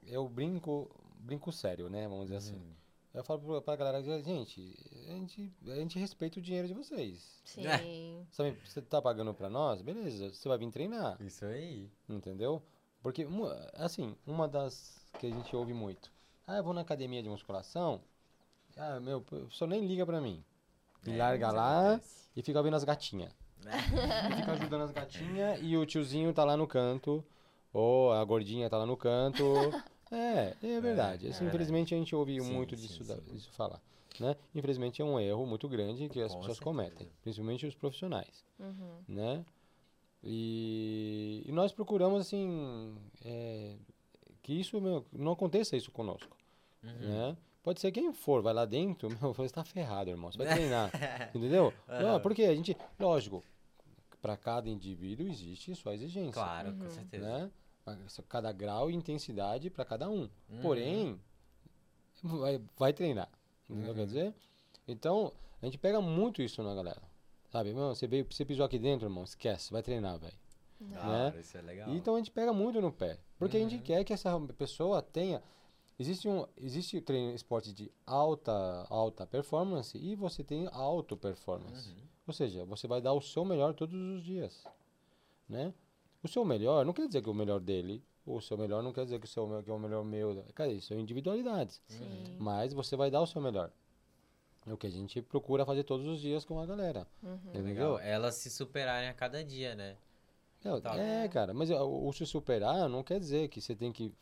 eu 0.04 0.28
brinco, 0.28 0.90
brinco 1.20 1.52
sério, 1.52 1.88
né? 1.88 2.08
Vamos 2.08 2.24
dizer 2.24 2.36
assim. 2.36 2.60
Eu 3.12 3.24
falo 3.24 3.40
pra, 3.40 3.60
pra 3.60 3.76
galera, 3.76 4.02
gente, 4.22 4.76
a 5.08 5.12
gente, 5.12 5.52
a 5.66 5.74
gente 5.74 5.98
respeita 5.98 6.38
o 6.38 6.42
dinheiro 6.42 6.68
de 6.68 6.74
vocês. 6.74 7.40
Sim. 7.44 8.24
Sabe, 8.30 8.56
você 8.64 8.80
tá 8.80 9.02
pagando 9.02 9.34
pra 9.34 9.50
nós, 9.50 9.82
beleza, 9.82 10.32
você 10.32 10.48
vai 10.48 10.56
vir 10.58 10.70
treinar, 10.70 11.20
Isso 11.20 11.44
aí. 11.44 11.90
entendeu? 12.08 12.62
Porque, 13.02 13.26
assim, 13.74 14.14
uma 14.26 14.46
das 14.46 15.04
que 15.18 15.26
a 15.26 15.30
gente 15.30 15.54
ouve 15.56 15.74
muito, 15.74 16.12
ah, 16.46 16.58
eu 16.58 16.62
vou 16.64 16.72
na 16.72 16.82
academia 16.82 17.22
de 17.22 17.28
musculação, 17.28 18.00
ah, 18.76 19.00
meu, 19.00 19.18
o 19.18 19.22
professor 19.22 19.66
nem 19.66 19.84
liga 19.86 20.06
pra 20.06 20.20
mim. 20.20 20.44
Me 21.04 21.14
É, 21.14 21.16
larga 21.16 21.50
lá 21.50 21.88
acontece. 21.94 22.28
e 22.36 22.42
fica 22.42 22.62
vendo 22.62 22.76
as 22.76 22.84
gatinhas. 22.84 23.32
E 24.32 24.36
fica 24.36 24.52
ajudando 24.52 24.82
as 24.82 24.90
gatinhas 24.92 25.58
e 25.62 25.76
o 25.76 25.84
tiozinho 25.84 26.32
tá 26.32 26.44
lá 26.44 26.56
no 26.56 26.66
canto, 26.66 27.24
ou 27.72 28.12
a 28.12 28.24
gordinha 28.24 28.70
tá 28.70 28.78
lá 28.78 28.86
no 28.86 28.96
canto. 28.96 29.44
É, 30.10 30.56
é 30.62 30.80
verdade. 30.80 31.26
é 31.26 31.30
Isso, 31.30 31.38
verdade. 31.40 31.44
infelizmente 31.46 31.94
a 31.94 31.98
gente 31.98 32.14
ouve 32.14 32.40
Sim, 32.40 32.52
muito 32.52 32.76
sim, 32.76 32.82
disso, 32.82 33.04
sim. 33.04 33.08
da- 33.14 33.20
disso 33.20 33.50
falar. 33.52 33.80
Né? 34.18 34.36
Infelizmente 34.54 35.00
é 35.00 35.04
um 35.04 35.18
erro 35.20 35.46
muito 35.46 35.68
grande 35.68 36.08
que 36.08 36.20
as 36.20 36.32
Com 36.34 36.40
pessoas 36.40 36.58
certeza. 36.58 36.64
cometem, 36.64 37.08
principalmente 37.22 37.66
os 37.66 37.74
profissionais, 37.74 38.44
Uhum. 38.58 38.98
né? 39.08 39.44
E, 40.22 41.42
e 41.46 41.52
nós 41.52 41.72
procuramos 41.72 42.20
assim 42.20 42.96
é, 43.24 43.76
que 44.42 44.52
isso 44.52 44.80
meu, 44.80 45.06
não 45.12 45.32
aconteça 45.32 45.76
isso 45.76 45.90
conosco, 45.90 46.36
Uhum. 46.82 46.90
né? 47.00 47.36
Pode 47.62 47.80
ser 47.80 47.92
quem 47.92 48.12
for, 48.12 48.42
vai 48.42 48.52
lá 48.52 48.64
dentro, 48.64 49.08
meu, 49.20 49.32
você 49.32 49.44
está 49.44 49.62
ferrado, 49.64 50.10
irmão. 50.10 50.30
Você 50.32 50.38
vai 50.38 50.48
treinar, 50.52 50.90
entendeu? 51.34 51.72
Não, 51.88 52.10
Aham. 52.14 52.20
porque 52.20 52.42
a 52.44 52.54
gente, 52.54 52.76
lógico, 52.98 53.42
para 54.20 54.36
cada 54.36 54.68
indivíduo 54.68 55.26
existe 55.28 55.74
sua 55.74 55.94
exigência, 55.94 56.32
Claro, 56.32 56.72
com 56.74 56.84
Uhum. 56.84 56.90
certeza. 56.90 57.24
né? 57.26 57.50
Cada 58.28 58.52
grau 58.52 58.90
e 58.90 58.94
intensidade 58.94 59.70
para 59.70 59.84
cada 59.84 60.08
um. 60.08 60.28
Uhum. 60.48 60.60
Porém, 60.62 61.20
vai, 62.22 62.60
vai 62.76 62.92
treinar. 62.92 63.28
Entendeu 63.68 63.92
o 63.92 63.94
que 63.94 64.00
eu 64.00 64.04
Uhum. 64.04 64.08
quer 64.10 64.14
dizer? 64.14 64.34
Então, 64.88 65.32
a 65.62 65.64
gente 65.66 65.78
pega 65.78 66.00
muito 66.00 66.42
isso 66.42 66.62
na 66.62 66.74
galera. 66.74 67.02
Sabe, 67.50 67.70
irmão, 67.70 67.94
você, 67.94 68.06
veio, 68.06 68.26
você 68.30 68.44
pisou 68.44 68.64
aqui 68.64 68.78
dentro, 68.78 69.06
irmão, 69.06 69.24
esquece, 69.24 69.72
vai 69.72 69.82
treinar, 69.82 70.18
velho. 70.18 70.34
Hora, 70.96 71.38
isso 71.38 71.58
é 71.58 71.60
legal. 71.62 71.90
Então 71.90 72.14
a 72.14 72.18
gente 72.18 72.30
pega 72.30 72.52
muito 72.52 72.80
no 72.80 72.90
pé. 72.90 73.18
Porque 73.38 73.56
a 73.56 73.60
gente 73.60 73.76
Uhum. 73.76 73.82
quer 73.82 74.02
que 74.04 74.12
essa 74.14 74.38
pessoa 74.56 75.02
tenha. 75.02 75.42
Existe 75.98 76.26
um 76.26 76.46
existe 76.56 76.98
treino 77.02 77.34
esporte 77.34 77.70
de 77.74 77.92
alta 78.06 78.86
alta 78.88 79.26
performance 79.26 79.98
e 79.98 80.14
você 80.14 80.42
tem 80.42 80.66
alto 80.72 81.14
performance. 81.18 81.90
Uhum. 81.90 81.96
Ou 82.28 82.32
seja, 82.32 82.64
você 82.64 82.86
vai 82.88 83.02
dar 83.02 83.12
o 83.12 83.20
seu 83.20 83.44
melhor 83.44 83.74
todos 83.74 83.94
os 83.94 84.24
dias, 84.24 84.64
né? 85.46 85.74
O 86.22 86.28
seu 86.28 86.44
melhor 86.44 86.84
não 86.84 86.92
quer 86.92 87.06
dizer 87.06 87.22
que 87.22 87.28
é 87.28 87.32
o 87.32 87.34
melhor 87.34 87.60
dele, 87.60 88.04
o 88.26 88.40
seu 88.40 88.56
melhor 88.56 88.82
não 88.82 88.92
quer 88.92 89.04
dizer 89.04 89.18
que 89.18 89.26
o 89.26 89.28
seu 89.28 89.62
que 89.62 89.70
é 89.70 89.72
o 89.72 89.78
melhor 89.78 90.04
meu. 90.04 90.44
Cara, 90.54 90.70
isso 90.70 90.88
são 90.88 90.98
individualidades. 90.98 91.82
Sim. 91.86 92.36
Mas 92.38 92.72
você 92.72 92.96
vai 92.96 93.10
dar 93.10 93.20
o 93.20 93.26
seu 93.26 93.40
melhor. 93.40 93.70
É 94.66 94.72
o 94.72 94.76
que 94.76 94.86
a 94.86 94.90
gente 94.90 95.22
procura 95.22 95.64
fazer 95.64 95.84
todos 95.84 96.06
os 96.06 96.20
dias 96.20 96.44
com 96.44 96.60
a 96.60 96.66
galera. 96.66 97.06
Uhum. 97.22 97.30
É 97.32 97.58
Entendeu? 97.58 97.94
legal. 97.94 97.98
Elas 98.00 98.34
se 98.34 98.50
superarem 98.50 99.08
a 99.08 99.14
cada 99.14 99.42
dia, 99.42 99.74
né? 99.74 99.96
É, 100.62 101.24
é, 101.24 101.28
cara, 101.28 101.54
mas 101.54 101.70
o, 101.70 102.06
o 102.06 102.12
se 102.12 102.26
superar 102.26 102.86
não 102.86 103.02
quer 103.02 103.18
dizer 103.18 103.48
que 103.48 103.62
você 103.62 103.74
tem 103.74 103.90
que 103.90 104.12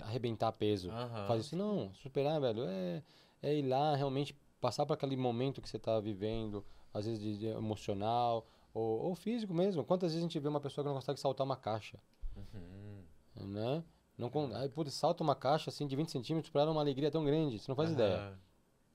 arrebentar 0.00 0.50
peso. 0.50 0.90
Aham. 0.90 1.28
Faz 1.28 1.46
isso, 1.46 1.56
não. 1.56 1.94
Superar, 1.94 2.40
velho, 2.40 2.64
é, 2.64 3.02
é 3.40 3.54
ir 3.54 3.62
lá 3.62 3.94
realmente 3.94 4.36
passar 4.60 4.84
para 4.84 4.94
aquele 4.94 5.16
momento 5.16 5.62
que 5.62 5.68
você 5.68 5.78
tá 5.78 6.00
vivendo, 6.00 6.64
às 6.92 7.06
vezes 7.06 7.20
de, 7.20 7.38
de 7.38 7.46
emocional 7.46 8.44
ou, 8.76 9.00
ou 9.08 9.14
físico 9.14 9.54
mesmo. 9.54 9.84
Quantas 9.84 10.12
vezes 10.12 10.18
a 10.24 10.26
gente 10.28 10.38
vê 10.38 10.48
uma 10.48 10.60
pessoa 10.60 10.84
que 10.84 10.88
não 10.88 10.94
consegue 10.96 11.18
saltar 11.18 11.44
uma 11.44 11.56
caixa, 11.56 11.98
Uhum. 12.36 13.02
né? 13.46 13.82
Não, 14.18 14.30
con- 14.30 14.50
aí, 14.54 14.68
putz, 14.68 14.94
salta 14.94 15.22
uma 15.22 15.34
caixa 15.34 15.68
assim 15.70 15.86
de 15.86 15.94
20 15.96 16.10
centímetros 16.10 16.50
pra 16.50 16.62
ela 16.62 16.70
é 16.70 16.72
uma 16.72 16.80
alegria 16.80 17.10
tão 17.10 17.24
grande, 17.24 17.58
você 17.58 17.70
não 17.70 17.76
faz 17.76 17.90
ideia. 17.90 18.16
Aham. 18.16 18.38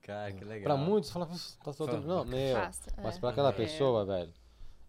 Cara, 0.01 0.31
que 0.33 0.43
legal. 0.43 0.63
Pra 0.63 0.75
muitos, 0.77 1.11
fala, 1.11 1.27
"Putz, 1.27 1.57
tá 1.63 1.71
saltando. 1.73 2.07
Não, 2.07 2.25
meu. 2.25 2.57
Afasta, 2.57 2.91
Mas 3.03 3.17
é. 3.17 3.19
pra 3.19 3.29
aquela 3.29 3.49
É. 3.49 3.53
pessoa, 3.53 4.03
velho, 4.03 4.33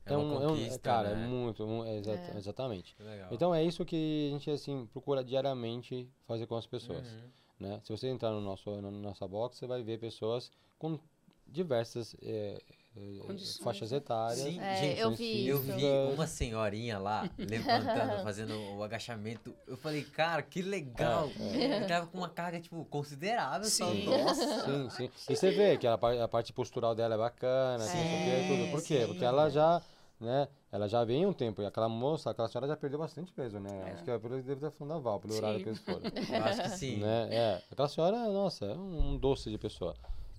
É 0.07 0.17
uma 0.17 0.39
um, 0.39 0.49
conquista, 0.49 0.79
cara, 0.79 1.11
é 1.11 1.15
né? 1.15 1.27
muito, 1.27 1.65
um- 1.65 1.85
é 1.85 1.97
exa- 1.99 2.15
É. 2.15 2.37
exatamente. 2.39 2.97
Então 3.31 3.55
é 3.55 3.63
isso 3.63 3.85
que 3.85 4.29
a 4.29 4.33
gente 4.33 4.51
assim 4.51 4.87
procura 4.87 5.23
diariamente 5.23 6.09
fazer 6.27 6.47
com 6.47 6.57
as 6.57 6.67
pessoas, 6.67 7.07
Uhum. 7.13 7.29
né? 7.61 7.81
Se 7.85 7.91
você 7.97 8.09
entrar 8.09 8.31
no 8.31 8.41
nosso 8.41 8.71
na 8.81 8.91
nossa 8.91 9.29
box, 9.29 9.59
você 9.59 9.67
vai 9.67 9.83
ver 9.83 9.99
pessoas 9.99 10.51
com 10.79 10.99
diversas 11.47 12.17
eh, 12.23 12.59
Condições, 12.95 13.57
faixas 13.59 13.91
etárias. 13.91 14.41
Sim, 14.41 14.61
É, 14.61 14.77
gente, 14.77 15.01
eu 15.01 15.11
vi 15.13 15.47
Eu 15.47 15.59
vi 15.61 15.83
uma 16.15 16.27
senhorinha 16.27 16.99
lá 16.99 17.29
levantando, 17.39 18.21
fazendo 18.23 18.55
o 18.77 18.83
agachamento. 18.83 19.55
Eu 19.67 19.79
falei, 19.79 20.05
cara, 20.05 20.43
que 20.43 20.61
legal. 20.61 21.31
Eu 21.39 21.87
tava 21.89 22.07
com 22.07 22.19
uma 22.19 22.29
carga, 22.29 22.61
tipo, 22.61 22.85
considerável. 22.85 23.69
Só, 23.69 23.91
Sim. 23.91 24.05
nossa. 24.05 24.65
Sim, 24.65 24.91
sim. 24.91 25.11
E 25.31 25.35
você 25.37 25.51
vê 25.51 25.79
que 25.79 25.87
a, 25.87 25.95
a 25.95 26.29
parte 26.29 26.53
postural 26.53 26.95
dela 26.95 27.15
é 27.15 27.19
bacana, 27.19 27.83
sei 27.85 28.01
o 28.01 28.05
quê, 28.05 28.45
tudo. 28.49 28.71
Por 28.71 28.83
quê? 28.83 29.01
sim. 29.01 29.07
Porque 29.07 29.25
ela 29.25 29.49
já, 29.49 29.81
né? 30.21 30.49
Ela 30.71 30.87
já 30.87 31.03
vem 31.03 31.25
um 31.25 31.33
tempo. 31.33 31.63
E 31.63 31.67
aquela 31.67 31.89
moça, 31.89 32.31
aquela 32.31 32.49
senhora 32.49 32.69
já 32.69 32.77
perdeu 32.77 32.99
bastante 32.99 33.33
peso, 33.33 33.59
né? 33.59 33.71
É. 33.87 33.93
Acho 33.93 34.05
que 34.05 34.11
é 34.11 34.19
pelo 34.19 34.43
deve 34.43 34.61
ter 34.61 34.71
fundaval, 34.71 35.19
pelo 35.19 35.33
Sim. 35.33 35.39
horário 35.39 35.63
que 35.63 35.69
eles 35.71 35.79
foram. 35.79 36.03
Eu 36.31 36.45
acho 36.45 36.63
que 36.63 36.69
sim. 36.77 36.97
né? 36.99 37.29
É, 37.31 37.63
aquela 37.71 37.89
senhora, 37.89 38.29
nossa, 38.29 38.67
é 38.67 38.75
um 38.75 39.17
doce 39.17 39.51
de 39.51 39.57
pessoa. 39.57 39.95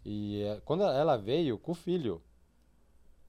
E 0.06 0.44
é, 0.44 0.62
quando 0.64 0.84
ela 0.84 1.18
veio 1.18 1.58
com 1.58 1.72
o 1.72 1.76
filho, 1.76 2.22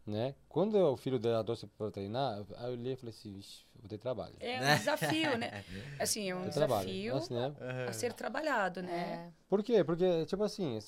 né? 0.07 0.35
Quando 0.49 0.77
o 0.77 0.97
filho 0.97 1.19
dela 1.19 1.43
trouxe 1.43 1.67
pra 1.67 1.91
treinar, 1.91 2.45
aí 2.57 2.67
eu 2.67 2.73
olhei 2.73 2.93
e 2.93 2.97
falei 2.97 3.11
assim, 3.11 3.33
"Vixe, 3.33 3.65
vou 3.79 3.89
ter 3.89 3.99
trabalho. 3.99 4.35
É 4.41 4.61
um 4.61 4.77
desafio, 4.77 5.39
né? 5.39 5.65
Assim, 5.99 6.31
é 6.31 6.35
um 6.37 6.49
desafio 6.49 7.17
Assim, 7.17 7.35
né? 7.35 7.55
a 7.89 7.93
ser 7.93 8.13
trabalhado, 8.13 8.83
né? 8.83 9.29
É. 9.29 9.33
Por 9.49 9.63
quê? 9.63 9.83
Porque, 9.83 10.27
tipo 10.27 10.43
assim, 10.43 10.79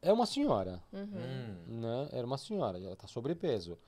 é 0.00 0.12
uma 0.12 0.26
senhora, 0.26 0.82
Uhum. 0.92 1.08
Hum. 1.68 1.80
né? 1.80 2.08
Era 2.12 2.26
uma 2.26 2.38
senhora, 2.38 2.78
e 2.78 2.84
ela 2.84 2.96
tá 2.96 3.06
sobrepeso. 3.06 3.78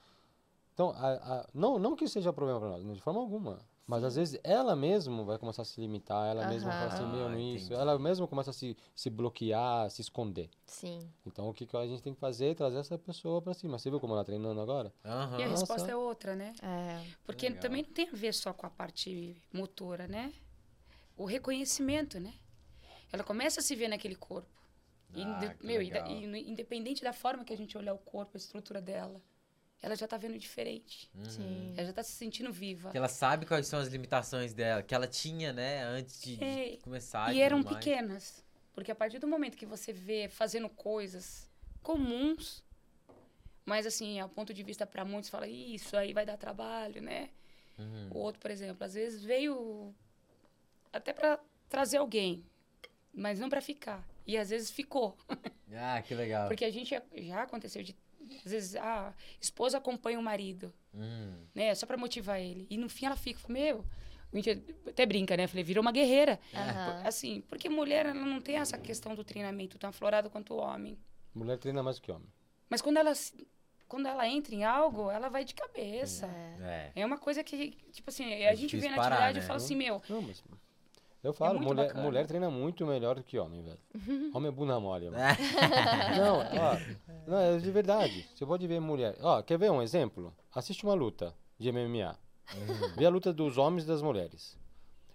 Então, 0.73 0.91
a- 0.91 1.13
a- 1.41 1.49
não, 1.55 1.79
não 1.79 1.95
que 1.97 2.07
seja 2.09 2.33
problema 2.33 2.59
para 2.61 2.69
nós, 2.71 2.85
de 2.95 3.01
forma 3.01 3.21
alguma. 3.21 3.61
Mas 3.87 4.03
às 4.03 4.17
vezes 4.17 4.41
ela 4.43 4.75
mesma 4.75 5.23
vai 5.25 5.39
começar 5.39 5.61
a 5.61 5.65
se 5.65 5.79
limitar, 5.79 6.27
ela 6.31 6.47
mesma 6.47 6.73
fala 6.73 6.87
assim, 6.87 7.07
meu, 7.07 7.27
Ah, 7.27 7.29
não 7.29 7.39
isso. 7.39 7.67
entendi. 7.67 7.81
Ela 7.83 7.99
mesma 7.99 8.27
começa 8.27 8.49
a 8.49 8.53
se, 8.53 8.75
se 8.95 9.11
bloquear, 9.11 9.91
se 9.91 10.01
esconder. 10.01 10.49
Sim. 10.65 11.07
Então, 11.27 11.51
o 11.51 11.53
que, 11.53 11.67
que 11.67 11.77
a 11.77 11.87
gente 11.87 12.03
tem 12.03 12.15
que 12.15 12.21
fazer 12.21 12.47
é 12.47 12.55
trazer 12.55 12.79
essa 12.79 12.97
pessoa 12.97 13.43
pra 13.43 13.53
cima. 13.53 13.79
Você 13.79 13.91
viu 13.91 14.01
como 14.01 14.15
ela 14.15 14.23
tá 14.23 14.27
treinando 14.27 14.59
agora? 14.59 14.91
Aham. 15.05 15.39
E 15.39 15.43
a 15.43 15.49
Nossa. 15.49 15.61
resposta 15.61 15.91
é 15.91 15.97
outra, 15.97 16.35
né? 16.35 16.55
É. 16.63 17.05
Porque 17.25 17.47
Legal. 17.47 17.61
também 17.61 17.83
não 17.83 17.91
tem 17.91 18.09
a 18.09 18.15
ver 18.15 18.33
só 18.33 18.55
com 18.55 18.65
a 18.67 18.71
parte 18.71 19.37
motora, 19.53 20.09
né? 20.09 20.33
O 21.15 21.27
reconhecimento, 21.27 22.19
né? 22.19 22.33
Ela 23.13 23.23
começa 23.23 23.61
a 23.61 23.63
se 23.63 23.77
ver 23.77 23.89
naquele 23.89 24.17
corpo. 24.17 24.49
Ah, 25.15 25.21
inde- 25.21 25.57
meu, 25.63 25.81
e 25.83 25.93
e 25.93 26.51
independente 26.51 27.03
da 27.03 27.13
forma 27.13 27.45
que 27.45 27.53
a 27.53 27.57
gente 27.57 27.77
olhar 27.77 27.93
o 27.95 27.99
corpo, 27.99 28.33
a 28.35 28.39
estrutura 28.39 28.81
dela, 28.81 29.21
ela 29.85 29.95
já 29.95 30.09
tá 30.09 30.17
vendo 30.17 30.39
diferente. 30.39 31.11
Uhum. 31.15 31.25
Sim. 31.29 31.75
Ela 31.77 31.87
já 31.89 31.93
tá 31.93 32.03
se 32.03 32.13
sentindo 32.13 32.51
viva. 32.51 32.91
Que 32.91 32.97
ela 32.97 33.09
sabe 33.09 33.45
quais 33.45 33.67
são 33.67 33.79
as 33.79 33.89
limitações 33.89 34.55
dela, 34.55 34.83
que 34.83 34.95
ela 34.95 35.07
tinha, 35.07 35.53
né, 35.53 35.83
antes 35.85 36.23
de, 36.23 36.37
de 36.37 36.45
É, 36.45 36.77
começar. 36.79 37.29
E 37.29 37.33
tudo 37.35 37.43
eram 37.43 37.63
mais. 37.63 37.77
pequenas. 37.77 38.45
Porque 38.73 38.91
a 38.91 38.95
partir 38.95 39.19
do 39.19 39.27
momento 39.29 39.59
que 39.59 39.67
você 39.67 39.93
vê 39.93 40.27
fazendo 40.29 40.71
coisas 40.71 41.51
comuns, 41.83 42.65
mas 43.67 43.87
assim, 43.87 44.19
ao 44.19 44.29
ponto 44.29 44.55
de 44.55 44.63
vista 44.63 44.87
para 44.87 45.05
muitos, 45.05 45.29
fala, 45.29 45.47
"Ih, 45.47 45.75
isso 45.75 45.95
aí 45.97 46.15
vai 46.15 46.25
dar 46.25 46.39
trabalho, 46.39 47.03
né? 47.03 47.29
Uhum. 47.79 48.09
O 48.13 48.19
outro, 48.19 48.41
por 48.41 48.51
exemplo, 48.51 48.83
às 48.85 48.95
vezes 48.95 49.23
veio 49.23 49.95
até 50.93 51.13
para 51.13 51.39
trazer 51.69 51.99
alguém, 51.99 52.43
mas 53.13 53.39
não 53.39 53.51
para 53.51 53.61
ficar. 53.61 54.03
E 54.27 54.39
às 54.39 54.49
vezes 54.49 54.71
ficou. 54.71 55.15
Ah, 55.77 56.01
que 56.03 56.15
legal. 56.15 56.47
Porque 56.47 56.65
a 56.65 56.71
gente 56.71 56.91
já, 56.91 57.03
já 57.17 57.43
aconteceu 57.43 57.83
de. 57.83 57.97
Às 58.45 58.53
vezes 58.53 58.77
a 58.77 59.13
esposa 59.41 59.79
acompanha 59.79 60.19
o 60.19 60.23
marido, 60.23 60.73
Hum. 60.95 61.35
né? 61.55 61.75
Só 61.75 61.87
para 61.87 61.97
motivar 61.97 62.41
ele. 62.41 62.67
E 62.71 62.77
no 62.77 62.89
fim 62.89 63.07
ela 63.07 63.17
fica, 63.17 63.41
meu. 63.53 63.85
A 64.33 64.37
gente 64.37 64.51
até 64.89 65.07
brinca, 65.07 65.37
né? 65.37 65.47
Falei, 65.47 65.63
virou 65.63 65.81
uma 65.83 65.93
guerreira. 65.93 66.41
Aham. 66.53 67.03
Assim, 67.05 67.41
porque 67.49 67.69
mulher 67.69 68.07
ela 68.07 68.15
não 68.15 68.41
tem 68.41 68.57
essa 68.57 68.77
questão 68.77 69.15
do 69.15 69.23
treinamento 69.23 69.79
tão 69.79 69.91
aflorado 69.91 70.29
quanto 70.29 70.55
o 70.55 70.57
homem. 70.57 70.99
Mulher 71.35 71.57
treina 71.59 71.83
mais 71.83 71.97
do 71.97 72.03
que 72.03 72.11
homem. 72.11 72.29
Mas 72.69 72.83
quando 72.83 72.97
ela, 72.97 73.13
quando 73.87 74.07
ela 74.07 74.27
entra 74.27 74.53
em 74.55 74.65
algo, 74.65 75.09
ela 75.11 75.29
vai 75.29 75.45
de 75.45 75.55
cabeça. 75.55 76.27
É. 76.61 76.91
É. 76.97 77.01
É 77.03 77.07
uma 77.07 77.19
coisa 77.19 77.45
que, 77.45 77.73
tipo 77.93 78.11
assim, 78.11 78.25
É 78.33 78.49
a 78.49 78.55
gente 78.57 78.77
vê 78.77 78.89
na 78.89 78.97
parar, 78.97 79.17
atividade 79.17 79.39
né? 79.39 79.45
e 79.45 79.47
fala 79.47 79.57
assim, 79.59 79.77
meu, 79.77 80.03
Não, 80.09 80.21
mas... 80.23 80.43
Eu 81.25 81.33
falo, 81.33 81.55
muito 81.55 81.69
mulher, 81.69 81.87
bacana. 81.89 82.05
mulher 82.05 82.27
treina 82.27 82.51
muito 82.51 82.87
melhor 82.87 83.17
do 83.17 83.23
que 83.25 83.39
homem, 83.39 83.63
velho. 83.63 83.79
Homem 84.37 84.49
é 84.49 84.53
bunda 84.53 84.79
mole, 84.79 85.09
mano. 85.11 85.17
É. 85.17 85.35
Não, 86.21 86.39
ó, 86.39 87.27
não, 87.27 87.39
é 87.39 87.57
de 87.59 87.71
verdade. 87.71 88.29
Você 88.35 88.45
pode 88.45 88.67
ver 88.67 88.79
mulher. 88.81 89.17
Ó, 89.23 89.41
quer 89.43 89.57
ver 89.59 89.71
um 89.71 89.81
exemplo? 89.81 90.35
Assiste 90.55 90.85
uma 90.85 90.93
luta 90.95 91.35
de 91.59 91.73
MMA. 91.73 92.17
Vê 92.97 93.07
a 93.07 93.11
luta 93.11 93.33
dos 93.33 93.57
homens 93.57 93.85
e 93.85 93.87
das 93.87 94.03
mulheres. 94.03 94.57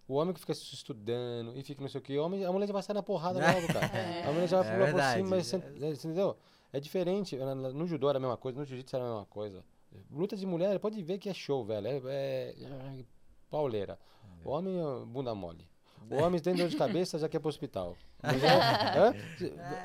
O 0.07 0.15
homem 0.15 0.33
que 0.33 0.39
fica 0.39 0.55
se 0.55 0.73
estudando 0.73 1.55
e 1.55 1.61
fica 1.63 1.79
não 1.81 1.87
sei 1.87 1.99
o 1.99 2.03
que, 2.03 2.17
o 2.17 2.25
homem, 2.25 2.43
a 2.43 2.51
mulher 2.51 2.65
já 2.65 2.73
vai 2.73 2.81
sair 2.81 2.95
na 2.95 3.03
porrada 3.03 3.39
logo, 3.39 3.67
cara. 3.67 3.87
A 4.27 4.31
mulher 4.31 4.47
já 4.47 4.61
vai 4.63 4.67
É 4.87 4.91
pular 4.91 5.13
por 5.13 5.17
cima, 5.27 5.43
você, 5.43 5.57
você 5.59 6.07
entendeu? 6.07 6.35
É 6.73 6.79
diferente. 6.79 7.37
Na- 7.37 7.53
na- 7.53 7.69
No 7.69 7.85
judô 7.85 8.09
era 8.09 8.17
a 8.17 8.21
mesma 8.21 8.35
coisa, 8.37 8.57
no 8.57 8.65
jiu-jitsu 8.65 8.95
era 8.95 9.05
a 9.05 9.07
mesma 9.09 9.25
coisa. 9.27 9.63
Luta 10.09 10.35
de 10.35 10.45
mulher, 10.47 10.79
pode 10.79 10.99
ver 11.03 11.19
que 11.19 11.29
é 11.29 11.33
show, 11.35 11.63
velho. 11.63 11.85
É, 11.87 11.97
é- 12.07 12.55
é 12.63 13.05
pauleira. 13.51 13.99
O 14.43 14.49
homem 14.49 14.79
é 14.79 15.05
bunda 15.05 15.35
mole. 15.35 15.67
O 16.09 16.15
homem 16.15 16.39
tem 16.39 16.55
dor 16.55 16.67
de 16.67 16.75
cabeça, 16.77 17.17
já 17.19 17.27
quer 17.29 17.39
pro 17.39 17.49
hospital. 17.49 17.95
Hã? 18.23 19.13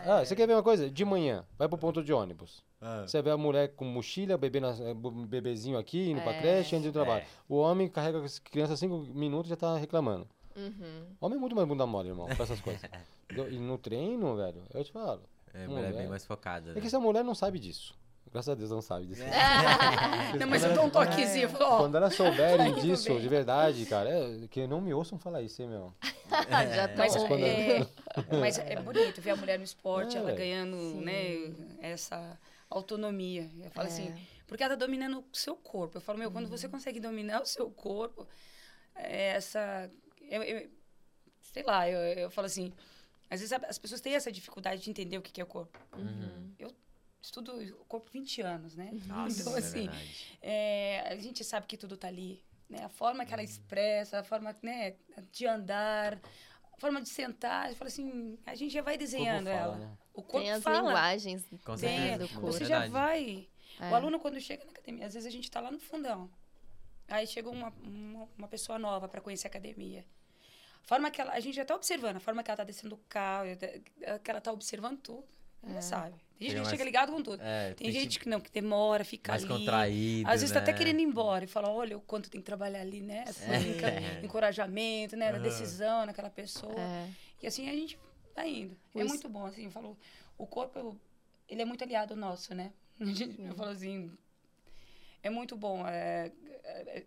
Ah, 0.05 0.25
você 0.25 0.35
quer 0.35 0.47
ver 0.47 0.55
uma 0.55 0.63
coisa? 0.63 0.91
De 0.91 1.05
manhã, 1.05 1.45
vai 1.59 1.69
pro 1.69 1.79
ponto 1.79 2.03
de 2.03 2.13
ônibus. 2.13 2.63
Ah. 2.81 3.05
Você 3.07 3.21
vê 3.23 3.31
a 3.31 3.37
mulher 3.37 3.69
com 3.75 3.85
mochila, 3.85 4.37
bebê 4.37 4.61
na, 4.61 4.71
eh, 4.71 4.95
bebezinho 5.27 5.79
aqui, 5.79 6.11
indo 6.11 6.21
pra 6.23 6.33
É. 6.33 6.41
creche, 6.41 6.77
indo 6.77 6.85
do 6.85 6.93
trabalho. 6.93 7.23
É. 7.23 7.27
O 7.49 7.57
homem 7.57 7.89
carrega 7.89 8.19
as 8.19 8.39
crianças 8.39 8.79
cinco 8.79 8.99
minutos 9.15 9.47
e 9.47 9.51
já 9.51 9.57
tá 9.57 9.77
reclamando. 9.77 10.27
Uhum. 10.57 11.07
O 11.21 11.27
homem 11.27 11.37
é 11.37 11.41
muito 11.41 11.57
mais 11.57 11.67
bunda 11.67 11.87
mole, 11.87 12.09
irmão, 12.09 12.27
pra 12.27 12.45
essas 12.45 12.61
coisas. 12.61 12.83
E 13.51 13.59
no 13.59 13.79
treino, 13.79 14.37
velho, 14.37 14.63
eu 14.73 14.85
te 14.85 14.93
falo. 14.93 15.23
É, 15.53 15.67
mulher 15.67 15.81
é 15.81 15.87
bem 15.87 15.93
Mulher. 15.95 16.09
mais 16.11 16.25
focada. 16.27 16.71
É 16.71 16.75
né? 16.75 16.81
que 16.81 16.87
essa 16.87 17.01
mulher 17.01 17.25
não 17.25 17.35
sabe 17.35 17.59
disso. 17.59 17.95
Graças 18.35 18.49
a 18.49 18.55
Deus 18.57 18.69
não 18.71 18.83
sabe 18.83 19.07
disso. 19.07 19.23
não, 20.41 20.47
mas 20.49 20.65
eu 20.65 20.75
dou 20.75 20.87
um 20.87 20.91
toquezinho, 20.91 21.49
ó, 21.61 21.79
Quando 21.79 21.97
elas 21.97 22.15
souberem 22.17 22.75
disso, 22.75 23.11
bem. 23.11 23.21
de 23.21 23.29
verdade, 23.29 23.87
cara, 23.87 24.11
é, 24.11 24.49
que 24.49 24.67
não 24.67 24.81
me 24.81 24.93
ouçam 24.93 25.17
falar 25.19 25.41
isso, 25.41 25.63
hein, 25.63 25.69
meu. 25.69 25.95
Já 26.75 26.89
tô 26.89 26.97
Mas, 26.99 27.15
quando- 27.15 27.45
é, 27.45 27.87
mas 28.41 28.59
é 28.59 28.75
bonito 28.83 29.21
ver 29.21 29.31
a 29.31 29.37
mulher 29.37 29.57
no 29.57 29.65
esporte, 29.65 30.17
É, 30.17 30.21
ela 30.21 30.33
ganhando, 30.33 30.77
Sim. 30.77 31.01
né, 31.03 31.55
essa 31.81 32.37
autonomia. 32.69 33.49
Eu 33.63 33.71
falo 33.71 33.87
É. 33.87 33.91
assim, 33.93 34.13
porque 34.49 34.65
ela 34.65 34.77
tá 34.77 34.85
dominando 34.85 35.21
o 35.21 35.37
seu 35.37 35.55
corpo. 35.55 35.97
Eu 35.99 36.01
falo, 36.03 36.19
meu, 36.19 36.31
quando 36.33 36.49
você 36.49 36.69
consegue 36.69 36.99
dominar 36.99 37.41
o 37.41 37.47
seu 37.47 37.71
corpo, 37.71 38.27
é 38.97 39.29
essa... 39.37 39.89
eu- 40.29 40.43
eu- 40.43 40.69
sei 41.53 41.63
lá, 41.63 41.89
eu, 41.89 42.01
eu 42.19 42.31
falo 42.33 42.47
assim, 42.47 42.73
às 43.31 43.39
vezes 43.41 43.53
as 43.69 43.79
pessoas 43.79 44.01
têm 44.01 44.17
essa 44.17 44.33
dificuldade 44.33 44.83
de 44.83 44.91
entender 44.91 45.19
o 45.19 45.23
que 45.23 45.41
é 45.41 45.45
o 45.45 45.47
corpo. 45.47 45.79
Uhum. 45.97 46.51
Estudo 47.25 47.53
o 47.81 47.85
corpo 47.87 48.11
20 48.11 48.43
anos, 48.43 48.77
né? 48.77 48.91
Nossa, 49.07 49.41
então, 49.41 49.55
é 49.57 49.59
assim, 49.59 49.87
verdade. 49.89 50.39
é, 50.43 51.09
a 51.09 51.17
gente 51.17 51.43
sabe 51.43 51.67
que 51.67 51.77
tudo 51.79 51.97
tá 51.97 52.07
ali, 52.07 52.43
né? 52.69 52.85
A 52.85 52.89
forma 52.91 53.25
que 53.25 53.33
ela 53.33 53.43
expressa, 53.43 54.21
a 54.21 54.23
forma, 54.23 54.55
né, 54.63 54.95
de 55.33 55.47
andar, 55.47 56.21
a 56.71 56.77
forma 56.79 57.01
de 57.01 57.09
sentar, 57.09 57.71
eu 57.71 57.77
falo 57.77 57.89
assim, 57.89 58.39
a 58.45 58.55
gente 58.55 58.73
já 58.75 58.83
vai 58.83 58.99
desenhando 58.99 59.47
fala, 59.47 59.57
ela. 59.59 59.77
né? 59.77 59.97
O 60.13 60.23
corpo 60.23 60.41
Tem 60.41 60.53
as 60.53 60.63
fala. 60.63 60.89
linguagens 60.89 61.47
Com 61.65 61.77
Tem, 61.77 61.89
certeza. 61.99 62.19
do 62.19 62.29
corpo. 62.29 62.53
você 62.53 62.65
já 62.67 62.87
vai. 62.89 63.49
É. 63.81 63.91
O 63.91 63.95
aluno 63.95 64.21
quando 64.21 64.39
chega 64.39 64.63
na 64.67 64.71
academia, 64.73 65.07
às 65.07 65.15
vezes 65.15 65.27
a 65.27 65.31
gente 65.31 65.51
tá 65.51 65.61
lá 65.61 65.71
no 65.71 65.81
fundão. 65.81 66.31
Aí 67.09 67.27
chega 67.27 67.49
uma, 67.49 67.71
uma, 67.83 68.29
uma 68.37 68.49
pessoa 68.49 68.79
nova 68.79 69.09
para 69.09 69.21
conhecer 69.23 69.47
a 69.47 69.51
academia. 69.51 70.05
A 70.85 70.87
forma 70.87 71.11
que 71.11 71.21
ela, 71.23 71.33
a 71.33 71.41
gente 71.41 71.55
já 71.55 71.65
tá 71.65 71.75
observando, 71.75 72.17
a 72.17 72.21
forma 72.21 72.43
que 72.43 72.51
ela 72.51 72.57
tá 72.59 72.65
descendo 72.65 72.95
o 72.95 72.99
carro, 73.09 73.47
que 74.23 74.31
ela 74.31 74.41
tá 74.43 74.53
observando 74.53 75.01
tudo. 75.01 75.25
Ela 75.67 75.81
sabe. 75.81 76.23
Tem 76.39 76.49
gente 76.49 76.57
Chega 76.57 76.65
que 76.65 76.71
chega 76.71 76.85
ligado 76.85 77.13
com 77.13 77.23
tudo. 77.23 77.41
É, 77.43 77.75
Tem 77.75 77.91
gente 77.93 78.19
que 78.19 78.29
não, 78.29 78.41
que 78.41 78.51
demora, 78.51 79.05
fica 79.05 79.33
mais 79.33 79.45
ali. 79.45 79.53
contraído. 79.53 80.29
Às 80.29 80.41
vezes 80.41 80.53
tá 80.53 80.59
até 80.61 80.73
né? 80.73 80.79
querendo 80.79 80.99
ir 81.01 81.05
embora 81.05 81.45
e 81.45 81.47
fala, 81.47 81.71
olha 81.71 81.97
o 81.97 82.01
quanto 82.01 82.29
tem 82.29 82.41
que 82.41 82.45
trabalhar 82.45 82.81
ali, 82.81 83.01
né? 83.01 83.25
Assim, 83.27 83.45
É. 84.21 84.25
encorajamento, 84.25 85.17
né? 85.17 85.31
Na 85.31 85.39
Aham. 85.39 85.43
decisão 85.45 86.07
naquela 86.07 86.31
pessoa. 86.31 86.75
É. 86.79 87.09
E 87.43 87.47
assim 87.47 87.69
a 87.69 87.73
gente 87.73 87.99
tá 88.35 88.47
indo. 88.47 88.77
É 88.95 89.05
muito 89.05 89.29
bom, 89.29 89.47
assim, 89.47 89.65
eu 89.67 89.71
falo, 89.71 89.97
o 90.37 90.47
corpo, 90.47 90.99
ele 91.49 91.63
é 91.63 91.65
muito 91.65 91.85
aliado 91.85 92.17
nosso, 92.17 92.55
né? 92.55 92.73
A 93.01 93.05
gente- 93.05 93.41
Eu 93.41 93.55
falo 93.55 93.71
assim, 93.71 94.11
é 95.23 95.31
muito 95.31 95.57
bom 95.57 95.87
é, 95.87 96.31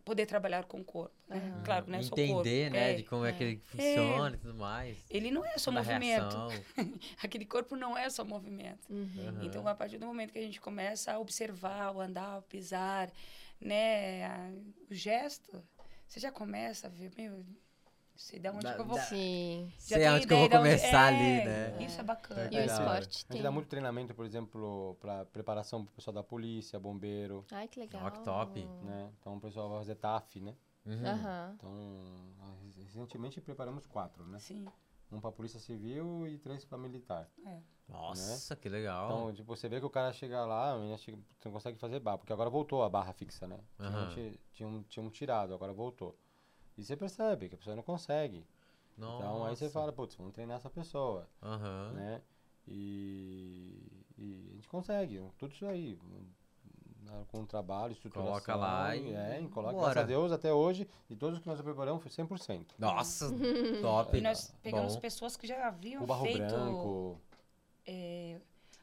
poder 0.05 0.25
trabalhar 0.25 0.65
com 0.65 0.79
o 0.79 0.83
corpo, 0.83 1.15
né? 1.27 1.37
Aham. 1.37 1.63
Claro, 1.63 1.93
é 1.93 2.01
só 2.01 2.13
o 2.13 2.17
corpo. 2.17 2.21
Entender, 2.21 2.71
né, 2.71 2.91
é. 2.91 2.95
de 2.95 3.03
como 3.03 3.25
é, 3.25 3.33
que 3.33 3.43
ele 3.43 3.57
funciona 3.57 4.35
e 4.35 4.39
tudo 4.39 4.53
mais. 4.55 4.97
Ele 5.09 5.31
não 5.31 5.43
é 5.43 5.57
só 5.57 5.71
toda 5.71 5.81
a 5.81 5.83
movimento. 5.83 6.37
Aquele 7.23 7.45
corpo 7.45 7.75
não 7.75 7.97
é 7.97 8.09
só 8.09 8.23
movimento. 8.23 8.87
Uhum. 8.89 9.39
Então, 9.41 9.67
a 9.67 9.75
partir 9.75 9.97
do 9.97 10.05
momento 10.05 10.31
que 10.31 10.39
a 10.39 10.43
gente 10.43 10.61
começa 10.61 11.13
a 11.13 11.19
observar, 11.19 11.95
o 11.95 12.01
andar, 12.01 12.39
o 12.39 12.41
pisar, 12.43 13.11
né, 13.59 14.53
o 14.89 14.93
gesto, 14.93 15.63
você 16.07 16.19
já 16.19 16.31
começa 16.31 16.87
a 16.87 16.89
ver, 16.89 17.11
meu, 17.17 17.43
Sei 18.17 18.39
de 18.39 18.49
onde 18.49 18.63
Da- 18.63 18.73
que 18.73 18.81
eu 18.81 18.85
vou. 18.85 18.99
Sim. 18.99 19.71
Já 19.77 19.79
Sei 19.79 19.97
tem 19.99 20.07
aonde 20.07 20.27
que 20.27 20.33
eu 20.33 20.37
vou 20.39 20.49
de 20.49 20.55
onde- 20.57 20.65
começar 20.65 21.05
ali, 21.07 21.39
é, 21.39 21.45
né? 21.45 21.83
Isso 21.85 22.01
é 22.01 22.03
bacana. 22.03 22.49
E 22.51 22.55
o 22.55 22.59
É, 22.59 22.65
esporte 22.65 23.25
A 23.25 23.27
tem. 23.27 23.37
gente 23.37 23.43
dá 23.43 23.51
muito 23.51 23.67
treinamento, 23.67 24.13
por 24.15 24.25
exemplo, 24.25 24.97
para 24.99 25.25
preparação 25.25 25.85
pro 25.85 25.93
pessoal 25.93 26.13
da 26.15 26.23
polícia, 26.23 26.79
bombeiro, 26.79 27.45
Ai, 27.51 27.67
que 27.67 27.79
legal. 27.79 28.09
Que 28.11 28.19
top. 28.23 28.59
né? 28.83 29.11
Então 29.19 29.35
o 29.37 29.39
pessoal 29.39 29.69
vai 29.69 29.77
fazer 29.79 29.95
TAF, 29.95 30.39
né? 30.41 30.55
Uhum. 30.85 31.05
Aham. 31.05 31.53
Então, 31.55 32.33
recentemente 32.77 33.39
preparamos 33.41 33.85
quatro, 33.85 34.25
né? 34.25 34.39
Sim. 34.39 34.65
Um 35.11 35.21
para 35.21 35.31
polícia 35.31 35.59
civil 35.59 36.27
e 36.27 36.37
três 36.37 36.65
para 36.65 36.77
militar. 36.77 37.29
Nossa, 37.87 38.55
que 38.55 38.67
legal. 38.67 39.05
Então, 39.05 39.33
tipo, 39.33 39.55
você 39.55 39.69
vê 39.69 39.79
que 39.79 39.85
o 39.85 39.89
cara 39.89 40.11
chega 40.11 40.43
lá, 40.45 40.73
a 40.73 40.77
menina 40.77 40.97
chega, 40.97 41.17
você 41.39 41.47
não 41.47 41.53
consegue 41.53 41.77
fazer 41.77 41.99
barra, 42.01 42.17
porque 42.17 42.33
agora 42.33 42.49
voltou 42.49 42.83
a 42.83 42.89
barra 42.89 43.13
fixa, 43.13 43.47
né? 43.47 43.59
Aham. 43.79 44.09
Tinham, 44.09 44.33
tinham, 44.51 44.83
tinham 44.83 45.09
tirado, 45.09 45.53
agora 45.53 45.71
voltou. 45.71 46.17
E 46.77 46.83
você 46.83 46.95
percebe 46.95 47.49
que 47.49 47.55
a 47.55 47.57
pessoa 47.57 47.75
não 47.75 47.83
consegue. 47.83 48.45
Então 48.97 49.45
aí 49.45 49.55
você 49.55 49.65
Nossa. 49.65 49.79
fala, 49.79 49.91
putz, 49.93 50.15
vamos 50.15 50.33
treinar 50.33 50.57
essa 50.57 50.69
pessoa, 50.69 51.27
Aham. 51.41 51.91
né? 51.93 52.21
E, 52.67 54.03
e 54.17 54.49
a 54.51 54.55
gente 54.55 54.67
consegue, 54.67 55.21
tudo 55.37 55.53
isso 55.53 55.65
aí. 55.65 55.97
Com 57.29 57.41
o 57.43 57.47
trabalho, 57.47 57.93
estruturação. 57.93 58.31
Coloca 58.33 58.55
lá 58.55 58.93
e 58.95 59.13
É, 59.13 59.39
e 59.41 59.47
coloca. 59.47 59.73
bora. 59.73 59.85
Graças 59.93 60.03
a 60.03 60.05
Deus, 60.05 60.31
até 60.31 60.53
hoje, 60.53 60.85
de 61.09 61.15
todos 61.15 61.39
que 61.39 61.47
nós 61.47 61.61
preparamos, 61.61 62.03
foi 62.03 62.11
100%. 62.11 62.71
Nossa, 62.77 63.29
top. 63.81 64.17
E 64.17 64.21
nós 64.21 64.53
pegamos 64.61 64.95
Bom. 64.95 65.01
pessoas 65.01 65.37
que 65.37 65.47
já 65.47 65.67
haviam 65.67 66.03
O 66.03 66.05
barro 66.07 66.25
feito 66.25 66.39
branco. 66.39 67.17
é, 67.85 68.41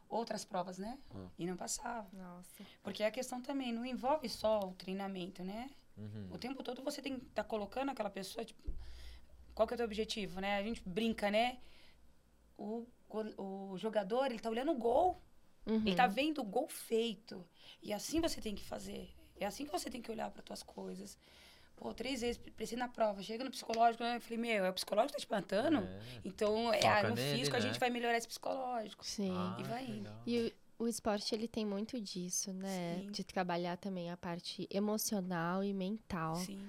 outras 0.08 0.42
provas, 0.42 0.78
né? 0.78 0.98
Hum. 1.14 1.28
E 1.38 1.46
não 1.46 1.54
passavam. 1.54 2.08
Nossa. 2.14 2.64
Porque 2.82 3.02
a 3.02 3.10
questão 3.10 3.42
também 3.42 3.72
não 3.72 3.84
envolve 3.84 4.26
só 4.28 4.58
o 4.60 4.72
treinamento, 4.72 5.44
né? 5.44 5.68
Uhum. 5.96 6.28
O 6.32 6.38
tempo 6.38 6.62
todo 6.62 6.82
você 6.82 7.00
tem 7.00 7.18
que 7.18 7.26
estar 7.26 7.44
colocando 7.44 7.90
aquela 7.90 8.10
pessoa, 8.10 8.44
tipo, 8.44 8.62
qual 9.54 9.66
que 9.66 9.74
é 9.74 9.76
o 9.76 9.78
teu 9.78 9.86
objetivo, 9.86 10.40
né? 10.40 10.56
A 10.56 10.62
gente 10.62 10.82
brinca, 10.84 11.30
né? 11.30 11.58
O, 12.56 12.86
o 13.38 13.76
jogador, 13.78 14.26
ele 14.26 14.38
tá 14.38 14.50
olhando 14.50 14.72
o 14.72 14.76
gol, 14.76 15.20
Uhum. 15.66 15.82
ele 15.86 15.94
tá 15.94 16.06
vendo 16.06 16.40
o 16.42 16.44
gol 16.44 16.68
feito. 16.68 17.42
E 17.82 17.92
assim 17.92 18.20
você 18.20 18.40
tem 18.40 18.54
que 18.54 18.64
fazer. 18.64 19.08
É 19.40 19.46
assim 19.46 19.64
que 19.64 19.72
você 19.72 19.88
tem 19.90 20.02
que 20.02 20.10
olhar 20.10 20.30
para 20.30 20.42
tuas 20.42 20.62
coisas. 20.62 21.18
Pô, 21.76 21.92
três 21.94 22.20
vezes 22.20 22.40
prestei 22.54 22.78
na 22.78 22.86
prova, 22.86 23.22
chega 23.22 23.42
no 23.42 23.50
psicológico, 23.50 24.04
né? 24.04 24.16
Eu 24.16 24.20
falei, 24.20 24.38
meu, 24.38 24.64
é 24.64 24.70
o 24.70 24.72
psicológico 24.74 25.18
que 25.18 25.26
tá 25.26 25.26
te 25.26 25.30
matando? 25.42 25.78
É. 25.78 26.00
Então, 26.24 26.72
é, 26.72 26.86
ah, 26.86 27.08
no 27.08 27.14
nele, 27.14 27.38
físico 27.38 27.56
a 27.56 27.60
né? 27.60 27.66
gente 27.66 27.80
vai 27.80 27.90
melhorar 27.90 28.16
esse 28.16 28.28
psicológico. 28.28 29.04
Sim. 29.04 29.32
Ah, 29.34 29.56
E 29.58 29.62
vai 29.64 29.84
que 29.86 29.90
indo. 29.92 30.10
E 30.26 30.54
o, 30.84 30.88
esporte, 30.88 31.34
ele 31.34 31.48
tem 31.48 31.64
muito 31.66 32.00
disso, 32.00 32.52
né? 32.52 33.00
Sim. 33.00 33.10
De 33.10 33.24
trabalhar 33.24 33.76
também 33.76 34.10
a 34.10 34.16
parte 34.16 34.66
emocional 34.70 35.62
e 35.64 35.72
mental. 35.72 36.36
Sim. 36.36 36.60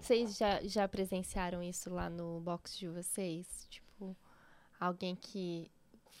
Vocês 0.00 0.36
já, 0.36 0.62
já 0.62 0.88
presenciaram 0.88 1.62
isso 1.62 1.90
lá 1.90 2.08
no 2.08 2.40
box 2.40 2.78
de 2.78 2.88
vocês? 2.88 3.66
Tipo, 3.70 4.16
alguém 4.80 5.14
que 5.14 5.70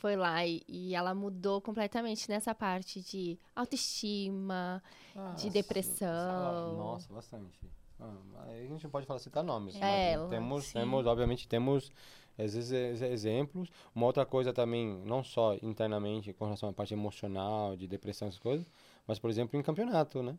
foi 0.04 0.16
lá 0.16 0.44
e, 0.44 0.62
e 0.68 0.94
ela 0.94 1.14
mudou 1.14 1.60
completamente 1.60 2.28
nessa 2.28 2.54
parte 2.54 3.00
de 3.00 3.38
autoestima. 3.56 4.82
Ah, 5.16 5.32
de 5.36 5.48
depressão. 5.50 6.76
Nossa, 6.76 7.12
bastante. 7.12 7.58
Ah, 8.00 8.12
a 8.48 8.66
gente 8.66 8.84
não 8.84 8.90
pode 8.90 9.06
falar 9.06 9.18
citar 9.18 9.42
nomes. 9.42 9.76
É, 9.76 9.80
mas 9.80 10.12
ela, 10.14 10.28
temos, 10.28 10.64
sim. 10.66 10.72
temos, 10.72 11.06
obviamente, 11.06 11.48
temos 11.48 11.90
esses 12.38 12.70
ex- 12.72 13.02
exemplos. 13.02 13.70
Uma 13.94 14.06
outra 14.06 14.24
coisa 14.26 14.52
também, 14.52 14.86
não 15.04 15.22
só 15.22 15.54
internamente 15.62 16.32
com 16.32 16.44
relação 16.44 16.68
à 16.68 16.72
parte 16.72 16.92
emocional, 16.94 17.76
de 17.76 17.86
depressão, 17.86 18.28
essas 18.28 18.40
coisas, 18.40 18.70
mas, 19.06 19.18
por 19.18 19.30
exemplo, 19.30 19.58
em 19.58 19.62
campeonato, 19.62 20.22
né? 20.22 20.38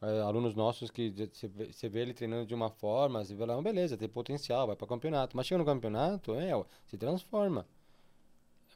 É, 0.00 0.20
alunos 0.20 0.54
nossos 0.54 0.90
que 0.92 1.12
você 1.72 1.88
vê, 1.88 2.00
ele 2.02 2.14
treinando 2.14 2.46
de 2.46 2.54
uma 2.54 2.70
forma, 2.70 3.24
você 3.24 3.34
vê 3.34 3.44
lá, 3.44 3.54
"Ah, 3.58 3.62
beleza, 3.62 3.96
tem 3.96 4.08
potencial, 4.08 4.66
vai 4.66 4.76
para 4.76 4.86
campeonato. 4.86 5.36
Mas 5.36 5.46
chega 5.46 5.58
no 5.58 5.64
campeonato, 5.64 6.34
é, 6.34 6.54
ó, 6.54 6.64
se 6.86 6.96
transforma. 6.96 7.66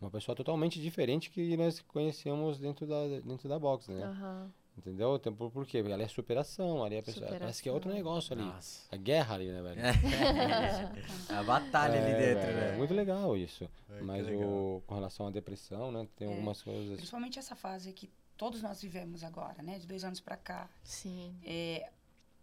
É 0.01 0.05
uma 0.05 0.11
pessoa 0.11 0.35
totalmente 0.35 0.81
diferente 0.81 1.31
que 1.31 1.57
nós 1.57 1.81
conhecemos 1.81 2.59
dentro 2.59 2.87
da, 2.89 3.07
dentro 3.21 3.49
da 3.49 3.57
box, 3.57 3.89
né? 3.89 4.03
Aham. 4.05 4.51
Entendeu? 4.77 5.19
Tem 5.19 5.33
por, 5.33 5.51
por 5.51 5.67
quê? 5.67 5.81
Porque 5.83 5.93
ali 5.93 6.03
é 6.03 6.09
superação, 6.09 6.83
ali 6.83 6.97
é 6.97 7.03
pessoa, 7.03 7.29
parece 7.29 7.63
que 7.63 7.69
é 7.69 7.73
outro 7.73 7.91
Superação. 7.91 8.13
negócio 8.15 8.33
ali. 8.35 8.43
Nossa. 8.43 8.89
A 8.91 8.97
guerra 8.97 9.35
ali, 9.35 9.49
né, 9.53 9.63
velho? 9.63 9.81
É 9.81 9.93
a 11.35 11.43
batalha 11.43 12.01
ali 12.03 12.13
É, 12.13 12.19
dentro, 12.19 12.47
velho, 12.47 12.57
né? 12.57 12.69
É 12.75 12.77
muito 12.77 12.95
legal 12.95 13.37
isso. 13.37 13.69
É, 13.91 14.01
Mas 14.01 14.27
legal. 14.27 14.49
o, 14.49 14.83
com 14.87 14.95
relação 14.95 15.27
à 15.27 15.31
depressão, 15.31 15.93
né? 15.93 16.09
Tem 16.17 16.27
É. 16.27 16.31
algumas 16.31 16.63
coisas. 16.63 16.97
Principalmente 16.97 17.39
essa 17.39 17.55
fase 17.55 17.93
que 17.93 18.11
todos 18.37 18.63
nós 18.63 18.81
vivemos 18.81 19.23
agora, 19.23 19.63
né? 19.63 19.79
De 19.79 19.87
dois 19.87 20.05
anos 20.05 20.21
para 20.21 20.37
cá. 20.39 20.71
Sim. 20.83 21.37
É, 21.45 21.91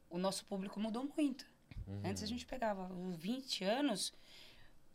o 0.09 0.17
nosso 0.19 0.45
público 0.45 0.79
mudou 0.79 1.09
muito. 1.17 1.45
Uhum. 1.87 2.01
Antes 2.05 2.21
a 2.21 2.27
gente 2.27 2.45
pegava 2.45 2.93
os 2.93 3.15
20 3.17 3.63
anos 3.63 4.13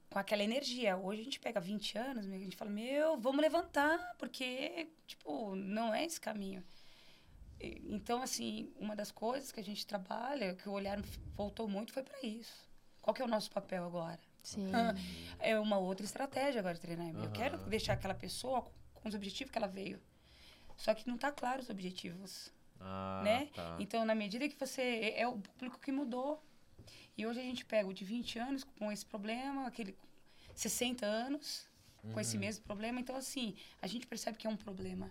com 0.08 0.20
aquela 0.20 0.44
energia. 0.44 0.96
Hoje 0.96 1.20
a 1.20 1.24
gente 1.24 1.40
pega 1.40 1.60
20 1.60 1.98
anos, 1.98 2.26
a 2.26 2.38
gente 2.38 2.56
fala, 2.56 2.70
meu, 2.70 3.18
vamos 3.18 3.40
levantar, 3.40 4.14
porque, 4.18 4.86
tipo, 5.04 5.56
não 5.56 5.92
é 5.92 6.04
esse 6.04 6.20
caminho. 6.20 6.62
Então, 7.60 8.20
assim, 8.22 8.72
uma 8.78 8.94
das 8.94 9.10
coisas 9.10 9.50
que 9.50 9.60
a 9.60 9.64
gente 9.64 9.86
trabalha, 9.86 10.54
que 10.54 10.68
o 10.68 10.72
olhar 10.72 11.00
voltou 11.36 11.66
muito, 11.68 11.92
foi 11.92 12.02
para 12.02 12.20
isso. 12.22 12.68
Qual 13.00 13.14
que 13.14 13.22
é 13.22 13.24
o 13.24 13.28
nosso 13.28 13.50
papel 13.50 13.84
agora? 13.84 14.20
Sim. 14.42 14.70
É 15.38 15.58
uma 15.58 15.78
outra 15.78 16.04
estratégia 16.04 16.58
agora 16.60 16.74
de 16.74 16.80
treinar. 16.80 17.08
Eu 17.14 17.20
Aham. 17.22 17.32
quero 17.32 17.58
deixar 17.68 17.94
aquela 17.94 18.14
pessoa 18.14 18.62
com- 18.94 19.08
os 19.08 19.14
objetivos 19.14 19.50
que 19.50 19.58
ela 19.58 19.66
veio. 19.68 20.00
Só 20.76 20.94
que 20.94 21.06
não 21.08 21.16
tá 21.16 21.30
claro 21.30 21.60
os 21.62 21.70
objetivos 21.70 22.52
Ah, 22.80 23.20
né? 23.24 23.46
tá. 23.54 23.76
Então, 23.78 24.04
na 24.04 24.14
medida 24.14 24.48
que 24.48 24.58
você. 24.58 24.82
É 24.82 25.20
é 25.22 25.28
o 25.28 25.38
público 25.38 25.78
que 25.78 25.92
mudou. 25.92 26.42
E 27.16 27.26
hoje 27.26 27.40
a 27.40 27.42
gente 27.44 27.64
pega 27.64 27.88
o 27.88 27.94
de 27.94 28.04
20 28.04 28.38
anos 28.38 28.64
com 28.64 28.90
esse 28.90 29.06
problema, 29.06 29.66
aquele 29.66 29.96
60 30.54 31.06
anos 31.06 31.66
com 32.12 32.18
esse 32.20 32.36
Uhum. 32.36 32.40
mesmo 32.40 32.64
problema. 32.64 33.00
Então, 33.00 33.14
assim, 33.16 33.54
a 33.80 33.86
gente 33.86 34.06
percebe 34.06 34.36
que 34.36 34.46
é 34.46 34.50
um 34.50 34.56
problema, 34.56 35.10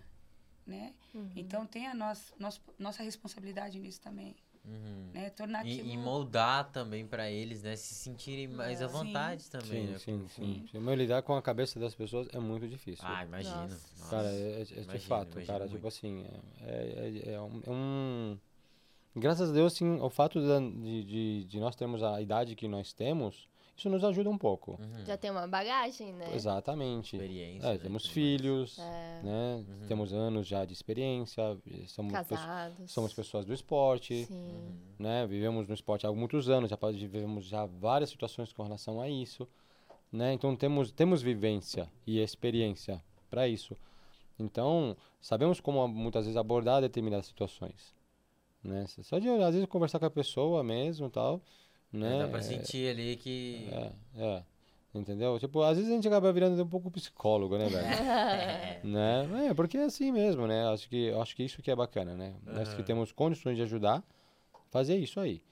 né? 0.66 0.94
Uhum. 1.14 1.30
Então, 1.36 1.66
tem 1.66 1.86
a 1.86 1.94
nossa, 1.94 2.34
nossa, 2.38 2.60
nossa 2.78 3.02
responsabilidade 3.02 3.78
nisso 3.78 4.00
também, 4.00 4.34
Uhum. 4.64 5.10
né? 5.12 5.28
Tornar 5.30 5.64
E, 5.66 5.72
aquilo... 5.74 5.90
e 5.90 5.96
moldar 5.98 6.70
também 6.72 7.06
pra 7.06 7.30
eles, 7.30 7.62
né? 7.62 7.76
Se 7.76 7.94
sentirem 7.94 8.48
mais 8.48 8.80
à 8.80 8.88
Sim. 8.88 8.92
vontade 8.94 9.50
também, 9.50 9.86
Sim, 9.86 9.92
né? 9.92 9.98
sim, 9.98 10.28
sim. 10.28 10.66
sim. 10.70 10.78
Mas 10.78 10.98
lidar 10.98 11.22
com 11.22 11.34
a 11.34 11.42
cabeça 11.42 11.78
das 11.78 11.94
pessoas 11.94 12.28
é 12.32 12.38
muito 12.38 12.66
difícil. 12.66 13.04
Ah, 13.06 13.24
imagino. 13.24 13.68
Nossa. 13.68 14.10
Cara, 14.10 14.28
é, 14.28 14.38
é- 14.38 14.60
é 14.62 14.64
de 14.64 14.72
Imagino, 14.72 15.00
fato, 15.00 15.32
imagino 15.32 15.46
cara, 15.46 15.64
muito. 15.64 15.74
tipo 15.74 15.86
assim, 15.86 16.24
é, 16.62 17.22
é, 17.26 17.32
é 17.34 17.40
um, 17.40 17.60
é 17.66 17.70
um- 17.70 18.38
Graças 19.16 19.50
a 19.50 19.52
Deus, 19.52 19.74
sim, 19.74 20.00
o 20.00 20.10
fato 20.10 20.40
de, 20.40 21.04
de, 21.04 21.44
de 21.44 21.60
nós 21.60 21.76
termos 21.76 22.02
a 22.02 22.20
idade 22.20 22.56
que 22.56 22.66
nós 22.66 22.92
temos, 22.92 23.48
isso 23.76 23.90
nos 23.90 24.04
ajuda 24.04 24.30
um 24.30 24.38
pouco. 24.38 24.72
Uhum. 24.80 25.04
Já 25.04 25.16
tem 25.16 25.30
uma 25.30 25.48
bagagem, 25.48 26.12
né? 26.12 26.32
Exatamente. 26.34 27.16
Experiência. 27.16 27.66
É, 27.66 27.72
né, 27.72 27.78
temos 27.78 28.06
filhos, 28.06 28.78
É, 28.78 29.20
né? 29.22 29.64
Uhum. 29.68 29.86
Temos 29.88 30.12
anos 30.12 30.46
já 30.46 30.64
de 30.64 30.72
experiência, 30.72 31.42
somos, 31.88 32.12
casados. 32.12 32.90
somos 32.90 33.12
pessoas 33.12 33.44
do 33.44 33.52
esporte, 33.52 34.26
Sim. 34.26 34.34
Uhum. 34.34 34.76
né? 34.98 35.26
Vivemos 35.26 35.66
no 35.66 35.74
esporte 35.74 36.06
há 36.06 36.12
muitos 36.12 36.48
anos, 36.48 36.70
já 36.70 36.78
vivemos 36.92 37.46
já 37.46 37.66
várias 37.66 38.10
situações 38.10 38.52
com 38.52 38.62
relação 38.62 39.00
a 39.00 39.08
isso, 39.08 39.48
né? 40.12 40.32
Então 40.32 40.54
temos 40.54 40.92
temos 40.92 41.20
vivência 41.20 41.90
e 42.06 42.20
experiência 42.20 43.02
para 43.28 43.48
isso. 43.48 43.76
Então 44.38 44.96
sabemos 45.20 45.60
como 45.60 45.86
muitas 45.88 46.26
vezes 46.26 46.36
abordar 46.36 46.80
determinadas 46.80 47.26
situações, 47.26 47.92
né? 48.62 48.86
Só 49.02 49.18
de 49.18 49.28
às 49.28 49.52
vezes 49.54 49.68
conversar 49.68 49.98
com 49.98 50.06
a 50.06 50.10
pessoa 50.10 50.62
mesmo, 50.62 51.10
tal, 51.10 51.42
né? 51.98 52.18
Dá 52.20 52.28
pra 52.28 52.38
É, 52.38 52.42
sentir 52.42 52.90
ali 52.90 53.16
que. 53.16 53.68
é, 53.72 53.92
é. 54.16 54.42
Entendeu? 54.94 55.36
Tipo, 55.40 55.60
às 55.62 55.76
vezes 55.76 55.90
a 55.90 55.94
gente 55.96 56.06
acaba 56.06 56.32
virando 56.32 56.62
um 56.62 56.68
pouco 56.68 56.88
psicólogo, 56.88 57.58
né, 57.58 57.68
velho? 57.68 57.84
É. 58.80 58.80
né? 58.84 59.48
É, 59.48 59.54
porque 59.54 59.76
é 59.76 59.84
assim 59.84 60.12
mesmo, 60.12 60.46
né? 60.46 60.68
Acho 60.68 60.88
que, 60.88 61.10
acho 61.14 61.34
que 61.34 61.42
isso 61.42 61.60
que 61.60 61.70
é 61.70 61.74
bacana, 61.74 62.14
né? 62.14 62.32
Nós 62.44 62.72
que 62.74 62.82
temos 62.84 63.10
condições 63.10 63.56
de 63.56 63.62
ajudar, 63.62 64.04
fazer 64.70 64.96
isso 64.96 65.18
aí, 65.18 65.42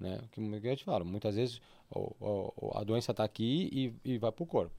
né? 0.00 0.18
O 0.24 0.28
que, 0.28 0.60
que 0.60 0.66
eu 0.68 0.76
te 0.76 0.84
falo, 0.84 1.04
muitas 1.04 1.34
vezes 1.34 1.60
o- 1.90 2.72
a 2.74 2.82
doença 2.84 3.12
tá 3.12 3.22
aqui 3.22 3.68
e, 4.04 4.12
e 4.14 4.18
vai 4.18 4.32
pro 4.32 4.46
corpo, 4.46 4.74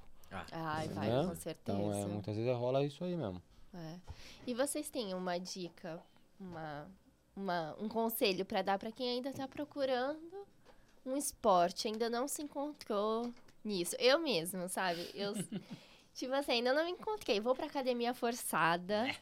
vai, 0.52 0.88
né? 1.10 1.24
com 1.28 1.36
certeza. 1.36 1.78
Então, 1.78 1.94
é, 1.94 2.06
muitas 2.08 2.36
vezes 2.36 2.56
rola 2.58 2.84
isso 2.84 3.04
aí 3.04 3.16
mesmo. 3.16 3.40
É. 3.74 3.96
E 4.48 4.54
vocês 4.56 4.90
têm 4.90 5.14
uma 5.14 5.38
dica, 5.38 6.02
uma, 6.40 6.88
uma- 7.36 7.76
um 7.80 7.88
conselho 7.88 8.44
para 8.46 8.64
dar 8.64 8.80
para 8.80 8.92
quem 8.92 9.10
ainda 9.10 9.30
está 9.30 9.48
procurando 9.48 10.37
um 11.10 11.18
esporte, 11.18 11.88
ainda 11.88 12.10
não 12.10 12.28
se 12.28 12.42
encontrou 12.42 13.34
nisso? 13.64 13.96
Eu 14.00 14.20
mesmo, 14.20 14.68
sabe? 14.70 15.10
Eu, 15.14 15.34
tipo 16.14 16.34
assim, 16.34 16.54
ainda 16.54 16.74
não 16.74 16.86
me 16.86 16.92
encontrei. 16.92 17.40
Vou 17.40 17.56
para 17.56 17.66
academia 17.66 18.14
forçada. 18.14 19.14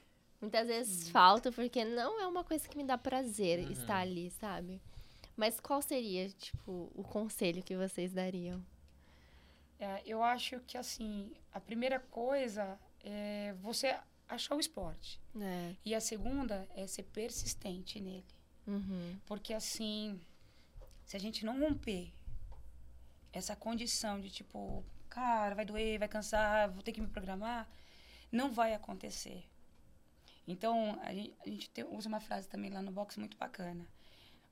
Muitas 0.42 0.68
vezes 0.68 1.10
falto 1.10 1.52
porque 1.52 1.84
não 1.86 2.20
é 2.22 2.28
uma 2.28 2.44
coisa 2.44 2.68
que 2.68 2.78
me 2.78 2.84
dá 2.84 2.98
prazer 2.98 3.60
Uhum. 3.60 3.72
estar 3.72 3.98
ali, 4.00 4.30
sabe? 4.32 4.82
Mas 5.36 5.60
qual 5.60 5.82
seria, 5.82 6.30
tipo, 6.30 6.92
o 6.96 7.04
conselho 7.04 7.64
que 7.64 7.76
vocês 7.76 8.14
dariam? 8.14 8.64
É, 9.80 10.02
eu 10.06 10.24
acho 10.24 10.60
que, 10.62 10.78
assim, 10.78 11.32
a 11.52 11.60
primeira 11.60 12.00
coisa 12.00 12.80
é 13.04 13.54
você 13.62 13.96
achar 14.28 14.56
o 14.56 14.60
esporte. 14.60 15.20
É. 15.40 15.74
E 15.84 15.94
a 15.94 16.00
segunda 16.00 16.68
é 16.76 16.88
ser 16.88 17.04
persistente 17.04 18.00
nele. 18.00 18.26
Uhum. 18.66 19.16
Porque 19.26 19.54
assim, 19.54 20.20
se 21.06 21.16
a 21.16 21.20
gente 21.20 21.46
não 21.46 21.60
romper 21.60 22.12
essa 23.32 23.56
condição 23.56 24.20
de 24.20 24.30
tipo, 24.30 24.84
cara, 25.10 25.56
vai 25.56 25.66
doer, 25.66 26.00
vai 26.00 26.08
cansar, 26.08 26.72
vou 26.72 26.82
ter 26.82 26.92
que 26.92 27.02
me 27.02 27.08
programar, 27.08 27.70
não 28.32 28.52
vai 28.52 28.74
acontecer. 28.74 29.46
Então, 30.48 31.00
a 31.02 31.14
gente, 31.14 31.36
a 31.46 31.50
gente 31.50 31.70
tem, 31.70 31.84
usa 31.86 32.08
uma 32.08 32.20
frase 32.20 32.48
também 32.48 32.72
lá 32.72 32.82
no 32.82 32.92
box 32.92 33.18
muito 33.18 33.38
bacana. 33.38 33.88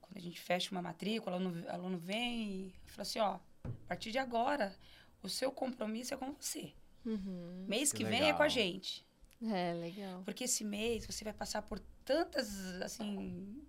Quando 0.02 0.18
a 0.18 0.22
gente 0.22 0.40
fecha 0.40 0.72
uma 0.72 0.82
matrícula, 0.82 1.36
o 1.38 1.40
aluno, 1.40 1.70
aluno 1.70 1.98
vem 1.98 2.68
e 2.68 2.74
fala 2.88 3.02
assim, 3.04 3.20
ó, 3.20 3.40
a 3.64 3.88
partir 3.88 4.12
de 4.12 4.18
agora, 4.18 4.76
o 5.22 5.30
seu 5.30 5.52
compromisso 5.52 6.14
é 6.14 6.18
com 6.18 6.34
você. 6.34 6.74
Uhum. 7.06 7.66
Mês 7.68 7.92
Que 7.92 8.00
que, 8.00 8.04
vem 8.06 8.30
é 8.30 8.34
com 8.34 8.44
a 8.44 8.46
legal. 8.46 8.50
gente. 8.50 9.06
É, 9.42 9.74
legal. 9.74 10.24
Porque 10.24 10.46
esse 10.46 10.64
mês 10.64 11.06
você 11.06 11.24
vai 11.24 11.34
passar 11.34 11.62
por 11.62 11.80
tantas, 12.04 12.82
assim, 12.82 13.62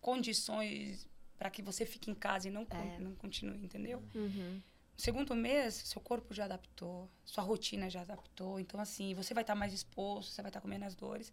condições 0.00 1.09
para 1.40 1.48
que 1.48 1.62
você 1.62 1.86
fique 1.86 2.10
em 2.10 2.14
casa 2.14 2.48
e 2.48 2.50
não, 2.50 2.66
É. 2.70 2.98
não 2.98 3.14
continue, 3.14 3.56
entendeu? 3.64 4.02
Uhum. 4.14 4.60
No 4.96 5.02
segundo 5.02 5.34
mês, 5.34 5.72
seu 5.72 5.98
corpo 5.98 6.34
já 6.34 6.44
adaptou, 6.44 7.08
sua 7.24 7.42
rotina 7.42 7.88
já 7.88 8.02
adaptou. 8.02 8.60
Então, 8.60 8.78
assim, 8.78 9.14
você 9.14 9.32
vai 9.32 9.42
estar 9.42 9.54
mais 9.54 9.72
exposto, 9.72 10.30
você 10.32 10.42
vai 10.42 10.50
estar 10.50 10.60
com 10.60 10.68
menos 10.68 10.94
dores. 10.94 11.32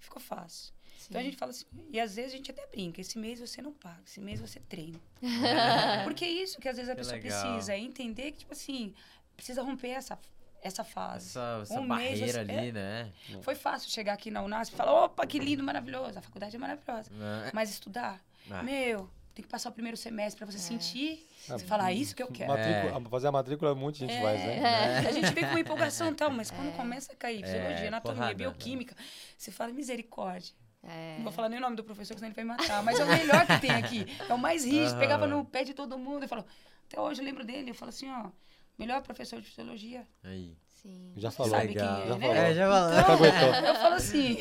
Ficou 0.00 0.22
fácil. 0.22 0.72
Então, 1.06 1.20
a 1.20 1.24
gente 1.24 1.36
fala 1.36 1.50
assim, 1.50 1.66
e 1.90 2.00
às 2.00 2.14
vezes 2.16 2.32
a 2.32 2.36
gente 2.38 2.50
até 2.50 2.66
brinca, 2.66 2.98
esse 3.02 3.18
mês 3.18 3.40
você 3.40 3.60
não 3.60 3.74
paga, 3.74 4.00
esse 4.06 4.20
mês 4.22 4.40
você 4.40 4.58
treina. 4.60 4.98
Porque 6.04 6.24
é 6.24 6.30
isso 6.30 6.58
que 6.58 6.66
às 6.68 6.76
vezes 6.76 6.88
a 6.90 6.94
Que 6.94 7.00
pessoa 7.02 7.16
legal. 7.16 7.42
precisa, 7.52 7.74
é 7.74 7.78
entender 7.78 8.32
que, 8.32 8.38
tipo 8.38 8.52
assim, 8.54 8.94
precisa 9.36 9.60
romper 9.62 9.88
essa, 9.90 10.18
essa 10.62 10.82
fase. 10.82 11.26
Essa, 11.28 11.58
essa 11.62 11.74
Um 11.78 11.82
mês 11.86 11.88
barreira 12.18 12.32
você- 12.32 12.38
ali, 12.38 12.68
é. 12.68 12.72
né? 12.72 13.12
Foi 13.42 13.54
fácil 13.54 13.90
chegar 13.90 14.14
aqui 14.14 14.30
na 14.30 14.42
Unasp 14.42 14.72
e 14.72 14.76
falar, 14.78 15.04
opa, 15.04 15.26
que 15.26 15.38
lindo, 15.38 15.62
maravilhoso, 15.62 16.18
a 16.18 16.22
faculdade 16.22 16.56
é 16.56 16.58
maravilhosa. 16.58 17.10
Né? 17.10 17.50
Mas 17.52 17.68
estudar, 17.68 18.18
Ah. 18.50 18.62
meu, 18.62 19.10
tem 19.34 19.42
que 19.42 19.48
passar 19.50 19.70
o 19.70 19.72
primeiro 19.72 19.96
semestre 19.96 20.38
para 20.38 20.50
você 20.52 20.58
sentir, 20.58 21.26
Ah, 21.48 21.58
você 21.58 21.64
falar, 21.64 21.90
"É 21.90 21.94
isso 21.94 22.14
que 22.14 22.22
eu 22.22 22.28
quero. 22.28 22.50
Matrícula- 22.52 23.10
Fazer 23.10 23.28
a 23.28 23.32
matrícula, 23.32 23.74
muita 23.74 23.98
gente 23.98 24.12
É, 24.12 24.20
faz, 24.22 24.40
né? 24.40 24.98
A 25.08 25.12
gente 25.12 25.32
vem 25.32 25.44
com 25.48 25.58
empolgação 25.58 26.10
e 26.10 26.14
tal, 26.14 26.30
mas 26.30 26.50
quando 26.50 26.74
começa 26.76 27.12
a 27.12 27.16
cair 27.16 27.42
fisiologia, 27.42 27.84
É, 27.84 27.88
anatomia, 27.88 28.16
porrada. 28.16 28.34
bioquímica, 28.34 28.94
você 29.36 29.50
fala 29.50 29.72
misericórdia. 29.72 30.54
É. 30.82 31.14
Não 31.16 31.24
vou 31.24 31.32
falar 31.32 31.48
nem 31.48 31.58
o 31.58 31.62
nome 31.62 31.76
do 31.76 31.84
professor, 31.84 32.14
que 32.14 32.20
senão 32.20 32.28
ele 32.28 32.34
vai 32.34 32.44
me 32.44 32.48
matar. 32.50 32.82
Mas 32.82 32.98
é 32.98 33.04
o 33.04 33.06
melhor 33.06 33.46
que 33.46 33.58
tem 33.60 33.70
aqui. 33.70 34.04
É 34.28 34.34
o 34.34 34.38
mais 34.38 34.64
rígido. 34.64 34.90
Aham. 34.90 34.98
Pegava 34.98 35.26
no 35.28 35.44
pé 35.44 35.62
de 35.64 35.74
todo 35.74 35.96
mundo. 35.96 36.24
Eu 36.24 36.28
falo, 36.28 36.44
até 36.86 37.00
hoje 37.00 37.20
eu 37.20 37.24
lembro 37.24 37.44
dele. 37.44 37.70
Eu 37.70 37.74
falo 37.74 37.90
assim, 37.90 38.10
ó, 38.10 38.30
melhor 38.76 39.00
professor 39.02 39.40
de 39.40 39.46
fisiologia. 39.46 40.04
Aí. 40.24 40.56
Sim. 40.82 41.12
Já 41.16 41.30
falou. 41.30 41.50
Sabe 41.52 41.68
quem 41.68 41.76
Legal. 41.76 42.00
é, 42.02 42.06
Já 42.06 42.16
né? 42.16 42.20
falou. 42.20 42.36
É, 42.36 42.54
já 42.54 42.68
falou. 42.68 42.92
Já 42.92 43.00
aguentou. 43.30 43.68
Eu 43.68 43.74
falo 43.76 43.94
assim. 43.94 44.38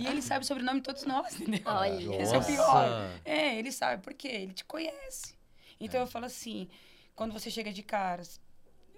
E 0.00 0.06
ele 0.06 0.22
sabe 0.22 0.44
o 0.44 0.46
sobrenome 0.46 0.80
de 0.80 0.84
todos 0.84 1.04
nós, 1.04 1.40
entendeu? 1.40 1.60
Olha. 1.66 2.16
Esse 2.22 2.34
é 2.34 2.38
o 2.38 2.44
pior. 2.44 3.10
É, 3.24 3.56
ele 3.58 3.70
sabe 3.70 4.02
por 4.02 4.12
quê? 4.14 4.28
Ele 4.28 4.52
te 4.52 4.64
conhece. 4.64 5.34
Então 5.80 6.00
eu 6.00 6.06
falo 6.06 6.24
assim, 6.24 6.68
quando 7.14 7.32
você 7.32 7.48
chega 7.50 7.72
de 7.72 7.82
cara, 7.84 8.22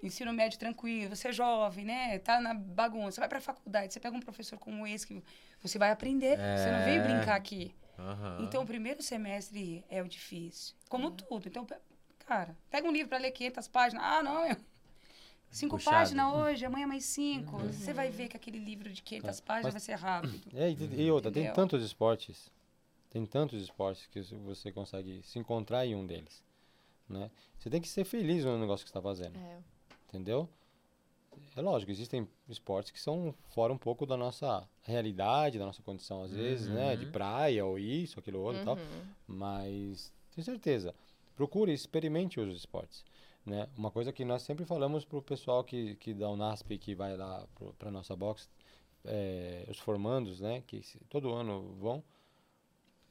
ensino 0.01 0.33
médio 0.33 0.57
tranquilo, 0.57 1.15
você 1.15 1.27
é 1.27 1.31
jovem, 1.31 1.85
né? 1.85 2.17
Tá 2.19 2.41
na 2.41 2.55
bagunça, 2.55 3.21
vai 3.21 3.29
pra 3.29 3.39
faculdade, 3.39 3.93
você 3.93 3.99
pega 3.99 4.17
um 4.17 4.19
professor 4.19 4.57
como 4.57 4.87
esse 4.87 5.05
que 5.05 5.23
você 5.61 5.77
vai 5.77 5.91
aprender. 5.91 6.37
Você 6.37 6.71
não 6.71 6.83
veio 6.83 7.01
É. 7.01 7.03
brincar 7.03 7.35
aqui. 7.35 7.75
Aham. 7.99 8.37
Então 8.41 8.63
o 8.63 8.65
primeiro 8.65 9.03
semestre 9.03 9.85
é 9.87 10.01
o 10.01 10.07
difícil. 10.07 10.73
Como 10.89 11.11
tudo. 11.11 11.47
Então, 11.47 11.67
cara, 12.25 12.57
pega 12.71 12.87
um 12.87 12.91
livro 12.91 13.09
pra 13.09 13.19
ler 13.19 13.29
500 13.29 13.67
páginas. 13.67 14.03
Ah, 14.03 14.23
não, 14.23 14.47
eu... 14.47 14.55
Cinco 15.51 15.75
Puxado. 15.77 15.97
páginas 15.97 16.33
hoje, 16.33 16.65
amanhã 16.65 16.87
mais 16.87 17.03
cinco. 17.05 17.57
Você 17.57 17.93
vai 17.93 18.09
ver 18.09 18.29
que 18.29 18.37
aquele 18.37 18.57
livro 18.57 18.89
de 18.91 19.01
500 19.01 19.39
páginas 19.41 19.73
vai 19.73 19.81
ser 19.81 19.95
rápido. 19.95 20.49
É, 20.55 20.71
e, 20.71 21.01
e 21.03 21.11
outra, 21.11 21.29
tem 21.31 21.43
Entendeu? 21.43 21.55
tantos 21.55 21.83
esportes, 21.83 22.49
tem 23.09 23.25
tantos 23.25 23.61
esportes 23.61 24.07
que 24.07 24.21
você 24.21 24.71
consegue 24.71 25.21
se 25.23 25.37
encontrar 25.37 25.85
em 25.85 25.93
um 25.93 26.05
deles, 26.05 26.41
né? 27.07 27.29
Você 27.59 27.69
tem 27.69 27.81
que 27.81 27.87
ser 27.89 28.05
feliz 28.05 28.45
no 28.45 28.57
negócio 28.57 28.85
que 28.85 28.89
você 28.91 28.97
está 28.97 29.01
fazendo, 29.01 29.37
É. 29.37 29.59
entendeu? 30.07 30.49
É 31.55 31.61
lógico, 31.61 31.91
existem 31.91 32.27
esportes 32.47 32.91
que 32.91 32.99
são 32.99 33.33
fora 33.49 33.71
um 33.73 33.77
pouco 33.77 34.05
da 34.05 34.15
nossa 34.15 34.67
realidade, 34.83 35.59
da 35.59 35.65
nossa 35.65 35.81
condição, 35.83 36.23
às 36.23 36.31
vezes, 36.31 36.67
né? 36.69 36.95
De 36.95 37.05
Uhum. 37.05 37.11
praia 37.11 37.65
ou 37.65 37.77
isso, 37.77 38.19
aquilo 38.19 38.39
outro 38.39 38.61
e 38.61 38.65
tal. 38.65 38.75
Uhum. 38.77 39.03
Mas, 39.27 40.13
tenho 40.33 40.45
certeza, 40.45 40.95
procure, 41.35 41.73
experimente 41.73 42.39
os 42.39 42.55
esportes. 42.55 43.03
Né? 43.45 43.67
Uma 43.75 43.89
coisa 43.89 44.11
que 44.13 44.23
nós 44.23 44.43
sempre 44.43 44.65
falamos 44.65 45.03
para 45.03 45.17
o 45.17 45.21
pessoal 45.21 45.63
que, 45.63 45.95
que 45.95 46.13
dá 46.13 46.29
o 46.29 46.37
NASP, 46.37 46.77
que 46.77 46.93
vai 46.93 47.17
lá 47.17 47.47
para 47.79 47.89
a 47.89 47.91
nossa 47.91 48.15
box, 48.15 48.47
é, 49.03 49.65
os 49.67 49.79
formandos, 49.79 50.39
né, 50.39 50.61
que 50.67 50.83
se- 50.83 50.99
todo 51.09 51.33
ano 51.33 51.73
vão, 51.79 52.03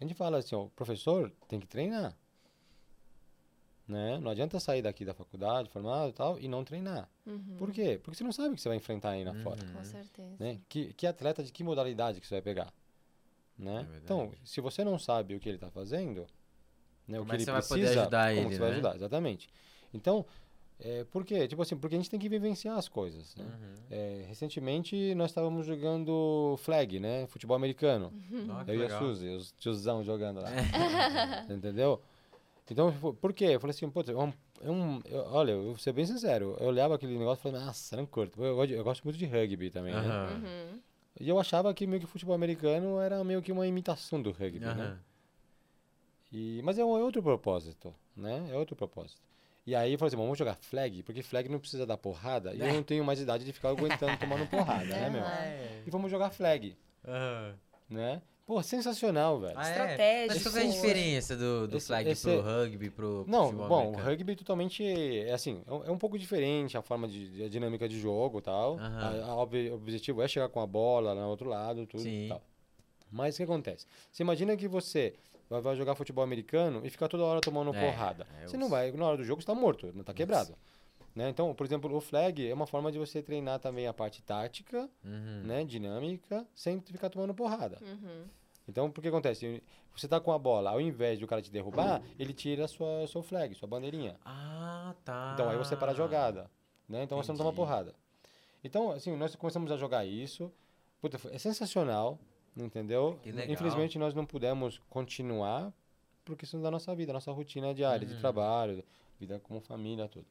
a 0.01 0.05
gente 0.05 0.15
fala 0.15 0.39
assim, 0.39 0.55
ó, 0.55 0.63
o 0.65 0.71
professor 0.71 1.33
tem 1.49 1.59
que 1.59 1.67
treinar. 1.67 2.17
Né? 3.89 4.19
Não 4.19 4.31
adianta 4.31 4.61
sair 4.61 4.83
daqui 4.83 5.05
da 5.05 5.13
faculdade, 5.13 5.69
formado 5.69 6.11
e 6.11 6.13
tal, 6.13 6.39
e 6.39 6.47
não 6.47 6.63
treinar. 6.65 7.09
Uhum. 7.27 7.57
Por 7.59 7.73
quê? 7.73 7.99
Porque 8.01 8.17
você 8.17 8.23
não 8.23 8.31
sabe 8.31 8.51
o 8.51 8.55
que 8.55 8.61
você 8.61 8.69
vai 8.69 8.77
enfrentar 8.79 9.11
aí 9.11 9.25
na 9.25 9.35
fora 9.35 9.61
Uhum. 9.65 9.73
Com 9.73 9.85
certeza. 9.85 10.37
né? 10.39 10.61
Que, 10.69 10.93
que 10.93 11.07
atleta 11.09 11.43
de 11.43 11.51
que 11.53 11.65
modalidade 11.65 12.21
que 12.21 12.27
você 12.27 12.37
vai 12.37 12.43
pegar, 12.43 12.73
né? 13.59 13.89
É 13.93 13.97
então, 13.99 14.33
se 14.45 14.61
você 14.61 14.85
não 14.85 14.97
sabe 14.97 15.35
o 15.35 15.41
que 15.41 15.49
ele 15.49 15.57
está 15.57 15.71
fazendo, 15.71 16.25
né, 17.09 17.19
o 17.19 17.23
Como 17.23 17.25
que 17.25 17.31
que 17.31 17.37
ele 17.37 17.45
você 17.45 17.51
vai 17.51 17.63
poder 17.63 17.81
precisa, 17.81 18.01
ajudar 18.03 18.35
como 18.35 18.47
ele, 18.47 18.55
você 18.55 18.61
vai 18.61 18.69
né? 18.69 18.75
ajudar? 18.77 18.95
Exatamente. 18.95 19.51
Então, 19.93 20.25
é, 20.79 21.05
por 21.05 21.25
quê? 21.25 21.47
Tipo 21.47 21.63
assim, 21.63 21.77
porque 21.77 21.95
a 21.95 21.99
gente 21.99 22.09
tem 22.11 22.19
que 22.19 22.29
vivenciar 22.29 22.77
as 22.79 22.89
coisas, 22.89 23.35
né? 23.37 23.45
Uhum. 23.45 23.75
É, 23.91 24.25
recentemente 24.29 25.15
nós 25.15 25.31
estávamos 25.31 25.67
jogando 25.67 26.57
flag, 26.63 26.99
né? 27.01 27.27
Futebol 27.27 27.57
americano. 27.57 28.13
Ó, 28.49 28.65
que 28.65 28.71
Eu 28.71 28.83
e 28.83 28.87
a. 28.87 28.99
Suzy, 28.99 29.29
os 29.29 29.53
tiozão 29.53 30.03
jogando 30.03 30.41
lá. 30.41 30.51
Entendeu? 31.51 32.01
Então, 32.71 32.93
por 33.21 33.33
quê? 33.33 33.47
Eu 33.47 33.61
falei 33.61 33.73
assim, 33.73 33.91
putz, 33.91 34.09
é 34.11 34.15
um, 34.17 34.33
é 34.63 34.71
um- 34.71 35.01
eu- 35.05 35.25
olha, 35.33 35.51
eu 35.53 35.65
vou 35.65 35.79
ser 35.79 35.93
bem 35.93 36.07
sincero, 36.07 36.57
eu 36.61 36.69
olhava 36.69 36.95
aquele 36.95 37.19
negócio 37.19 37.41
e 37.41 37.51
falei, 37.51 37.67
nossa, 37.67 37.97
não 37.97 38.07
curto. 38.07 38.41
Eu, 38.45 38.65
eu 38.65 38.85
gosto 38.85 39.03
muito 39.03 39.19
de 39.19 39.27
rugby 39.27 39.71
também, 39.71 39.93
né? 39.93 39.99
Aham. 40.01 40.43
Uhum. 40.45 40.81
E 41.19 41.29
eu 41.29 41.39
achava 41.41 41.75
que 41.75 41.85
meio 41.87 41.99
que 41.99 42.07
o 42.07 42.09
futebol 42.09 42.35
americano 42.35 43.01
era 43.01 43.23
meio 43.25 43.43
que 43.43 43.51
uma 43.51 43.67
imitação 43.67 44.23
do 44.23 44.31
rugby, 44.31 44.61
né? 44.61 44.99
E, 46.33 46.61
mas 46.63 46.79
é 46.79 46.85
um 46.85 46.97
é 46.97 47.03
outro 47.03 47.21
propósito, 47.23 47.93
né? 48.17 48.49
É 48.53 48.57
outro 48.57 48.77
propósito. 48.77 49.21
E 49.71 49.75
aí 49.77 49.93
eu 49.93 49.99
falei 50.01 50.09
assim, 50.09 50.17
bom, 50.17 50.25
vamos 50.25 50.37
jogar 50.37 50.57
flag, 50.57 51.01
porque 51.05 51.23
flag 51.23 51.49
não 51.49 51.61
precisa 51.61 51.87
dar 51.87 51.97
porrada, 51.97 52.53
e 52.53 52.59
eu 52.61 52.67
não 52.75 52.83
tenho 52.83 53.05
mais 53.05 53.21
idade 53.21 53.45
de 53.45 53.53
ficar 53.53 53.69
aguentando 53.69 54.17
tomando 54.19 54.45
porrada, 54.51 54.85
né, 54.85 55.09
meu? 55.09 55.23
É. 55.23 55.83
E 55.87 55.91
vamos 55.93 56.11
jogar 56.11 56.31
flag, 56.31 56.77
Aham. 57.07 57.55
né? 57.89 58.21
Pô, 58.45 58.61
sensacional, 58.65 59.39
velho. 59.39 59.55
Ah, 59.57 59.65
é? 59.69 59.71
Estratégia, 59.71 60.27
Mas 60.35 60.43
qual 60.43 60.57
é 60.57 60.67
a 60.67 60.71
diferença 60.73 61.37
do, 61.37 61.69
do 61.69 61.77
Esse- 61.77 61.87
flag 61.87 62.11
esse- 62.11 62.23
pro 62.29 62.41
rugby, 62.41 62.91
pro 62.91 63.25
Não, 63.29 63.45
futebol 63.45 63.69
bom, 63.69 63.75
o 63.77 63.79
americano? 63.91 64.11
rugby 64.11 64.35
totalmente, 64.35 64.85
é 64.85 65.33
assim, 65.33 65.63
é 65.65 65.73
um, 65.73 65.85
é 65.85 65.91
um 65.93 65.99
pouco 65.99 66.19
diferente 66.19 66.77
a 66.77 66.83
forma 66.83 67.07
de, 67.07 67.45
a 67.45 67.49
dinâmica 67.49 67.89
de 67.89 68.01
jogo 68.01 68.41
e 68.41 68.43
tal. 68.43 68.77
Aham. 68.77 69.23
A- 69.23 69.25
a 69.31 69.35
O 69.37 69.43
objetivo 69.75 70.21
é 70.21 70.27
chegar 70.27 70.49
com 70.49 70.59
a 70.61 70.67
bola 70.67 71.15
no 71.15 71.29
outro 71.29 71.49
lado, 71.49 71.87
tudo 71.87 72.03
Sim. 72.03 72.25
e 72.25 72.29
tal. 72.29 72.43
Mas 73.09 73.35
o 73.35 73.39
que 73.39 73.45
acontece? 73.45 73.87
Você 74.11 74.25
imagina 74.25 74.57
que 74.57 74.67
você 74.67 75.15
vai, 75.51 75.61
vai 75.61 75.77
jogar 75.77 75.95
futebol 75.97 76.25
americano 76.25 76.81
e 76.85 76.89
ficar 76.89 77.09
toda 77.09 77.25
hora 77.25 77.41
tomando 77.41 77.75
É, 77.75 77.81
porrada. 77.91 78.27
é, 78.41 78.47
Você 78.47 78.57
eu- 78.57 78.61
não 78.61 78.69
vai, 78.71 78.91
na 78.93 79.05
hora 79.07 79.17
do 79.19 79.25
jogo 79.25 79.43
você 79.43 79.47
tá 79.47 79.55
morto, 79.55 79.93
não 79.95 80.05
tá 80.05 80.15
quebrado. 80.15 80.57
Né? 81.15 81.29
Então, 81.29 81.53
por 81.53 81.67
exemplo, 81.67 81.95
o 81.95 82.01
flag 82.01 82.49
é 82.49 82.55
uma 82.55 82.67
forma 82.69 82.91
de 82.93 82.99
você 82.99 83.21
treinar 83.21 83.59
também 83.59 83.87
a 83.89 83.93
parte 83.93 84.23
tática, 84.23 84.89
Uhum. 85.05 85.43
né, 85.45 85.65
dinâmica, 85.65 86.47
sem 86.55 86.81
ficar 86.81 87.11
tomando 87.11 87.35
porrada. 87.35 87.79
Uhum. 87.83 88.25
Então, 88.69 88.87
o 88.87 88.93
que 88.93 89.09
acontece? 89.09 89.61
Você 89.97 90.07
tá 90.07 90.21
com 90.21 90.31
a 90.31 90.39
bola, 90.39 90.71
ao 90.71 90.81
invés 90.81 91.19
de 91.19 91.25
o 91.25 91.29
cara 91.29 91.43
te 91.43 91.51
derrubar, 91.51 92.01
ele 92.17 92.33
tira 92.33 92.67
a 92.67 92.69
sua 92.69 93.05
seu 93.09 93.21
flag, 93.25 93.53
sua 93.57 93.67
bandeirinha. 93.67 94.17
Ah, 94.25 94.95
tá. 95.05 95.33
Então 95.35 95.51
aí 95.51 95.57
você 95.59 95.75
para 95.77 95.91
a 95.91 95.95
jogada, 95.95 96.49
né? 96.89 97.03
Então 97.03 97.19
você 97.19 97.33
não 97.33 97.37
toma 97.39 97.51
Entendi. 97.51 97.57
porrada. 97.67 97.95
Então, 98.63 98.93
assim, 98.93 99.17
nós 99.17 99.35
começamos 99.35 99.73
a 99.73 99.77
jogar 99.77 100.05
isso. 100.07 100.53
Puta, 101.01 101.19
é 101.33 101.39
sensacional, 101.39 102.21
entendeu? 102.57 103.19
Infelizmente 103.53 103.99
nós 103.99 104.15
não 104.15 104.27
pudemos 104.27 104.79
continuar 104.91 105.73
por 106.25 106.37
questão 106.37 106.61
da 106.61 106.71
nossa 106.71 106.95
vida, 106.95 107.13
nossa 107.13 107.33
rotina 107.33 107.73
diária 107.75 108.07
de 108.07 108.15
Uhum. 108.15 108.21
trabalho, 108.21 108.85
vida 109.19 109.39
como 109.41 109.61
família, 109.61 110.09
tudo. 110.09 110.27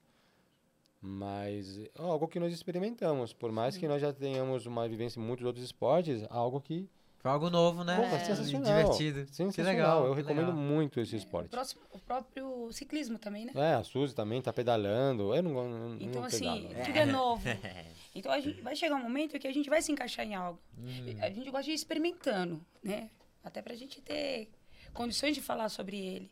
Mas 1.02 1.78
é 1.80 1.90
algo 1.96 2.28
que 2.28 2.40
nós 2.40 2.52
experimentamos, 2.54 3.32
por 3.32 3.52
mais 3.52 3.78
que 3.78 3.88
nós 3.88 4.02
já 4.02 4.12
tenhamos 4.12 4.66
uma 4.66 4.88
vivência 4.88 5.20
em 5.20 5.24
muitos 5.24 5.46
outros 5.46 5.64
esportes, 5.64 6.26
algo 6.30 6.60
que 6.60 6.90
Foi 7.20 7.30
algo 7.32 7.50
novo, 7.50 7.84
né? 7.84 7.98
Pô, 7.98 8.04
é 8.16 8.20
sensacional. 8.26 8.64
Divertido. 8.78 9.20
sensacional. 9.28 9.52
Que 9.54 9.62
legal. 9.62 10.06
Eu 10.06 10.12
que 10.16 10.22
recomendo 10.22 10.48
legal. 10.48 10.62
muito 10.62 11.00
esse 11.02 11.16
O, 11.16 11.18
esporte. 11.18 11.50
próximo- 11.50 11.82
o 11.92 12.00
próprio 12.00 12.72
ciclismo 12.72 13.20
também, 13.20 13.46
né? 13.46 13.52
É, 13.56 13.74
a 13.74 13.84
Suzy 13.84 14.16
também 14.16 14.42
tá 14.42 14.54
pedalando. 14.54 15.36
Eu 15.36 15.44
não, 15.44 15.52
não, 15.70 15.96
Então, 16.00 16.22
não 16.22 16.28
assim, 16.28 16.40
pedalo. 16.70 16.86
tudo 16.86 16.98
é 16.98 17.06
novo. 17.06 17.44
Então, 18.16 18.32
a 18.32 18.40
gente 18.40 18.60
vai 18.62 18.76
chegar 18.76 18.96
um 18.96 19.04
momento 19.04 19.38
que 19.40 19.48
a 19.48 19.54
gente 19.54 19.70
vai 19.70 19.82
se 19.84 19.92
encaixar 19.92 20.26
em 20.26 20.34
algo. 20.34 20.60
Hum. 20.78 21.16
A 21.22 21.30
gente 21.30 21.50
gosta 21.52 21.66
de 21.66 21.72
ir 21.72 21.76
experimentando, 21.76 22.60
né? 22.84 23.10
Até 23.44 23.62
pra 23.62 23.76
gente 23.76 24.02
ter 24.02 24.50
condições 24.94 25.36
de 25.36 25.42
falar 25.42 25.70
sobre 25.70 25.96
ele. 25.98 26.32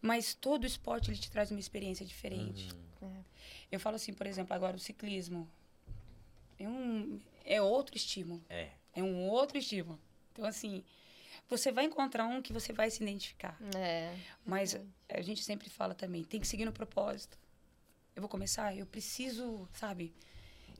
Mas 0.00 0.34
todo 0.34 0.64
esporte, 0.64 1.10
ele 1.10 1.18
te 1.18 1.28
traz 1.30 1.50
uma 1.50 1.58
experiência 1.58 2.06
diferente. 2.06 2.68
Uhum. 3.02 3.08
É. 3.12 3.24
Eu 3.72 3.80
falo 3.80 3.96
assim, 3.96 4.12
por 4.14 4.24
exemplo, 4.26 4.54
agora 4.54 4.76
o 4.76 4.78
ciclismo. 4.78 5.48
É, 6.58 6.68
um, 6.68 7.18
é 7.44 7.60
outro 7.60 7.96
estímulo. 7.96 8.40
É. 8.48 8.68
É 8.94 9.02
um 9.02 9.28
outro 9.28 9.58
estímulo. 9.58 9.98
Então, 10.32 10.44
assim, 10.44 10.82
você 11.48 11.72
vai 11.72 11.84
encontrar 11.84 12.26
um 12.26 12.40
que 12.42 12.52
você 12.52 12.72
vai 12.72 12.90
se 12.90 13.02
identificar. 13.02 13.58
É. 13.76 14.14
Mas 14.44 14.76
a 15.08 15.20
gente 15.22 15.42
sempre 15.42 15.68
fala 15.70 15.94
também, 15.94 16.22
tem 16.24 16.40
que 16.40 16.46
seguir 16.46 16.64
no 16.64 16.72
propósito. 16.72 17.38
eu 18.16 18.20
vou 18.22 18.28
começar, 18.28 18.76
eu 18.76 18.84
preciso, 18.86 19.68
sabe? 19.72 20.12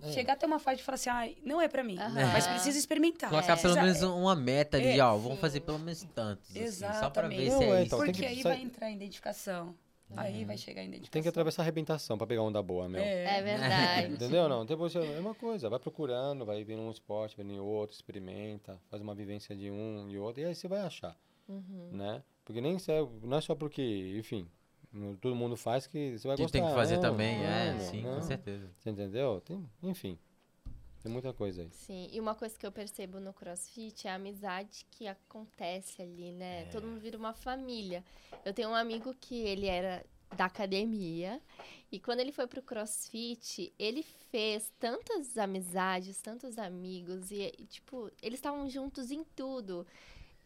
É. 0.02 0.12
Chegar 0.12 0.32
até 0.35 0.47
uma 0.47 0.59
fase 0.59 0.78
de 0.78 0.82
falar 0.82 0.94
assim, 0.97 1.10
ah, 1.10 1.28
não 1.44 1.60
é 1.60 1.68
pra 1.68 1.82
mim, 1.85 1.98
Aham. 1.98 2.27
mas 2.32 2.47
precisa 2.47 2.78
experimentar. 2.78 3.28
Colocar 3.31 3.56
pelo 3.60 3.74
Precisa- 3.74 4.06
menos 4.06 4.18
uma 4.18 4.35
meta 4.35 4.77
ali 4.78 4.89
é, 4.89 4.93
de, 4.94 5.01
ó, 5.01 5.14
vamos 5.16 5.35
sim. 5.35 5.40
fazer 5.40 5.60
pelo 5.60 5.78
menos 5.78 6.02
tantos. 6.14 6.48
Assim, 6.51 6.70
só 6.70 7.10
pra 7.10 7.27
Exatamente. 7.28 7.36
ver 7.44 7.51
Não, 7.51 7.59
se 7.59 7.64
é, 7.64 7.68
é, 7.68 7.74
isso. 7.77 7.86
então, 7.86 7.98
Porque 7.98 8.12
que 8.12 8.27
aí 8.27 8.43
vai 8.43 8.60
entrar 8.62 8.86
a 8.86 8.90
identificação. 8.90 9.74
Aí 10.16 10.45
vai 10.45 10.57
chegar 10.57 10.81
a 10.81 10.85
identificação. 10.85 11.11
Tem 11.12 11.23
que 11.23 11.28
atravessar 11.28 11.62
a 11.62 11.65
arrebentação 11.65 12.19
pra 12.19 12.27
pegar 12.27 12.43
onda 12.43 12.62
boa, 12.62 12.89
meu. 12.89 13.01
É 13.03 13.43
verdade. 13.43 14.12
Entendeu? 14.15 14.49
Não, 14.49 14.65
depois 14.66 14.95
é 14.95 14.99
a 14.99 15.03
mesma 15.03 15.35
coisa. 15.35 15.69
Vai 15.69 15.78
procurando, 15.78 16.45
vai 16.45 16.62
vendo 16.65 16.82
um 16.82 16.91
esporte, 16.91 17.37
vendo 17.37 17.53
em 17.53 17.61
outro, 17.61 17.95
experimenta, 17.95 18.78
faz 18.91 19.01
uma 19.03 19.15
vivência 19.15 19.55
de 19.55 19.70
um 19.70 20.09
e 20.11 20.19
outro, 20.19 20.43
e 20.43 20.45
aí 20.47 20.55
você 20.55 20.66
vai 20.69 20.81
achar, 20.81 21.16
Uhum. 21.49 21.91
né? 21.93 22.23
Porque 22.45 22.61
nem 22.61 22.78
só, 22.78 23.09
não 23.23 23.37
é 23.37 23.41
só 23.41 23.55
porque, 23.55 24.15
enfim, 24.19 24.49
todo 25.20 25.37
mundo 25.37 25.57
faz 25.57 25.87
que 25.87 26.19
você 26.19 26.27
vai 26.27 26.37
Que 26.37 26.43
gostar. 26.43 26.59
tem 26.59 26.69
que 26.69 26.74
fazer 26.74 26.97
não, 26.97 27.03
também, 27.03 27.39
não, 27.39 27.45
é, 27.47 27.73
meu, 27.73 27.81
sim, 27.81 28.03
não. 28.03 28.15
com 28.16 28.23
certeza. 28.23 28.69
Você 28.78 28.91
entendeu? 28.91 29.41
Tem, 29.45 29.65
enfim, 29.82 30.19
tem 31.02 31.10
muita 31.10 31.32
coisa 31.32 31.62
aí. 31.62 31.70
Sim, 31.70 32.09
e 32.12 32.20
uma 32.20 32.35
coisa 32.35 32.56
que 32.59 32.66
eu 32.66 32.72
percebo 32.72 33.18
no 33.18 33.32
CrossFit 33.32 34.06
é 34.06 34.10
a 34.10 34.14
amizade 34.16 34.86
que 34.90 35.06
acontece 35.06 36.02
ali, 36.02 36.32
né? 36.32 36.66
Todo 36.66 36.86
mundo 36.86 37.01
vira 37.01 37.16
uma 37.16 37.32
família. 37.32 38.05
Eu 38.44 38.52
tenho 38.52 38.68
um 38.68 38.74
amigo 38.74 39.14
que 39.18 39.36
ele 39.40 39.66
era 39.66 40.05
da 40.36 40.44
academia 40.44 41.40
e 41.90 41.98
quando 41.98 42.20
ele 42.20 42.32
foi 42.32 42.47
pro 42.47 42.62
CrossFit, 42.62 43.72
ele 43.78 44.05
fez 44.31 44.72
tantas 44.78 45.36
amizades, 45.36 46.20
tantos 46.20 46.59
amigos 46.59 47.31
e, 47.31 47.52
e, 47.59 47.64
tipo, 47.64 48.10
eles 48.22 48.39
estavam 48.39 48.68
juntos 48.68 49.10
em 49.10 49.24
tudo. 49.24 49.86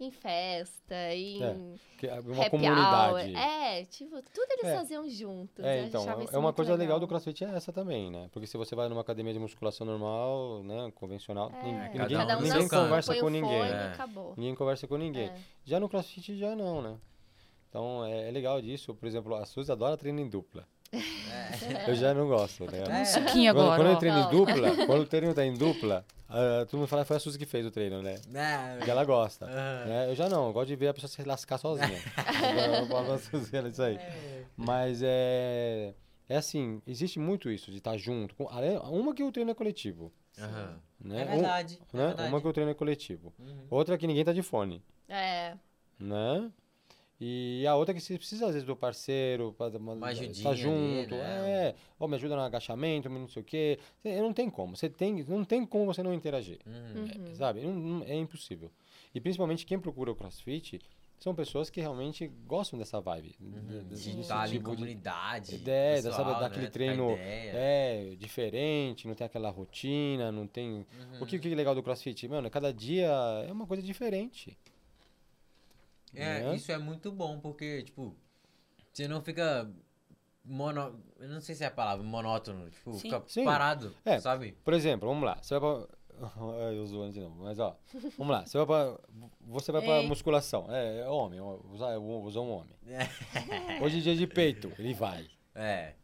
Em 0.01 0.11
festa, 0.11 0.95
em 1.15 1.79
Que 1.99 2.09
é 2.09 2.19
uma 2.21 2.41
happy 2.41 2.51
comunidade. 2.51 3.13
hour. 3.13 3.21
É, 3.39 3.85
tipo, 3.85 4.11
tudo 4.23 4.47
eles 4.51 4.65
É. 4.65 4.77
faziam 4.77 5.09
juntos. 5.09 5.65
É, 5.65 5.83
então, 5.85 6.03
é- 6.21 6.35
é 6.35 6.39
uma 6.39 6.53
coisa 6.53 6.75
legal 6.75 6.99
do 6.99 7.07
CrossFit 7.07 7.45
é 7.45 7.51
essa 7.55 7.73
também, 7.73 8.11
né? 8.11 8.29
Porque 8.33 8.47
se 8.47 8.57
você 8.57 8.75
vai 8.75 8.89
numa 8.89 9.03
academia 9.03 9.33
de 9.33 9.39
musculação 9.39 9.87
normal, 9.87 10.65
né, 10.65 10.91
convencional, 10.97 11.49
É, 11.53 11.63
nin- 11.63 11.79
cada 11.97 12.09
ninguém, 12.09 12.17
um 12.37 12.41
ninguém 12.55 12.69
conversa 12.69 13.15
com 13.15 13.29
ninguém. 13.31 13.59
fone 13.61 13.71
É. 13.71 13.87
acabou. 13.87 14.35
Ninguém 14.37 14.55
conversa 14.57 14.87
com 14.89 14.97
ninguém. 14.97 15.29
É. 15.29 15.35
Já 15.65 15.79
no 15.79 15.89
CrossFit 15.89 16.37
já 16.37 16.57
não, 16.57 16.83
né? 16.83 16.97
Então 17.69 18.05
é, 18.05 18.29
é 18.29 18.31
legal 18.33 18.61
disso. 18.61 18.95
Por 18.95 19.07
exemplo, 19.07 19.35
a 19.37 19.45
Suzy 19.47 19.71
adora 19.71 19.97
treino 19.97 20.19
em 20.21 20.29
dupla. 20.29 20.67
Eu 21.87 21.95
já 21.95 22.13
não 22.15 22.27
gosto, 22.29 22.65
né? 22.71 23.01
Um 23.01 23.05
suquinho 23.05 23.55
Quando, 23.55 23.65
agora, 23.73 23.83
quando 23.83 23.91
eu 23.93 23.97
treino 23.99 24.19
em 24.21 24.31
dupla, 24.31 24.87
quando 24.87 25.03
o 25.03 25.07
treino 25.07 25.35
tá 25.35 25.45
em 25.45 25.55
dupla, 25.55 26.05
ah, 26.29 26.67
todo 26.69 26.79
mundo 26.81 26.89
fala 26.89 27.03
que 27.03 27.09
foi 27.09 27.17
a 27.17 27.21
Suzy 27.21 27.39
que 27.39 27.47
fez 27.47 27.65
o 27.67 27.71
treino, 27.71 28.03
né? 28.03 28.17
É, 28.35 28.77
Porque 28.77 28.91
ela 28.91 29.05
gosta. 29.05 29.47
Aham. 29.47 29.85
né? 29.87 30.11
Eu 30.11 30.15
já 30.15 30.29
não, 30.29 30.47
eu 30.49 30.53
gosto 30.53 30.69
de 30.69 30.77
ver 30.77 30.89
a 30.89 30.95
pessoa 30.95 31.09
se 31.09 31.23
lascar 31.25 31.59
sozinha. 31.59 31.89
eu 32.67 32.81
não 32.83 32.87
falo 32.89 33.07
pra 33.07 33.19
Suzy 33.19 33.63
nisso 33.63 33.83
aí. 33.83 33.99
Mas 34.57 35.01
é. 35.03 35.95
É 36.29 36.37
assim, 36.37 36.81
existe 36.87 37.19
muito 37.19 37.51
isso 37.51 37.71
de 37.71 37.77
estar 37.79 37.97
junto. 37.99 38.35
com- 38.35 38.45
Uma 38.91 39.15
que 39.15 39.23
o 39.23 39.31
treino 39.31 39.51
é 39.51 39.55
coletivo. 39.55 40.11
Aham. 40.39 40.81
Né? 40.99 41.21
É 41.21 41.25
Um- 41.25 41.31
verdade. 41.33 41.79
é 41.93 41.97
né? 41.97 42.07
verdade. 42.07 42.29
Uma 42.31 42.41
que 42.41 42.49
o 42.49 42.53
treino 42.53 42.71
é 42.71 42.75
coletivo. 42.75 43.33
Uhum. 43.39 43.67
Outra 43.71 43.99
que 43.99 44.07
ninguém 44.07 44.25
tá 44.25 44.33
de 44.33 44.43
fone. 44.43 44.83
É, 45.07 45.53
né? 45.99 46.51
E 47.21 47.65
a 47.67 47.77
outra 47.77 47.95
que 47.95 48.01
você 48.01 48.19
precisa, 48.19 48.47
às 48.47 48.53
vezes, 48.53 48.67
do 48.67 48.75
parceiro, 48.75 49.55
Uma 49.81 50.09
ajudinha 50.09 50.43
tá 50.43 50.51
ali, 50.51 50.61
junto, 50.61 51.15
né? 51.15 51.51
é, 51.69 51.75
ou 51.99 52.09
me 52.09 52.17
ajuda 52.17 52.35
no 52.35 52.43
agachamento, 52.43 53.09
não 53.09 53.29
sei 53.29 53.41
o 53.43 53.45
quê. 53.45 53.79
Cê- 54.03 54.21
Não 54.21 54.33
tem 54.33 54.51
como, 54.51 54.77
você 54.77 54.89
tem, 54.89 55.23
não 55.29 55.45
tem 55.45 55.65
como 55.65 55.87
você 55.87 56.03
não 56.03 56.13
interagir, 56.13 56.59
Uhum. 56.67 57.27
uhum. 57.29 57.35
sabe? 57.37 57.61
Não- 57.61 58.03
é 58.05 58.15
impossível. 58.17 58.71
E 59.15 59.21
principalmente 59.21 59.65
quem 59.65 59.79
procura 59.79 60.11
o 60.11 60.17
CrossFit 60.17 60.81
são 61.21 61.33
pessoas 61.35 61.71
que 61.71 61.81
realmente 61.81 62.27
gostam 62.47 62.77
dessa 62.79 63.01
vibe. 63.01 63.37
Uhum. 63.41 63.85
de- 63.89 63.95
De 64.13 64.21
estar 64.21 64.41
ali 64.41 64.57
em 64.57 64.59
tipo 64.59 64.71
de- 64.71 64.77
comunidade. 64.77 65.63
É, 65.71 65.95
pessoal, 65.95 66.15
sabe, 66.15 66.33
né? 66.33 66.41
daquele 66.41 66.67
Trocar 66.67 66.73
treino 66.73 67.13
ideia. 67.13 67.53
é 67.55 68.15
diferente, 68.19 69.07
não 69.07 69.15
tem 69.15 69.25
aquela 69.25 69.51
rotina, 69.51 70.33
não 70.33 70.47
tem... 70.49 70.71
Uhum. 70.73 70.85
O 71.21 71.27
que, 71.27 71.39
que 71.39 71.51
é 71.51 71.55
legal 71.55 71.75
do 71.77 71.83
CrossFit? 71.83 72.27
Mano, 72.29 72.51
cada 72.51 72.73
dia 72.75 73.07
é 73.49 73.53
uma 73.53 73.67
coisa 73.69 73.83
diferente. 73.83 74.59
É, 76.15 76.41
né? 76.45 76.55
isso 76.57 76.71
é 76.73 76.79
muito 76.79 77.11
bom, 77.13 77.41
porque, 77.41 77.83
tipo, 77.83 78.15
você 78.93 79.09
não 79.09 79.23
fica 79.23 79.71
mono... 80.45 81.01
Eu 81.19 81.29
não 81.29 81.41
sei 81.41 81.55
se 81.55 81.65
é 81.65 81.67
a 81.67 81.71
palavra, 81.71 82.05
monótono. 82.05 82.71
Tipo, 82.71 82.93
Sim. 82.95 83.01
fica 83.01 83.23
Sim. 83.27 83.45
parado, 83.45 83.95
É. 84.05 84.19
sabe? 84.21 84.53
Por 84.65 84.75
exemplo, 84.75 85.09
vamos 85.09 85.25
lá. 85.25 85.39
Você 85.43 85.59
vai 85.59 85.61
pra. 85.79 85.89
Eu 86.73 86.87
zoando 86.87 87.13
de 87.13 87.21
novo, 87.21 87.43
mas 87.43 87.59
ó. 87.59 87.77
Vamos 88.17 88.33
lá. 88.33 88.47
Você 88.47 88.57
vai 88.59 88.67
pra. 88.67 88.99
Você 89.41 89.73
vai 89.73 89.83
pra 89.83 90.01
Ei. 90.01 90.07
musculação. 90.07 90.67
É, 90.71 91.01
é 91.01 91.09
homem, 91.09 91.41
usar, 91.41 91.99
usar 91.99 92.41
um 92.41 92.51
homem. 92.53 92.77
Hoje 93.83 93.99
é 93.99 94.01
dia 94.01 94.15
de 94.15 94.27
peito, 94.27 94.73
ele 94.79 94.95
vai. 94.95 95.27
É. 95.55 95.95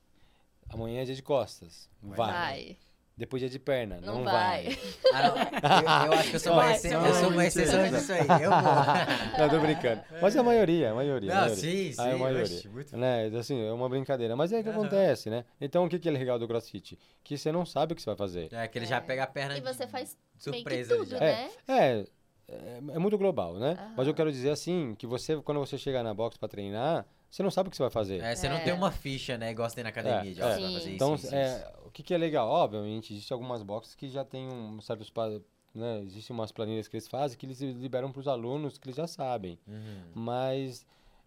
Amanhã 0.69 1.03
é 1.03 1.05
dia 1.05 1.15
de 1.15 1.23
costas. 1.23 1.89
Vai. 2.03 2.17
vai. 2.17 2.77
Depois 3.21 3.39
dia 3.39 3.51
de 3.51 3.59
perna. 3.59 4.01
Não 4.01 4.15
Não, 4.17 4.25
vai. 4.25 4.65
vai. 4.65 4.79
Ah, 5.13 5.23
não. 6.01 6.07
Eu, 6.07 6.07
eu 6.07 6.13
acho 6.19 6.31
que 6.31 6.37
eu 6.37 6.41
sou 6.41 6.53
uma, 6.55 6.63
Vai, 6.63 6.73
exce- 6.73 6.89
você 6.89 6.95
eu 6.97 7.15
sou 7.15 7.29
uma 7.29 7.45
exceção 7.47 7.89
disso 7.91 8.13
aí. 8.15 8.21
Eu 8.43 8.51
vou. 8.51 8.61
Não, 9.39 9.49
tô 9.51 9.61
brincando. 9.61 10.03
Mas 10.23 10.35
é 10.35 10.39
a 10.39 10.43
maioria, 10.43 10.91
a 10.91 10.95
maioria. 10.95 11.31
a 11.31 11.35
Não, 11.35 11.41
maioria. 11.43 11.63
sim, 11.63 11.93
sim. 11.93 12.01
Ah, 12.01 12.09
é 12.09 12.13
a 12.15 12.17
maioria. 12.17 12.43
oxe, 12.45 12.69
muito... 12.71 12.97
Né? 12.97 13.27
Assim, 13.39 13.63
é 13.63 13.71
uma 13.73 13.91
brincadeira. 13.91 14.35
Mas 14.35 14.53
é 14.55 14.61
o 14.61 14.63
que 14.63 14.71
acontece, 14.71 15.29
né? 15.29 15.45
Então 15.61 15.85
o 15.85 15.89
que, 15.91 15.99
que 15.99 16.09
é 16.09 16.13
legal 16.13 16.39
do 16.39 16.49
CrossFit? 16.49 16.99
Que 17.23 17.37
você 17.37 17.53
não 17.53 17.67
sabe 17.67 17.93
o 17.93 17.97
que 17.97 18.01
você 18.01 18.07
vai 18.09 18.17
fazer. 18.17 18.49
É, 18.55 18.67
que 18.67 18.79
ele 18.79 18.87
já 18.87 18.97
É. 18.97 19.01
pega 19.01 19.25
a 19.25 19.27
perna 19.27 19.55
E 19.59 19.61
você 19.61 19.85
de 19.85 19.93
faz 19.93 20.17
surpresa 20.39 20.95
meio 20.95 21.05
que 21.05 21.11
tudo, 21.11 21.21
né? 21.21 21.51
É, 21.69 22.05
é, 22.49 22.79
é 22.95 22.99
muito 22.99 23.19
global, 23.19 23.55
né? 23.59 23.77
Aham. 23.79 23.95
Mas 23.99 24.07
eu 24.09 24.15
quero 24.15 24.33
dizer 24.33 24.49
assim, 24.51 24.95
que 24.99 25.07
você, 25.07 25.37
quando 25.43 25.59
você 25.61 25.77
chegar 25.77 26.03
na 26.03 26.15
box 26.15 26.39
pra 26.39 26.49
treinar, 26.49 27.05
você 27.31 27.43
não 27.43 27.51
sabe 27.51 27.69
o 27.69 27.71
que 27.71 27.77
você 27.77 27.83
vai 27.85 27.91
fazer. 27.91 28.21
É, 28.21 28.35
você 28.35 28.49
não 28.49 28.57
É. 28.57 28.65
tem 28.65 28.73
uma 28.73 28.91
ficha, 28.91 29.39
né? 29.39 29.51
Igual 29.53 29.69
você 29.69 29.77
tem 29.77 29.85
na 29.85 29.91
academia. 29.91 30.31
É, 30.31 30.35
de, 30.35 30.41
é. 30.41 30.45
você 30.55 30.61
vai 30.61 30.69
Sim. 30.69 30.75
fazer 30.75 30.77
isso, 30.79 30.89
Então, 30.91 31.15
isso, 31.15 31.35
é, 31.35 31.57
isso. 31.59 31.87
o 31.87 31.91
que, 31.91 32.03
que 32.03 32.13
é 32.15 32.19
legal? 32.19 32.49
Obviamente, 32.49 33.13
existem 33.13 33.35
algumas 33.35 33.63
boxes 33.63 33.95
que 33.95 34.09
já 34.09 34.25
tem 34.25 34.49
um 34.49 34.81
certo 34.81 35.03
espaço, 35.03 35.43
né? 35.75 36.01
Existem 36.03 36.35
umas 36.35 36.51
planilhas 36.51 36.89
que 36.89 36.97
eles 36.97 37.07
fazem 37.07 37.39
que 37.39 37.47
eles 37.47 37.61
liberam 37.61 38.11
para 38.11 38.21
os 38.21 38.27
alunos 38.29 38.77
que 38.77 38.87
eles 38.89 38.97
já 38.97 39.07
sabem. 39.07 39.59
Uhum. 39.67 40.03
Mas, 40.15 40.85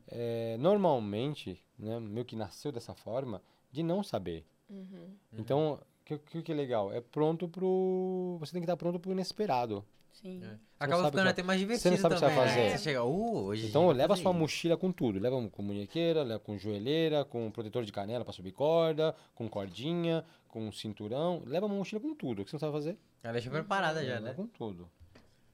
é, 0.08 0.58
normalmente, 0.60 1.64
né, 1.80 2.00
meio 2.00 2.26
que 2.26 2.36
nasceu 2.36 2.72
dessa 2.72 2.94
forma, 2.94 3.42
de 3.72 3.82
não 3.82 4.04
saber. 4.04 4.46
Uhum. 4.70 5.16
Então, 5.38 5.74
o 6.02 6.06
que, 6.06 6.18
que, 6.18 6.42
que 6.42 6.52
é 6.52 6.56
legal? 6.56 6.92
É 6.92 7.00
pronto 7.00 7.48
pro... 7.48 8.38
Você 8.40 8.52
tem 8.52 8.62
que 8.62 8.66
estar 8.66 8.76
pronto 8.78 9.00
pro 9.00 9.12
inesperado. 9.12 9.86
Sim. 10.14 10.42
É. 10.44 10.48
não 10.48 10.60
Acaba 10.80 11.06
ficando 11.06 11.28
até 11.30 11.44
mais 11.44 11.60
você 11.60 11.66
divertido 11.66 11.96
não 11.96 12.02
sabe 12.02 12.16
o 12.16 12.18
que 12.18 12.26
você 12.26 12.36
vai 12.36 12.46
né? 12.46 12.52
fazer. 12.52 12.78
Você 12.78 12.84
chega, 12.84 13.04
uh, 13.04 13.44
hoje 13.46 13.68
Então, 13.68 13.88
leva 13.88 14.10
fazer 14.10 14.22
sua 14.22 14.34
mochila 14.34 14.78
com 14.78 14.92
tudo. 14.92 15.20
Leva 15.20 15.50
com 15.50 15.62
munhequeira, 15.62 16.24
leva 16.24 16.40
com 16.40 16.58
joelheira, 16.58 17.26
com 17.26 17.52
protetor 17.52 17.84
de 17.84 17.92
canela 17.92 18.24
para 18.24 18.34
subir 18.34 18.52
corda, 18.52 19.16
com 19.36 19.50
cordinha, 19.50 20.24
com 20.48 20.72
cinturão. 20.72 21.44
Leva 21.46 21.66
uma 21.66 21.76
mochila 21.76 22.02
com 22.02 22.14
tudo. 22.16 22.42
O 22.42 22.46
que 22.46 22.52
você 22.52 22.56
não 22.56 22.60
sabe 22.60 22.74
fazer? 22.74 22.98
Já 23.24 23.32
deixa 23.32 23.50
preparada 23.50 24.06
já, 24.06 24.14
Leva 24.14 24.28
né? 24.28 24.34
com 24.34 24.48
tudo. 24.48 24.90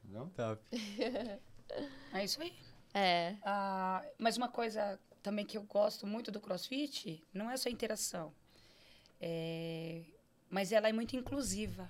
Entendeu? 0.04 0.30
Top. 0.36 0.62
É 2.12 2.24
isso 2.24 2.42
aí. 2.42 2.52
É. 2.96 3.36
Ah, 3.44 4.04
mas 4.18 4.38
uma 4.38 4.48
coisa 4.48 5.00
também 5.22 5.46
que 5.46 5.56
eu 5.56 5.64
gosto 5.64 6.08
muito 6.08 6.32
do 6.32 6.40
CrossFit 6.40 7.24
não 7.34 7.50
é 7.52 7.58
só 7.58 7.70
a 7.70 7.72
interação, 7.72 8.34
é, 9.22 10.04
mas 10.50 10.72
ela 10.72 10.90
é 10.90 10.94
muito 10.94 11.16
inclusiva, 11.16 11.90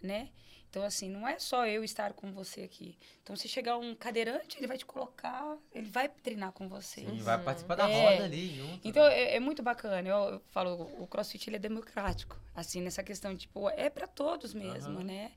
né? 0.00 0.30
Então, 0.68 0.82
assim, 0.84 1.08
não 1.08 1.26
é 1.26 1.38
só 1.38 1.66
eu 1.66 1.82
estar 1.82 2.12
com 2.12 2.32
você 2.32 2.62
aqui. 2.62 2.98
Então, 3.22 3.34
se 3.34 3.48
chegar 3.48 3.78
um 3.78 3.94
cadeirante, 3.94 4.58
ele 4.58 4.66
vai 4.66 4.76
te 4.76 4.84
colocar, 4.84 5.56
ele 5.72 5.88
vai 5.88 6.08
treinar 6.08 6.52
com 6.52 6.68
você. 6.68 7.00
Sim, 7.00 7.16
vai 7.22 7.42
participar 7.42 7.76
da 7.76 7.88
É. 7.88 7.92
roda 7.92 8.24
ali 8.24 8.54
junto. 8.54 8.86
Então, 8.86 9.06
é, 9.06 9.36
é 9.36 9.40
muito 9.40 9.62
bacana. 9.62 10.06
Eu, 10.06 10.34
eu 10.34 10.40
falo, 10.50 10.82
o 10.98 11.06
CrossFit 11.06 11.48
ele 11.48 11.56
é 11.56 11.60
democrático. 11.60 12.38
Assim, 12.54 12.82
nessa 12.82 13.02
questão, 13.02 13.34
tipo, 13.36 13.70
é 13.70 13.88
para 13.88 14.06
todos 14.06 14.52
mesmo, 14.52 14.94
Aham. 14.94 15.04
né? 15.04 15.32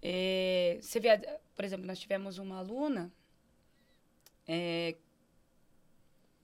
É, 0.00 0.78
você 0.80 1.00
vê, 1.00 1.08
por 1.56 1.64
exemplo, 1.64 1.86
nós 1.86 1.98
tivemos 1.98 2.38
uma 2.38 2.58
aluna. 2.58 3.12
É, 4.46 4.94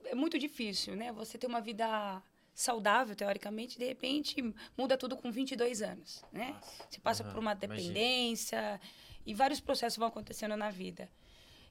é 0.05 0.15
muito 0.15 0.37
difícil, 0.37 0.95
né? 0.95 1.11
Você 1.13 1.37
ter 1.37 1.47
uma 1.47 1.61
vida 1.61 2.21
saudável, 2.55 3.15
teoricamente, 3.15 3.77
de 3.77 3.85
repente 3.85 4.41
muda 4.77 4.97
tudo 4.97 5.17
com 5.17 5.29
22 5.29 5.81
anos, 5.81 6.23
né? 6.31 6.55
Você 6.89 6.99
passa 7.01 7.21
Aham, 7.23 7.33
por 7.33 7.39
uma 7.39 7.53
dependência 7.53 8.79
e 9.25 9.33
vários 9.33 9.59
processos 9.59 9.97
vão 9.97 10.07
acontecendo 10.07 10.55
na 10.55 10.69
vida. 10.71 11.09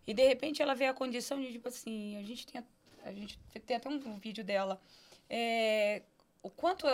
E 0.06 0.12
de 0.12 0.26
repente 0.28 0.60
ela 0.60 0.74
vê 0.74 0.84
a 0.84 0.92
condição 0.92 1.40
de 1.40 1.50
tipo 1.50 1.66
assim, 1.68 2.16
a 2.18 2.22
gente 2.22 2.46
tem, 2.46 2.60
a, 2.60 3.08
a 3.08 3.12
gente 3.12 3.38
tem 3.66 3.76
até 3.76 3.88
um 3.88 4.18
vídeo 4.18 4.44
dela, 4.44 4.78
é, 5.28 6.02
o 6.42 6.50
quanto 6.50 6.86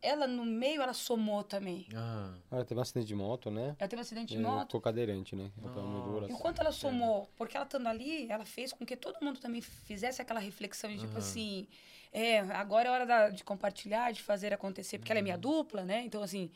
ela 0.00 0.26
no 0.28 0.44
meio 0.44 0.80
ela 0.80 0.94
somou 0.94 1.42
também. 1.42 1.86
Ah, 1.94 2.34
Ela 2.50 2.64
teve 2.64 2.78
um 2.78 2.82
acidente 2.82 3.06
de 3.06 3.14
moto, 3.14 3.50
né? 3.50 3.74
Ela 3.78 3.88
teve 3.88 3.96
um 3.96 4.02
acidente 4.02 4.34
de 4.34 4.40
E 4.40 4.42
moto. 4.42 4.66
Ficou 4.66 4.80
cadeirante, 4.80 5.34
né? 5.34 5.50
Ela 5.58 5.68
dura, 5.68 6.26
E 6.26 6.32
o 6.32 6.34
assim. 6.34 6.42
quanto 6.42 6.60
ela 6.60 6.72
somou, 6.72 7.28
porque 7.36 7.56
ela 7.56 7.64
estando 7.66 7.88
ali, 7.88 8.28
ela 8.30 8.44
fez 8.44 8.72
com 8.72 8.84
que 8.84 8.96
todo 8.96 9.16
mundo 9.24 9.40
também 9.40 9.60
fizesse 9.60 10.20
aquela 10.22 10.40
reflexão 10.40 10.90
de 10.90 10.98
tipo 10.98 11.12
Aham. 11.12 11.18
assim, 11.18 11.68
é, 12.12 12.40
agora 12.40 12.88
é 12.88 12.90
hora 12.92 13.06
da- 13.06 13.28
de 13.30 13.42
compartilhar, 13.42 14.12
de 14.12 14.22
fazer 14.22 14.52
acontecer, 14.52 14.98
porque 14.98 15.10
ela 15.10 15.18
é 15.20 15.22
minha 15.22 15.38
dupla, 15.38 15.84
né? 15.84 16.02
Então, 16.04 16.22
assim, 16.22 16.50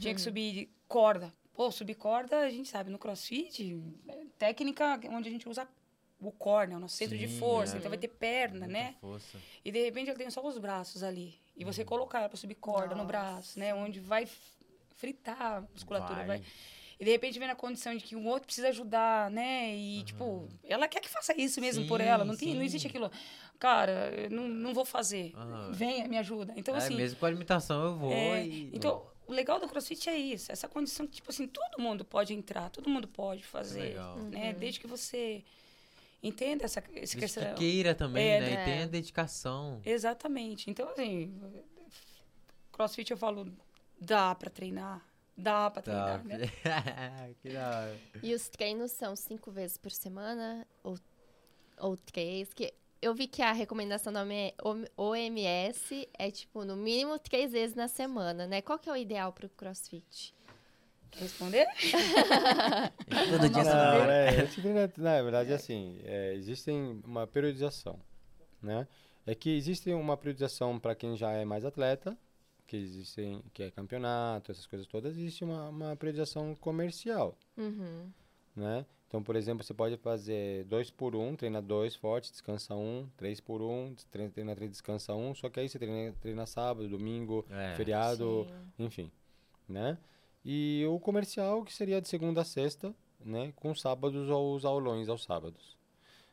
tinha 0.00 0.14
que 0.14 0.20
subir 0.20 0.68
corda. 0.88 1.32
Pô, 1.54 1.70
subir 1.70 1.94
corda, 1.94 2.40
a 2.40 2.50
gente 2.50 2.68
sabe, 2.68 2.90
no 2.90 2.98
crossfit, 2.98 3.80
é 4.08 4.24
técnica 4.38 5.00
onde 5.10 5.28
a 5.28 5.32
gente 5.32 5.48
usa 5.48 5.66
o 6.20 6.30
core, 6.32 6.70
né? 6.70 6.76
O 6.76 6.80
nosso 6.80 6.96
centro 6.96 7.16
de 7.16 7.28
Sim, 7.28 7.38
força, 7.38 7.76
é. 7.76 7.78
então 7.78 7.88
vai 7.88 7.98
ter 7.98 8.08
perna, 8.08 8.60
muita 8.66 8.72
né? 8.72 8.94
Força. 9.00 9.38
E 9.64 9.70
de 9.70 9.82
repente 9.82 10.08
ela 10.10 10.18
tem 10.18 10.28
só 10.30 10.46
os 10.46 10.58
braços 10.58 11.02
ali. 11.02 11.34
E 11.56 11.64
você 11.64 11.84
colocar 11.84 12.18
ela 12.18 12.28
pra 12.28 12.36
subir 12.36 12.56
corda 12.56 12.90
no 12.94 12.96
Nossa. 12.96 13.06
braço, 13.06 13.58
né? 13.58 13.74
Onde 13.74 14.00
vai 14.00 14.28
fritar 14.96 15.40
a 15.40 15.60
musculatura, 15.72 16.24
vai. 16.24 16.38
Vai. 16.38 16.42
E 16.98 17.04
de 17.04 17.10
repente 17.10 17.38
vem 17.38 17.46
na 17.46 17.54
condição 17.54 17.94
de 17.94 18.02
que 18.02 18.16
o 18.16 18.24
outro 18.24 18.46
precisa 18.46 18.68
ajudar, 18.68 19.30
né? 19.30 19.74
E, 19.76 20.02
tipo, 20.04 20.48
ela 20.64 20.88
quer 20.88 21.00
que 21.00 21.08
faça 21.10 21.38
isso 21.38 21.60
mesmo 21.60 21.86
por 21.86 22.00
Sim, 22.00 22.06
ela. 22.06 22.24
Não, 22.24 22.34
tem, 22.34 22.54
não 22.54 22.62
existe 22.62 22.86
aquilo. 22.86 23.10
Cara, 23.58 24.10
eu 24.14 24.30
não, 24.30 24.48
não 24.48 24.74
vou 24.74 24.84
fazer. 24.84 25.32
Venha, 25.70 26.06
me 26.06 26.18
ajuda. 26.18 26.52
Então, 26.56 26.74
é, 26.74 26.78
assim. 26.78 26.94
mesmo 26.94 27.18
com 27.18 27.26
a 27.26 27.30
limitação 27.30 27.84
eu 27.84 27.96
vou 27.96 28.12
é, 28.12 28.46
e... 28.46 28.70
então, 28.74 29.06
o 29.26 29.32
legal 29.32 29.58
do 29.58 29.68
crossfit 29.68 30.08
é 30.08 30.16
isso. 30.16 30.52
Essa 30.52 30.68
condição 30.68 31.06
que, 31.06 31.14
tipo 31.14 31.30
assim, 31.30 31.46
todo 31.46 31.80
mundo 31.80 32.04
pode 32.04 32.34
entrar, 32.34 32.70
todo 32.70 32.88
mundo 32.88 33.08
pode 33.08 33.42
fazer. 33.44 33.80
Legal. 33.80 34.16
Né? 34.18 34.52
Desde 34.52 34.78
que 34.80 34.86
você 34.86 35.42
entenda 36.22 36.64
essa, 36.64 36.82
essa 36.94 37.18
questão. 37.18 37.54
que 37.54 37.54
queira 37.54 37.94
também, 37.94 38.28
É, 38.28 38.40
né? 38.40 38.50
né? 38.50 38.62
E 38.62 38.64
tenha 38.64 38.86
dedicação. 38.86 39.80
Exatamente. 39.84 40.70
Então, 40.70 40.88
assim, 40.90 41.34
crossfit 42.72 43.10
eu 43.10 43.16
falo, 43.16 43.50
dá 44.00 44.34
pra 44.34 44.50
treinar. 44.50 45.02
Dá 45.36 45.70
pra 45.70 45.82
treinar, 45.82 46.24
né? 46.24 46.38
que 47.42 47.50
da 47.50 47.68
hora. 47.68 48.00
E 48.22 48.34
os 48.34 48.48
treinos 48.48 48.92
são 48.92 49.14
cinco 49.14 49.50
vezes 49.50 49.76
por 49.76 49.90
semana 49.90 50.66
ou, 50.82 50.98
ou 51.78 51.96
três? 51.96 52.54
Que 52.54 52.72
eu 53.00 53.14
vi 53.14 53.26
que 53.26 53.42
a 53.42 53.52
recomendação 53.52 54.12
da 54.12 54.24
OMS 54.96 56.08
é, 56.18 56.30
tipo, 56.30 56.64
no 56.64 56.76
mínimo 56.76 57.18
três 57.18 57.52
vezes 57.52 57.74
na 57.76 57.88
semana, 57.88 58.46
né? 58.46 58.60
Qual 58.62 58.78
que 58.78 58.88
é 58.88 58.92
o 58.92 58.96
ideal 58.96 59.32
pro 59.32 59.48
crossfit? 59.48 60.34
Quer 61.10 61.20
responder? 61.20 61.66
Todo 63.30 63.48
dia 63.48 63.64
Não, 63.64 64.10
é, 64.10 64.28
é- 64.40 64.92
na 64.98 65.22
verdade, 65.22 65.52
assim, 65.52 65.98
é, 66.04 66.34
existem 66.34 67.00
uma 67.04 67.26
periodização, 67.26 67.98
né? 68.62 68.86
É 69.26 69.34
que 69.34 69.50
existe 69.56 69.92
uma 69.92 70.16
periodização 70.16 70.78
para 70.78 70.94
quem 70.94 71.16
já 71.16 71.32
é 71.32 71.44
mais 71.44 71.64
atleta, 71.64 72.16
que 72.66 72.76
existem, 72.76 73.42
que 73.52 73.62
é 73.62 73.70
campeonato, 73.70 74.50
essas 74.52 74.66
coisas 74.66 74.86
todas, 74.86 75.16
existe 75.16 75.44
uma, 75.44 75.68
uma 75.68 75.96
periodização 75.96 76.54
comercial, 76.56 77.36
Uhum. 77.56 78.10
né? 78.54 78.84
Então, 79.16 79.24
por 79.24 79.34
exemplo, 79.34 79.64
você 79.64 79.72
pode 79.72 79.96
fazer 79.96 80.64
dois 80.64 80.90
por 80.90 81.16
um, 81.16 81.34
treina 81.34 81.62
dois 81.62 81.96
forte, 81.96 82.30
descansa 82.30 82.74
um, 82.74 83.08
três 83.16 83.40
por 83.40 83.62
um, 83.62 83.94
treina, 84.10 84.30
treina 84.30 84.54
três, 84.54 84.70
descansa 84.70 85.14
um, 85.14 85.34
só 85.34 85.48
que 85.48 85.58
aí 85.58 85.70
você 85.70 85.78
treina, 85.78 86.12
treina 86.20 86.44
sábado, 86.44 86.86
domingo, 86.86 87.42
É. 87.48 87.74
feriado, 87.76 88.46
Sim. 88.76 88.84
enfim, 88.84 89.10
né? 89.66 89.96
E 90.44 90.84
o 90.86 91.00
comercial 91.00 91.64
que 91.64 91.72
seria 91.72 91.98
de 91.98 92.08
segunda 92.08 92.42
a 92.42 92.44
sexta, 92.44 92.94
né? 93.18 93.54
Com 93.56 93.74
sábados 93.74 94.28
ou 94.28 94.54
os 94.54 94.66
aulões 94.66 95.08
aos 95.08 95.22
sábados, 95.24 95.78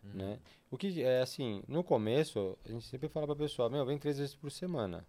né? 0.04 0.38
O 0.70 0.78
que 0.78 1.02
é 1.02 1.22
assim, 1.22 1.64
no 1.66 1.86
começo, 1.86 2.58
a 2.66 2.70
gente 2.70 2.84
sempre 2.86 3.08
fala 3.08 3.26
pra 3.28 3.36
pessoa, 3.38 3.70
meu, 3.70 3.86
vem 3.86 3.98
três 3.98 4.18
vezes 4.18 4.36
por 4.36 4.52
semana. 4.52 5.08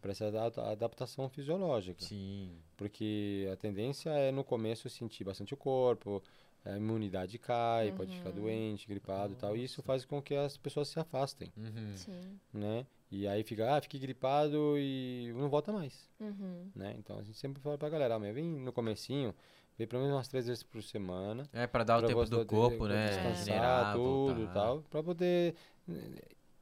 Para 0.00 0.10
essa 0.10 0.26
ada- 0.26 0.72
adaptação 0.72 1.28
fisiológica. 1.28 2.04
Sim. 2.04 2.58
Porque 2.76 3.48
a 3.52 3.56
tendência 3.56 4.10
é 4.10 4.32
no 4.32 4.42
começo 4.44 4.88
sentir 4.90 5.22
bastante 5.24 5.54
o 5.54 5.56
corpo, 5.56 6.22
a 6.66 6.76
imunidade 6.76 7.38
cai, 7.38 7.92
pode 7.92 8.16
ficar 8.16 8.30
doente, 8.30 8.88
gripado 8.88 9.32
e 9.32 9.36
tal. 9.36 9.56
E 9.56 9.64
isso 9.64 9.82
faz 9.82 10.04
com 10.04 10.20
que 10.20 10.34
as 10.34 10.56
pessoas 10.56 10.88
se 10.88 10.98
afastem, 10.98 11.52
Uhum. 11.56 11.96
Sim. 11.96 12.40
né? 12.52 12.86
E 13.10 13.26
aí 13.28 13.42
fica, 13.44 13.76
ah, 13.76 13.80
fiquei 13.80 14.00
gripado 14.00 14.74
e 14.78 15.32
não 15.36 15.48
volta 15.48 15.72
mais 15.72 16.08
Uhum. 16.20 16.70
né? 16.74 16.94
Então 16.98 17.18
a 17.18 17.22
gente 17.22 17.38
sempre 17.38 17.62
fala 17.62 17.78
pra 17.78 17.88
galera, 17.88 18.18
meu, 18.18 18.34
vem 18.34 18.44
no 18.44 18.72
comecinho, 18.72 19.32
vem 19.78 19.86
pelo 19.86 20.02
menos 20.02 20.16
umas 20.16 20.26
três 20.28 20.46
vezes 20.48 20.62
por 20.64 20.82
semana. 20.82 21.48
É, 21.52 21.66
pra 21.68 21.84
dar 21.84 21.96
o 21.96 22.00
pra 22.00 22.08
tempo 22.08 22.18
você 22.20 22.30
do 22.30 22.38
ter- 22.44 22.46
corpo, 22.46 22.86
né? 22.88 23.06
Descansar, 23.08 23.36
Regenerar, 23.36 23.94
tudo 23.94 24.42
e 24.42 24.48
tal, 24.48 24.82
pra 24.90 25.02
poder 25.04 25.54
eh, 25.88 25.92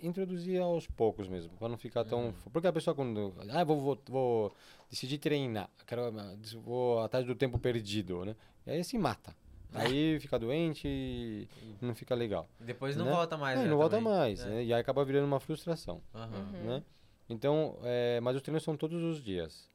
introduzir 0.01 0.61
aos 0.61 0.87
poucos 0.87 1.29
mesmo, 1.29 1.57
pra 1.57 1.67
não 1.69 1.79
ficar 1.79 2.05
tão... 2.05 2.27
Uhum. 2.27 2.33
Porque 2.53 2.67
a 2.69 2.73
pessoa 2.73 2.95
quando, 2.95 3.35
ah, 3.49 3.65
vou, 3.65 3.81
vou, 3.81 3.99
vou 4.07 4.55
decidir 4.91 5.17
treinar, 5.17 5.71
quero, 5.87 6.09
ah, 6.09 6.37
vou 6.63 7.01
atrás 7.01 7.25
do 7.25 7.35
tempo 7.35 7.59
perdido, 7.59 8.23
né? 8.25 8.37
E 8.67 8.71
aí 8.73 8.85
se 8.85 8.99
mata. 8.99 9.35
Aí 9.75 10.19
fica 10.21 10.39
doente 10.39 10.87
e 10.87 11.49
não 11.81 11.95
fica 11.95 12.15
legal. 12.15 12.49
Depois 12.61 12.97
não 12.97 13.05
né? 13.07 13.11
volta 13.13 13.37
mais, 13.37 13.59
É, 13.59 13.63
né, 13.65 13.69
não 13.69 13.77
volta 13.77 13.97
também. 13.97 14.13
mais, 14.13 14.41
É. 14.45 14.49
né? 14.49 14.65
E 14.65 14.73
aí 14.73 14.81
acaba 14.81 15.05
virando 15.05 15.27
uma 15.27 15.41
frustração 15.41 16.01
Aham. 16.15 16.51
né? 16.53 16.83
Então, 17.29 17.79
é, 17.83 18.21
mas 18.21 18.37
os 18.37 18.43
treinos 18.43 18.63
são 18.63 18.77
todos 18.77 19.03
os 19.03 19.23
dias, 19.23 19.69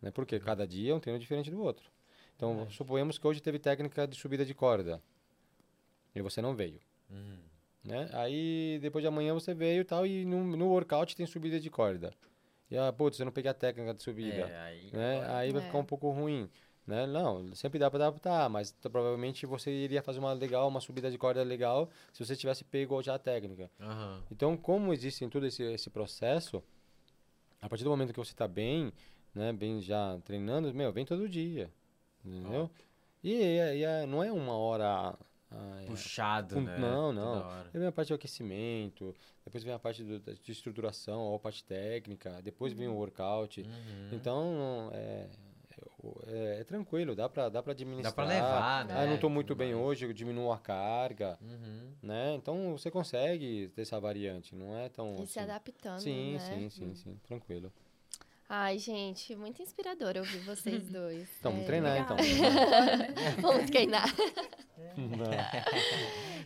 né? 0.00 0.10
Porque 0.10 0.38
cada 0.40 0.66
dia 0.66 0.92
é 0.92 0.94
um 0.94 1.00
treino 1.00 1.18
diferente 1.20 1.50
do 1.50 1.60
outro. 1.62 1.90
Então, 2.36 2.68
suponhamos 2.70 3.16
que 3.18 3.26
hoje 3.26 3.40
teve 3.40 3.58
técnica 3.58 4.06
de 4.08 4.16
subida 4.16 4.44
de 4.44 4.54
corda 4.54 5.00
e 6.14 6.20
você 6.22 6.40
não 6.42 6.54
veio, 6.54 6.80
Uhum. 7.10 7.38
né? 7.84 8.08
Aí 8.12 8.78
depois 8.80 9.02
de 9.02 9.08
amanhã 9.08 9.34
você 9.34 9.54
veio 9.54 9.82
e 9.82 9.84
tal 9.84 10.06
e 10.06 10.24
no, 10.24 10.42
no 10.56 10.68
workout 10.68 11.14
tem 11.14 11.26
subida 11.26 11.60
de 11.60 11.70
corda. 11.70 12.12
E 12.70 12.76
ah, 12.76 12.92
putz, 12.92 13.18
eu 13.20 13.24
não 13.26 13.32
peguei 13.32 13.50
a 13.50 13.54
técnica 13.54 13.94
de 13.94 14.02
subida, 14.02 14.48
É, 14.48 14.58
aí... 14.62 14.90
né? 14.92 15.24
Aí 15.30 15.52
vai 15.52 15.62
É. 15.62 15.66
ficar 15.66 15.78
um 15.78 15.84
pouco 15.84 16.10
ruim. 16.10 16.48
Né? 16.86 17.06
Não, 17.06 17.54
sempre 17.54 17.78
dá 17.78 17.90
para 17.90 18.06
adaptar, 18.08 18.48
mas 18.50 18.70
provavelmente 18.72 19.46
você 19.46 19.70
iria 19.70 20.02
fazer 20.02 20.18
uma 20.18 20.32
legal, 20.34 20.68
uma 20.68 20.80
subida 20.80 21.10
de 21.10 21.16
corda 21.16 21.42
legal 21.42 21.88
se 22.12 22.22
você 22.24 22.36
tivesse 22.36 22.62
pego 22.62 23.00
já 23.02 23.14
a 23.14 23.18
técnica. 23.18 23.70
Aham. 23.80 24.22
Então, 24.30 24.54
como 24.56 24.92
existe 24.92 25.24
em 25.24 25.28
todo 25.30 25.46
esse, 25.46 25.62
esse 25.62 25.88
processo, 25.88 26.62
a 27.60 27.68
partir 27.68 27.84
do 27.84 27.90
momento 27.90 28.12
que 28.12 28.18
você 28.18 28.32
está 28.32 28.46
bem, 28.46 28.92
né, 29.34 29.50
bem 29.52 29.80
já 29.80 30.18
treinando, 30.24 30.72
meu, 30.74 30.92
vem 30.92 31.06
todo 31.06 31.26
dia, 31.28 31.70
entendeu? 32.22 32.70
E, 33.22 33.32
e- 33.32 33.76
e 33.78 33.82
é- 33.84 34.04
não 34.06 34.22
é 34.22 34.30
uma 34.30 34.54
hora... 34.54 35.16
ah, 35.50 35.82
é- 35.82 35.86
Puxado, 35.86 36.56
com- 36.56 36.60
né? 36.60 36.76
não, 36.78 37.12
não. 37.14 37.64
vem 37.72 37.86
a 37.86 37.92
parte 37.92 38.08
de 38.08 38.14
aquecimento, 38.14 39.14
depois 39.42 39.64
vem 39.64 39.72
a 39.72 39.78
parte 39.78 40.04
do- 40.04 40.20
da- 40.20 40.34
de 40.34 40.52
estruturação, 40.52 41.20
ou 41.22 41.36
a 41.36 41.38
parte 41.38 41.64
técnica, 41.64 42.42
depois 42.42 42.74
vem 42.74 42.88
o 42.88 42.94
workout. 42.94 43.62
Uhum. 43.62 44.08
Então, 44.12 44.90
é, 44.92 45.28
é, 46.26 46.60
é 46.60 46.64
tranquilo, 46.64 47.14
dá 47.14 47.28
pra, 47.28 47.48
dá 47.48 47.62
pra 47.62 47.72
administrar. 47.72 48.10
Dá 48.12 48.14
pra 48.14 48.24
levar, 48.24 48.84
né? 48.84 48.94
Ah, 48.96 49.04
eu 49.04 49.10
não 49.10 49.18
tô 49.18 49.28
e 49.28 49.30
muito 49.30 49.54
bem 49.54 49.74
hoje, 49.74 50.04
eu 50.06 50.12
diminuo 50.12 50.50
a 50.52 50.58
carga, 50.58 51.38
Uhum. 51.40 51.92
né? 52.02 52.34
Então, 52.34 52.72
você 52.76 52.90
consegue 52.90 53.68
ter 53.74 53.82
essa 53.82 53.98
variante, 54.00 54.54
não 54.54 54.76
é 54.76 54.88
tão... 54.88 55.14
E 55.22 55.26
se 55.26 55.38
assim, 55.38 55.50
adaptando, 55.50 56.00
Sim, 56.00 56.32
né? 56.34 56.38
sim, 56.40 56.70
sim, 56.70 56.94
sim, 56.94 57.20
tranquilo. 57.26 57.72
Ai, 58.48 58.78
gente, 58.78 59.34
muito 59.34 59.62
inspirador 59.62 60.16
ouvir 60.18 60.38
vocês 60.40 60.88
dois. 60.92 61.28
Então, 61.38 61.50
vamos 61.50 61.64
É. 61.64 61.66
treinar 61.66 61.98
então. 61.98 62.16
Vamos 63.40 63.70
treinar. 63.70 64.04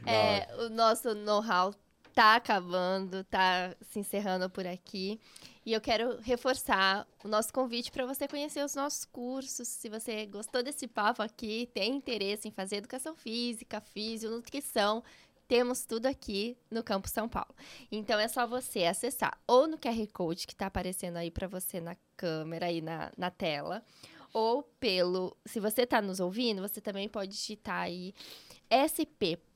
É, 0.07 0.49
o 0.65 0.69
nosso 0.71 1.15
know-how 1.15 1.75
tá 2.19 2.35
acabando, 2.35 3.23
tá 3.23 3.77
se 3.81 4.01
encerrando 4.01 4.51
por 4.51 4.67
aqui. 4.67 5.21
E 5.65 5.73
eu 5.73 5.81
quero 5.81 6.19
reforçar 6.21 7.07
o 7.23 7.29
nosso 7.29 7.53
convite 7.53 7.93
para 7.93 8.05
você 8.05 8.27
conhecer 8.27 8.65
os 8.65 8.75
nossos 8.75 9.05
cursos. 9.05 9.69
Se 9.69 9.89
você 9.89 10.27
gostou 10.27 10.61
desse 10.61 10.89
papo 10.89 11.23
aqui, 11.23 11.71
tem 11.73 11.95
interesse 11.95 12.49
em 12.49 12.51
fazer 12.51 12.79
educação 12.79 13.15
física, 13.15 13.81
físio, 13.81 14.33
nutrição, 14.33 15.05
temos 15.47 15.85
tudo 15.85 16.07
aqui 16.07 16.57
no 16.69 16.83
Campo 16.83 17.09
São 17.09 17.29
Paulo. 17.29 17.55
Então 17.93 18.19
é 18.19 18.27
só 18.27 18.49
você 18.49 18.83
acessar 18.87 19.39
ou 19.47 19.69
no 19.69 19.79
QR 19.79 20.05
Code 20.13 20.45
que 20.45 20.55
está 20.55 20.67
aparecendo 20.67 21.19
aí 21.19 21.31
para 21.31 21.47
você 21.47 21.81
na 21.81 21.97
câmera 22.17 22.67
aí 22.67 22.81
na, 22.81 23.13
na 23.17 23.31
tela, 23.31 23.85
ou 24.33 24.65
pelo, 24.81 25.37
se 25.47 25.61
você 25.61 25.83
está 25.83 26.03
nos 26.03 26.19
ouvindo, 26.19 26.63
você 26.63 26.81
também 26.81 27.09
pode 27.09 27.31
digitar 27.31 27.83
aí 27.83 28.13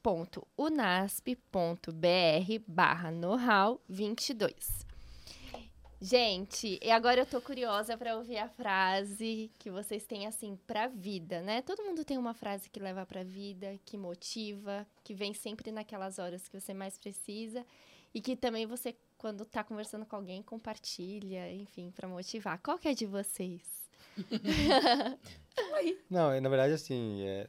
sp.unasp.br 0.03 1.93
barra 2.67 3.11
know-how 3.13 3.81
22. 3.89 4.85
Gente, 6.01 6.81
e 6.83 6.91
agora 6.91 7.21
eu 7.21 7.27
tô 7.27 7.41
curiosa 7.41 7.97
para 7.97 8.17
ouvir 8.17 8.39
a 8.39 8.49
frase 8.49 9.53
que 9.57 9.71
vocês 9.71 10.05
têm 10.05 10.27
assim 10.27 10.59
pra 10.67 10.89
vida, 10.89 11.41
né? 11.41 11.63
Todo 11.63 11.85
mundo 11.85 12.05
tem 12.05 12.19
uma 12.19 12.35
frase 12.35 12.69
que 12.69 12.81
leva 12.81 13.07
pra 13.07 13.23
vida, 13.23 13.79
que 13.85 13.97
motiva, 13.97 14.85
que 15.05 15.15
vem 15.15 15.33
sempre 15.33 15.71
naquelas 15.71 16.19
horas 16.19 16.49
que 16.49 16.59
você 16.59 16.75
mais 16.75 16.99
precisa 16.99 17.65
e 18.13 18.21
que 18.21 18.35
também 18.35 18.67
você 18.67 18.97
quando 19.17 19.45
tá 19.45 19.63
conversando 19.63 20.05
com 20.05 20.17
alguém 20.17 20.43
compartilha, 20.43 21.53
enfim, 21.53 21.93
pra 21.93 22.09
motivar. 22.09 22.59
Qual 22.59 22.77
que 22.77 22.89
é 22.89 22.95
de 22.95 23.07
vocês? 23.07 23.82
Não, 26.09 26.41
na 26.41 26.49
verdade, 26.49 26.73
assim, 26.73 27.23
é, 27.23 27.47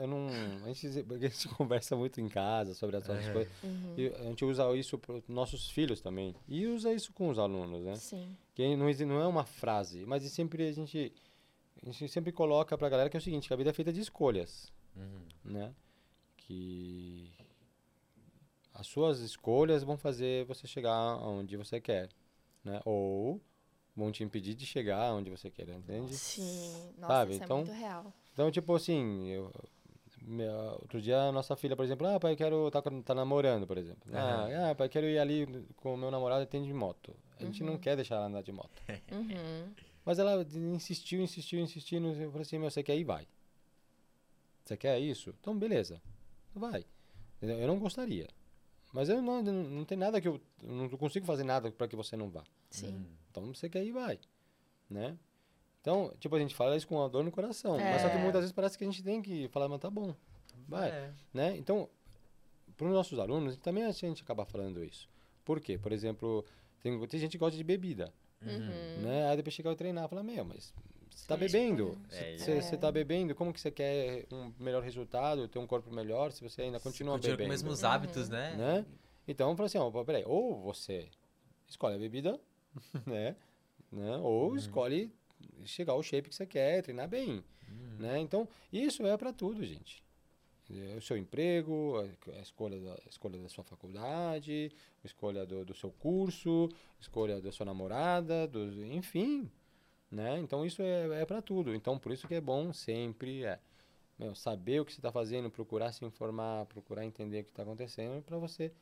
eu 0.00 0.06
não, 0.06 0.26
a, 0.64 0.72
gente, 0.72 0.86
a 1.12 1.18
gente 1.18 1.48
conversa 1.56 1.96
muito 1.96 2.20
em 2.20 2.28
casa 2.28 2.74
sobre 2.74 2.96
essas 2.96 3.26
É. 3.26 3.32
coisas. 3.32 3.52
E 3.96 4.06
a 4.08 4.22
gente 4.24 4.44
usa 4.44 4.74
isso 4.76 4.98
para 4.98 5.14
os 5.16 5.28
nossos 5.28 5.70
filhos 5.70 6.00
também. 6.00 6.34
E 6.48 6.66
usa 6.66 6.92
isso 6.92 7.12
com 7.12 7.28
os 7.28 7.38
alunos, 7.38 7.82
né? 7.84 7.94
Sim. 7.96 8.36
Que 8.54 8.76
não, 8.76 8.86
não 9.06 9.20
é 9.20 9.26
uma 9.26 9.44
frase, 9.44 10.04
mas 10.06 10.22
sempre 10.24 10.66
a 10.68 10.72
gente, 10.72 11.12
a 11.82 11.86
gente 11.86 12.08
sempre 12.08 12.32
coloca 12.32 12.76
pra 12.78 12.88
galera 12.88 13.10
que 13.10 13.16
é 13.16 13.20
o 13.20 13.22
seguinte, 13.22 13.48
que 13.48 13.54
a 13.54 13.56
vida 13.56 13.70
é 13.70 13.72
feita 13.74 13.92
de 13.92 14.00
escolhas, 14.00 14.72
Uhum. 14.96 15.22
né? 15.44 15.74
Que 16.36 17.30
as 18.74 18.86
suas 18.86 19.20
escolhas 19.20 19.82
vão 19.82 19.96
fazer 19.96 20.44
você 20.46 20.66
chegar 20.66 20.92
aonde 20.94 21.56
você 21.56 21.80
quer, 21.80 22.08
né? 22.64 22.80
Ou 22.84 23.40
vão 24.00 24.10
te 24.12 24.24
impedir 24.24 24.54
de 24.54 24.66
chegar 24.66 25.12
onde 25.12 25.30
você 25.30 25.50
quer, 25.50 25.68
entende? 25.68 26.14
Sim. 26.14 26.92
Nossa, 26.98 27.12
Sabe, 27.14 27.34
isso 27.34 27.44
então- 27.44 27.58
é 27.60 27.64
muito 27.64 27.78
real. 27.78 28.12
Então, 28.32 28.50
tipo 28.50 28.74
assim, 28.74 29.28
eu- 29.28 29.52
meu, 30.22 30.52
outro 30.82 31.00
dia 31.00 31.18
a 31.22 31.32
nossa 31.32 31.54
filha, 31.56 31.76
por 31.76 31.84
exemplo, 31.84 32.06
ah, 32.06 32.18
pai, 32.20 32.32
eu 32.32 32.36
quero 32.36 32.70
tá, 32.70 32.82
tá 32.82 33.14
namorando, 33.14 33.66
por 33.66 33.78
exemplo. 33.78 34.02
Ah, 34.12 34.70
ah, 34.70 34.74
pai, 34.74 34.86
eu 34.86 34.90
quero 34.90 35.06
ir 35.06 35.18
ali 35.18 35.46
com 35.76 35.94
o 35.94 35.96
meu 35.96 36.10
namorado 36.10 36.42
e 36.42 36.46
tem 36.46 36.62
de 36.62 36.72
moto. 36.72 37.14
A 37.38 37.44
gente 37.44 37.62
não 37.62 37.78
quer 37.78 37.96
deixar 37.96 38.16
ela 38.16 38.26
andar 38.26 38.42
de 38.42 38.52
moto. 38.52 38.70
Uhum. 39.12 39.72
Mas 40.04 40.18
ela 40.18 40.42
insistiu, 40.74 41.20
insistiu, 41.22 41.60
insistiu. 41.60 42.00
Eu 42.02 42.30
falei 42.30 42.42
assim, 42.42 42.58
meu, 42.58 42.70
você 42.70 42.82
quer 42.82 42.96
ir? 42.96 43.04
Vai. 43.04 43.26
Você 44.64 44.76
quer 44.76 44.98
isso? 44.98 45.34
Então, 45.40 45.56
beleza. 45.58 46.00
Vai. 46.54 46.84
Eu 47.40 47.66
não 47.68 47.78
gostaria. 47.78 48.26
Mas 48.92 49.08
eu 49.08 49.20
não, 49.22 49.42
não, 49.42 49.52
não 49.52 49.84
tem 49.84 49.96
nada 49.96 50.20
que 50.20 50.26
eu... 50.28 50.40
eu 50.62 50.72
Não 50.72 50.88
consigo 50.90 51.24
fazer 51.26 51.44
nada 51.44 51.70
para 51.70 51.86
que 51.86 51.94
você 51.96 52.16
não 52.16 52.28
vá. 52.28 52.42
Sim. 52.70 53.06
Então, 53.30 53.46
você 53.54 53.68
quer 53.68 53.84
ir? 53.84 53.92
Vai. 53.92 54.18
Né? 54.88 55.16
Então, 55.80 56.12
tipo, 56.18 56.34
a 56.36 56.38
gente 56.38 56.54
fala 56.54 56.76
isso 56.76 56.86
com 56.86 57.02
a 57.02 57.08
dor 57.08 57.24
no 57.24 57.30
coração. 57.30 57.78
Mas 57.78 58.02
só 58.02 58.08
que 58.10 58.16
É. 58.16 58.18
muitas 58.20 58.40
vezes 58.40 58.52
parece 58.52 58.76
que 58.76 58.84
a 58.84 58.86
gente 58.86 59.02
tem 59.02 59.22
que 59.22 59.48
falar, 59.48 59.68
mas 59.68 59.80
tá 59.80 59.88
bom. 59.88 60.14
Vai 60.68 60.90
É. 60.90 61.12
né? 61.32 61.56
Então, 61.56 61.88
para 62.76 62.86
os 62.86 62.92
nossos 62.92 63.18
alunos, 63.18 63.56
também 63.58 63.84
a 63.84 63.90
gente 63.92 64.22
acaba 64.22 64.44
falando 64.44 64.84
isso. 64.84 65.08
Por 65.44 65.60
quê? 65.60 65.78
Por 65.78 65.92
exemplo, 65.92 66.44
tem, 66.82 67.06
tem 67.06 67.20
gente 67.20 67.32
que 67.32 67.38
gosta 67.38 67.56
de 67.56 67.64
bebida, 67.64 68.12
Uhum. 68.42 69.02
né? 69.02 69.28
Aí 69.30 69.36
depois 69.36 69.54
chega 69.54 69.70
o 69.70 69.74
treinar 69.76 70.04
e 70.04 70.08
fala, 70.08 70.22
meu, 70.22 70.44
mas 70.44 70.72
você 71.10 71.16
está 71.22 71.34
Sim, 71.34 71.40
bebendo. 71.40 71.98
É, 72.10 72.36
Você 72.36 72.74
está 72.74 72.90
bebendo, 72.92 73.34
como 73.34 73.52
que 73.52 73.60
você 73.60 73.70
quer 73.70 74.26
um 74.32 74.52
melhor 74.58 74.82
resultado, 74.82 75.48
ter 75.48 75.58
um 75.58 75.66
corpo 75.66 75.90
melhor, 75.92 76.30
se 76.32 76.42
você 76.42 76.62
ainda 76.62 76.78
continua, 76.80 77.14
Continua 77.14 77.36
com 77.36 77.42
bebendo? 77.42 77.54
os 77.54 77.62
mesmos 77.62 77.84
hábitos, 77.84 78.28
né? 78.28 78.54
né? 78.56 78.86
Então, 79.26 79.56
fala 79.56 79.66
assim, 79.66 79.78
ó, 79.78 79.90
peraí, 80.04 80.24
ou 80.26 80.60
você 80.60 81.08
escolhe 81.66 81.94
a 81.96 81.98
bebida, 81.98 82.40
né? 83.06 83.36
né? 83.90 84.16
Ou 84.18 84.56
escolhe 84.56 85.12
chegar 85.64 85.92
ao 85.92 86.02
shape 86.02 86.28
que 86.28 86.34
você 86.34 86.46
quer, 86.46 86.82
treinar 86.82 87.08
bem, 87.08 87.42
né? 87.98 88.18
Então, 88.18 88.48
isso 88.72 89.06
é 89.06 89.16
para 89.16 89.32
tudo, 89.32 89.64
gente. 89.64 90.02
É 90.72 90.96
O 90.96 91.02
seu 91.02 91.16
emprego, 91.16 91.96
a 91.98 92.30
a 92.38 92.40
escolha 92.40 92.78
da, 92.78 92.92
a 92.94 93.08
escolha 93.08 93.38
da 93.38 93.48
sua 93.48 93.64
faculdade, 93.64 94.70
a 95.02 95.06
escolha 95.06 95.44
do, 95.44 95.64
do 95.64 95.74
seu 95.74 95.90
curso, 95.90 96.68
a 96.98 97.00
escolha 97.00 97.40
da 97.40 97.50
sua 97.50 97.66
namorada, 97.66 98.46
do, 98.46 98.84
enfim, 98.86 99.50
né? 100.10 100.38
Então, 100.38 100.64
isso 100.64 100.80
é, 100.82 101.22
é 101.22 101.26
para 101.26 101.42
tudo. 101.42 101.74
Então, 101.74 101.98
por 101.98 102.12
isso 102.12 102.28
que 102.28 102.34
é 102.34 102.40
bom 102.40 102.72
sempre 102.72 103.44
é, 103.44 103.58
meu, 104.18 104.34
saber 104.34 104.80
o 104.80 104.84
que 104.84 104.92
você 104.92 105.00
está 105.00 105.10
fazendo, 105.10 105.50
procurar 105.50 105.92
se 105.92 106.04
informar, 106.04 106.66
procurar 106.66 107.04
entender 107.04 107.40
o 107.40 107.44
que 107.44 107.50
está 107.50 107.62
acontecendo 107.62 108.22
para 108.22 108.38
você 108.38 108.72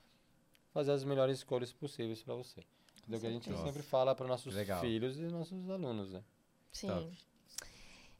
fazer 0.73 0.93
as 0.93 1.05
melhores 1.05 1.39
escolhas 1.39 1.73
possíveis 1.73 2.23
para 2.23 2.35
você. 2.35 2.63
É 3.11 3.17
o 3.17 3.21
que 3.21 3.27
a 3.27 3.31
gente 3.31 3.45
certeza. 3.45 3.67
sempre 3.67 3.83
fala 3.83 4.15
para 4.15 4.27
nossos 4.27 4.55
Legal. 4.55 4.81
filhos 4.81 5.19
e 5.19 5.23
nossos 5.23 5.69
alunos, 5.71 6.13
né? 6.13 6.23
Sim. 6.73 6.89
Top. 6.89 7.19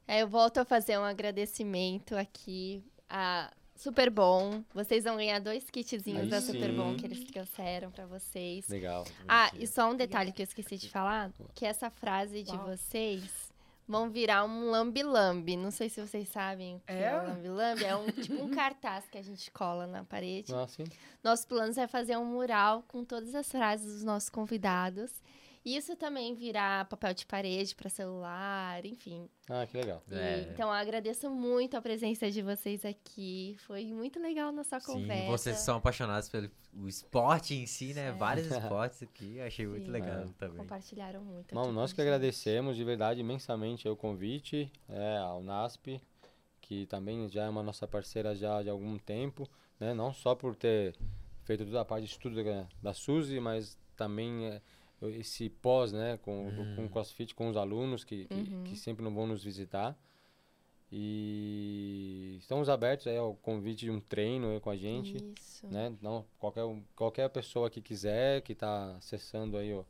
É, 0.07 0.21
eu 0.23 0.27
volto 0.27 0.57
a 0.57 0.65
fazer 0.65 0.97
um 0.97 1.03
agradecimento 1.03 2.15
aqui 2.15 2.83
a 3.07 3.53
Super 3.75 4.09
Bom. 4.09 4.63
Vocês 4.73 5.03
vão 5.03 5.15
ganhar 5.15 5.39
dois 5.39 5.69
kitzinhos 5.69 6.23
Aí 6.23 6.29
da 6.29 6.41
Super 6.41 6.73
Bom 6.73 6.91
sim. 6.91 6.97
que 6.97 7.05
eles 7.05 7.23
trouxeram 7.25 7.91
pra 7.91 8.05
vocês. 8.07 8.67
Legal. 8.67 9.05
Ah, 9.27 9.51
e 9.53 9.67
só 9.67 9.89
um 9.89 9.95
detalhe 9.95 10.31
que 10.31 10.41
eu 10.41 10.45
esqueci 10.45 10.77
de 10.77 10.89
falar, 10.89 11.31
que 11.53 11.65
essa 11.65 11.89
frase 11.89 12.43
de 12.43 12.51
Uau. 12.55 12.65
vocês 12.65 13.48
vão 13.89 14.09
virar 14.09 14.45
um 14.45 14.69
lambi-lambi. 14.69 15.57
Não 15.57 15.71
sei 15.71 15.89
se 15.89 15.99
vocês 15.99 16.29
sabem 16.29 16.75
o 16.75 16.79
que 16.81 16.93
é, 16.93 17.01
É? 17.05 17.19
o 17.19 17.27
lambi-lambi. 17.27 17.83
É 17.83 17.95
um, 17.95 18.05
tipo 18.11 18.41
um 18.41 18.49
cartaz 18.51 19.05
que 19.09 19.17
a 19.17 19.21
gente 19.23 19.49
cola 19.51 19.87
na 19.87 20.03
parede. 20.03 20.53
Ah, 20.53 20.67
sim. 20.67 20.83
Nosso 21.23 21.47
plano 21.47 21.73
é 21.77 21.87
fazer 21.87 22.15
um 22.17 22.23
mural 22.25 22.83
com 22.87 23.03
todas 23.03 23.33
as 23.33 23.49
frases 23.51 23.91
dos 23.95 24.03
nossos 24.03 24.29
convidados. 24.29 25.11
Isso 25.65 25.95
também 25.95 26.33
virar 26.33 26.85
papel 26.85 27.13
de 27.13 27.25
parede 27.25 27.75
para 27.75 27.89
celular, 27.89 28.85
enfim. 28.85 29.29
Ah, 29.49 29.67
que 29.67 29.75
legal. 29.77 30.01
E, 30.09 30.15
É. 30.15 30.49
Então, 30.53 30.67
eu 30.69 30.73
agradeço 30.73 31.29
muito 31.29 31.75
a 31.75 31.81
presença 31.81 32.31
de 32.31 32.41
vocês 32.41 32.85
aqui. 32.85 33.55
Foi 33.59 33.85
muito 33.93 34.19
legal 34.19 34.51
nossa 34.51 34.79
Sim, 34.79 34.85
conversa. 34.93 35.27
vocês 35.27 35.57
são 35.59 35.77
apaixonados 35.77 36.29
pelo 36.29 36.49
esporte 36.87 37.53
em 37.55 37.65
si, 37.67 37.93
né? 37.93 38.07
É. 38.07 38.11
Vários 38.13 38.47
esportes 38.51 39.03
aqui, 39.03 39.39
achei 39.41 39.67
muito 39.67 39.85
Sim. 39.85 39.91
legal 39.91 40.21
É. 40.21 40.27
também. 40.37 40.57
Compartilharam 40.57 41.21
muito. 41.23 41.57
Aqui 41.57 41.71
nós 41.71 41.91
que 41.93 42.01
agradecemos 42.01 42.75
de 42.77 42.83
verdade 42.83 43.19
imensamente 43.19 43.87
o 43.89 43.95
convite 43.97 44.71
é, 44.87 45.17
ao 45.17 45.43
NASP, 45.43 46.01
que 46.61 46.85
também 46.85 47.27
já 47.29 47.43
é 47.45 47.49
uma 47.49 47.63
nossa 47.63 47.87
parceira 47.87 48.33
já 48.33 48.63
de 48.63 48.69
algum 48.69 48.97
tempo, 48.97 49.47
né? 49.79 49.93
Não 49.93 50.13
só 50.13 50.35
por 50.35 50.55
ter 50.55 50.95
feito 51.43 51.65
toda 51.65 51.81
a 51.81 51.85
parte 51.85 52.05
de 52.05 52.11
estudo 52.11 52.43
da, 52.43 52.67
da 52.81 52.93
Suzy, 52.93 53.39
mas 53.39 53.77
também 53.97 54.45
é, 54.45 54.61
esse 55.03 55.49
pós, 55.49 55.91
né, 55.93 56.17
com, 56.23 56.51
com 56.75 56.85
o 56.85 56.89
CrossFit, 56.89 57.33
com 57.33 57.49
os 57.49 57.55
alunos 57.57 58.03
que, 58.03 58.25
que, 58.25 58.33
Uhum. 58.33 58.63
que 58.63 58.75
sempre 58.75 59.03
não 59.03 59.13
vão 59.13 59.25
nos 59.27 59.43
visitar. 59.43 59.97
E 60.91 62.37
estamos 62.39 62.67
abertos 62.67 63.05
aí 63.07 63.15
ao 63.17 63.35
convite 63.35 63.85
de 63.85 63.91
um 63.91 63.99
treino 63.99 64.49
aí 64.51 64.59
com 64.59 64.71
a 64.71 64.75
gente 64.75 65.17
Isso. 65.39 65.67
né? 65.67 65.95
Não, 66.01 66.25
qualquer, 66.39 66.63
qualquer 66.95 67.29
pessoa 67.29 67.69
que 67.69 67.79
quiser, 67.79 68.41
que 68.41 68.53
está 68.53 68.95
acessando 68.95 69.55
aí 69.55 69.71
o, 69.71 69.85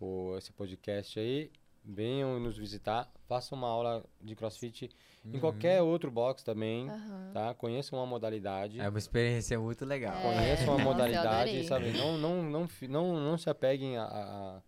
o, 0.00 0.36
esse 0.38 0.52
podcast 0.52 1.18
aí, 1.18 1.50
venham 1.84 2.38
nos 2.38 2.56
visitar, 2.56 3.12
façam 3.26 3.58
uma 3.58 3.68
aula 3.68 4.04
de 4.20 4.36
CrossFit 4.36 4.90
em 5.24 5.38
qualquer 5.40 5.80
outro 5.82 6.10
box 6.10 6.42
também, 6.42 6.88
Aham. 6.90 7.30
tá? 7.32 7.54
Conheçam 7.54 7.98
uma 7.98 8.06
modalidade, 8.06 8.78
É 8.80 8.88
uma 8.88 8.98
experiência 8.98 9.58
muito 9.58 9.84
legal. 9.84 10.14
É. 10.16 10.22
conheçam 10.22 10.66
Nossa, 10.66 10.78
a 10.78 10.80
eu 10.80 10.84
modalidade, 10.84 11.64
sabe? 11.66 11.92
Não, 11.92 12.18
não, 12.18 12.42
não, 12.42 12.68
não, 12.88 13.20
não 13.20 13.38
se 13.38 13.48
apeguem 13.48 13.96
a, 13.96 14.04
a- 14.04 14.56
a- 14.58 14.62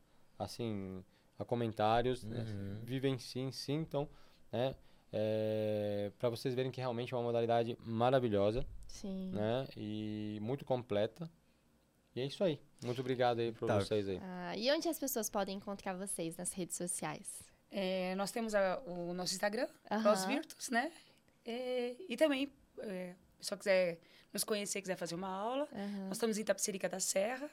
assim, 0.45 1.05
a 1.39 1.45
comentários, 1.45 2.25
né? 2.25 2.45
Uhum. 2.49 2.81
vivem 2.85 3.19
sim, 3.19 3.51
sim, 3.53 3.75
então, 3.75 4.09
né? 4.53 4.75
para 6.19 6.29
vocês 6.29 6.55
verem 6.55 6.71
que 6.71 6.81
realmente 6.81 7.15
é 7.15 7.17
uma 7.17 7.23
modalidade 7.23 7.77
maravilhosa 7.81 8.67
Sim. 8.87 9.31
né? 9.33 9.67
E 9.77 10.39
muito 10.43 10.65
completa. 10.65 11.31
E 12.15 12.21
é 12.21 12.27
isso 12.27 12.43
aí. 12.45 12.61
Muito 12.85 13.01
obrigado 13.01 13.39
aí 13.41 13.53
por 13.53 13.67
Tá. 13.67 13.79
vocês 13.81 14.07
aí. 14.09 14.19
Ah, 14.23 14.57
e 14.57 14.71
onde 14.73 14.89
as 14.89 14.99
pessoas 14.99 15.31
podem 15.31 15.57
encontrar 15.57 15.95
vocês 15.95 16.37
nas 16.37 16.53
redes 16.53 16.77
sociais? 16.77 17.43
É, 17.71 18.15
nós 18.15 18.31
temos 18.31 18.55
a- 18.55 18.81
o 18.87 19.13
nosso 19.13 19.33
Instagram. 19.35 19.69
CrossVirtus, 20.03 20.71
né? 20.71 20.93
É, 21.45 21.95
e 22.09 22.17
também, 22.17 22.51
é, 22.81 23.15
se 23.41 23.49
só 23.49 23.57
quiser 23.57 23.99
nos 24.33 24.45
conhecer, 24.45 24.81
quiser 24.81 24.97
fazer 24.97 25.15
uma 25.15 25.29
aula, 25.29 25.69
Aham. 25.73 26.09
nós 26.09 26.17
estamos 26.17 26.39
em 26.39 26.43
Itapecerica 26.43 26.89
da 26.89 27.01
Serra, 27.01 27.49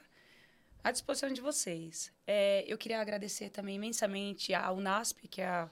à 0.82 0.90
disposição 0.90 1.30
de 1.32 1.40
vocês. 1.40 2.12
É, 2.26 2.64
eu 2.66 2.76
queria 2.76 3.00
agradecer 3.00 3.50
também 3.50 3.76
imensamente 3.76 4.52
ao 4.54 4.80
NASP, 4.80 5.28
que 5.28 5.40
é, 5.40 5.46
a- 5.46 5.70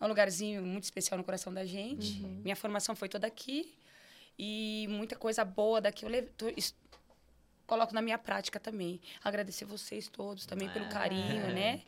é 0.00 0.04
um 0.04 0.08
lugarzinho 0.08 0.62
muito 0.62 0.84
especial 0.84 1.18
no 1.18 1.24
coração 1.24 1.52
da 1.52 1.64
gente. 1.64 2.20
Minha 2.20 2.56
formação 2.56 2.96
foi 2.96 3.08
toda 3.08 3.26
aqui 3.26 3.74
e 4.38 4.86
muita 4.88 5.14
coisa 5.16 5.44
boa 5.44 5.80
daqui 5.80 6.04
eu 6.04 6.08
levo, 6.08 6.28
tô- 6.36 6.52
coloco 7.66 7.94
na 7.94 8.02
minha 8.02 8.18
prática 8.18 8.58
também. 8.58 9.00
Agradecer 9.22 9.64
vocês 9.64 10.08
todos 10.08 10.46
também 10.46 10.68
pelo 10.70 10.88
carinho, 10.88 11.44
É, 11.46 11.52
né? 11.52 11.82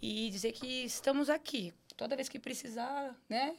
E 0.00 0.30
dizer 0.30 0.52
que 0.52 0.84
estamos 0.84 1.28
aqui. 1.28 1.72
Toda 1.96 2.14
vez 2.14 2.28
que 2.28 2.38
precisar, 2.38 3.16
né? 3.28 3.56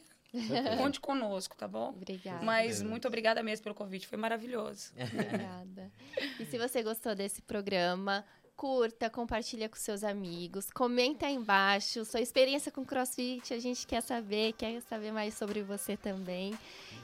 Conte 0.78 1.00
conosco, 1.00 1.56
tá 1.56 1.66
bom? 1.66 1.88
Obrigada. 1.90 2.44
Mas 2.44 2.80
muito 2.82 3.08
obrigada 3.08 3.42
mesmo 3.42 3.64
pelo 3.64 3.74
convite, 3.74 4.06
foi 4.06 4.16
maravilhoso. 4.16 4.92
Obrigada. 4.96 5.90
E 6.38 6.44
se 6.46 6.56
você 6.56 6.82
gostou 6.82 7.14
desse 7.14 7.42
programa, 7.42 8.24
curta, 8.56 9.10
compartilha 9.10 9.68
com 9.68 9.76
seus 9.76 10.04
amigos, 10.04 10.70
comenta 10.70 11.26
aí 11.26 11.34
embaixo 11.34 12.04
sua 12.04 12.20
experiência 12.20 12.70
com 12.70 12.84
CrossFit, 12.84 13.52
a 13.52 13.58
gente 13.58 13.86
quer 13.86 14.02
saber, 14.02 14.52
quer 14.52 14.80
saber 14.82 15.10
mais 15.12 15.34
sobre 15.34 15.62
você 15.62 15.96
também. 15.96 16.56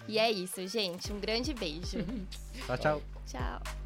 E 0.06 0.18
é 0.18 0.30
isso, 0.30 0.66
gente. 0.68 1.12
Um 1.12 1.18
grande 1.18 1.52
beijo. 1.52 1.98
Tchau, 2.66 2.78
tchau. 2.78 3.02
Tchau. 3.26 3.85